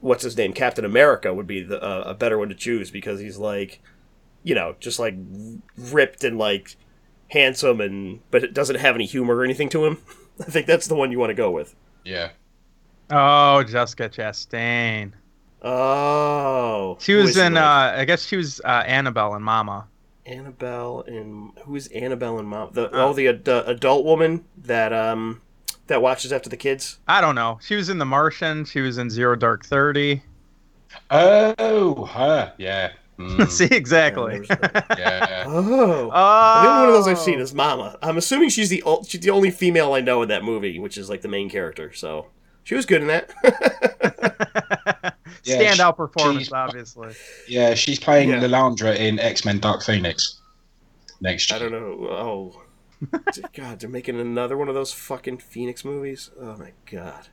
what's 0.00 0.22
his 0.24 0.36
name 0.36 0.52
captain 0.52 0.84
america 0.84 1.32
would 1.34 1.46
be 1.46 1.62
the, 1.62 1.82
uh, 1.82 2.02
a 2.06 2.14
better 2.14 2.38
one 2.38 2.48
to 2.48 2.54
choose 2.54 2.90
because 2.90 3.20
he's 3.20 3.38
like 3.38 3.80
you 4.42 4.54
know 4.54 4.74
just 4.80 4.98
like 4.98 5.14
ripped 5.76 6.24
and 6.24 6.38
like 6.38 6.76
handsome 7.28 7.80
and 7.80 8.20
but 8.30 8.42
it 8.42 8.52
doesn't 8.54 8.76
have 8.76 8.94
any 8.94 9.06
humor 9.06 9.36
or 9.36 9.44
anything 9.44 9.68
to 9.68 9.84
him 9.84 9.98
i 10.40 10.44
think 10.44 10.66
that's 10.66 10.86
the 10.86 10.94
one 10.94 11.12
you 11.12 11.18
want 11.18 11.30
to 11.30 11.34
go 11.34 11.50
with 11.50 11.74
yeah, 12.04 12.30
Oh, 13.10 13.62
Jessica 13.62 14.08
Chastain. 14.08 15.12
oh 15.62 16.96
She 17.00 17.14
was 17.14 17.36
in. 17.36 17.54
like? 17.54 17.62
Uh, 17.62 17.98
I 18.00 18.04
guess 18.04 18.24
she 18.24 18.36
was 18.36 18.60
uh, 18.64 18.84
Annabelle 18.86 19.34
and 19.34 19.44
Mama. 19.44 19.86
Annabelle 20.26 21.02
and 21.06 21.50
who 21.64 21.74
is 21.76 21.88
Annabelle 21.88 22.38
and 22.38 22.48
mom? 22.48 22.70
The, 22.72 22.88
oh, 22.92 23.12
the 23.12 23.28
ad- 23.28 23.48
adult 23.48 24.04
woman 24.04 24.44
that 24.58 24.92
um 24.92 25.40
that 25.90 26.00
watches 26.02 26.32
after 26.32 26.48
the 26.48 26.56
kids. 26.56 26.98
I 27.06 27.20
don't 27.20 27.34
know. 27.34 27.58
She 27.62 27.76
was 27.76 27.88
in 27.90 27.98
The 27.98 28.04
Martian. 28.06 28.64
She 28.64 28.80
was 28.80 28.96
in 28.98 29.10
Zero 29.10 29.36
Dark 29.36 29.64
Thirty. 29.66 30.22
oh, 31.10 32.04
her, 32.06 32.52
yeah, 32.58 32.92
Mm, 33.18 33.48
See 33.50 33.66
exactly. 33.66 34.40
Yeah, 34.48 34.82
yeah. 34.98 35.44
Oh. 35.46 36.10
oh, 36.10 36.62
The 36.62 36.68
only 36.70 36.80
one 36.80 36.88
of 36.88 36.94
those 36.94 37.06
I've 37.06 37.18
seen 37.18 37.38
is 37.38 37.52
Mama. 37.52 37.98
I'm 38.02 38.16
assuming 38.16 38.48
she's 38.48 38.70
the 38.70 38.82
ol- 38.84 39.04
she's 39.04 39.20
the 39.20 39.28
only 39.28 39.50
female 39.50 39.92
I 39.92 40.00
know 40.00 40.22
in 40.22 40.28
that 40.30 40.42
movie, 40.42 40.78
which 40.78 40.96
is 40.96 41.10
like 41.10 41.20
the 41.20 41.28
main 41.28 41.50
character. 41.50 41.92
So 41.92 42.28
she 42.64 42.74
was 42.74 42.86
good 42.86 43.02
in 43.02 43.08
that. 43.08 43.30
Yeah, 45.44 45.72
Standout 45.74 45.92
she- 45.92 45.96
performance, 45.96 46.38
she's- 46.46 46.52
obviously. 46.52 47.14
Yeah, 47.48 47.74
she's 47.74 47.98
playing 47.98 48.28
Yeah. 48.30 48.40
Lilandra 48.40 48.94
in 48.96 49.18
X 49.18 49.44
Men 49.44 49.58
Dark 49.58 49.82
Phoenix 49.82 50.38
next 51.22 51.50
I 51.52 51.58
don't 51.58 51.72
know. 51.72 52.06
Oh, 52.10 52.62
God, 53.52 53.80
they're 53.80 53.88
making 53.88 54.20
another 54.20 54.56
one 54.56 54.68
of 54.68 54.74
those 54.74 54.92
fucking 54.92 55.38
Phoenix 55.38 55.84
movies. 55.84 56.30
Oh 56.40 56.56
my 56.56 56.72
God. 56.90 57.28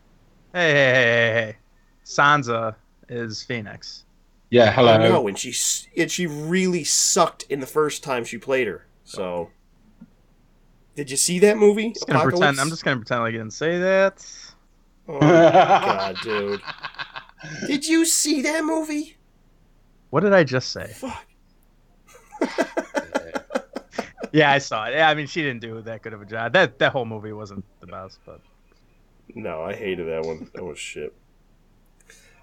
Hey, 0.53 0.71
hey, 0.71 0.93
hey, 0.93 1.03
hey, 1.03 1.31
hey. 1.33 1.57
Sansa 2.05 2.75
is 3.09 3.43
Phoenix. 3.43 4.05
Yeah, 4.49 4.71
hello. 4.71 4.93
I 4.93 4.97
know, 4.97 5.27
and 5.27 5.37
she 5.37 5.53
and 5.97 6.09
she 6.09 6.25
really 6.25 6.85
sucked 6.85 7.43
in 7.49 7.59
the 7.59 7.67
first 7.67 8.01
time 8.03 8.23
she 8.23 8.37
played 8.37 8.67
her. 8.67 8.85
So, 9.03 9.49
did 10.95 11.11
you 11.11 11.17
see 11.17 11.39
that 11.39 11.57
movie? 11.57 11.91
Just 11.91 12.07
gonna 12.07 12.23
pretend. 12.23 12.59
I'm 12.59 12.69
just 12.69 12.85
gonna 12.85 12.97
pretend 12.97 13.21
like 13.21 13.33
I 13.33 13.37
didn't 13.37 13.51
say 13.51 13.77
that. 13.79 14.25
Oh 15.09 15.19
my 15.19 15.19
God, 15.19 16.17
dude. 16.21 16.61
Did 17.67 17.85
you 17.87 18.03
see 18.03 18.41
that 18.41 18.65
movie? 18.65 19.15
What 20.09 20.21
did 20.21 20.33
I 20.33 20.43
just 20.43 20.71
say? 20.71 20.87
Fuck. 20.87 21.25
Yeah, 24.33 24.51
I 24.51 24.57
saw 24.59 24.85
it. 24.85 24.93
Yeah, 24.93 25.09
I 25.09 25.13
mean, 25.13 25.27
she 25.27 25.41
didn't 25.41 25.61
do 25.61 25.81
that 25.81 26.01
good 26.01 26.13
of 26.13 26.21
a 26.21 26.25
job. 26.25 26.53
That 26.53 26.79
that 26.79 26.91
whole 26.91 27.05
movie 27.05 27.33
wasn't 27.33 27.65
the 27.79 27.87
best, 27.87 28.19
but 28.25 28.41
No, 29.35 29.61
I 29.63 29.73
hated 29.73 30.07
that 30.07 30.25
one. 30.25 30.49
That 30.53 30.63
was 30.63 30.79
shit. 30.79 31.13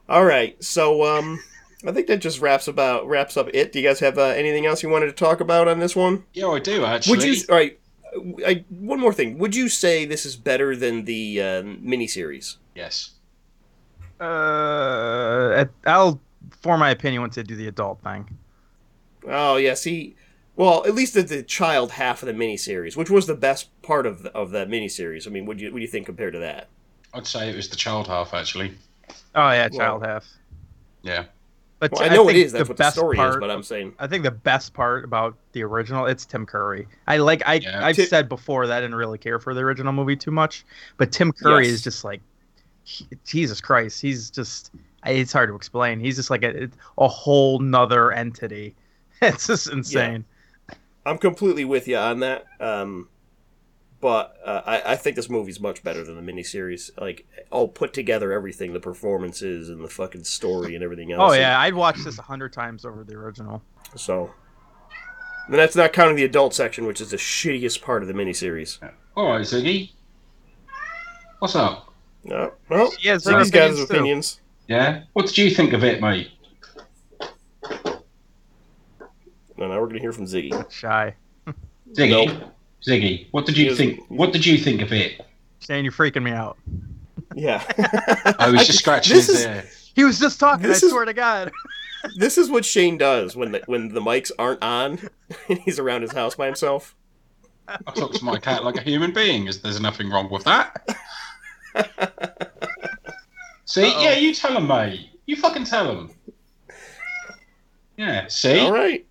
All 0.09 0.24
right, 0.24 0.62
so 0.62 1.05
um, 1.05 1.40
I 1.86 1.93
think 1.93 2.06
that 2.09 2.19
just 2.19 2.40
wraps 2.40 2.69
about 2.69 3.09
wraps 3.09 3.36
up 3.36 3.48
it. 3.55 3.73
Do 3.73 3.81
you 3.81 3.89
guys 3.89 4.01
have 4.01 4.19
uh, 4.19 4.23
anything 4.23 4.66
else 4.66 4.82
you 4.82 4.89
wanted 4.90 5.06
to 5.06 5.12
talk 5.12 5.40
about 5.40 5.66
on 5.69 5.78
this 5.78 5.97
one? 5.97 6.24
yeah, 6.35 6.48
I 6.48 6.59
do 6.59 6.85
actually. 6.85 7.16
Would 7.16 7.24
you? 7.24 7.43
All 7.48 7.56
right, 7.56 7.78
I, 8.47 8.65
one 8.69 9.01
more 9.01 9.12
thing. 9.15 9.39
Would 9.39 9.56
you 9.56 9.69
say 9.69 10.05
this 10.05 10.27
is 10.27 10.36
better 10.36 10.77
than 10.77 11.05
the 11.06 11.40
uh, 11.40 11.62
miniseries? 11.62 12.56
Yes. 12.74 13.12
uh, 14.20 15.65
I'll 15.86 16.20
form 16.62 16.81
my 16.81 16.90
opinion 16.90 17.23
once 17.23 17.39
I 17.39 17.43
do 17.43 17.56
the 17.56 17.69
adult 17.69 18.02
thing. 18.02 18.36
Oh 19.27 19.56
yeah, 19.56 19.74
see, 19.74 20.16
Well, 20.56 20.85
at 20.86 20.94
least 20.94 21.14
the, 21.14 21.22
the 21.22 21.43
child 21.43 21.93
half 21.93 22.22
of 22.22 22.26
the 22.26 22.32
miniseries, 22.32 22.97
which 22.97 23.10
was 23.10 23.26
the 23.26 23.35
best 23.35 23.68
part 23.82 24.06
of 24.06 24.22
the, 24.22 24.32
of 24.32 24.51
that 24.52 24.68
miniseries. 24.68 25.26
I 25.26 25.31
mean, 25.31 25.47
what 25.47 25.56
do 25.56 25.64
you 25.64 25.72
what 25.72 25.78
do 25.78 25.82
you 25.82 25.89
think 25.89 26.06
compared 26.06 26.32
to 26.35 26.39
that? 26.40 26.68
I'd 27.12 27.26
say 27.26 27.48
it 27.51 27.56
was 27.56 27.68
the 27.68 27.76
child 27.76 28.06
half 28.06 28.35
actually. 28.35 28.72
Oh 29.35 29.51
yeah, 29.51 29.68
Well- 29.70 29.78
child 29.78 30.06
half. 30.06 30.26
Yeah. 31.02 31.24
But 31.81 31.90
Well, 31.93 32.02
I 32.05 32.14
know 32.14 32.22
it 32.28 32.32
think 32.35 32.47
is. 32.47 32.52
That's 32.52 32.68
what 32.68 32.76
the 32.78 32.82
best 32.82 32.97
story 32.97 33.16
is, 33.16 33.20
part- 33.20 33.40
but 33.40 33.51
I'm 33.51 33.62
saying 33.64 33.94
I 33.98 34.06
think 34.06 34.22
the 34.24 34.31
best 34.31 34.72
part 34.74 35.05
about 35.05 35.36
the 35.52 35.62
original, 35.64 36.06
it's 36.06 36.24
Tim 36.24 36.47
Curry. 36.47 36.86
I 37.09 37.16
like 37.18 37.43
I 37.47 37.55
Yeah. 37.55 37.85
I've 37.85 37.97
Ti- 37.97 38.06
said 38.06 38.28
before 38.28 38.66
that 38.68 38.78
I 38.78 38.81
didn't 38.81 38.94
really 38.97 39.18
care 39.18 39.39
for 39.40 39.52
the 39.55 39.60
original 39.60 39.93
movie 39.93 40.16
too 40.16 40.31
much, 40.31 40.64
but 40.97 41.10
Tim 41.12 41.32
Curry 41.32 41.64
Yes. 41.66 41.74
is 41.74 41.82
just 41.82 42.05
like 42.05 42.22
he- 42.85 43.06
Jesus 43.26 43.60
Christ. 43.60 44.01
He's 44.01 44.31
just 44.31 44.70
it's 45.05 45.32
hard 45.32 45.51
to 45.51 45.56
explain. 45.56 45.98
He's 46.01 46.16
just 46.16 46.31
like 46.31 46.43
a 46.44 46.68
a 46.97 47.09
whole 47.09 47.59
nother 47.59 48.12
entity. 48.12 48.76
It's 49.22 49.47
just 49.47 49.70
insane. 49.70 50.24
I'm 51.06 51.18
completely 51.18 51.64
with 51.64 51.86
you 51.89 51.97
on 51.97 52.20
that. 52.20 52.44
Um, 52.60 53.09
but 54.01 54.36
uh, 54.44 54.60
I, 54.66 54.93
I 54.93 54.97
think 54.97 55.16
this 55.16 55.31
movie's 55.31 55.60
much 55.60 55.82
better 55.82 56.05
than 56.05 56.14
the 56.22 56.32
miniseries. 56.32 56.90
Like, 57.01 57.26
all 57.51 57.68
put 57.68 57.93
together, 57.94 58.32
everything, 58.32 58.72
the 58.74 58.81
performances 58.81 59.70
and 59.70 59.82
the 59.82 59.89
fucking 59.89 60.24
story 60.24 60.74
and 60.74 60.85
everything 60.85 61.12
else. 61.12 61.32
Oh 61.32 61.35
yeah, 61.35 61.59
I'd 61.59 61.74
watch 61.74 61.97
this 62.05 62.18
a 62.18 62.22
hundred 62.22 62.52
times 62.52 62.85
over 62.85 63.02
the 63.02 63.14
original. 63.14 63.62
So, 63.97 64.31
and 65.47 65.55
that's 65.55 65.76
not 65.76 65.93
counting 65.93 66.16
the 66.16 66.24
adult 66.24 66.52
section, 66.55 66.86
which 66.86 67.01
is 67.01 67.10
the 67.12 67.16
shittiest 67.16 67.81
part 67.82 68.02
of 68.02 68.09
the 68.09 68.14
miniseries. 68.14 68.78
All 69.16 69.31
right, 69.31 69.43
Ziggy. 69.43 69.93
What's 71.39 71.56
up? 71.56 71.93
No, 72.24 72.52
well, 72.68 72.90
He 72.98 73.09
has 73.09 73.24
Ziggy's 73.24 73.51
got 73.51 73.70
his 73.70 73.81
opinions, 73.81 73.89
too. 73.89 73.94
opinions. 73.94 74.40
Yeah. 74.68 75.02
What 75.12 75.26
did 75.26 75.39
you 75.39 75.51
think 75.51 75.72
of 75.72 75.85
it, 75.85 76.01
mate? 76.01 76.31
No, 79.94 79.96
now 79.96 79.96
we're 79.96 79.98
gonna 79.98 80.00
hear 80.00 80.12
from 80.12 80.26
Ziggy. 80.26 80.70
Shy. 80.70 81.14
Ziggy. 81.92 82.10
Nope. 82.10 82.54
Ziggy. 82.86 83.26
What 83.30 83.46
did 83.46 83.56
you 83.56 83.66
Yes. 83.66 83.76
think? 83.76 84.00
What 84.08 84.32
did 84.32 84.44
you 84.44 84.58
think 84.58 84.82
of 84.82 84.92
it? 84.92 85.24
Saying 85.60 85.84
you're 85.84 85.92
freaking 85.92 86.22
me 86.22 86.32
out. 86.32 86.58
Yeah. 87.34 87.62
I 88.38 88.50
was 88.50 88.66
just 88.66 88.80
scratching 88.80 89.14
This 89.16 89.26
his 89.28 89.40
is- 89.40 89.46
ear. 89.46 89.64
He 89.94 90.02
was 90.04 90.18
just 90.18 90.40
talking. 90.40 90.66
This 90.66 90.82
I 90.82 90.86
is- 90.86 90.92
swear 90.92 91.04
to 91.04 91.12
God. 91.12 91.52
this 92.16 92.36
is 92.36 92.50
what 92.50 92.64
Shane 92.64 92.98
does 92.98 93.36
when 93.36 93.52
the 93.52 93.62
when 93.66 93.88
the 93.94 94.00
mics 94.00 94.30
aren't 94.38 94.62
on 94.62 94.98
and 95.48 95.58
he's 95.60 95.78
around 95.78 96.02
his 96.02 96.12
house 96.12 96.34
by 96.34 96.46
himself. 96.46 96.94
I 97.68 97.76
talk 97.92 98.12
to 98.12 98.24
my 98.24 98.38
cat 98.38 98.62
like 98.64 98.76
a 98.76 98.82
human 98.82 99.12
being. 99.12 99.46
Is 99.46 99.60
there's 99.62 99.80
nothing 99.80 100.10
wrong 100.10 100.28
with 100.30 100.44
that? 100.44 100.86
See, 103.64 103.86
Uh-oh. 103.86 104.02
yeah, 104.02 104.14
you 104.16 104.34
tell 104.34 104.56
him, 104.56 104.66
mate. 104.66 105.08
You 105.26 105.36
fucking 105.36 105.64
tell 105.64 105.90
him. 105.90 106.10
Yeah. 107.96 108.26
See, 108.28 108.58
All 108.60 108.72
right, 108.72 109.06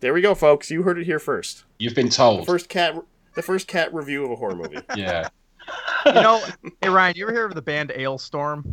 there 0.00 0.12
we 0.14 0.20
go, 0.20 0.34
folks. 0.34 0.70
You 0.70 0.82
heard 0.82 0.98
it 0.98 1.04
here 1.04 1.18
first. 1.18 1.64
you've 1.78 1.94
been 1.94 2.06
The 2.08 2.12
told. 2.14 2.46
first 2.46 2.68
cat, 2.68 2.94
the 3.34 3.42
first 3.42 3.66
cat 3.68 3.92
review 3.94 4.24
of 4.24 4.30
a 4.32 4.36
horror 4.36 4.56
movie. 4.56 4.78
Yeah. 4.96 5.28
You 6.06 6.12
know, 6.14 6.42
hey 6.82 6.88
Ryan, 6.88 7.14
you 7.16 7.24
ever 7.24 7.32
hear 7.32 7.46
of 7.46 7.54
the 7.54 7.62
band 7.62 7.90
Alestorm? 7.90 8.64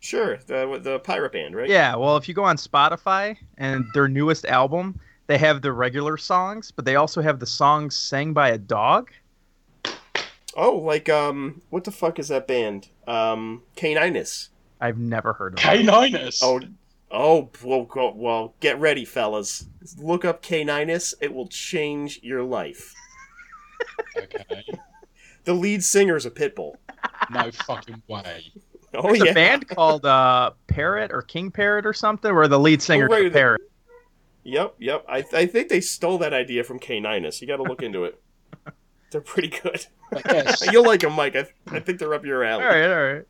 Sure, 0.00 0.38
the 0.46 0.78
the 0.82 0.98
pirate 1.00 1.32
band, 1.32 1.56
right? 1.56 1.68
Yeah, 1.68 1.96
well, 1.96 2.16
if 2.16 2.28
you 2.28 2.34
go 2.34 2.44
on 2.44 2.56
Spotify 2.56 3.36
and 3.58 3.84
their 3.94 4.06
newest 4.08 4.44
album, 4.46 5.00
they 5.26 5.38
have 5.38 5.62
the 5.62 5.72
regular 5.72 6.16
songs, 6.16 6.70
but 6.70 6.84
they 6.84 6.96
also 6.96 7.20
have 7.22 7.40
the 7.40 7.46
songs 7.46 7.96
sang 7.96 8.32
by 8.32 8.50
a 8.50 8.58
dog. 8.58 9.10
Oh, 10.56 10.76
like 10.76 11.08
um, 11.08 11.62
what 11.70 11.84
the 11.84 11.90
fuck 11.90 12.18
is 12.18 12.28
that 12.28 12.46
band? 12.46 12.88
Um, 13.06 13.62
Caninus. 13.76 14.50
I've 14.80 14.98
never 14.98 15.32
heard 15.32 15.54
of 15.54 15.58
it. 15.58 15.62
Caninus. 15.62 16.40
Oh, 16.42 16.60
oh, 17.12 17.50
well, 17.62 17.88
well, 18.16 18.54
get 18.60 18.80
ready, 18.80 19.04
fellas. 19.04 19.66
Look 19.98 20.24
up 20.24 20.42
Caninus. 20.42 21.14
It 21.20 21.32
will 21.32 21.48
change 21.48 22.20
your 22.22 22.42
life. 22.42 22.94
Okay. 24.16 24.64
The 25.44 25.54
lead 25.54 25.82
singer 25.82 26.16
is 26.16 26.24
a 26.24 26.30
pit 26.30 26.54
bull. 26.54 26.76
No 27.30 27.50
fucking 27.50 28.02
way. 28.06 28.52
Oh 28.94 29.02
There's 29.02 29.24
yeah, 29.24 29.30
a 29.30 29.34
band 29.34 29.68
called 29.68 30.04
uh, 30.04 30.52
Parrot 30.66 31.10
or 31.12 31.22
King 31.22 31.50
Parrot 31.50 31.86
or 31.86 31.92
something, 31.92 32.34
where 32.34 32.46
the 32.46 32.58
lead 32.58 32.82
singer 32.82 33.08
right, 33.08 33.24
is 33.24 33.30
a 33.30 33.32
parrot. 33.32 33.62
Yep, 34.44 34.76
yep. 34.78 35.04
I 35.08 35.24
I 35.32 35.46
think 35.46 35.68
they 35.68 35.80
stole 35.80 36.18
that 36.18 36.32
idea 36.32 36.62
from 36.64 36.78
Caninus. 36.78 37.40
You 37.40 37.46
got 37.46 37.56
to 37.56 37.62
look 37.62 37.82
into 37.82 38.04
it. 38.04 38.20
They're 39.10 39.20
pretty 39.20 39.48
good. 39.48 39.86
Yes. 40.26 40.62
You'll 40.72 40.84
like 40.84 41.00
them, 41.00 41.14
Mike. 41.14 41.36
I, 41.36 41.46
I 41.70 41.80
think 41.80 41.98
they're 41.98 42.14
up 42.14 42.24
your 42.24 42.44
alley. 42.44 42.64
All 42.64 42.70
right, 42.70 42.90
all 42.90 43.12
right. 43.12 43.24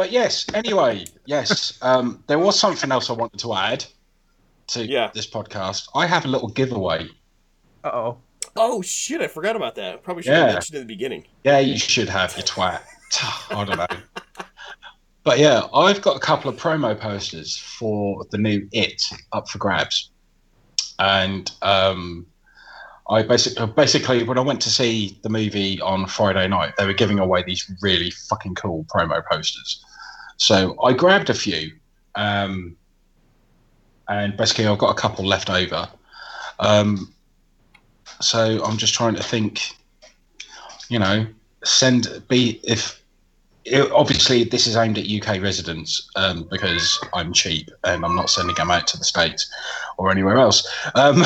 But 0.00 0.12
yes. 0.12 0.46
Anyway, 0.54 1.04
yes. 1.26 1.78
Um, 1.82 2.24
there 2.26 2.38
was 2.38 2.58
something 2.58 2.90
else 2.90 3.10
I 3.10 3.12
wanted 3.12 3.38
to 3.40 3.52
add 3.52 3.84
to 4.68 4.86
Yeah. 4.86 5.10
this 5.12 5.28
podcast. 5.28 5.88
I 5.94 6.06
have 6.06 6.24
a 6.24 6.28
little 6.28 6.48
giveaway. 6.48 7.06
Uh 7.84 7.88
oh. 7.92 8.18
Oh 8.56 8.80
shit! 8.80 9.20
I 9.20 9.26
forgot 9.26 9.56
about 9.56 9.74
that. 9.74 10.02
Probably 10.02 10.22
should 10.22 10.30
Yeah. 10.32 10.46
have 10.46 10.52
mentioned 10.54 10.76
it 10.76 10.80
in 10.80 10.86
the 10.86 10.94
beginning. 10.94 11.26
Yeah, 11.44 11.58
you 11.58 11.76
should 11.76 12.08
have 12.08 12.34
your 12.34 12.46
twat. 12.46 12.80
I 13.50 13.62
don't 13.66 13.76
know. 13.76 14.44
But 15.22 15.38
yeah, 15.38 15.66
I've 15.74 16.00
got 16.00 16.16
a 16.16 16.20
couple 16.20 16.48
of 16.48 16.56
promo 16.56 16.98
posters 16.98 17.58
for 17.58 18.24
the 18.30 18.38
new 18.38 18.66
It 18.72 19.02
up 19.32 19.50
for 19.50 19.58
grabs, 19.58 20.08
and 20.98 21.52
um, 21.60 22.24
I 23.10 23.22
basically 23.22 23.66
basically 23.66 24.22
when 24.22 24.38
I 24.38 24.40
went 24.40 24.62
to 24.62 24.70
see 24.70 25.18
the 25.22 25.28
movie 25.28 25.78
on 25.82 26.06
Friday 26.06 26.48
night, 26.48 26.72
they 26.78 26.86
were 26.86 26.94
giving 26.94 27.18
away 27.18 27.42
these 27.42 27.70
really 27.82 28.10
fucking 28.12 28.54
cool 28.54 28.84
promo 28.84 29.22
posters. 29.30 29.84
So 30.40 30.74
I 30.82 30.94
grabbed 30.94 31.28
a 31.28 31.34
few, 31.34 31.70
um, 32.14 32.74
and 34.08 34.34
basically 34.38 34.66
I've 34.66 34.78
got 34.78 34.90
a 34.90 34.98
couple 34.98 35.26
left 35.26 35.50
over. 35.50 35.86
Um, 36.58 37.12
so 38.22 38.64
I'm 38.64 38.78
just 38.78 38.94
trying 38.94 39.14
to 39.16 39.22
think, 39.22 39.60
you 40.88 40.98
know, 40.98 41.26
send 41.62 42.22
be 42.28 42.58
if 42.64 43.02
it, 43.66 43.92
obviously 43.92 44.44
this 44.44 44.66
is 44.66 44.76
aimed 44.76 44.96
at 44.96 45.06
UK 45.06 45.42
residents 45.42 46.10
um, 46.16 46.48
because 46.50 46.98
I'm 47.12 47.34
cheap 47.34 47.68
and 47.84 48.02
I'm 48.02 48.16
not 48.16 48.30
sending 48.30 48.56
them 48.56 48.70
out 48.70 48.86
to 48.88 48.96
the 48.96 49.04
states 49.04 49.52
or 49.98 50.10
anywhere 50.10 50.38
else. 50.38 50.66
Um, 50.94 51.22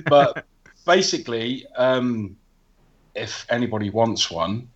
but 0.06 0.46
basically, 0.86 1.66
um, 1.76 2.36
if 3.16 3.44
anybody 3.50 3.90
wants 3.90 4.30
one, 4.30 4.68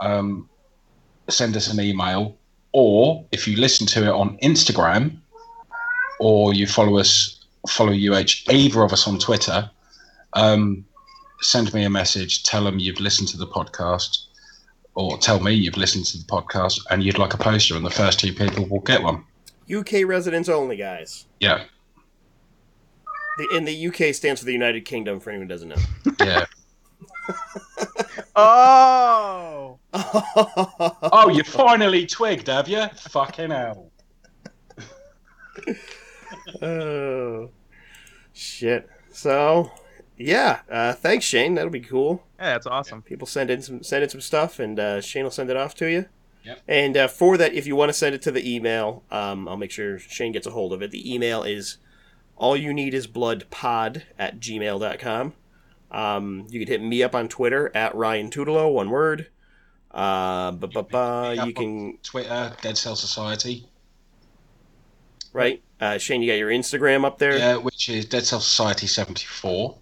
um, 0.00 0.48
send 1.28 1.56
us 1.56 1.72
an 1.72 1.80
email, 1.80 2.38
or 2.76 3.24
if 3.32 3.48
you 3.48 3.56
listen 3.56 3.86
to 3.86 4.04
it 4.04 4.10
on 4.10 4.36
Instagram, 4.42 5.16
or 6.20 6.52
you 6.52 6.66
follow 6.66 6.98
us, 6.98 7.40
follow 7.66 7.90
UH, 7.90 8.50
either 8.50 8.82
of 8.82 8.92
us 8.92 9.08
on 9.08 9.18
Twitter. 9.18 9.70
Um, 10.34 10.84
send 11.40 11.72
me 11.72 11.84
a 11.84 11.88
message, 11.88 12.42
tell 12.42 12.64
them 12.64 12.78
you've 12.78 13.00
listened 13.00 13.28
to 13.28 13.38
the 13.38 13.46
podcast, 13.46 14.26
or 14.94 15.16
tell 15.16 15.40
me 15.40 15.52
you've 15.54 15.78
listened 15.78 16.04
to 16.04 16.18
the 16.18 16.24
podcast 16.24 16.78
and 16.90 17.02
you'd 17.02 17.16
like 17.16 17.32
a 17.32 17.38
poster, 17.38 17.76
and 17.76 17.86
the 17.86 17.88
first 17.90 18.20
two 18.20 18.34
people 18.34 18.66
will 18.66 18.80
get 18.80 19.02
one. 19.02 19.24
UK 19.74 20.04
residents 20.04 20.50
only, 20.50 20.76
guys. 20.76 21.24
Yeah, 21.40 21.64
The, 23.38 23.48
and 23.56 23.66
the 23.66 23.86
UK 23.86 24.14
stands 24.14 24.42
for 24.42 24.44
the 24.44 24.52
United 24.52 24.84
Kingdom. 24.84 25.18
For 25.18 25.30
anyone 25.30 25.48
who 25.48 25.54
doesn't 25.54 25.70
know. 25.70 26.14
yeah. 26.20 26.44
Oh. 28.38 29.78
oh, 29.94 31.30
you 31.32 31.42
finally 31.42 32.06
twigged, 32.06 32.48
have 32.48 32.68
you? 32.68 32.86
Fucking 33.08 33.48
hell. 33.50 33.90
oh 36.60 37.48
shit. 38.34 38.90
So 39.10 39.70
yeah, 40.18 40.60
uh, 40.70 40.92
thanks 40.92 41.24
Shane. 41.24 41.54
That'll 41.54 41.70
be 41.70 41.80
cool. 41.80 42.22
Yeah, 42.38 42.52
that's 42.52 42.66
awesome. 42.66 43.00
People 43.00 43.26
send 43.26 43.50
in 43.50 43.62
some 43.62 43.82
send 43.82 44.04
in 44.04 44.10
some 44.10 44.20
stuff, 44.20 44.58
and 44.58 44.78
uh, 44.78 45.00
Shane 45.00 45.24
will 45.24 45.30
send 45.30 45.48
it 45.48 45.56
off 45.56 45.74
to 45.76 45.90
you. 45.90 46.04
Yep. 46.44 46.60
And 46.68 46.96
uh, 46.96 47.08
for 47.08 47.36
that, 47.38 47.54
if 47.54 47.66
you 47.66 47.74
want 47.74 47.88
to 47.88 47.94
send 47.94 48.14
it 48.14 48.22
to 48.22 48.30
the 48.30 48.54
email, 48.54 49.02
um, 49.10 49.48
I'll 49.48 49.56
make 49.56 49.70
sure 49.70 49.98
Shane 49.98 50.32
gets 50.32 50.46
a 50.46 50.50
hold 50.50 50.72
of 50.72 50.82
it. 50.82 50.90
The 50.90 51.12
email 51.12 51.42
is 51.42 51.78
all 52.36 52.56
you 52.56 52.72
need 52.74 52.94
is 52.94 53.06
blood 53.06 53.46
pod 53.50 54.04
at 54.18 54.40
gmail.com. 54.40 55.32
Um, 55.90 56.46
you 56.50 56.58
can 56.60 56.68
hit 56.68 56.82
me 56.82 57.02
up 57.02 57.14
on 57.14 57.28
Twitter 57.28 57.70
at 57.74 57.94
Ryan 57.94 58.30
Tutelo, 58.30 58.72
one 58.72 58.90
word. 58.90 59.28
Uh, 59.90 60.52
ba, 60.52 60.66
ba, 60.66 60.82
ba, 60.82 61.42
you 61.46 61.54
can 61.54 61.98
Twitter, 62.02 62.54
Dead 62.60 62.76
Cell 62.76 62.96
Society, 62.96 63.66
right. 65.32 65.62
Uh, 65.80 65.98
Shane, 65.98 66.22
you 66.22 66.30
got 66.30 66.38
your 66.38 66.50
Instagram 66.50 67.04
up 67.04 67.18
there. 67.18 67.36
yeah, 67.38 67.56
which 67.56 67.88
is 67.88 68.04
Dead 68.06 68.24
Cell 68.24 68.40
Society 68.40 68.86
74. 68.86 69.76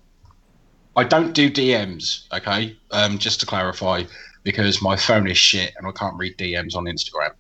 I 0.97 1.05
don't 1.05 1.33
do 1.33 1.51
DMs, 1.51 2.33
okay? 2.33 2.77
Um, 2.91 3.19
just 3.19 3.41
to 3.41 3.47
clarify, 3.47 4.05
because 4.45 4.83
my 4.83 4.97
phone 4.97 5.29
is 5.29 5.39
shit 5.39 5.73
and 5.77 5.87
I 5.87 5.93
can't 5.93 6.17
read 6.17 6.37
DMs 6.37 6.77
on 6.77 6.85
Instagram. 6.85 7.31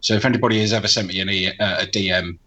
So 0.00 0.14
if 0.14 0.24
anybody 0.24 0.60
has 0.60 0.72
ever 0.72 0.88
sent 0.88 1.08
me 1.08 1.20
an 1.20 1.28
e- 1.28 1.58
uh, 1.58 1.82
a 1.82 1.86
DM 1.86 2.38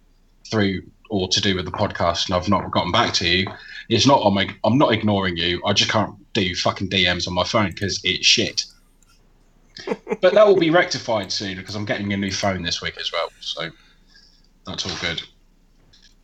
through 0.49 0.83
or 1.09 1.27
to 1.27 1.41
do 1.41 1.55
with 1.55 1.65
the 1.65 1.71
podcast 1.71 2.27
and 2.27 2.35
I've 2.35 2.49
not 2.49 2.71
gotten 2.71 2.91
back 2.91 3.13
to 3.15 3.27
you, 3.27 3.47
it's 3.89 4.07
not 4.07 4.21
I'm, 4.21 4.37
I'm 4.63 4.77
not 4.77 4.93
ignoring 4.93 5.35
you. 5.35 5.61
I 5.65 5.73
just 5.73 5.91
can't 5.91 6.15
do 6.33 6.55
fucking 6.55 6.89
DMs 6.89 7.27
on 7.27 7.33
my 7.33 7.43
phone 7.43 7.71
because 7.71 7.99
it's 8.03 8.25
shit. 8.25 8.65
but 10.21 10.33
that 10.33 10.47
will 10.47 10.57
be 10.57 10.69
rectified 10.69 11.31
soon 11.31 11.57
because 11.57 11.75
I'm 11.75 11.85
getting 11.85 12.13
a 12.13 12.17
new 12.17 12.31
phone 12.31 12.61
this 12.61 12.81
week 12.81 12.97
as 12.99 13.11
well. 13.11 13.31
So 13.39 13.69
that's 14.65 14.85
all 14.85 14.95
good. 15.01 15.23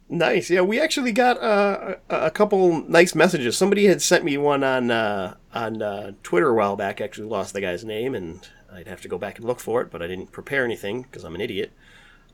Nice. 0.08 0.52
Yeah, 0.52 0.62
we 0.62 0.80
actually 0.80 1.12
got 1.12 1.42
uh, 1.42 1.96
a, 2.10 2.30
couple 2.30 2.84
nice 2.88 3.16
messages. 3.16 3.58
Somebody 3.58 3.86
had 3.86 4.04
sent 4.04 4.24
me 4.24 4.38
one 4.38 4.64
on 4.64 4.92
uh, 4.92 5.36
on 5.52 5.82
uh, 5.82 6.12
Twitter 6.22 6.50
a 6.50 6.54
while 6.54 6.76
back. 6.76 7.02
Actually, 7.02 7.28
lost 7.28 7.54
the 7.54 7.62
guy's 7.62 7.84
name, 7.84 8.14
and 8.14 8.48
I'd 8.72 8.88
have 8.88 9.02
to 9.02 9.08
go 9.08 9.18
back 9.18 9.40
and 9.40 9.48
look 9.48 9.60
for 9.60 9.82
it. 9.82 9.90
But 9.90 10.04
I 10.04 10.08
didn't 10.08 10.32
prepare 10.32 10.64
anything 10.64 11.02
because 11.02 11.24
I'm 11.24 11.34
an 11.34 11.42
idiot. 11.42 11.72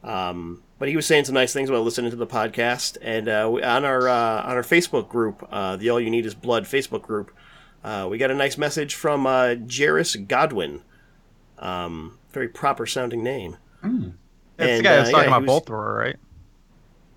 Um, 0.04 0.64
but 0.80 0.90
he 0.90 0.96
was 0.96 1.06
saying 1.06 1.26
some 1.26 1.36
nice 1.36 1.54
things 1.54 1.70
about 1.70 1.84
listening 1.84 2.10
to 2.12 2.18
the 2.18 2.26
podcast, 2.28 2.98
and 3.02 3.28
uh, 3.30 3.50
we, 3.54 3.62
on 3.64 3.86
our 3.86 4.08
uh, 4.08 4.42
on 4.44 4.52
our 4.58 4.64
Facebook 4.64 5.08
group, 5.10 5.48
uh, 5.52 5.76
the 5.78 5.90
All 5.92 6.00
You 6.00 6.10
Need 6.10 6.26
Is 6.26 6.34
Blood 6.34 6.64
Facebook 6.66 7.04
group, 7.04 7.32
uh, 7.84 8.08
we 8.10 8.18
got 8.18 8.32
a 8.32 8.36
nice 8.36 8.58
message 8.58 8.96
from 8.96 9.28
uh, 9.28 9.56
Jairus 9.72 10.16
Godwin. 10.16 10.82
Um, 11.60 12.18
very 12.32 12.48
proper 12.48 12.88
sounding 12.88 13.24
name. 13.24 13.58
That's 13.84 14.78
the 14.78 14.84
guy 14.84 14.96
that 14.96 15.08
uh, 15.08 15.12
talking 15.12 15.18
yeah, 15.22 15.28
about 15.28 15.42
was- 15.42 15.48
bolt 15.48 15.66
thrower, 15.68 15.94
right? 15.96 16.16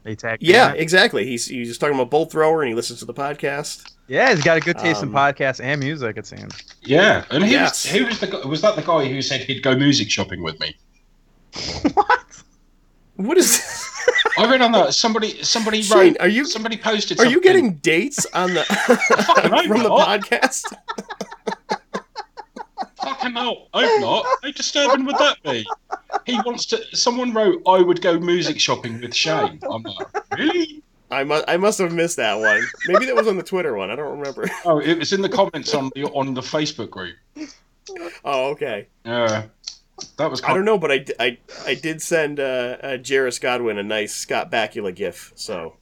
They 0.03 0.15
tagged 0.15 0.43
me 0.43 0.49
Yeah, 0.51 0.71
in 0.73 0.77
it. 0.77 0.83
exactly. 0.83 1.25
He's 1.25 1.47
he's 1.47 1.79
talking 1.79 1.95
about 1.95 2.11
bolt 2.11 2.31
thrower, 2.31 2.61
and 2.61 2.69
he 2.69 2.75
listens 2.75 2.99
to 2.99 3.07
the 3.07 3.15
podcast. 3.15 3.91
yeah, 4.07 4.35
he's 4.35 4.45
got 4.45 4.59
a 4.59 4.61
good 4.61 4.77
taste 4.77 5.03
in 5.03 5.09
Um, 5.09 5.15
podcasts 5.15 5.65
and 5.65 5.81
music. 5.81 6.19
It 6.19 6.27
seems. 6.27 6.53
Yeah, 6.83 7.25
and 7.31 7.43
who 7.43 7.51
Yes. 7.51 7.87
was, 7.87 7.93
who 7.95 8.05
was 8.07 8.21
the 8.21 8.47
was 8.49 8.61
that 8.61 8.77
the 8.77 8.83
guy 8.83 9.09
who 9.09 9.23
said 9.23 9.41
he'd 9.41 9.63
go 9.63 9.75
music 9.75 10.11
shopping 10.11 10.43
with 10.43 10.61
me? 10.61 10.77
what? 11.95 12.43
What 13.17 13.39
is? 13.39 13.63
I 14.39 14.47
read 14.51 14.61
on 14.61 14.73
that 14.73 14.95
somebody 14.95 15.43
somebody 15.43 15.83
Shane, 15.83 15.99
wrote 15.99 16.17
are 16.21 16.29
you 16.29 16.45
somebody 16.45 16.77
posted. 16.77 17.21
are 17.21 17.27
you 17.27 17.41
getting 17.41 17.75
dates 17.75 18.27
on 18.35 18.55
the 18.55 18.65
from 19.67 19.83
the 19.83 19.89
not. 19.89 20.21
podcast? 20.21 20.65
Fucking 22.97 23.33
hell, 23.33 23.69
hope 23.73 24.01
not. 24.01 24.27
How 24.43 24.51
disturbing 24.51 25.05
would 25.05 25.17
that 25.19 25.37
be? 25.43 25.67
He 26.27 26.35
wants 26.45 26.67
to. 26.67 26.97
Someone 26.97 27.33
wrote, 27.33 27.63
"I 27.67 27.81
would 27.81 28.01
go 28.03 28.19
music 28.19 28.59
shopping 28.59 29.01
with 29.01 29.15
Shane." 29.15 29.61
I'm 29.71 29.83
like, 29.83 30.07
really? 30.37 30.83
I 31.11 31.23
must 31.23 31.45
I 31.47 31.57
must 31.57 31.79
have 31.79 31.93
missed 31.93 32.17
that 32.17 32.35
one. 32.41 32.63
Maybe 32.89 33.07
that 33.07 33.15
was 33.15 33.29
on 33.29 33.37
the 33.37 33.43
Twitter 33.43 33.75
one. 33.75 33.91
I 33.91 33.97
don't 33.97 34.19
remember. 34.19 34.49
Oh, 34.65 34.79
it 34.81 34.99
was 34.99 35.13
in 35.13 35.23
the 35.23 35.29
comments 35.29 35.75
on 35.75 35.91
the 35.95 36.05
on 36.07 36.35
the 36.35 36.41
Facebook 36.41 36.91
group. 36.91 37.15
Oh, 38.25 38.49
okay. 38.51 38.89
Yeah, 39.05 39.45
that 40.17 40.31
was. 40.31 40.43
I 40.43 40.55
don't 40.55 40.65
know, 40.65 40.79
but 40.79 40.91
I, 40.91 41.05
I, 41.21 41.39
I 41.67 41.75
did 41.75 42.03
send 42.03 42.41
uh, 42.41 42.77
uh, 42.83 42.99
Jairus 43.07 43.39
Godwin 43.39 43.79
a 43.79 43.83
nice 43.83 44.15
Scott 44.15 44.51
Bakula 44.51 44.95
gif. 44.95 45.33
So 45.35 45.77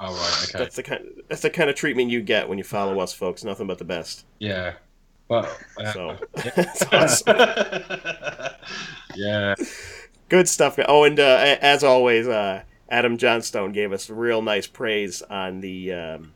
Oh 0.00 0.12
right, 0.12 0.48
okay. 0.48 0.58
that's 0.58 0.76
the 0.76 0.82
kind 0.82 1.04
that's 1.28 1.42
the 1.42 1.50
kind 1.50 1.70
of 1.70 1.76
treatment 1.76 2.10
you 2.10 2.20
get 2.20 2.48
when 2.48 2.58
you 2.58 2.64
follow 2.64 2.98
us, 3.00 3.12
folks. 3.12 3.44
Nothing 3.44 3.66
but 3.66 3.78
the 3.78 3.84
best. 3.84 4.26
Yeah, 4.38 4.74
but. 5.28 5.46
uh, 5.78 5.92
So 5.92 6.16
yeah, 9.14 9.54
Good 10.28 10.48
stuff. 10.48 10.78
Oh, 10.88 11.04
and 11.04 11.20
uh, 11.20 11.56
as 11.60 11.84
always, 11.84 12.26
uh, 12.26 12.62
Adam 12.88 13.16
Johnstone 13.18 13.72
gave 13.72 13.92
us 13.92 14.10
real 14.10 14.42
nice 14.42 14.66
praise 14.66 15.22
on 15.22 15.60
the 15.60 15.92
um, 15.92 16.34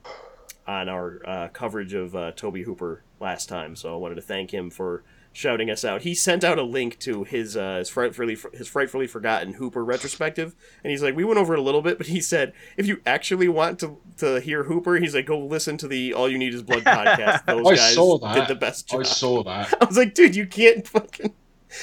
on 0.67 0.89
our 0.89 1.21
uh, 1.27 1.49
coverage 1.49 1.95
of 1.95 2.15
uh, 2.15 2.33
Tobe 2.33 2.59
Hooper 2.59 3.03
last 3.19 3.49
time. 3.49 3.75
So 3.75 3.93
I 3.93 3.97
wanted 3.97 4.17
to 4.17 4.23
thank 4.23 4.55
him 4.55 4.71
for 4.71 5.03
shouting 5.39 5.71
us 5.71 5.85
out. 5.85 6.03
He 6.03 6.15
sent 6.15 6.43
out 6.43 6.59
a 6.59 6.65
link 6.65 6.99
to 7.01 7.23
his 7.23 7.57
uh, 7.57 7.77
his 7.79 7.89
frightfully 7.89 8.37
his 8.53 8.67
frightfully 8.67 9.07
forgotten 9.07 9.55
Hooper 9.55 9.85
retrospective, 9.85 10.57
and 10.83 10.91
he's 10.91 11.03
like, 11.03 11.15
we 11.15 11.25
went 11.25 11.39
over 11.39 11.55
it 11.55 11.61
a 11.61 11.63
little 11.63 11.81
bit, 11.81 11.97
but 11.97 12.09
he 12.09 12.21
said 12.21 12.53
if 12.77 12.87
you 12.87 13.01
actually 13.07 13.49
want 13.49 13.79
to 13.79 13.99
to 14.19 14.41
hear 14.41 14.65
Hooper, 14.65 14.97
he's 14.97 15.15
like, 15.15 15.27
go 15.27 15.39
listen 15.39 15.79
to 15.79 15.89
the 15.89 16.13
All 16.13 16.29
You 16.29 16.39
Need 16.39 16.55
Is 16.55 16.63
Blood 16.63 16.85
podcast. 16.85 17.45
Those 17.47 17.67
I 17.67 17.77
guys 17.77 17.95
saw 17.95 18.19
that. 18.19 18.35
did 18.35 18.49
the 18.49 18.59
best 18.59 18.89
job. 18.89 19.01
I 19.01 19.03
saw 19.05 19.43
that. 19.45 19.75
I 19.81 19.85
was 19.85 19.97
like, 19.97 20.15
dude, 20.15 20.35
you 20.35 20.47
can't 20.47 20.87
fucking. 20.87 21.33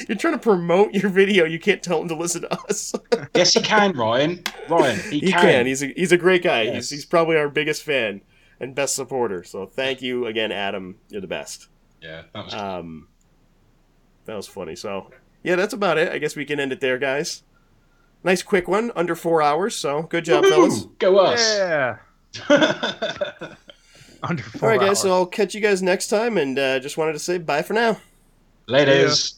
You're 0.09 0.17
trying 0.17 0.33
to 0.33 0.39
promote 0.39 0.93
your 0.93 1.09
video. 1.09 1.45
You 1.45 1.59
can't 1.59 1.81
tell 1.81 2.01
him 2.01 2.07
to 2.09 2.15
listen 2.15 2.41
to 2.41 2.53
us. 2.63 2.93
Yes, 3.35 3.53
he 3.53 3.61
can, 3.61 3.91
Ryan. 3.91 4.43
Ryan, 4.69 4.99
he, 5.11 5.19
he 5.19 5.31
can. 5.31 5.41
can. 5.41 5.65
He's 5.65 5.83
a, 5.83 5.87
he's 5.87 6.11
a 6.13 6.17
great 6.17 6.41
guy. 6.41 6.63
Yes. 6.63 6.75
He's, 6.75 6.89
he's 6.89 7.05
probably 7.05 7.35
our 7.37 7.49
biggest 7.49 7.83
fan 7.83 8.21
and 8.59 8.73
best 8.73 8.95
supporter. 8.95 9.43
So 9.43 9.65
thank 9.65 10.01
you 10.01 10.25
again, 10.25 10.51
Adam. 10.53 10.97
You're 11.09 11.21
the 11.21 11.27
best. 11.27 11.67
yeah, 12.01 12.23
that 12.33 12.45
was. 12.45 12.53
Um, 12.53 13.09
that 14.25 14.35
was 14.35 14.47
funny. 14.47 14.75
So 14.75 15.11
yeah, 15.43 15.55
that's 15.55 15.73
about 15.73 15.97
it. 15.97 16.11
I 16.11 16.17
guess 16.17 16.35
we 16.35 16.45
can 16.45 16.59
end 16.59 16.71
it 16.71 16.79
there, 16.81 16.97
guys. 16.97 17.43
Nice 18.23 18.41
quick 18.41 18.67
one, 18.67 18.91
under 18.95 19.15
four 19.15 19.41
hours. 19.41 19.75
So 19.75 20.03
good 20.03 20.25
job, 20.25 20.45
fellas. 20.45 20.85
Go 20.99 21.17
us. 21.19 21.57
Yeah. 21.57 21.97
Under 24.23 24.43
All 24.43 24.49
four 24.59 24.69
right, 24.69 24.79
guys. 24.79 24.89
hours. 24.89 24.99
So 25.01 25.11
I'll 25.11 25.25
catch 25.27 25.53
you 25.53 25.61
guys 25.61 25.83
next 25.83 26.07
time, 26.07 26.37
and 26.37 26.57
uh, 26.57 26.79
just 26.79 26.97
wanted 26.97 27.13
to 27.13 27.19
say 27.19 27.37
bye 27.37 27.61
for 27.61 27.73
now. 27.73 27.99
Ladies. 28.67 29.33